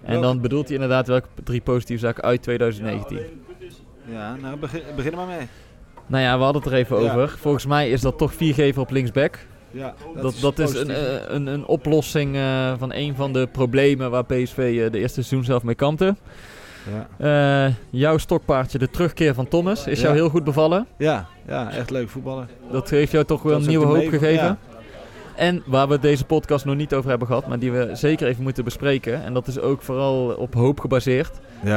En 0.02 0.20
dan 0.20 0.40
bedoelt 0.40 0.64
hij 0.64 0.74
inderdaad 0.74 1.06
welke 1.06 1.28
drie 1.44 1.60
positieve 1.60 2.00
zaken 2.06 2.22
uit 2.22 2.42
2019. 2.42 3.18
Ja, 4.04 4.36
nou 4.36 4.56
begin, 4.56 4.82
begin 4.96 5.10
er 5.10 5.16
maar 5.16 5.26
mee. 5.26 5.48
Nou 6.06 6.22
ja, 6.22 6.36
we 6.38 6.44
hadden 6.44 6.62
het 6.62 6.72
er 6.72 6.78
even 6.78 7.02
Ja. 7.02 7.10
over. 7.12 7.28
Volgens 7.38 7.66
mij 7.66 7.90
is 7.90 8.00
dat 8.00 8.18
toch 8.18 8.34
viergever 8.34 8.82
op 8.82 8.90
linksback. 8.90 9.38
Ja, 9.70 9.94
Dat, 10.22 10.34
dat, 10.40 10.58
is, 10.58 10.74
eh, 10.82 10.96
een, 11.26 11.46
een 11.46 11.66
oplossing 11.66 12.36
eh, 12.36 12.72
van 12.78 12.92
een 12.94 13.14
van 13.14 13.32
de 13.32 13.48
problemen 13.52 14.10
waar 14.10 14.24
PSV 14.24 14.58
eh, 14.58 14.90
de 14.92 14.98
eerste 14.98 15.22
seizoen 15.22 15.44
zelf 15.44 15.62
mee 15.62 15.74
kampte. 15.74 16.16
ja. 17.18 17.72
Jouw 17.90 18.18
stokpaardje, 18.18 18.78
de 18.78 18.90
terugkeer 18.90 19.34
van 19.34 19.48
Thomas, 19.48 19.86
is 19.86 19.98
Ja. 19.98 20.04
jou 20.04 20.14
heel 20.16 20.28
goed 20.28 20.44
bevallen. 20.44 20.86
Ja, 20.98 21.26
ja, 21.46 21.70
echt 21.72 21.90
leuk 21.90 22.08
voetballer. 22.08 22.46
Dat 22.70 22.90
heeft 22.90 23.12
jou 23.12 23.24
toch 23.24 23.42
wel 23.42 23.56
een 23.56 23.66
nieuwe 23.66 23.86
hoop 23.86 23.96
mee- 23.96 24.08
gegeven. 24.08 24.44
ja. 24.44 24.58
En 25.36 25.62
waar 25.66 25.88
we 25.88 25.98
deze 25.98 26.24
podcast 26.24 26.64
nog 26.64 26.76
niet 26.76 26.94
over 26.94 27.08
hebben 27.10 27.26
gehad, 27.28 27.46
maar 27.46 27.58
die 27.58 27.72
we 27.72 27.90
zeker 27.92 28.26
even 28.28 28.42
moeten 28.42 28.64
bespreken. 28.64 29.24
En 29.24 29.34
dat 29.34 29.46
is 29.46 29.58
ook 29.60 29.82
vooral 29.82 30.28
op 30.28 30.54
hoop 30.54 30.80
gebaseerd. 30.80 31.30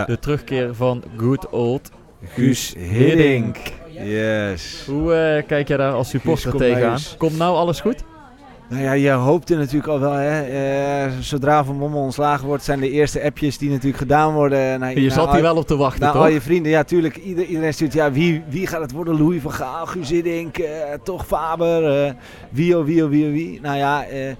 De 0.08 0.18
terugkeer 0.20 0.76
van 0.76 1.04
good 1.18 1.50
old 1.50 1.92
Guus 2.26 2.74
Hiddink. 2.78 3.58
Yes. 4.06 4.84
Hoe 4.88 5.14
eh, 5.14 5.48
kijk 5.48 5.68
jij 5.68 5.78
daar 5.78 5.94
als 5.94 6.10
supporter 6.10 6.50
kom 6.52 6.60
maar 6.60 6.70
tegenaan? 6.70 7.00
Komt 7.18 7.38
nou 7.38 7.56
alles 7.56 7.80
goed? 7.80 8.04
Nou 8.70 8.84
ja, 8.84 8.92
je 8.92 9.10
hoopte 9.12 9.56
natuurlijk 9.56 9.88
al 9.88 10.00
wel, 10.00 10.12
hè. 10.12 10.42
eh, 10.42 11.12
zodra 11.20 11.64
Van 11.64 11.76
Mommel 11.76 12.02
ontslagen 12.02 12.48
wordt, 12.48 12.64
zijn 12.64 12.80
de 12.80 12.90
eerste 12.90 13.24
appjes 13.24 13.58
die 13.58 13.70
natuurlijk 13.70 13.98
gedaan 13.98 14.34
worden. 14.34 14.80
Naar, 14.80 14.94
Je 14.94 15.02
naar 15.02 15.12
zat 15.12 15.28
al- 15.28 15.34
hier 15.34 15.42
wel 15.42 15.56
op 15.56 15.68
te 15.68 15.76
wachten, 15.76 16.02
Nou, 16.02 16.14
toch? 16.14 16.22
al 16.24 16.30
je 16.30 16.42
vrienden, 16.42 16.72
ja, 16.72 16.84
tuurlijk. 16.84 17.16
Ieder, 17.16 17.46
iedereen 17.46 17.74
stuurt, 17.74 17.94
ja, 17.94 18.12
wie, 18.12 18.44
wie 18.50 18.68
gaat 18.68 18.82
het 18.82 18.92
worden? 18.92 19.18
Louis 19.18 19.42
van 19.42 19.52
Gaal, 19.52 19.86
Guus 19.86 20.10
Hiddink, 20.10 20.58
eh, 20.58 20.72
toch 21.04 21.26
Faber, 21.26 22.06
eh, 22.06 22.14
wie, 22.50 22.78
oh, 22.78 22.86
wie, 22.86 23.04
oh, 23.04 23.10
wie, 23.10 23.26
oh, 23.26 23.32
wie. 23.32 23.60
Nou 23.62 23.78
ja, 23.78 24.06
eh, 24.06 24.36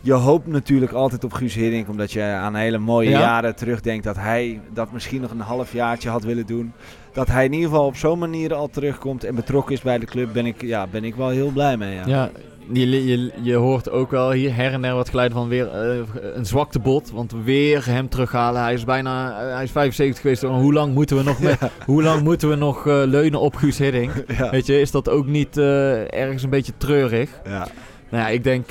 je 0.00 0.12
hoopt 0.12 0.46
natuurlijk 0.46 0.92
altijd 0.92 1.24
op 1.24 1.32
Guus 1.32 1.54
Hiddink, 1.54 1.88
omdat 1.88 2.12
je 2.12 2.22
aan 2.22 2.54
hele 2.54 2.78
mooie 2.78 3.10
Ja. 3.10 3.20
jaren 3.20 3.56
terugdenkt 3.56 4.04
dat 4.04 4.16
hij 4.16 4.60
dat 4.72 4.92
misschien 4.92 5.20
nog 5.20 5.30
een 5.30 5.40
halfjaartje 5.40 6.08
had 6.08 6.22
willen 6.24 6.46
doen. 6.46 6.72
Dat 7.18 7.28
hij 7.28 7.44
in 7.44 7.52
ieder 7.52 7.68
geval 7.68 7.86
op 7.86 7.96
zo'n 7.96 8.18
manier 8.18 8.54
al 8.54 8.68
terugkomt 8.68 9.24
en 9.24 9.34
betrokken 9.34 9.74
is 9.74 9.80
bij 9.80 9.98
de 9.98 10.06
club, 10.06 10.32
ben 10.32 10.46
ik, 10.46 10.62
ja, 10.62 10.86
ben 10.86 11.04
ik 11.04 11.14
wel 11.14 11.28
heel 11.28 11.50
blij 11.50 11.76
mee. 11.76 11.94
Ja. 11.94 12.02
Ja, 12.06 12.30
je, 12.72 13.06
je, 13.06 13.32
je 13.42 13.54
hoort 13.54 13.90
ook 13.90 14.10
wel 14.10 14.30
hier 14.30 14.54
her 14.54 14.72
en 14.72 14.82
der 14.82 14.94
wat 14.94 15.08
geluid 15.08 15.32
van 15.32 15.48
weer 15.48 15.68
eh, 15.68 15.98
een 16.34 16.46
zwakte 16.46 16.78
bot. 16.78 17.10
Want 17.10 17.32
weer 17.44 17.86
hem 17.86 18.08
terughalen. 18.08 18.62
Hij 18.62 18.72
is 18.72 18.84
bijna 18.84 19.40
eh, 19.40 19.54
hij 19.54 19.62
is 19.62 19.70
75 19.70 20.20
geweest. 20.20 20.42
Hoe 20.42 20.72
lang 20.72 20.94
moeten 20.94 21.16
we 21.16 21.22
nog, 21.22 21.40
met, 21.40 21.58
hoe 21.86 22.02
lang 22.02 22.22
moeten 22.22 22.48
we 22.48 22.54
nog 22.54 22.86
eh, 22.86 23.02
leunen 23.04 23.40
op 23.40 23.56
Guus 23.56 23.78
Hiddink? 23.78 24.12
Ja. 24.38 24.50
Weet 24.50 24.66
je, 24.66 24.80
is 24.80 24.90
dat 24.90 25.08
ook 25.08 25.26
niet 25.26 25.56
ergens 25.56 26.42
een 26.42 26.50
beetje 26.50 26.72
treurig? 26.76 27.30
Ja. 27.44 27.68
Nou 28.08 28.22
ja, 28.22 28.28
ik 28.28 28.44
denk 28.44 28.68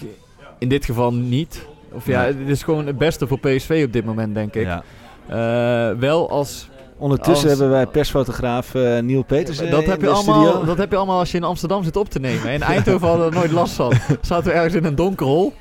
in 0.58 0.70
dit 0.70 0.86
geval 0.86 1.14
niet. 1.14 1.68
Of 1.92 2.06
ja, 2.06 2.24
het 2.24 2.38
is 2.46 2.64
gewoon 2.64 2.88
het 2.88 2.98
beste 2.98 3.28
voor 3.28 3.40
PSV 3.40 3.84
op 3.86 3.94
dit 3.94 4.06
moment, 4.06 4.34
denk 4.34 4.54
ik. 4.56 4.68
Ja. 5.28 5.96
Wel 5.96 6.30
als... 6.30 6.70
Ondertussen 6.98 7.50
hebben 7.50 7.70
wij 7.70 7.86
persfotograaf 7.88 8.76
eh 8.76 9.00
Niel 9.00 9.24
Peters 9.24 9.60
eh, 9.60 9.72
dat, 9.72 9.86
heb 9.86 10.00
je 10.00 10.06
de 10.08 10.12
allemaal, 10.14 10.46
studio. 10.46 10.66
dat 10.66 10.78
heb 10.78 10.92
je 10.92 10.98
allemaal 10.98 11.20
als 11.20 11.32
je 11.32 11.38
in 11.38 11.44
Amsterdam 11.44 11.84
zit 11.84 11.96
op 11.98 12.10
te 12.10 12.20
nemen. 12.20 12.52
In 12.52 12.62
Eindhoven 12.74 13.08
hadden 13.08 13.26
we 13.30 13.32
er 13.34 13.38
nooit 13.40 13.52
last 13.52 13.74
van. 13.74 13.94
Zaten 14.22 14.46
we 14.46 14.52
ergens 14.52 14.74
in 14.74 14.84
een 14.86 14.96
donkerhol. 14.96 15.54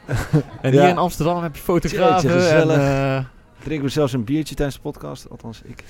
En 0.61 0.72
Ja. 0.72 0.80
hier 0.80 0.89
in 0.89 0.99
Amsterdam 0.99 1.43
heb 1.43 1.57
je 1.57 1.62
fotografen. 1.62 2.30
Jeetje, 2.30 2.49
en, 2.49 2.61
gezellig. 2.61 2.76
eh, 2.76 3.18
Drinken 3.62 3.87
we 3.87 3.93
zelfs 3.93 4.12
een 4.12 4.24
biertje 4.24 4.55
tijdens 4.55 4.76
de 4.76 4.82
podcast, 4.82 5.30
althans 5.30 5.61
ik. 5.64 5.84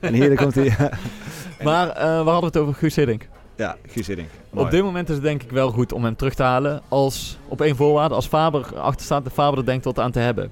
en 0.00 0.14
hier 0.14 0.34
komt 0.36 0.54
hij. 0.54 0.64
Ja, 0.64 0.90
maar 1.64 1.86
we 2.24 2.30
hadden 2.30 2.44
het 2.44 2.56
over 2.56 2.74
Guus 2.74 2.96
Hiddink. 2.96 3.28
ja 3.56 3.76
Guus 3.86 4.06
Hiddink. 4.06 4.28
Op 4.54 4.70
dit 4.70 4.82
moment 4.82 5.08
is 5.08 5.14
het 5.14 5.24
denk 5.24 5.42
ik 5.42 5.50
wel 5.50 5.70
goed 5.70 5.92
om 5.92 6.04
hem 6.04 6.16
terug 6.16 6.34
te 6.34 6.42
halen. 6.42 6.80
Als, 6.88 7.38
op 7.48 7.60
één 7.60 7.76
voorwaarde, 7.76 8.14
als 8.14 8.26
Faber 8.26 8.78
achter 8.78 9.04
staat 9.04 9.24
en 9.24 9.30
Faber 9.30 9.58
er 9.58 9.64
denkt 9.64 9.84
wat 9.84 9.98
aan 9.98 10.10
te 10.10 10.18
hebben. 10.18 10.50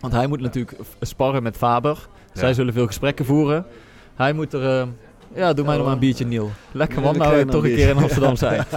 Want 0.00 0.12
hij 0.12 0.26
moet 0.26 0.40
natuurlijk 0.40 0.78
sparren 1.00 1.42
met 1.42 1.56
Faber. 1.56 2.08
Zij 2.32 2.54
zullen 2.54 2.72
veel 2.72 2.86
gesprekken 2.86 3.24
voeren. 3.24 3.64
Hij 4.16 4.32
moet 4.32 4.52
er 4.52 4.80
eh, 4.80 4.86
Ja, 5.34 5.52
doe 5.52 5.64
mij 5.64 5.76
nog 5.76 5.84
maar 5.84 5.94
een 5.94 6.00
biertje, 6.00 6.26
Niel. 6.26 6.50
Lekker 6.72 7.00
man, 7.00 7.16
nou 7.16 7.36
we 7.36 7.44
toch 7.44 7.64
een 7.64 7.74
keer 7.74 7.88
in 7.88 7.96
Amsterdam 7.96 8.36
zijn. 8.36 8.64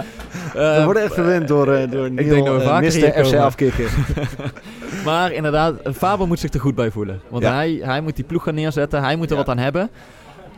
We 0.52 0.60
Eh, 0.60 0.84
worden 0.84 1.02
echt 1.02 1.14
verwend 1.14 1.48
door, 1.48 1.72
eh, 1.72 1.90
door 1.90 2.10
Niel, 2.10 2.28
denk 2.28 2.46
dat 2.46 2.56
we 2.56 2.62
vaker 2.62 2.92
hier. 2.92 3.24
FC 3.24 3.34
afkicken. 3.34 3.84
Maar 5.04 5.32
inderdaad, 5.32 5.74
Faber 5.92 6.26
moet 6.26 6.38
zich 6.38 6.52
er 6.52 6.60
goed 6.60 6.74
bij 6.74 6.90
voelen. 6.90 7.20
Want 7.28 7.44
hij, 7.44 7.80
hij 7.82 8.00
moet 8.00 8.16
die 8.16 8.24
ploeg 8.24 8.42
gaan 8.42 8.54
neerzetten, 8.54 9.02
hij 9.02 9.16
moet 9.16 9.30
er 9.30 9.36
wat 9.36 9.48
aan 9.48 9.58
hebben. 9.58 9.90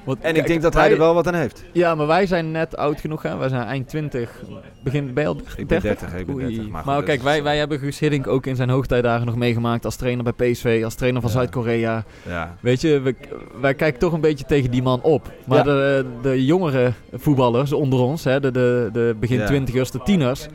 Want, 0.06 0.20
En 0.20 0.36
ik 0.36 0.46
denk 0.46 0.62
dat 0.62 0.74
hij 0.74 0.90
er 0.90 0.98
wel 0.98 1.14
wat 1.14 1.26
aan 1.26 1.34
heeft. 1.34 1.64
Ja, 1.72 1.94
maar 1.94 2.06
wij 2.06 2.26
zijn 2.26 2.50
net 2.50 2.76
oud 2.76 3.00
genoeg. 3.00 3.22
Hè? 3.22 3.36
Wij 3.36 3.48
zijn 3.48 3.62
eind 3.66 3.88
20. 3.88 4.42
Begin 4.82 5.10
je 5.14 5.26
al 5.26 5.36
Ik 5.56 5.66
ben 5.66 5.80
30, 5.80 6.14
ik 6.14 6.26
ben 6.26 6.34
Oei. 6.34 6.46
30. 6.46 6.68
Maar, 6.68 6.82
Maar, 6.84 7.02
kijk, 7.02 7.22
wij, 7.22 7.42
wij 7.42 7.56
hebben 7.58 7.78
Guus 7.78 7.98
Hiddink 7.98 8.26
ook 8.26 8.46
in 8.46 8.56
zijn 8.56 8.68
hoogtijdagen 8.70 9.26
nog 9.26 9.36
meegemaakt 9.36 9.84
als 9.84 9.96
trainer 9.96 10.32
bij 10.34 10.50
PSV, 10.50 10.80
als 10.84 10.94
trainer 10.94 11.20
van 11.20 11.30
Ja. 11.30 11.36
Zuid-Korea. 11.36 12.04
Ja. 12.26 12.56
Weet 12.60 12.80
je, 12.80 13.00
we, 13.00 13.14
wij 13.60 13.74
kijken 13.74 14.00
toch 14.00 14.12
een 14.12 14.20
beetje 14.20 14.44
tegen 14.44 14.70
die 14.70 14.82
man 14.82 15.02
op. 15.02 15.32
Maar 15.46 15.56
Ja. 15.58 15.62
de, 15.62 16.06
de 16.22 16.44
jongere 16.44 16.92
voetballers 17.12 17.72
onder 17.72 17.98
ons, 17.98 18.24
hè, 18.24 18.40
de, 18.40 18.50
de, 18.50 18.88
de 18.92 19.16
begin 19.20 19.44
twintigers, 19.44 19.90
de 19.90 20.00
tieners, 20.04 20.46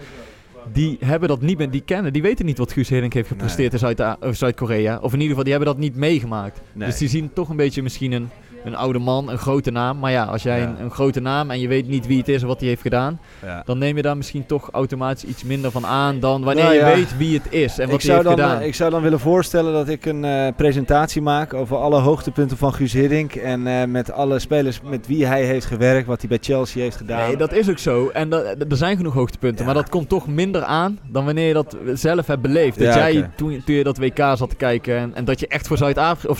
die 0.73 0.97
hebben 0.99 1.29
dat 1.29 1.41
niet 1.41 1.57
meer, 1.57 1.69
die 1.71 1.81
kennen, 1.81 2.13
die 2.13 2.21
weten 2.21 2.45
niet 2.45 2.57
wat 2.57 2.71
Guus 2.71 2.89
Hiddink 2.89 3.13
heeft 3.13 3.27
gepresteerd 3.27 3.73
in 3.73 3.79
Zuid- 3.79 4.01
Zuid-Korea. 4.31 4.95
of 5.01 5.05
in 5.13 5.19
ieder 5.19 5.27
geval, 5.27 5.43
die 5.43 5.53
hebben 5.53 5.71
dat 5.73 5.81
niet 5.81 5.95
meegemaakt. 5.95 6.61
Nee. 6.73 6.87
Dus 6.87 6.97
die 6.97 7.07
zien 7.09 7.33
toch 7.33 7.49
een 7.49 7.55
beetje 7.55 7.81
misschien 7.83 8.11
een, 8.11 8.29
een 8.63 8.75
oude 8.75 8.99
man, 8.99 9.29
een 9.29 9.37
grote 9.37 9.71
naam. 9.71 9.99
Maar 9.99 10.11
ja, 10.11 10.23
als 10.23 10.43
jij 10.43 10.59
Ja. 10.59 10.65
Een, 10.67 10.75
een 10.83 10.91
grote 10.91 11.19
naam 11.19 11.51
en 11.51 11.59
je 11.59 11.67
weet 11.67 11.87
niet 11.87 12.07
wie 12.07 12.17
het 12.17 12.27
is 12.27 12.41
en 12.41 12.47
wat 12.47 12.59
hij 12.59 12.69
heeft 12.69 12.81
gedaan, 12.81 13.19
Ja. 13.45 13.61
dan 13.65 13.77
neem 13.77 13.95
je 13.95 14.01
daar 14.01 14.17
misschien 14.17 14.45
toch 14.45 14.69
automatisch 14.71 15.23
iets 15.23 15.43
minder 15.43 15.71
van 15.71 15.85
aan 15.85 16.19
dan 16.19 16.43
wanneer 16.43 16.63
Nou 16.63 16.75
je 16.75 16.83
weet 16.83 17.17
wie 17.17 17.33
het 17.37 17.53
is 17.53 17.77
en 17.79 17.85
ik, 17.85 17.91
wat 17.91 18.01
hij 18.01 18.11
zou 18.11 18.23
heeft 18.23 18.37
dan, 18.37 18.45
gedaan. 18.47 18.61
eh, 18.61 18.67
ik 18.67 18.75
zou 18.75 18.91
dan 18.91 19.01
willen 19.01 19.19
voorstellen 19.19 19.73
dat 19.73 19.89
ik 19.89 20.05
een 20.05 20.25
eh, 20.25 20.47
presentatie 20.55 21.21
maak 21.21 21.53
over 21.53 21.77
alle 21.77 21.99
hoogtepunten 21.99 22.57
van 22.57 22.73
Guus 22.73 22.93
Hiddink. 22.93 23.35
En 23.35 23.67
eh, 23.67 23.85
met 23.87 24.11
alle 24.11 24.39
spelers 24.39 24.81
met 24.81 25.07
wie 25.07 25.25
hij 25.25 25.45
heeft 25.45 25.65
gewerkt, 25.65 26.07
wat 26.07 26.19
hij 26.19 26.29
bij 26.29 26.37
Chelsea 26.41 26.81
heeft 26.81 26.97
gedaan. 26.97 27.27
Nee, 27.27 27.37
dat 27.37 27.53
is 27.53 27.69
ook 27.69 27.77
zo. 27.79 28.09
En 28.13 28.31
er 28.69 28.77
zijn 28.77 28.97
genoeg 28.97 29.13
hoogtepunten. 29.13 29.59
Ja. 29.59 29.65
Maar 29.65 29.81
dat 29.81 29.89
komt 29.89 30.09
toch 30.09 30.27
minder 30.27 30.63
aan 30.63 30.99
dan 31.07 31.25
wanneer 31.25 31.47
je 31.47 31.53
dat 31.53 31.77
zelf 31.93 32.27
hebt 32.27 32.41
beleefd. 32.41 32.79
Dat 32.79 32.87
Ja, 32.87 32.95
jij 33.11 33.29
toen, 33.35 33.61
toen 33.65 33.75
je 33.75 33.83
dat 33.83 33.97
WK 33.97 34.17
zat 34.17 34.49
te 34.49 34.55
kijken 34.55 34.97
en, 34.97 35.11
en 35.15 35.25
dat 35.25 35.39
je 35.39 35.47
echt 35.47 35.67
voor 35.67 35.77
Zuid-Afrika 35.77 36.29
of 36.33 36.39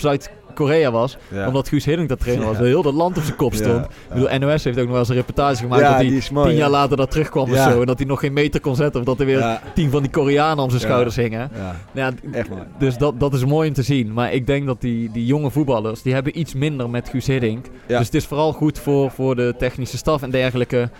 Zuid-Korea 0.56 0.90
was. 0.90 1.16
Ja. 1.28 1.46
Omdat 1.46 1.68
Guus 1.68 1.84
Hiddink 1.84 2.08
dat 2.08 2.20
trainer 2.20 2.46
was. 2.46 2.58
Heel 2.58 2.82
dat 2.82 2.94
land 2.94 3.16
op 3.16 3.22
zijn 3.22 3.36
kop 3.36 3.54
stond. 3.54 3.84
Ik 3.84 3.90
bedoel, 4.08 4.38
NOS 4.38 4.64
heeft 4.64 4.78
ook 4.78 4.82
nog 4.82 4.90
wel 4.90 4.98
eens 4.98 5.08
een 5.08 5.14
reportage 5.14 5.56
gemaakt 5.56 5.82
dat 5.82 5.92
hij 5.92 6.22
mooi, 6.32 6.46
tien 6.46 6.56
ja. 6.56 6.60
jaar 6.60 6.70
later 6.70 6.96
dat 6.96 7.10
terugkwam 7.10 7.50
of 7.50 7.56
zo. 7.56 7.80
En 7.80 7.86
dat 7.86 7.98
hij 7.98 8.06
nog 8.06 8.20
geen 8.20 8.32
meter 8.32 8.60
kon 8.60 8.76
zetten. 8.76 9.00
Of 9.00 9.06
dat 9.06 9.20
er 9.20 9.26
weer 9.26 9.60
tien 9.74 9.90
van 9.90 10.02
die 10.02 10.10
Koreanen 10.10 10.64
om 10.64 10.70
zijn 10.70 10.82
schouders 10.82 11.16
hingen. 11.16 11.50
ja, 11.54 11.76
ja, 11.92 12.12
echt 12.32 12.48
mooi. 12.48 12.62
dus 12.78 12.96
dat, 12.96 13.20
dat 13.20 13.34
is 13.34 13.44
mooi 13.44 13.68
om 13.68 13.74
te 13.74 13.82
zien. 13.82 14.12
Maar 14.12 14.32
ik 14.32 14.46
denk 14.46 14.66
dat 14.66 14.80
die, 14.80 15.10
die 15.12 15.26
jonge 15.26 15.50
voetballers, 15.50 16.02
die 16.02 16.14
hebben 16.14 16.38
iets 16.38 16.54
minder 16.54 16.90
met 16.90 17.08
Guus 17.08 17.26
Hiddink. 17.26 17.66
Dus 17.86 18.06
het 18.06 18.14
is 18.14 18.26
vooral 18.26 18.52
goed 18.52 18.78
voor, 18.78 19.10
voor 19.10 19.36
de 19.36 19.54
technische 19.58 19.96
staf 19.96 20.22
en 20.22 20.30
dergelijke. 20.30 20.90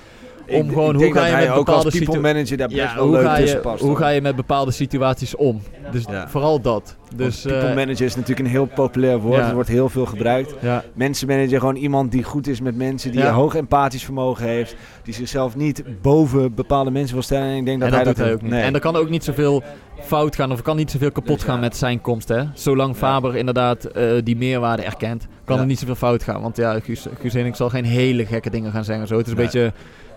Om 0.48 0.54
Ik- 0.66 0.68
gewoon, 0.68 0.94
ik 0.94 1.02
hoe 1.02 1.12
ga 1.12 1.26
je 1.26 1.46
met 1.46 1.54
bepaalde 1.54 1.72
als 1.84 1.94
people 1.98 2.04
situ- 2.14 2.20
manager 2.20 2.56
daar 2.56 2.68
best 2.68 2.80
Ja, 2.80 2.94
wel 2.94 3.04
hoe 3.04 3.12
leuk 3.12 3.24
ga, 3.24 3.36
je, 3.36 3.56
past. 3.58 3.82
hoe 3.82 3.96
ga 3.96 4.08
je 4.08 4.20
met 4.20 4.36
bepaalde 4.36 4.70
situaties 4.70 5.36
om? 5.36 5.60
Dus 5.90 6.04
Ja. 6.10 6.28
vooral 6.28 6.60
dat. 6.60 6.96
Dus, 7.16 7.42
Dus, 7.42 7.52
people 7.52 7.68
eh, 7.68 7.74
manager 7.76 8.04
is 8.06 8.14
natuurlijk 8.16 8.46
een 8.46 8.52
heel 8.52 8.66
populair 8.66 9.18
woord. 9.18 9.36
Ja. 9.36 9.44
Het 9.44 9.52
wordt 9.52 9.68
heel 9.68 9.88
veel 9.88 10.06
gebruikt. 10.06 10.54
ja, 10.60 10.84
Mensenmanager, 10.94 11.58
gewoon 11.58 11.76
iemand 11.76 12.12
die 12.12 12.22
goed 12.22 12.46
is 12.46 12.60
met 12.60 12.76
mensen, 12.76 13.10
die 13.10 13.20
Ja. 13.20 13.28
een 13.28 13.34
hoog 13.34 13.54
empathisch 13.54 14.04
vermogen 14.04 14.46
heeft, 14.46 14.76
die 15.02 15.14
zichzelf 15.14 15.56
niet 15.56 15.82
boven 16.02 16.54
bepaalde 16.54 16.90
mensen 16.90 17.14
wil 17.14 17.22
stellen. 17.22 17.48
En 17.48 17.56
ik 17.56 17.64
denk 17.64 17.80
dat 17.80 17.88
en 17.88 17.94
hij 17.94 18.04
dat 18.04 18.16
doet 18.16 18.24
hij 18.24 18.34
ook 18.34 18.42
niet. 18.42 18.50
Nee. 18.50 18.62
En 18.62 18.74
er 18.74 18.80
kan 18.80 18.96
ook 18.96 19.08
niet 19.08 19.24
zoveel 19.24 19.62
fout 20.00 20.34
gaan 20.36 20.50
of 20.52 20.56
er 20.58 20.62
kan 20.64 20.76
niet 20.76 20.90
zoveel 20.90 21.12
kapot 21.12 21.34
Dus 21.36 21.44
gaan 21.44 21.60
met 21.60 21.76
zijn 21.76 22.00
komst. 22.00 22.28
Hè? 22.28 22.42
Zolang 22.54 22.96
Faber 22.96 23.36
inderdaad 23.36 23.84
eh, 23.84 24.04
die 24.24 24.36
meerwaarde 24.36 24.82
erkent, 24.82 25.26
kan 25.44 25.58
er 25.58 25.66
niet 25.66 25.78
zoveel 25.78 25.94
fout 25.94 26.22
gaan. 26.22 26.42
Want 26.42 26.56
ja, 26.56 26.80
Guus, 26.80 27.06
Guus 27.20 27.56
zal 27.56 27.68
geen 27.68 27.84
hele 27.84 28.26
gekke 28.26 28.50
dingen 28.50 28.72
gaan 28.72 28.84
zeggen. 28.84 29.06
Zo. 29.06 29.16
Het 29.16 29.26
is 29.26 29.32
een 29.32 29.38
beetje, 29.38 29.72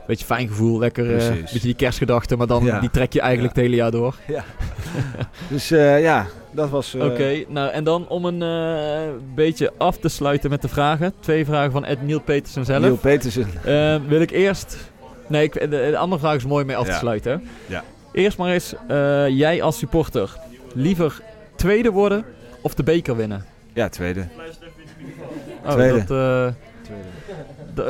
beetje 0.07 0.25
fijn 0.25 0.47
gevoel, 0.47 0.79
lekker, 0.79 1.15
eh, 1.17 1.29
beetje 1.41 1.59
die 1.59 1.75
kerstgedachte, 1.75 2.35
maar 2.35 2.47
dan 2.47 2.63
Ja. 2.65 2.79
die 2.79 2.89
trek 2.89 3.13
je 3.13 3.21
eigenlijk 3.21 3.55
Ja. 3.55 3.61
het 3.61 3.69
hele 3.71 3.81
jaar 3.81 3.91
door. 3.91 4.15
Dus 5.49 5.71
eh, 5.71 6.01
ja, 6.01 6.25
dat 6.51 6.69
was. 6.69 6.93
eh, 6.93 7.05
Oké, 7.05 7.43
nou 7.47 7.71
en 7.71 7.83
dan 7.83 8.07
om 8.07 8.25
een 8.25 8.41
eh, 8.41 9.13
beetje 9.35 9.71
af 9.77 9.97
te 9.97 10.09
sluiten 10.09 10.49
met 10.49 10.61
de 10.61 10.67
vragen. 10.67 11.13
Twee 11.19 11.45
vragen 11.45 11.71
van 11.71 11.85
Ed 11.85 12.01
Niel 12.01 12.19
Petersen 12.21 12.65
zelf. 12.65 12.81
Neil 12.81 12.95
Petersen. 12.97 13.47
Wil 14.07 14.21
ik 14.21 14.31
eerst... 14.31 14.77
Nee, 15.27 15.43
ik, 15.43 15.53
de, 15.53 15.67
de 15.67 15.97
andere 15.97 16.19
vraag 16.21 16.35
is 16.35 16.45
mooi 16.45 16.65
mee 16.65 16.75
af 16.77 16.85
te 16.85 16.91
Ja. 16.91 16.97
sluiten. 16.97 17.43
Ja. 17.65 17.83
Eerst 18.11 18.37
maar 18.37 18.51
eens, 18.51 18.73
eh, 18.87 19.27
jij 19.29 19.61
als 19.61 19.77
supporter, 19.77 20.37
liever 20.73 21.21
tweede 21.55 21.91
worden 21.91 22.25
of 22.61 22.73
de 22.73 22.83
beker 22.83 23.15
winnen? 23.15 23.45
Ja, 23.73 23.89
tweede. 23.89 24.27
Oh, 25.65 25.71
Tweede. 25.71 25.97
Dat, 26.05 26.17
eh, 26.17 26.47
d- 26.83 26.89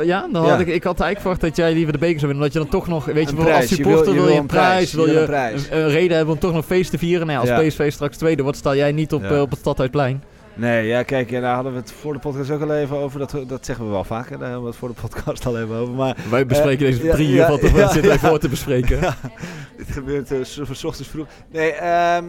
ja, 0.04 0.28
dan 0.32 0.48
had 0.48 0.60
ik, 0.60 0.66
ik 0.66 0.82
had 0.84 1.00
eigenlijk 1.00 1.20
verwacht 1.20 1.40
dat 1.40 1.56
jij 1.56 1.72
liever 1.72 1.92
de 1.92 1.98
beker 1.98 2.20
zou 2.20 2.32
winnen. 2.32 2.46
Omdat 2.46 2.52
je 2.52 2.58
dan 2.70 2.80
toch 2.80 2.88
nog, 2.88 3.04
weet 3.04 3.30
je, 3.30 3.52
als 3.54 3.68
Je 3.68 3.74
supporter 3.74 4.12
wil- 4.12 4.28
je 4.28 4.38
een 4.38 4.46
prijs, 4.46 4.92
wil 4.92 5.06
je 5.10 5.18
een 5.20 5.26
prijs. 5.26 5.70
een, 5.70 5.78
een 5.78 5.88
reden 5.88 6.16
hebben 6.16 6.34
om 6.34 6.40
toch 6.40 6.52
nog 6.52 6.64
feest 6.64 6.90
te 6.90 6.98
vieren. 6.98 7.26
Nee, 7.26 7.38
als. 7.38 7.50
PSV 7.50 7.92
straks 7.92 8.16
tweede 8.16 8.42
wordt, 8.42 8.58
sta 8.58 8.74
jij 8.74 8.92
niet 8.92 9.12
op, 9.12 9.22
eh, 9.24 9.40
op 9.40 9.50
het 9.50 9.58
Stadhuisplein. 9.58 10.22
Nee, 10.54 10.86
ja, 10.86 11.02
kijk, 11.02 11.30
ja, 11.30 11.40
daar 11.40 11.54
hadden 11.54 11.72
we 11.72 11.78
het 11.78 11.92
voor 12.00 12.12
de 12.12 12.18
podcast 12.18 12.50
ook 12.50 12.62
al 12.62 12.74
even 12.74 12.96
over. 12.96 13.18
Dat, 13.18 13.36
dat 13.46 13.66
zeggen 13.66 13.84
we 13.84 13.90
wel 13.90 14.04
vaker. 14.04 14.32
Daar 14.38 14.44
hebben 14.50 14.62
we 14.62 14.68
het 14.68 14.76
voor 14.78 14.88
de 14.88 14.94
podcast 15.10 15.46
al 15.46 15.58
even 15.58 15.74
over. 15.76 15.94
Maar 15.94 16.16
Wij 16.30 16.46
bespreken 16.46 16.86
deze 16.86 17.08
drie 17.08 17.28
uur 17.28 17.46
zitten 17.46 18.02
wij 18.02 18.12
ja. 18.12 18.18
voor 18.18 18.38
te 18.38 18.48
bespreken. 18.48 18.98
Dit 19.76 19.86
gebeurt 19.90 20.30
eh, 20.32 20.38
s- 20.42 20.84
ochtends 20.84 21.08
vroeg. 21.10 21.26
Nee, 21.52 21.72
ehm 21.72 22.24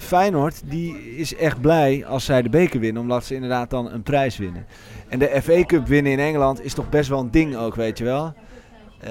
Feyenoord 0.00 0.60
die 0.64 1.16
is 1.16 1.34
echt 1.36 1.60
blij 1.60 2.04
als 2.06 2.24
zij 2.24 2.42
de 2.42 2.48
beker 2.48 2.80
winnen. 2.80 3.02
Omdat 3.02 3.24
ze 3.24 3.34
inderdaad 3.34 3.70
dan 3.70 3.90
een 3.92 4.02
prijs 4.02 4.36
winnen. 4.36 4.66
En 5.08 5.18
de 5.18 5.38
FA 5.42 5.64
Cup 5.64 5.86
winnen 5.86 6.12
in 6.12 6.18
Engeland 6.18 6.64
is 6.64 6.74
toch 6.74 6.88
best 6.88 7.08
wel 7.08 7.20
een 7.20 7.30
ding 7.30 7.56
ook, 7.56 7.74
weet 7.74 7.98
je 7.98 8.04
wel. 8.04 8.32
Eh, 9.00 9.10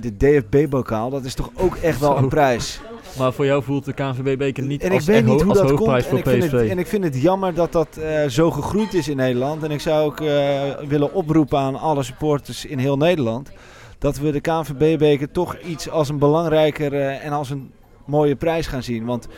de 0.00 0.16
DFB-bokaal, 0.18 1.10
dat 1.10 1.24
is 1.24 1.34
toch 1.34 1.50
ook 1.54 1.76
echt 1.76 2.00
wel 2.00 2.16
een 2.16 2.28
prijs. 2.28 2.80
Maar 3.18 3.32
voor 3.32 3.44
jou 3.44 3.62
voelt 3.62 3.84
de 3.84 3.92
KNVB-beker 3.92 4.62
niet 4.64 4.82
en 4.82 4.90
als, 4.92 5.00
ik 5.00 5.06
weet 5.06 5.24
niet 5.24 5.40
ho- 5.40 5.46
hoe 5.46 5.48
als 5.48 5.58
dat 5.58 5.66
komt. 5.66 5.78
hoofdprijs 5.78 6.04
En 6.04 6.10
voor 6.10 6.18
ik, 6.18 6.24
vind 6.24 6.44
PSV. 6.44 6.52
het, 6.60 6.70
en 6.70 6.78
ik 6.78 6.86
vind 6.86 7.04
het 7.04 7.22
jammer 7.22 7.54
dat 7.54 7.72
dat 7.72 7.96
eh, 7.96 8.24
zo 8.26 8.50
gegroeid 8.50 8.94
is 8.94 9.08
in 9.08 9.16
Nederland. 9.16 9.62
En 9.62 9.70
ik 9.70 9.80
zou 9.80 10.04
ook 10.06 10.20
eh, 10.20 10.60
willen 10.88 11.14
oproepen 11.14 11.58
aan 11.58 11.76
alle 11.80 12.02
supporters 12.02 12.64
in 12.66 12.78
heel 12.78 12.96
Nederland. 12.96 13.50
Dat 13.98 14.18
we 14.18 14.30
de 14.30 14.40
KNVB-beker 14.40 15.30
toch 15.30 15.58
iets 15.58 15.90
als 15.90 16.08
een 16.08 16.18
belangrijker 16.18 16.94
en 17.10 17.32
als 17.32 17.50
een 17.50 17.70
mooie 18.06 18.36
prijs 18.36 18.66
gaan 18.66 18.82
zien. 18.82 19.04
Want 19.04 19.28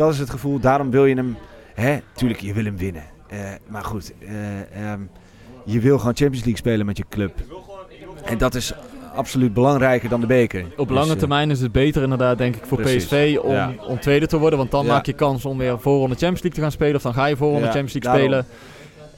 dat 0.00 0.12
is 0.12 0.18
het 0.18 0.30
gevoel, 0.30 0.58
daarom 0.60 0.90
wil 0.90 1.06
je 1.06 1.14
hem... 1.14 1.36
Hè, 1.74 1.98
tuurlijk, 2.14 2.40
je 2.40 2.52
wil 2.52 2.64
hem 2.64 2.76
winnen. 2.76 3.02
Eh, 3.28 3.38
maar 3.68 3.84
goed, 3.84 4.12
eh, 4.18 4.90
ehm, 4.92 5.00
je 5.64 5.80
wil 5.80 5.98
gewoon 5.98 6.16
Champions 6.16 6.44
League 6.44 6.56
spelen 6.56 6.86
met 6.86 6.96
je 6.96 7.04
club. 7.08 7.32
En 8.24 8.38
dat 8.38 8.54
is 8.54 8.72
absoluut 9.14 9.54
belangrijker 9.54 10.08
dan 10.08 10.20
de 10.20 10.26
beker. 10.26 10.64
Op 10.76 10.88
Dus, 10.88 10.96
lange 10.96 11.12
eh, 11.12 11.18
termijn 11.18 11.50
is 11.50 11.60
het 11.60 11.72
beter 11.72 12.02
inderdaad, 12.02 12.38
denk 12.38 12.56
ik, 12.56 12.64
voor 12.66 12.78
Precies. 12.80 13.04
PSV 13.04 13.38
om, 13.42 13.50
Ja. 13.52 13.72
om 13.88 14.00
tweede 14.00 14.26
te 14.26 14.38
worden. 14.38 14.58
Want 14.58 14.70
dan 14.70 14.84
Ja. 14.84 14.92
maak 14.92 15.06
je 15.06 15.12
kans 15.12 15.44
om 15.44 15.58
weer 15.58 15.80
voorronde 15.80 16.14
Champions 16.14 16.42
League 16.42 16.50
te 16.58 16.60
gaan 16.60 16.72
spelen. 16.72 16.94
Of 16.96 17.02
dan 17.02 17.14
ga 17.14 17.26
je 17.26 17.36
voorronde 17.36 17.66
Ja, 17.66 17.72
Champions 17.72 17.92
League 18.04 18.12
daarom. 18.22 18.44
spelen. 18.44 18.58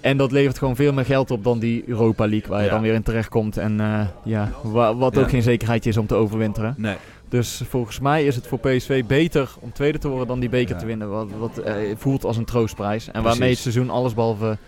En 0.01 0.17
dat 0.17 0.33
levert 0.33 0.59
gewoon 0.59 0.77
veel 0.77 0.93
meer 0.93 1.05
geld 1.05 1.31
op 1.31 1.45
dan 1.45 1.59
die 1.59 1.83
Europa 1.87 2.27
League, 2.29 2.49
waar 2.49 2.65
je 2.65 2.71
dan 2.71 2.83
weer 2.83 2.95
in 2.95 3.03
terecht 3.03 3.29
komt. 3.29 3.57
En 3.57 3.77
ja, 4.25 4.51
wa- 4.63 4.95
wat 4.97 5.19
ook 5.19 5.29
geen 5.31 5.43
zekerheid 5.43 5.87
is 5.87 5.97
om 5.97 6.07
te 6.07 6.15
overwinteren. 6.15 6.75
Nee. 6.79 6.97
Dus 7.33 7.63
volgens 7.69 8.01
mij 8.01 8.25
is 8.25 8.37
het 8.37 8.47
voor 8.47 8.59
PSV 8.59 9.05
beter 9.05 9.51
om 9.61 9.73
tweede 9.73 9.99
te 9.99 10.09
worden 10.09 10.27
dan 10.27 10.41
die 10.41 10.49
beker 10.49 10.75
Ja. 10.75 10.81
te 10.81 10.87
winnen. 10.87 11.11
Wat, 11.11 11.29
wat 11.39 11.59
eh, 11.59 11.75
voelt 11.97 12.25
als 12.25 12.37
een 12.37 12.45
troostprijs. 12.45 13.11
En 13.11 13.23
waarmee 13.23 13.51
het 13.51 13.59
seizoen 13.59 13.91
allesbehalve 13.91 14.59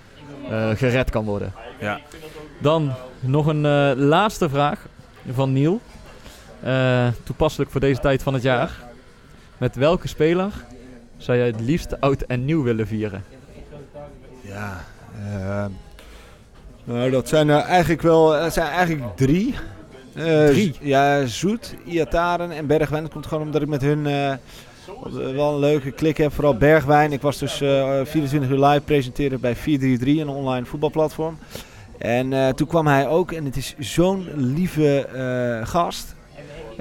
eh 0.51 0.71
gered 0.71 1.11
kan 1.11 1.25
worden. 1.25 1.53
Ja. 1.81 2.01
Dan 2.59 2.93
nog 3.21 3.47
een 3.47 3.67
eh, 3.67 3.91
laatste 3.97 4.49
vraag 4.49 4.87
van 5.33 5.53
Niel. 5.53 5.81
Toepasselijk 7.23 7.71
voor 7.71 7.81
deze 7.81 8.01
tijd 8.01 8.23
van 8.23 8.35
het 8.35 8.43
jaar. 8.43 8.79
Met 9.59 9.77
welke 9.77 10.09
speler 10.09 10.53
zou 11.17 11.39
jij 11.39 11.47
het 11.47 11.61
liefst 11.61 12.01
oud 12.01 12.23
en 12.23 12.45
nieuw 12.45 12.63
willen 12.63 12.87
vieren? 12.87 13.25
Ja, 14.41 14.85
nou 16.85 17.11
dat 17.11 17.29
zijn 17.29 17.49
er 17.49 17.61
eigenlijk 17.61 18.03
wel, 18.03 18.33
het 18.33 18.53
zijn 18.53 18.67
eigenlijk 18.67 19.17
drie. 19.17 19.55
Eh, 20.15 20.47
Drie? 20.47 20.75
Ja, 20.81 21.27
Zoet, 21.27 21.75
Iataren 21.87 22.51
en 22.51 22.67
Bergwijn. 22.67 23.03
Dat 23.03 23.13
komt 23.13 23.27
gewoon 23.27 23.45
omdat 23.47 23.63
ik 23.63 23.69
met 23.69 23.83
hun 23.83 24.07
eh, 24.07 24.33
wel 25.35 25.53
een 25.53 25.59
leuke 25.59 25.91
klik 25.91 26.17
heb. 26.17 26.33
Vooral 26.33 26.57
Bergwijn. 26.57 27.13
Ik 27.13 27.21
was 27.23 27.39
dus 27.39 27.61
eh, 27.61 28.01
24 28.05 28.51
uur 28.51 28.65
live 28.67 28.81
presenteren 28.81 29.41
bij 29.41 29.57
433, 29.57 30.23
een 30.23 30.41
online 30.43 30.67
voetbalplatform. 30.67 31.39
En 31.99 32.33
eh, 32.33 32.49
toen 32.49 32.67
kwam 32.67 32.87
hij 32.87 33.09
ook 33.09 33.33
en 33.33 33.45
het 33.45 33.57
is 33.57 33.75
zo'n 33.79 34.29
lieve 34.37 35.07
eh, 35.07 35.67
gast. 35.69 36.15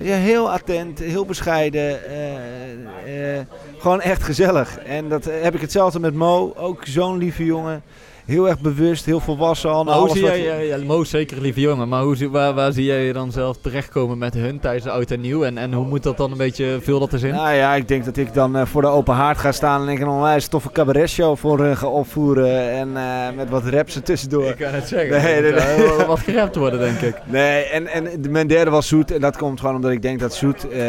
Ja, 0.02 0.16
heel 0.16 0.52
attent, 0.52 1.00
heel 1.00 1.26
bescheiden. 1.26 2.06
eh, 2.06 3.38
eh, 3.40 3.46
gewoon 3.78 4.02
echt 4.02 4.24
gezellig. 4.24 4.78
En 4.78 5.10
dat 5.10 5.26
eh, 5.26 5.42
heb 5.42 5.56
ik 5.56 5.62
hetzelfde 5.62 6.00
met 6.00 6.14
Mo. 6.14 6.54
Ook 6.58 6.86
zo'n 6.86 7.18
lieve 7.18 7.46
jongen. 7.46 7.82
Heel 8.26 8.50
erg 8.50 8.60
bewust, 8.60 9.06
heel 9.06 9.20
volwassen 9.20 9.70
al. 9.70 9.84
Maar 9.84 9.98
hoe 9.98 10.10
zie 10.10 10.24
jij, 10.24 10.42
ja, 10.42 10.56
ja, 10.56 10.78
Mo 10.86 11.02
is 11.02 11.10
zeker 11.10 11.42
lieve 11.42 11.60
jongen, 11.60 11.88
maar 11.90 12.02
hoe, 12.02 12.30
waar, 12.30 12.54
waar 12.54 12.72
zie 12.72 12.86
jij 12.86 13.04
je 13.04 13.14
dan 13.14 13.32
zelf 13.32 13.58
terechtkomen 13.62 14.18
met 14.18 14.34
hun 14.34 14.60
tijdens 14.60 14.84
de 14.84 14.92
oud 14.92 15.12
en 15.12 15.22
nieuw? 15.22 15.44
En, 15.44 15.58
en 15.58 15.74
hoe 15.74 15.86
moet 15.86 16.04
dat 16.04 16.18
dan 16.18 16.32
een 16.32 16.38
beetje, 16.38 16.78
vul 16.82 17.00
dat 17.00 17.14
eens 17.14 17.24
in? 17.24 17.34
Nou 17.34 17.54
ja, 17.54 17.76
ik 17.76 17.88
denk 17.88 18.06
dat 18.06 18.18
ik 18.18 18.34
dan 18.34 18.56
eh, 18.56 18.66
voor 18.66 18.82
de 18.82 18.88
open 18.88 19.14
haard 19.14 19.38
ga 19.38 19.52
staan 19.52 19.82
en 19.82 19.94
ik 19.94 20.00
een 20.00 20.08
onwijs 20.08 20.48
toffe 20.48 20.72
cabaretshow 20.72 21.38
voor 21.38 21.60
hun 21.60 21.78
ga 21.78 21.88
opvoeren. 21.88 22.72
En 22.72 22.98
eh, 22.98 23.36
met 23.36 23.50
wat 23.50 23.66
raps 23.66 23.96
er 23.96 24.04
tussendoor. 24.04 24.46
Ik 24.46 24.58
kan 24.58 24.74
het 24.74 24.88
zeggen. 24.88 25.22
Nee, 25.22 25.42
nee, 25.42 25.52
Er 25.52 26.00
eh, 26.00 26.08
wat 26.08 26.20
gerapt 26.20 26.56
worden, 26.56 26.80
denk 26.80 27.00
ik. 27.02 27.16
Nee, 27.34 27.64
en, 27.64 27.88
en 27.88 28.32
mijn 28.32 28.48
derde 28.48 28.72
was 28.72 28.88
zoet. 28.88 29.12
En 29.12 29.22
dat 29.22 29.38
komt 29.38 29.60
gewoon 29.60 29.76
omdat 29.76 29.92
ik 29.92 30.02
denk 30.02 30.20
dat 30.20 30.34
zoet, 30.34 30.70
eh, 30.70 30.80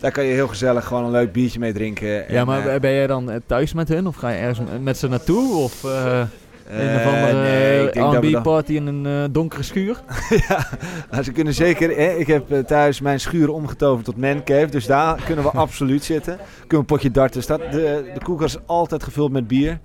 daar 0.00 0.12
kan 0.12 0.24
je 0.24 0.32
heel 0.32 0.48
gezellig 0.48 0.86
gewoon 0.86 1.04
een 1.04 1.10
leuk 1.10 1.32
biertje 1.32 1.58
mee 1.58 1.72
drinken. 1.72 2.08
Ja, 2.08 2.24
En, 2.26 2.46
maar 2.46 2.66
eh, 2.66 2.80
ben 2.80 2.92
jij 2.92 3.06
dan 3.06 3.30
eh, 3.30 3.36
thuis 3.46 3.72
met 3.72 3.88
hun? 3.88 4.06
Of 4.06 4.16
ga 4.16 4.28
je 4.28 4.36
ergens 4.36 4.68
met 4.80 4.98
ze 4.98 5.08
naartoe? 5.08 5.56
Of 5.56 5.84
eh 5.84 6.22
een 6.70 6.96
of 6.96 7.02
eh, 7.02 7.06
andere 7.06 7.32
nee, 7.32 8.28
R&B 8.28 8.32
dan- 8.32 8.42
party 8.42 8.72
in 8.72 8.86
een 8.86 9.06
eh, 9.06 9.24
donkere 9.30 9.62
schuur? 9.62 10.00
ja, 10.48 10.68
nou, 11.10 11.22
ze 11.22 11.32
kunnen 11.32 11.54
zeker. 11.54 11.88
Hè, 11.96 12.10
ik 12.10 12.26
heb 12.26 12.52
eh, 12.52 12.58
thuis 12.58 13.00
mijn 13.00 13.20
schuur 13.20 13.50
omgetoverd 13.50 14.04
tot 14.04 14.16
mancave. 14.16 14.70
Dus 14.70 14.86
daar 14.86 15.22
kunnen 15.24 15.44
we 15.44 15.50
absoluut 15.50 16.04
zitten. 16.04 16.36
Kunnen 16.58 16.68
we 16.68 16.76
een 16.76 16.84
potje 16.84 17.10
darten. 17.10 17.42
Staat, 17.42 17.58
de, 17.58 18.10
de 18.14 18.20
koelkast 18.24 18.54
is 18.56 18.62
altijd 18.66 19.02
gevuld 19.02 19.32
met 19.32 19.48
bier. 19.48 19.78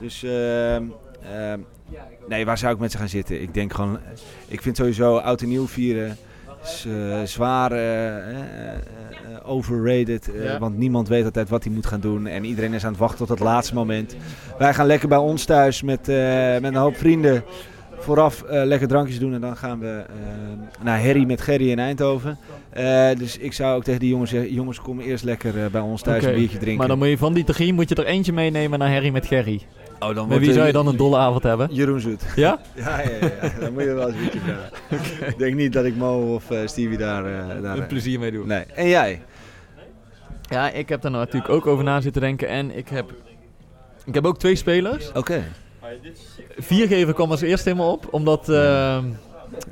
Dus 0.00 0.22
ehm, 0.22 0.84
ehm, 1.32 1.58
nee, 2.28 2.44
waar 2.44 2.58
zou 2.58 2.74
ik 2.74 2.80
met 2.80 2.90
ze 2.90 2.98
gaan 2.98 3.08
zitten? 3.08 3.42
Ik 3.42 3.54
denk 3.54 3.74
gewoon. 3.74 3.98
Ik 4.48 4.62
vind 4.62 4.76
sowieso 4.76 5.16
oud 5.16 5.40
en 5.40 5.48
nieuw 5.48 5.66
vieren. 5.66 6.16
Is, 6.64 6.86
eh, 6.86 7.22
zwaar 7.24 7.72
eh, 7.72 8.16
eh, 8.16 8.36
overrated. 9.44 10.30
Ja. 10.42 10.58
Want 10.58 10.78
niemand 10.78 11.08
weet 11.08 11.24
altijd 11.24 11.48
wat 11.48 11.64
hij 11.64 11.72
moet 11.72 11.86
gaan 11.86 12.00
doen. 12.00 12.26
En 12.26 12.44
iedereen 12.44 12.74
is 12.74 12.84
aan 12.84 12.90
het 12.90 13.00
wachten 13.00 13.18
tot 13.18 13.28
het 13.28 13.40
laatste 13.40 13.74
moment. 13.74 14.16
Wij 14.58 14.74
gaan 14.74 14.86
lekker 14.86 15.08
bij 15.08 15.18
ons 15.18 15.44
thuis 15.44 15.82
met, 15.82 16.06
met 16.60 16.64
een 16.64 16.74
hoop 16.74 16.96
vrienden 16.96 17.44
vooraf 17.98 18.44
lekker 18.48 18.88
drankjes 18.88 19.18
doen 19.18 19.34
en 19.34 19.40
dan 19.40 19.56
gaan 19.56 19.78
we 19.78 20.04
naar 20.82 21.02
Harry 21.04 21.24
met 21.24 21.40
Gerry 21.40 21.70
in 21.70 21.78
Eindhoven. 21.78 22.38
Dus 23.18 23.38
ik 23.38 23.52
zou 23.52 23.76
ook 23.76 23.84
tegen 23.84 24.00
die 24.00 24.08
jongens 24.08 24.30
zeggen, 24.30 24.52
jongens 24.52 24.80
kom 24.80 25.00
eerst 25.00 25.24
lekker 25.24 25.70
bij 25.70 25.80
ons 25.80 26.02
thuis 26.02 26.24
een 26.24 26.34
biertje 26.34 26.58
drinken. 26.58 26.76
Maar 26.76 26.88
dan 26.88 26.98
moet 26.98 27.08
je 27.08 27.18
van 27.18 27.32
die 27.34 27.44
drie 27.44 27.72
moet 27.72 27.88
je 27.88 27.94
er 27.94 28.06
eentje 28.06 28.32
meenemen 28.32 28.78
naar 28.78 28.92
Harry 28.92 29.08
met 29.08 29.26
Gerry. 29.26 29.62
Oh, 30.08 30.14
dan 30.14 30.28
Met 30.28 30.38
wie 30.38 30.52
zou 30.52 30.66
je 30.66 30.72
dan 30.72 30.86
een 30.86 30.96
dolle 30.96 31.16
avond 31.16 31.42
hebben? 31.42 31.68
Jeroen 31.70 32.00
Zoet. 32.00 32.22
Ja? 32.36 32.60
Ja, 32.74 33.00
ja, 33.00 33.10
ja, 33.20 33.30
ja. 33.42 33.52
dan 33.60 33.72
moet 33.72 33.82
je 33.82 33.92
wel 33.92 34.08
eens 34.10 34.16
een 34.34 34.40
vragen. 34.40 35.28
Ik 35.32 35.38
denk 35.38 35.54
niet 35.54 35.72
dat 35.72 35.84
ik 35.84 35.96
Mo 35.96 36.34
of 36.34 36.50
eh, 36.50 36.66
Stevie 36.66 36.98
daar... 36.98 37.24
eh, 37.24 37.62
daar 37.62 37.78
Een 37.78 37.86
plezier 37.86 38.18
mee 38.18 38.30
doen. 38.30 38.46
nee. 38.46 38.64
En 38.74 38.88
jij? 38.88 39.22
Ja, 40.48 40.70
ik 40.70 40.88
heb 40.88 41.02
daar 41.02 41.10
natuurlijk 41.10 41.52
ook 41.52 41.66
over 41.66 41.84
na 41.84 42.00
zitten 42.00 42.22
denken. 42.22 42.48
En 42.48 42.76
ik 42.76 42.88
heb, 42.88 43.12
ik 44.04 44.14
heb 44.14 44.26
ook 44.26 44.38
twee 44.38 44.56
spelers. 44.56 45.12
Oké. 45.12 45.42
Viergever 46.58 47.14
kwam 47.14 47.30
als 47.30 47.40
eerste 47.40 47.68
helemaal 47.68 47.92
op. 47.92 48.08
Omdat... 48.10 48.48
ehm, 48.48 49.04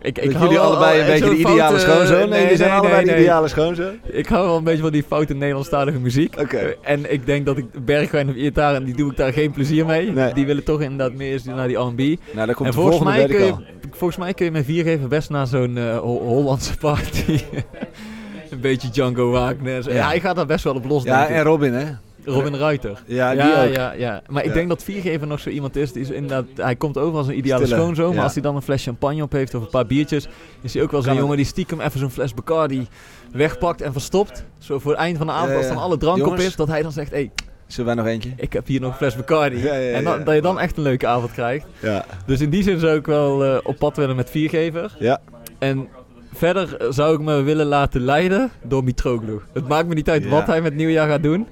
ik, 0.03 0.18
ik 0.18 0.33
Dat 0.33 0.43
jullie 0.43 0.59
allebei 0.59 1.01
een 1.01 1.07
eh, 1.07 1.11
beetje 1.12 1.28
de 1.31 1.37
ideale 1.37 1.78
foute- 1.78 1.78
schoonzoon? 1.78 2.28
Nee, 2.28 2.43
jullie 2.43 2.57
zijn 2.57 2.70
allebei 2.70 3.05
de 3.05 3.11
nee. 3.11 3.20
ideale 3.20 3.49
schoonzoon? 3.49 3.93
Ik 4.05 4.26
hou 4.26 4.47
wel 4.47 4.57
een 4.57 4.64
beetje 4.64 4.83
van 4.83 4.91
die 4.93 5.03
foute 5.09 5.35
Nederlandstalige 5.35 5.99
muziek. 5.99 6.35
Oké. 6.41 6.57
Eh, 6.57 6.93
En 6.93 7.12
ik 7.12 7.26
denk 7.26 7.47
dat 7.47 7.57
ik 7.59 7.85
Bergwijn 7.85 8.28
of 8.28 8.35
Iataren, 8.35 8.85
die 8.85 8.95
doe 8.97 9.11
ik 9.11 9.16
daar 9.16 9.33
geen 9.33 9.51
plezier 9.51 9.87
mee. 9.87 10.11
Nee. 10.12 10.33
Die 10.35 10.47
willen 10.47 10.64
toch 10.64 10.81
inderdaad 10.81 11.14
meer 11.14 11.41
naar 11.45 11.68
die 11.68 11.76
R&B. 11.76 11.99
Nou, 11.99 12.16
daar 12.47 12.55
komt 12.55 12.59
En 12.59 12.64
de 12.64 12.81
volgende, 12.81 13.05
mij, 13.05 13.26
kun 13.26 13.45
je, 13.45 13.55
volgens 13.91 14.16
mij 14.18 14.35
kun 14.35 14.45
je 14.45 14.51
met 14.51 14.64
viergever 14.64 15.09
best 15.09 15.31
naar 15.31 15.47
zo'n 15.47 15.76
eh, 15.76 15.99
Ho- 15.99 16.20
Hollandse 16.20 16.76
party. 16.76 17.41
een 18.51 18.61
beetje 18.61 18.91
Django 18.91 19.31
Wagner. 19.31 19.93
Ja. 19.93 20.07
Hij 20.07 20.20
gaat 20.20 20.37
daar 20.37 20.47
best 20.47 20.64
wel 20.64 20.74
op 20.74 20.85
los, 20.85 21.03
Ja, 21.03 21.28
en 21.28 21.43
Robin, 21.43 21.72
hè? 21.72 21.87
Robin 22.25 22.55
Ruiter. 22.57 23.03
Ja, 23.07 23.31
die 23.31 23.39
ja, 23.43 23.64
ook. 23.64 23.75
ja, 23.75 23.93
ja. 23.93 24.23
Maar 24.29 24.43
ik 24.43 24.49
Ja. 24.49 24.55
denk 24.55 24.68
dat 24.68 24.83
viergever 24.85 25.27
nog 25.27 25.41
zo 25.41 25.49
iemand 25.49 25.77
is. 25.77 25.93
Die 25.93 26.03
is 26.03 26.11
inderdaad, 26.11 26.45
hij 26.57 26.77
komt 26.77 26.99
over 26.99 27.18
als 27.18 27.27
een 27.29 27.37
ideale 27.39 27.64
Stille, 27.66 27.81
schoonzoon. 27.81 28.14
Maar 28.14 28.25
als 28.25 28.33
hij 28.33 28.43
dan 28.43 28.57
een 28.57 28.62
fles 28.62 28.83
champagne 28.85 29.23
op 29.23 29.33
heeft 29.33 29.55
of 29.55 29.62
een 29.62 29.71
paar 29.71 29.87
biertjes... 29.87 30.29
is 30.61 30.75
hij 30.75 30.83
ook 30.83 30.91
wel 30.91 31.03
zo'n 31.03 31.14
jongen 31.16 31.37
die 31.37 31.47
stiekem 31.47 31.81
even 31.81 32.01
zo'n 32.01 32.11
fles 32.11 32.35
Bacardi 32.35 32.87
wegpakt 33.33 33.81
en 33.83 33.93
verstopt. 33.93 34.45
Zo 34.59 34.79
voor 34.79 34.91
het 34.91 35.01
eind 35.01 35.18
van 35.18 35.27
de 35.27 35.33
avond, 35.33 35.57
als 35.57 35.68
dan 35.68 35.77
alle 35.77 35.97
drank 35.97 36.27
op 36.27 36.39
is... 36.39 36.57
dat 36.57 36.68
hij 36.68 36.83
dan 36.83 36.93
zegt, 36.93 37.11
hé, 37.11 37.16
hey, 37.16 37.31
Zullen 37.66 37.95
wij 37.95 38.05
nog 38.05 38.12
eentje? 38.12 38.31
ik 38.37 38.53
heb 38.53 38.66
hier 38.66 38.81
nog 38.81 38.91
een 38.91 38.97
fles 38.97 39.16
Bacardi. 39.16 39.62
Ja, 39.62 39.75
ja, 39.75 39.93
en 39.93 40.05
dan, 40.05 40.25
dat 40.25 40.35
je 40.35 40.41
dan 40.41 40.61
echt 40.61 40.77
een 40.77 40.83
leuke 40.83 41.07
avond 41.07 41.33
krijgt. 41.33 41.66
Ja. 41.83 42.05
Dus 42.27 42.41
in 42.41 42.51
die 42.51 42.62
zin 42.62 42.79
zou 42.79 42.97
ik 42.97 43.07
wel 43.07 43.45
eh, 43.45 43.59
op 43.62 43.77
pad 43.79 43.97
willen 43.97 44.16
met 44.16 44.31
viergever. 44.31 44.97
Ja. 44.99 45.21
En 45.59 45.89
verder 46.35 46.76
zou 46.89 47.14
ik 47.14 47.20
me 47.20 47.43
willen 47.43 47.66
laten 47.66 48.01
leiden 48.01 48.51
door 48.62 48.85
Mitroglou. 48.85 49.41
Het 49.53 49.68
maakt 49.68 49.89
me 49.89 49.95
niet 49.95 50.11
uit 50.11 50.22
Ja. 50.22 50.28
wat 50.28 50.47
hij 50.47 50.61
met 50.61 50.74
nieuwjaar 50.74 51.09
gaat 51.09 51.22
doen. 51.22 51.47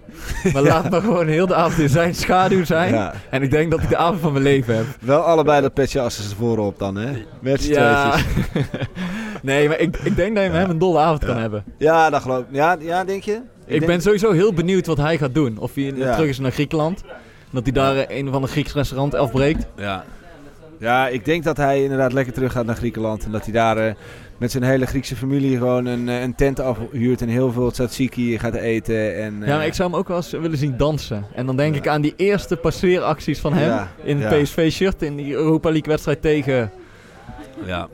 Maar 0.53 0.63
laat 0.73 0.91
me 0.91 1.01
gewoon 1.01 1.27
heel 1.27 1.47
de 1.47 1.55
avond 1.55 1.79
in 1.79 1.89
zijn 1.89 2.15
schaduw 2.15 2.65
zijn. 2.65 2.93
ja. 2.95 3.15
En 3.31 3.43
ik 3.43 3.51
denk 3.51 3.71
dat 3.71 3.83
ik 3.83 3.89
de 3.89 3.97
avond 3.97 4.21
van 4.21 4.33
mijn 4.33 4.45
leven 4.45 4.77
heb. 4.77 4.85
Wel 5.01 5.21
allebei 5.21 5.61
dat 5.63 5.75
petje 5.75 6.01
assen 6.01 6.31
ervoor 6.31 6.59
op 6.59 6.79
dan, 6.79 6.97
hè? 6.97 7.11
Met 7.41 7.63
z'n 7.63 7.73
tweetjes. 7.73 8.25
nee, 9.43 9.69
maar 9.69 9.79
ik, 9.79 9.97
ik 9.97 10.17
denk 10.17 10.35
dat 10.35 10.45
je 10.45 10.51
met 10.51 10.61
hem 10.61 10.71
een 10.71 10.79
dolle 10.79 10.99
avond 10.99 11.25
kan 11.25 11.35
Ja. 11.35 11.41
hebben. 11.41 11.65
Ja, 11.79 12.11
dat 12.11 12.23
geloof 12.23 12.41
ik. 12.41 12.47
Ja, 12.51 12.77
ja 12.81 13.05
denk 13.05 13.23
je? 13.23 13.33
Ik, 13.67 13.75
denk- 13.75 13.87
ben 13.87 14.01
sowieso 14.03 14.33
heel 14.33 14.53
benieuwd 14.53 14.87
wat 14.87 14.97
hij 14.99 15.19
gaat 15.19 15.35
doen. 15.35 15.59
Of 15.59 15.75
hij 15.75 15.93
Ja. 15.97 16.15
terug 16.15 16.29
is 16.29 16.39
naar 16.39 16.51
Griekenland. 16.53 17.03
Dat 17.51 17.63
hij 17.63 17.73
daar 17.73 18.05
een 18.09 18.29
of 18.29 18.35
ander 18.35 18.51
Grieks 18.51 18.75
restaurant 18.75 19.15
afbreekt. 19.15 19.67
Ja. 19.77 20.05
Ja, 20.81 21.09
ik 21.09 21.25
denk 21.25 21.45
dat 21.45 21.57
hij 21.57 21.83
inderdaad 21.83 22.13
lekker 22.13 22.33
terug 22.33 22.53
gaat 22.53 22.67
naar 22.67 22.77
Griekenland. 22.77 23.25
En 23.25 23.31
dat 23.33 23.45
hij 23.45 23.53
daar 23.53 23.77
eh, 23.77 23.95
met 24.39 24.51
zijn 24.51 24.63
hele 24.63 24.87
Griekse 24.87 25.17
familie 25.17 25.57
gewoon 25.57 25.87
een, 25.87 26.09
eh, 26.09 26.21
een 26.23 26.35
tent 26.35 26.61
afhuurt. 26.61 27.23
En 27.23 27.29
heel 27.29 27.53
veel 27.53 27.71
tzatziki 27.71 28.39
gaat 28.39 28.55
eten. 28.55 29.17
En, 29.17 29.35
Ja, 29.41 29.47
maar 29.47 29.61
eh, 29.61 29.67
ik 29.67 29.75
zou 29.75 29.91
hem 29.91 29.99
ook 29.99 30.09
wel 30.09 30.17
eens 30.17 30.31
willen 30.31 30.59
zien 30.59 30.77
dansen. 30.77 31.25
En 31.35 31.47
dan 31.47 31.57
denk 31.57 31.75
ik 31.75 31.89
aan 31.89 32.01
die 32.01 32.15
eerste 32.17 32.57
passeeracties 32.57 33.41
van 33.41 33.53
hem. 33.53 33.69
Ja, 33.69 33.89
In 34.03 34.19
ja. 34.19 34.29
het 34.29 34.43
PSV-shirt. 34.43 35.03
In 35.03 35.17
die 35.17 35.33
Europa 35.33 35.69
League 35.71 35.89
wedstrijd 35.89 36.23
tegen... 36.23 36.71
Ja. 37.65 37.89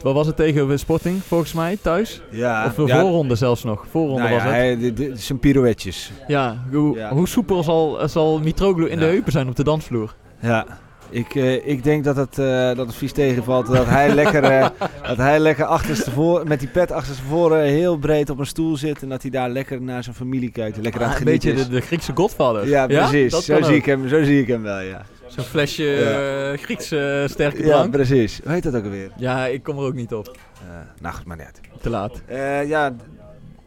Wat 0.00 0.14
was 0.14 0.26
het 0.26 0.36
tegen 0.36 0.78
Sporting, 0.78 1.22
volgens 1.22 1.52
mij, 1.52 1.78
thuis? 1.82 2.20
Ja, 2.30 2.66
of 2.66 2.74
de 2.74 2.86
ja, 2.86 3.00
voorronde 3.00 3.34
zelfs 3.34 3.64
nog. 3.64 3.86
Voorronde 3.90 4.22
nou 4.22 4.34
was 4.34 4.42
het. 4.42 4.52
hij, 4.52 5.12
zijn 5.14 5.38
pirouetjes. 5.38 6.12
Ja, 6.28 6.64
hoe, 6.72 6.96
Ja. 6.96 7.12
hoe 7.12 7.28
soepel 7.28 7.62
zal, 7.62 8.08
zal 8.08 8.38
Mitroglou 8.38 8.90
in 8.90 8.98
de 8.98 9.04
heupen 9.04 9.32
zijn 9.32 9.48
op 9.48 9.56
de 9.56 9.64
dansvloer? 9.64 10.14
Ja. 10.40 10.66
Ik, 11.10 11.34
eh, 11.34 11.66
ik 11.68 11.84
denk 11.84 12.04
dat 12.04 12.16
het, 12.16 12.38
eh, 12.38 12.66
dat 12.74 12.86
het 12.86 12.94
vies 12.94 13.12
tegenvalt. 13.12 13.66
Dat 13.66 13.86
hij 13.86 14.14
lekker, 14.20 14.44
eh, 14.44 14.66
dat 15.02 15.16
hij 15.16 15.38
lekker 15.38 15.64
achterstevoren, 15.64 16.48
met 16.48 16.58
die 16.60 16.68
pet 16.68 16.92
achterstevoren 16.92 17.62
heel 17.62 17.96
breed 17.96 18.30
op 18.30 18.38
een 18.38 18.46
stoel 18.46 18.76
zit. 18.76 19.02
En 19.02 19.08
dat 19.08 19.22
hij 19.22 19.30
daar 19.30 19.48
lekker 19.50 19.82
naar 19.82 20.02
zijn 20.04 20.14
familie 20.16 20.50
kijkt. 20.50 20.76
en 20.76 20.82
Lekker 20.82 21.00
aan 21.00 21.06
Ah, 21.06 21.12
het 21.12 21.26
een 21.26 21.32
beetje 21.32 21.68
de, 21.68 21.80
Griekse 21.80 22.12
godvader. 22.14 22.68
Ja, 22.68 22.86
precies. 22.86 23.44
Zo, 23.44 23.62
zie 23.62 23.76
ik 23.76 23.84
hem, 23.84 24.08
zo 24.08 24.22
zie 24.22 24.40
ik 24.40 24.46
hem 24.48 24.62
wel, 24.62 24.80
ja. 24.80 25.02
Zo'n 25.26 25.44
flesje 25.44 25.82
Ja. 25.84 26.52
eh, 26.52 26.58
Griekse 26.58 27.24
sterke 27.28 27.62
Ja, 27.62 27.68
drank. 27.68 27.90
precies. 27.90 28.40
Hoe 28.44 28.52
heet 28.52 28.62
dat 28.62 28.74
ook 28.74 28.84
alweer? 28.84 29.10
Ja, 29.16 29.46
ik 29.46 29.62
kom 29.62 29.78
er 29.78 29.84
ook 29.84 29.94
niet 29.94 30.14
op. 30.14 30.26
Eh 30.28 30.74
nou 31.00 31.14
goed, 31.14 31.24
maar 31.24 31.36
net. 31.36 31.60
Te 31.80 31.90
laat. 31.90 32.20
Eh, 32.26 32.68
ja, 32.68 32.92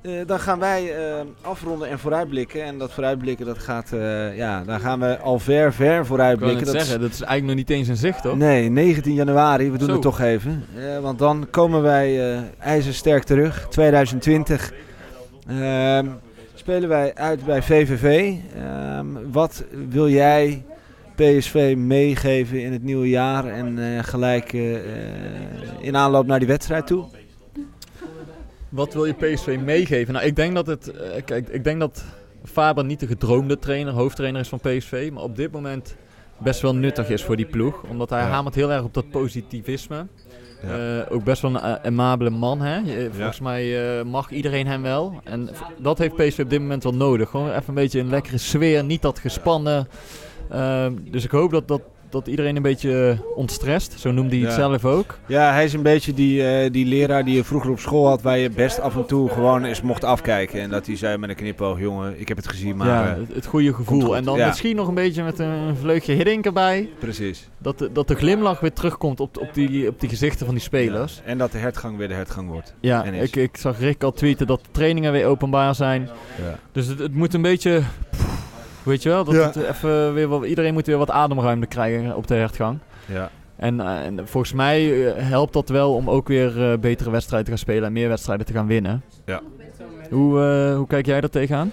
eh, 0.04 0.12
dan 0.26 0.40
gaan 0.40 0.60
wij 0.60 0.96
eh, 0.96 1.22
afronden 1.42 1.90
en 1.90 2.00
vooruitblikken. 2.00 2.64
En 2.64 2.78
dat 2.78 2.92
vooruitblikken, 2.94 3.46
dat 3.46 3.58
gaat, 3.58 3.92
eh, 3.92 4.38
ja, 4.38 4.64
daar 4.64 4.80
gaan 4.80 5.00
we 5.00 5.18
al 5.18 5.40
ver, 5.40 5.74
ver 5.74 6.06
vooruitblikken. 6.06 6.66
Dat 6.66 6.76
is- 6.76 6.82
zeggen, 6.82 7.02
dat 7.02 7.12
is 7.12 7.22
eigenlijk 7.22 7.48
nog 7.48 7.68
niet 7.68 7.78
eens 7.78 7.88
in 7.88 7.96
zicht, 7.96 8.24
hoor. 8.24 8.38
Nee, 8.38 8.70
19 8.70 9.14
januari, 9.14 9.72
we 9.72 9.78
doen 9.78 9.88
Zo. 9.88 9.94
het 9.94 10.02
toch 10.02 10.20
even. 10.22 10.66
Want 11.02 11.20
dan 11.20 11.48
komen 11.50 11.82
wij 11.82 12.40
ijzersterk 12.60 13.24
terug. 13.24 13.68
2020 13.70 14.72
Ehm, 15.48 16.08
spelen 16.54 16.90
wij 16.90 17.16
uit 17.16 17.46
bij 17.46 17.62
VVV. 17.62 18.34
Ehm, 18.56 19.06
wat 19.32 19.64
wil 19.90 20.10
jij 20.10 20.64
PSV 21.16 21.74
meegeven 21.78 22.62
in 22.62 22.72
het 22.72 22.84
nieuwe 22.84 23.10
jaar 23.10 23.46
en 23.46 23.78
gelijk 24.04 24.54
in 25.80 25.96
aanloop 25.98 26.26
naar 26.26 26.40
die 26.40 26.48
wedstrijd 26.48 26.88
toe? 26.88 27.06
Wat 28.74 28.94
wil 28.94 29.06
je 29.06 29.14
PSV 29.14 29.58
meegeven? 29.64 30.14
Nou, 30.14 30.26
ik 30.26 30.36
denk 30.36 30.54
dat 30.56 30.68
het. 30.68 30.88
eh, 30.92 31.22
kijk, 31.26 31.50
ik 31.50 31.64
denk 31.64 31.80
dat 31.80 32.04
Faber 32.44 32.86
niet 32.86 33.00
de 33.00 33.08
gedroomde 33.08 33.60
trainer, 33.60 33.94
hoofdtrainer 33.94 34.42
is 34.42 34.48
van 34.50 34.60
PSV. 34.60 35.10
Maar 35.14 35.24
op 35.24 35.36
dit 35.36 35.52
moment 35.52 35.96
best 36.38 36.62
wel 36.62 36.76
nuttig 36.76 37.10
is 37.10 37.24
voor 37.24 37.36
die 37.36 37.46
ploeg. 37.46 37.84
Omdat 37.90 38.10
hij 38.10 38.20
Ja. 38.22 38.28
hamert 38.28 38.56
heel 38.56 38.72
erg 38.72 38.84
op 38.84 38.94
dat 38.94 39.10
positivisme. 39.10 40.08
Ja. 40.64 41.00
Eh, 41.02 41.12
ook 41.14 41.24
best 41.24 41.42
wel 41.42 41.52
een 41.56 41.62
eh, 41.62 41.74
amabele 41.86 42.30
man. 42.30 42.62
Hè? 42.62 42.76
Je- 42.78 43.10
volgens 43.14 43.40
mij 43.40 44.04
mag 44.04 44.32
iedereen 44.32 44.68
hem 44.68 44.82
wel. 44.82 45.20
En 45.24 45.50
dat 45.78 45.98
heeft 45.98 46.16
PSV 46.16 46.40
op 46.44 46.50
dit 46.50 46.60
moment 46.60 46.84
wel 46.84 46.94
nodig. 46.96 47.30
Gewoon 47.30 47.50
even 47.50 47.64
een 47.68 47.74
beetje 47.74 48.00
een 48.00 48.10
lekkere 48.10 48.38
sfeer. 48.38 48.84
Niet 48.84 49.02
dat 49.02 49.20
gespannen. 49.20 49.88
Ehm, 50.50 50.94
dus 51.12 51.24
ik 51.24 51.32
hoop 51.32 51.52
dat, 51.52 51.68
dat, 51.68 51.82
dat 52.14 52.28
iedereen 52.28 52.56
een 52.56 52.62
beetje 52.62 53.18
ontstrest. 53.36 54.00
Zo 54.00 54.12
noemde 54.12 54.36
hij 54.36 54.40
het 54.46 54.50
Ja. 54.50 54.56
zelf 54.56 54.86
ook. 54.86 55.18
Ja, 55.26 55.52
hij 55.52 55.64
is 55.64 55.74
een 55.74 55.82
beetje 55.82 56.14
die, 56.14 56.48
eh, 56.48 56.72
die 56.72 56.86
leraar 56.86 57.26
die 57.26 57.36
je 57.36 57.44
vroeger 57.44 57.70
op 57.72 57.80
school 57.80 58.08
had, 58.08 58.22
waar 58.22 58.38
je 58.38 58.50
best 58.50 58.80
af 58.80 58.96
en 58.96 59.06
toe 59.06 59.30
gewoon 59.30 59.64
eens 59.64 59.82
mocht 59.82 60.04
afkijken. 60.04 60.62
En 60.62 60.70
dat 60.70 60.86
hij 60.86 60.96
zei 60.96 61.18
met 61.18 61.30
een 61.30 61.36
knipoog, 61.36 61.80
jongen, 61.80 62.20
ik 62.20 62.28
heb 62.28 62.38
het 62.38 62.48
gezien, 62.48 62.78
maar... 62.78 62.88
ja, 62.88 63.10
eh, 63.12 63.18
het, 63.18 63.36
het 63.36 63.46
goede 63.46 63.74
gevoel. 63.74 64.02
goed, 64.02 64.16
En 64.16 64.24
dan 64.24 64.38
ja. 64.38 64.48
misschien 64.48 64.76
nog 64.76 64.88
een 64.88 64.94
beetje 64.94 65.24
met 65.24 65.40
een 65.40 65.76
vleugje 65.80 66.14
Hiddink 66.14 66.46
erbij. 66.46 66.90
precies. 67.00 67.50
Dat 67.58 67.80
de, 67.80 67.90
dat 67.92 68.08
de 68.08 68.16
glimlach 68.16 68.60
weer 68.60 68.74
terugkomt 68.74 69.20
op, 69.20 69.38
op, 69.38 69.54
die, 69.54 69.88
op 69.88 70.00
die 70.00 70.10
gezichten 70.10 70.46
van 70.46 70.56
die 70.56 70.64
spelers. 70.64 71.22
En 71.26 71.38
dat 71.38 71.52
de 71.52 71.58
hertgang 71.58 71.98
weer 71.98 72.08
de 72.08 72.14
hertgang 72.14 72.50
wordt. 72.50 72.74
Ja, 72.80 73.04
ik, 73.04 73.36
ik 73.36 73.58
zag 73.58 73.80
Rick 73.80 74.04
al 74.04 74.12
tweeten 74.12 74.48
dat 74.48 74.60
de 74.64 74.72
trainingen 74.72 75.12
weer 75.12 75.26
openbaar 75.26 75.76
zijn. 75.76 76.10
Ja. 76.44 76.60
Dus 76.72 76.88
het, 76.88 77.00
het 77.00 77.14
moet 77.14 77.34
een 77.34 77.42
beetje... 77.42 77.82
Weet 78.84 79.04
je 79.04 79.10
wel? 79.10 79.24
Dat 79.24 79.34
Ja. 79.34 79.46
het 79.46 79.56
even 79.56 80.14
weer 80.14 80.28
wat, 80.28 80.46
iedereen 80.46 80.74
moet 80.74 80.86
weer 80.86 80.98
wat 80.98 81.10
ademruimte 81.12 81.68
krijgen 81.68 82.16
op 82.16 82.28
de 82.28 82.36
hertgang. 82.36 82.80
Ja. 83.06 83.30
En, 83.56 83.80
eh, 83.80 84.06
en 84.06 84.28
volgens 84.28 84.54
mij 84.54 85.06
eh, 85.16 85.28
helpt 85.30 85.54
dat 85.54 85.70
wel 85.70 85.94
om 85.96 86.10
ook 86.10 86.28
weer 86.28 86.72
eh, 86.72 86.78
betere 86.80 87.10
wedstrijden 87.12 87.46
te 87.46 87.52
gaan 87.56 87.64
spelen 87.66 87.84
en 87.84 87.94
meer 87.94 88.08
wedstrijden 88.10 88.46
te 88.46 88.54
gaan 88.54 88.68
winnen. 88.68 89.04
Ja. 89.26 89.42
Hoe, 90.10 90.42
eh, 90.42 90.76
hoe 90.76 90.88
kijk 90.88 91.06
jij 91.06 91.22
daar 91.22 91.30
tegenaan? 91.30 91.72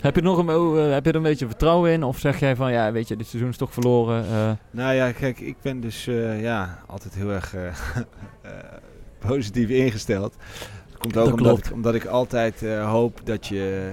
Heb 0.00 0.14
je, 0.14 0.22
nog 0.22 0.38
een, 0.38 0.48
eh, 0.48 0.92
heb 0.92 1.04
je 1.04 1.10
er 1.10 1.16
een 1.16 1.22
beetje 1.22 1.46
vertrouwen 1.46 1.90
in? 1.90 2.02
Of 2.02 2.18
zeg 2.18 2.40
jij 2.40 2.56
van, 2.56 2.72
ja, 2.72 2.92
weet 2.92 3.08
je, 3.08 3.16
dit 3.16 3.26
seizoen 3.26 3.50
is 3.50 3.56
toch 3.56 3.72
verloren? 3.72 4.24
eh, 4.24 4.50
Nou 4.70 4.94
ja, 4.94 5.12
kijk, 5.12 5.40
ik 5.40 5.56
ben 5.62 5.80
dus 5.80 6.06
eh, 6.06 6.40
ja, 6.42 6.78
altijd 6.86 7.14
heel 7.14 7.30
erg 7.30 7.54
positief 9.28 9.68
ingesteld. 9.68 10.34
Dat 10.90 10.98
komt 11.00 11.16
ook 11.16 11.24
Dat 11.24 11.32
omdat 11.40 11.58
ik, 11.66 11.72
omdat 11.72 11.94
ik 11.94 12.04
altijd 12.04 12.62
eh, 12.62 12.90
hoop 12.90 13.20
dat, 13.24 13.46
je, 13.46 13.90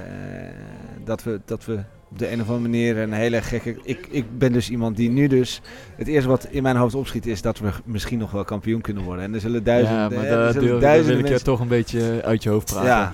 dat, 1.03 1.23
we, 1.23 1.39
dat 1.45 1.65
we 1.65 1.79
op 2.11 2.19
de 2.19 2.31
een 2.31 2.41
of 2.41 2.47
andere 2.47 2.59
manier 2.69 2.97
een 2.97 3.13
hele 3.13 3.41
gekke... 3.41 3.75
Ik, 3.83 4.07
ik 4.09 4.37
ben 4.37 4.51
dus 4.51 4.69
iemand 4.69 4.95
die 4.95 5.09
nu 5.09 5.27
dus... 5.27 5.61
Het 5.95 6.07
eerste 6.07 6.29
wat 6.29 6.47
in 6.49 6.63
mijn 6.63 6.75
hoofd 6.75 6.95
opschiet 6.95 7.25
is 7.25 7.41
dat 7.41 7.59
we 7.59 7.69
misschien 7.85 8.17
nog 8.19 8.31
wel 8.31 8.43
kampioen 8.43 8.81
kunnen 8.81 9.03
worden. 9.03 9.23
En 9.23 9.33
er 9.33 9.39
zullen 9.39 9.63
duizenden... 9.63 10.01
ja, 10.01 10.09
maar 10.15 10.27
daar, 10.29 10.53
wil 10.53 10.79
ik 10.99 11.07
je 11.07 11.21
mensen- 11.21 11.43
toch 11.43 11.59
een 11.59 11.67
beetje 11.67 12.21
uit 12.23 12.43
je 12.43 12.49
hoofd 12.49 12.65
praten. 12.65 12.87
ja, 12.89 13.13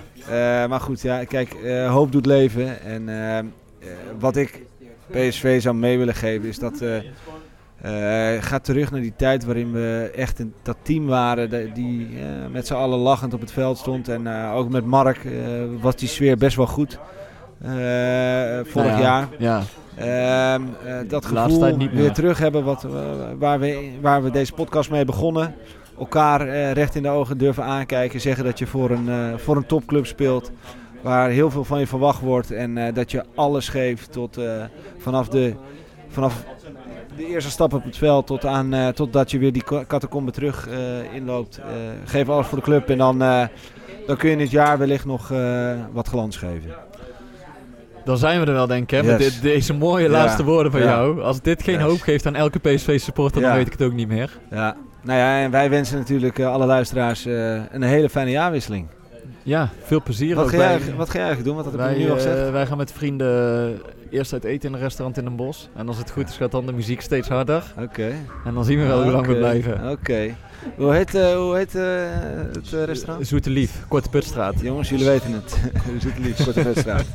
eh, 0.62 0.68
maar 0.68 0.80
goed, 0.80 1.00
ja, 1.00 1.24
kijk, 1.24 1.54
eh, 1.54 1.90
hoop 1.92 2.12
doet 2.12 2.26
leven. 2.26 2.80
En 2.82 3.08
eh, 3.38 3.44
wat 4.18 4.36
ik 4.36 4.62
PSV 5.10 5.60
zou 5.62 5.74
mee 5.76 5.98
willen 5.98 6.14
geven 6.14 6.48
is 6.48 6.58
dat... 6.58 6.80
eh, 6.80 6.98
ga 8.40 8.58
terug 8.58 8.90
naar 8.90 9.00
die 9.00 9.12
tijd 9.16 9.44
waarin 9.44 9.72
we 9.72 10.10
echt 10.14 10.38
een, 10.38 10.52
dat 10.62 10.76
team 10.82 11.06
waren 11.06 11.50
de- 11.50 11.70
die 11.74 12.08
met 12.52 12.66
z'n 12.66 12.74
allen 12.74 12.98
lachend 12.98 13.34
op 13.34 13.40
het 13.40 13.52
veld 13.52 13.78
stond. 13.78 14.08
En 14.08 14.28
ook 14.28 14.68
met 14.70 14.84
Mark 14.84 15.20
was 15.80 15.96
die 15.96 16.08
sfeer 16.08 16.36
best 16.36 16.56
wel 16.56 16.66
goed 16.66 16.98
vorig 17.60 18.74
Nou 18.74 18.88
ja, 18.88 18.98
jaar. 19.00 19.28
Ja, 19.38 19.62
Ehm, 19.96 20.62
eh, 20.84 21.08
dat 21.08 21.26
gevoel 21.26 21.58
tijd 21.58 21.76
niet 21.76 21.92
weer 21.92 22.12
terug 22.12 22.38
hebben 22.38 22.64
wat, 22.64 22.84
eh, 22.84 22.90
waar, 23.38 23.60
we, 23.60 23.90
waar 24.00 24.22
we 24.22 24.30
deze 24.30 24.52
podcast 24.52 24.90
mee 24.90 25.04
begonnen. 25.04 25.54
Elkaar 25.98 26.48
eh, 26.48 26.72
recht 26.72 26.94
in 26.94 27.02
de 27.02 27.08
ogen 27.08 27.38
durven 27.38 27.64
aankijken. 27.64 28.20
Zeggen 28.20 28.44
dat 28.44 28.58
je 28.58 28.66
voor 28.66 28.90
een, 28.90 29.08
eh, 29.08 29.36
voor 29.36 29.56
een 29.56 29.66
topclub 29.66 30.06
speelt. 30.06 30.50
Waar 31.02 31.28
heel 31.30 31.50
veel 31.50 31.64
van 31.64 31.78
je 31.78 31.86
verwacht 31.86 32.20
wordt. 32.20 32.50
En 32.50 32.78
eh, 32.78 32.94
dat 32.94 33.10
je 33.10 33.24
alles 33.34 33.68
geeft 33.68 34.12
tot, 34.12 34.36
eh, 34.36 34.64
vanaf, 34.98 35.28
de, 35.28 35.54
vanaf 36.08 36.44
de 37.16 37.26
eerste 37.26 37.50
stap 37.50 37.72
op 37.74 37.84
het 37.84 37.96
veld 37.96 38.26
tot 38.26 38.44
aan, 38.46 38.72
eh, 38.74 38.88
totdat 38.88 39.30
je 39.30 39.38
weer 39.38 39.52
die 39.52 39.64
catacombe 39.86 40.30
terug 40.30 40.68
eh, 40.68 41.14
inloopt. 41.14 41.58
Eh, 41.58 41.64
geef 42.04 42.28
alles 42.28 42.46
voor 42.46 42.58
de 42.58 42.64
club 42.64 42.88
en 42.90 42.98
dan, 42.98 43.22
eh, 43.22 43.44
dan 44.06 44.16
kun 44.16 44.28
je 44.28 44.34
in 44.34 44.40
het 44.40 44.50
jaar 44.50 44.78
wellicht 44.78 45.04
nog 45.04 45.30
eh, 45.32 45.72
wat 45.92 46.08
glans 46.08 46.36
geven. 46.36 46.70
Dan 48.06 48.18
zijn 48.18 48.40
we 48.40 48.46
er 48.46 48.52
wel, 48.52 48.66
denk 48.66 48.82
ik, 48.82 48.90
hè, 48.90 49.02
met 49.02 49.18
dit, 49.18 49.42
deze 49.42 49.74
mooie 49.74 50.08
laatste 50.08 50.44
woorden 50.44 50.72
van 50.72 50.82
jou. 50.82 51.22
Als 51.22 51.40
dit 51.40 51.62
geen 51.62 51.74
Yes. 51.74 51.82
hoop 51.82 52.00
geeft 52.00 52.26
aan 52.26 52.34
elke 52.34 52.58
PSV-supporter, 52.58 53.42
dan 53.42 53.54
weet 53.54 53.66
ik 53.66 53.72
het 53.72 53.82
ook 53.82 53.92
niet 53.92 54.08
meer. 54.08 54.38
Ja. 54.50 54.76
Nou 55.02 55.18
ja, 55.18 55.40
en 55.42 55.50
wij 55.50 55.70
wensen 55.70 55.98
natuurlijk 55.98 56.38
eh, 56.38 56.52
alle 56.52 56.66
luisteraars 56.66 57.26
eh, 57.26 57.60
een 57.70 57.82
hele 57.82 58.08
fijne 58.10 58.30
jaarwisseling. 58.30 58.86
Ja, 59.46 59.68
veel 59.82 60.02
plezier 60.02 60.34
Wat 60.34 60.44
ook 60.44 60.50
ga, 60.50 60.56
jij, 60.56 60.78
bij- 60.78 60.94
wat 60.94 61.10
ga 61.10 61.18
jij 61.18 61.26
eigenlijk 61.26 61.56
doen? 61.56 61.64
Wat 61.64 61.74
Wij, 61.74 61.96
nu 61.98 62.08
al 62.10 62.14
gezegd? 62.16 62.36
eh, 62.46 62.50
wij 62.50 62.66
gaan 62.66 62.76
met 62.76 62.92
vrienden 62.92 63.80
eerst 64.10 64.32
uit 64.32 64.44
eten 64.44 64.68
in 64.68 64.74
een 64.74 64.80
restaurant 64.80 65.18
in 65.18 65.26
een 65.26 65.36
bos. 65.36 65.68
En 65.76 65.88
als 65.88 65.96
het 65.98 66.10
goed 66.10 66.28
is, 66.28 66.36
gaat 66.36 66.50
dan 66.50 66.66
de 66.66 66.72
muziek 66.72 67.00
steeds 67.00 67.28
harder. 67.28 67.62
Oké. 67.78 68.12
En 68.44 68.54
dan 68.54 68.64
zien 68.64 68.78
we 68.78 68.86
wel 68.86 69.02
hoe 69.02 69.12
lang 69.12 69.26
we 69.26 69.36
blijven. 69.36 69.90
Oké. 69.90 70.34
Hoe 70.76 70.92
heet, 70.94 71.14
eh, 71.14 71.34
hoe 71.36 71.56
heet 71.56 71.74
eh, 71.74 71.82
het 72.52 72.72
eh, 72.72 72.84
restaurant? 72.84 73.26
Zoete 73.26 73.50
Lief, 73.50 73.84
Korte 73.88 74.08
Putstraat. 74.08 74.54
Jongens, 74.60 74.88
jullie 74.88 75.06
weten 75.06 75.32
het. 75.32 75.56
Zitten 76.02 76.22
lief, 76.22 76.44
korte 76.44 76.62
wedstrijd. 76.62 77.06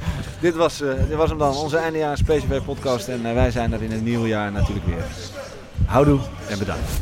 dit, 0.42 0.56
was, 0.56 0.82
eh, 0.82 0.90
dit 1.08 1.18
was 1.18 1.30
hem 1.30 1.38
dan, 1.38 1.56
onze 1.56 1.78
eindejaars 1.78 2.22
PCV 2.22 2.62
podcast. 2.66 3.08
En 3.08 3.26
eh, 3.26 3.34
wij 3.34 3.52
zijn 3.52 3.74
er 3.74 3.82
in 3.82 3.92
het 3.92 4.04
nieuwe 4.04 4.28
jaar 4.28 4.52
natuurlijk 4.52 4.86
weer. 4.86 5.04
Houdoe 5.86 6.20
en 6.50 6.60
bedankt. 6.60 7.02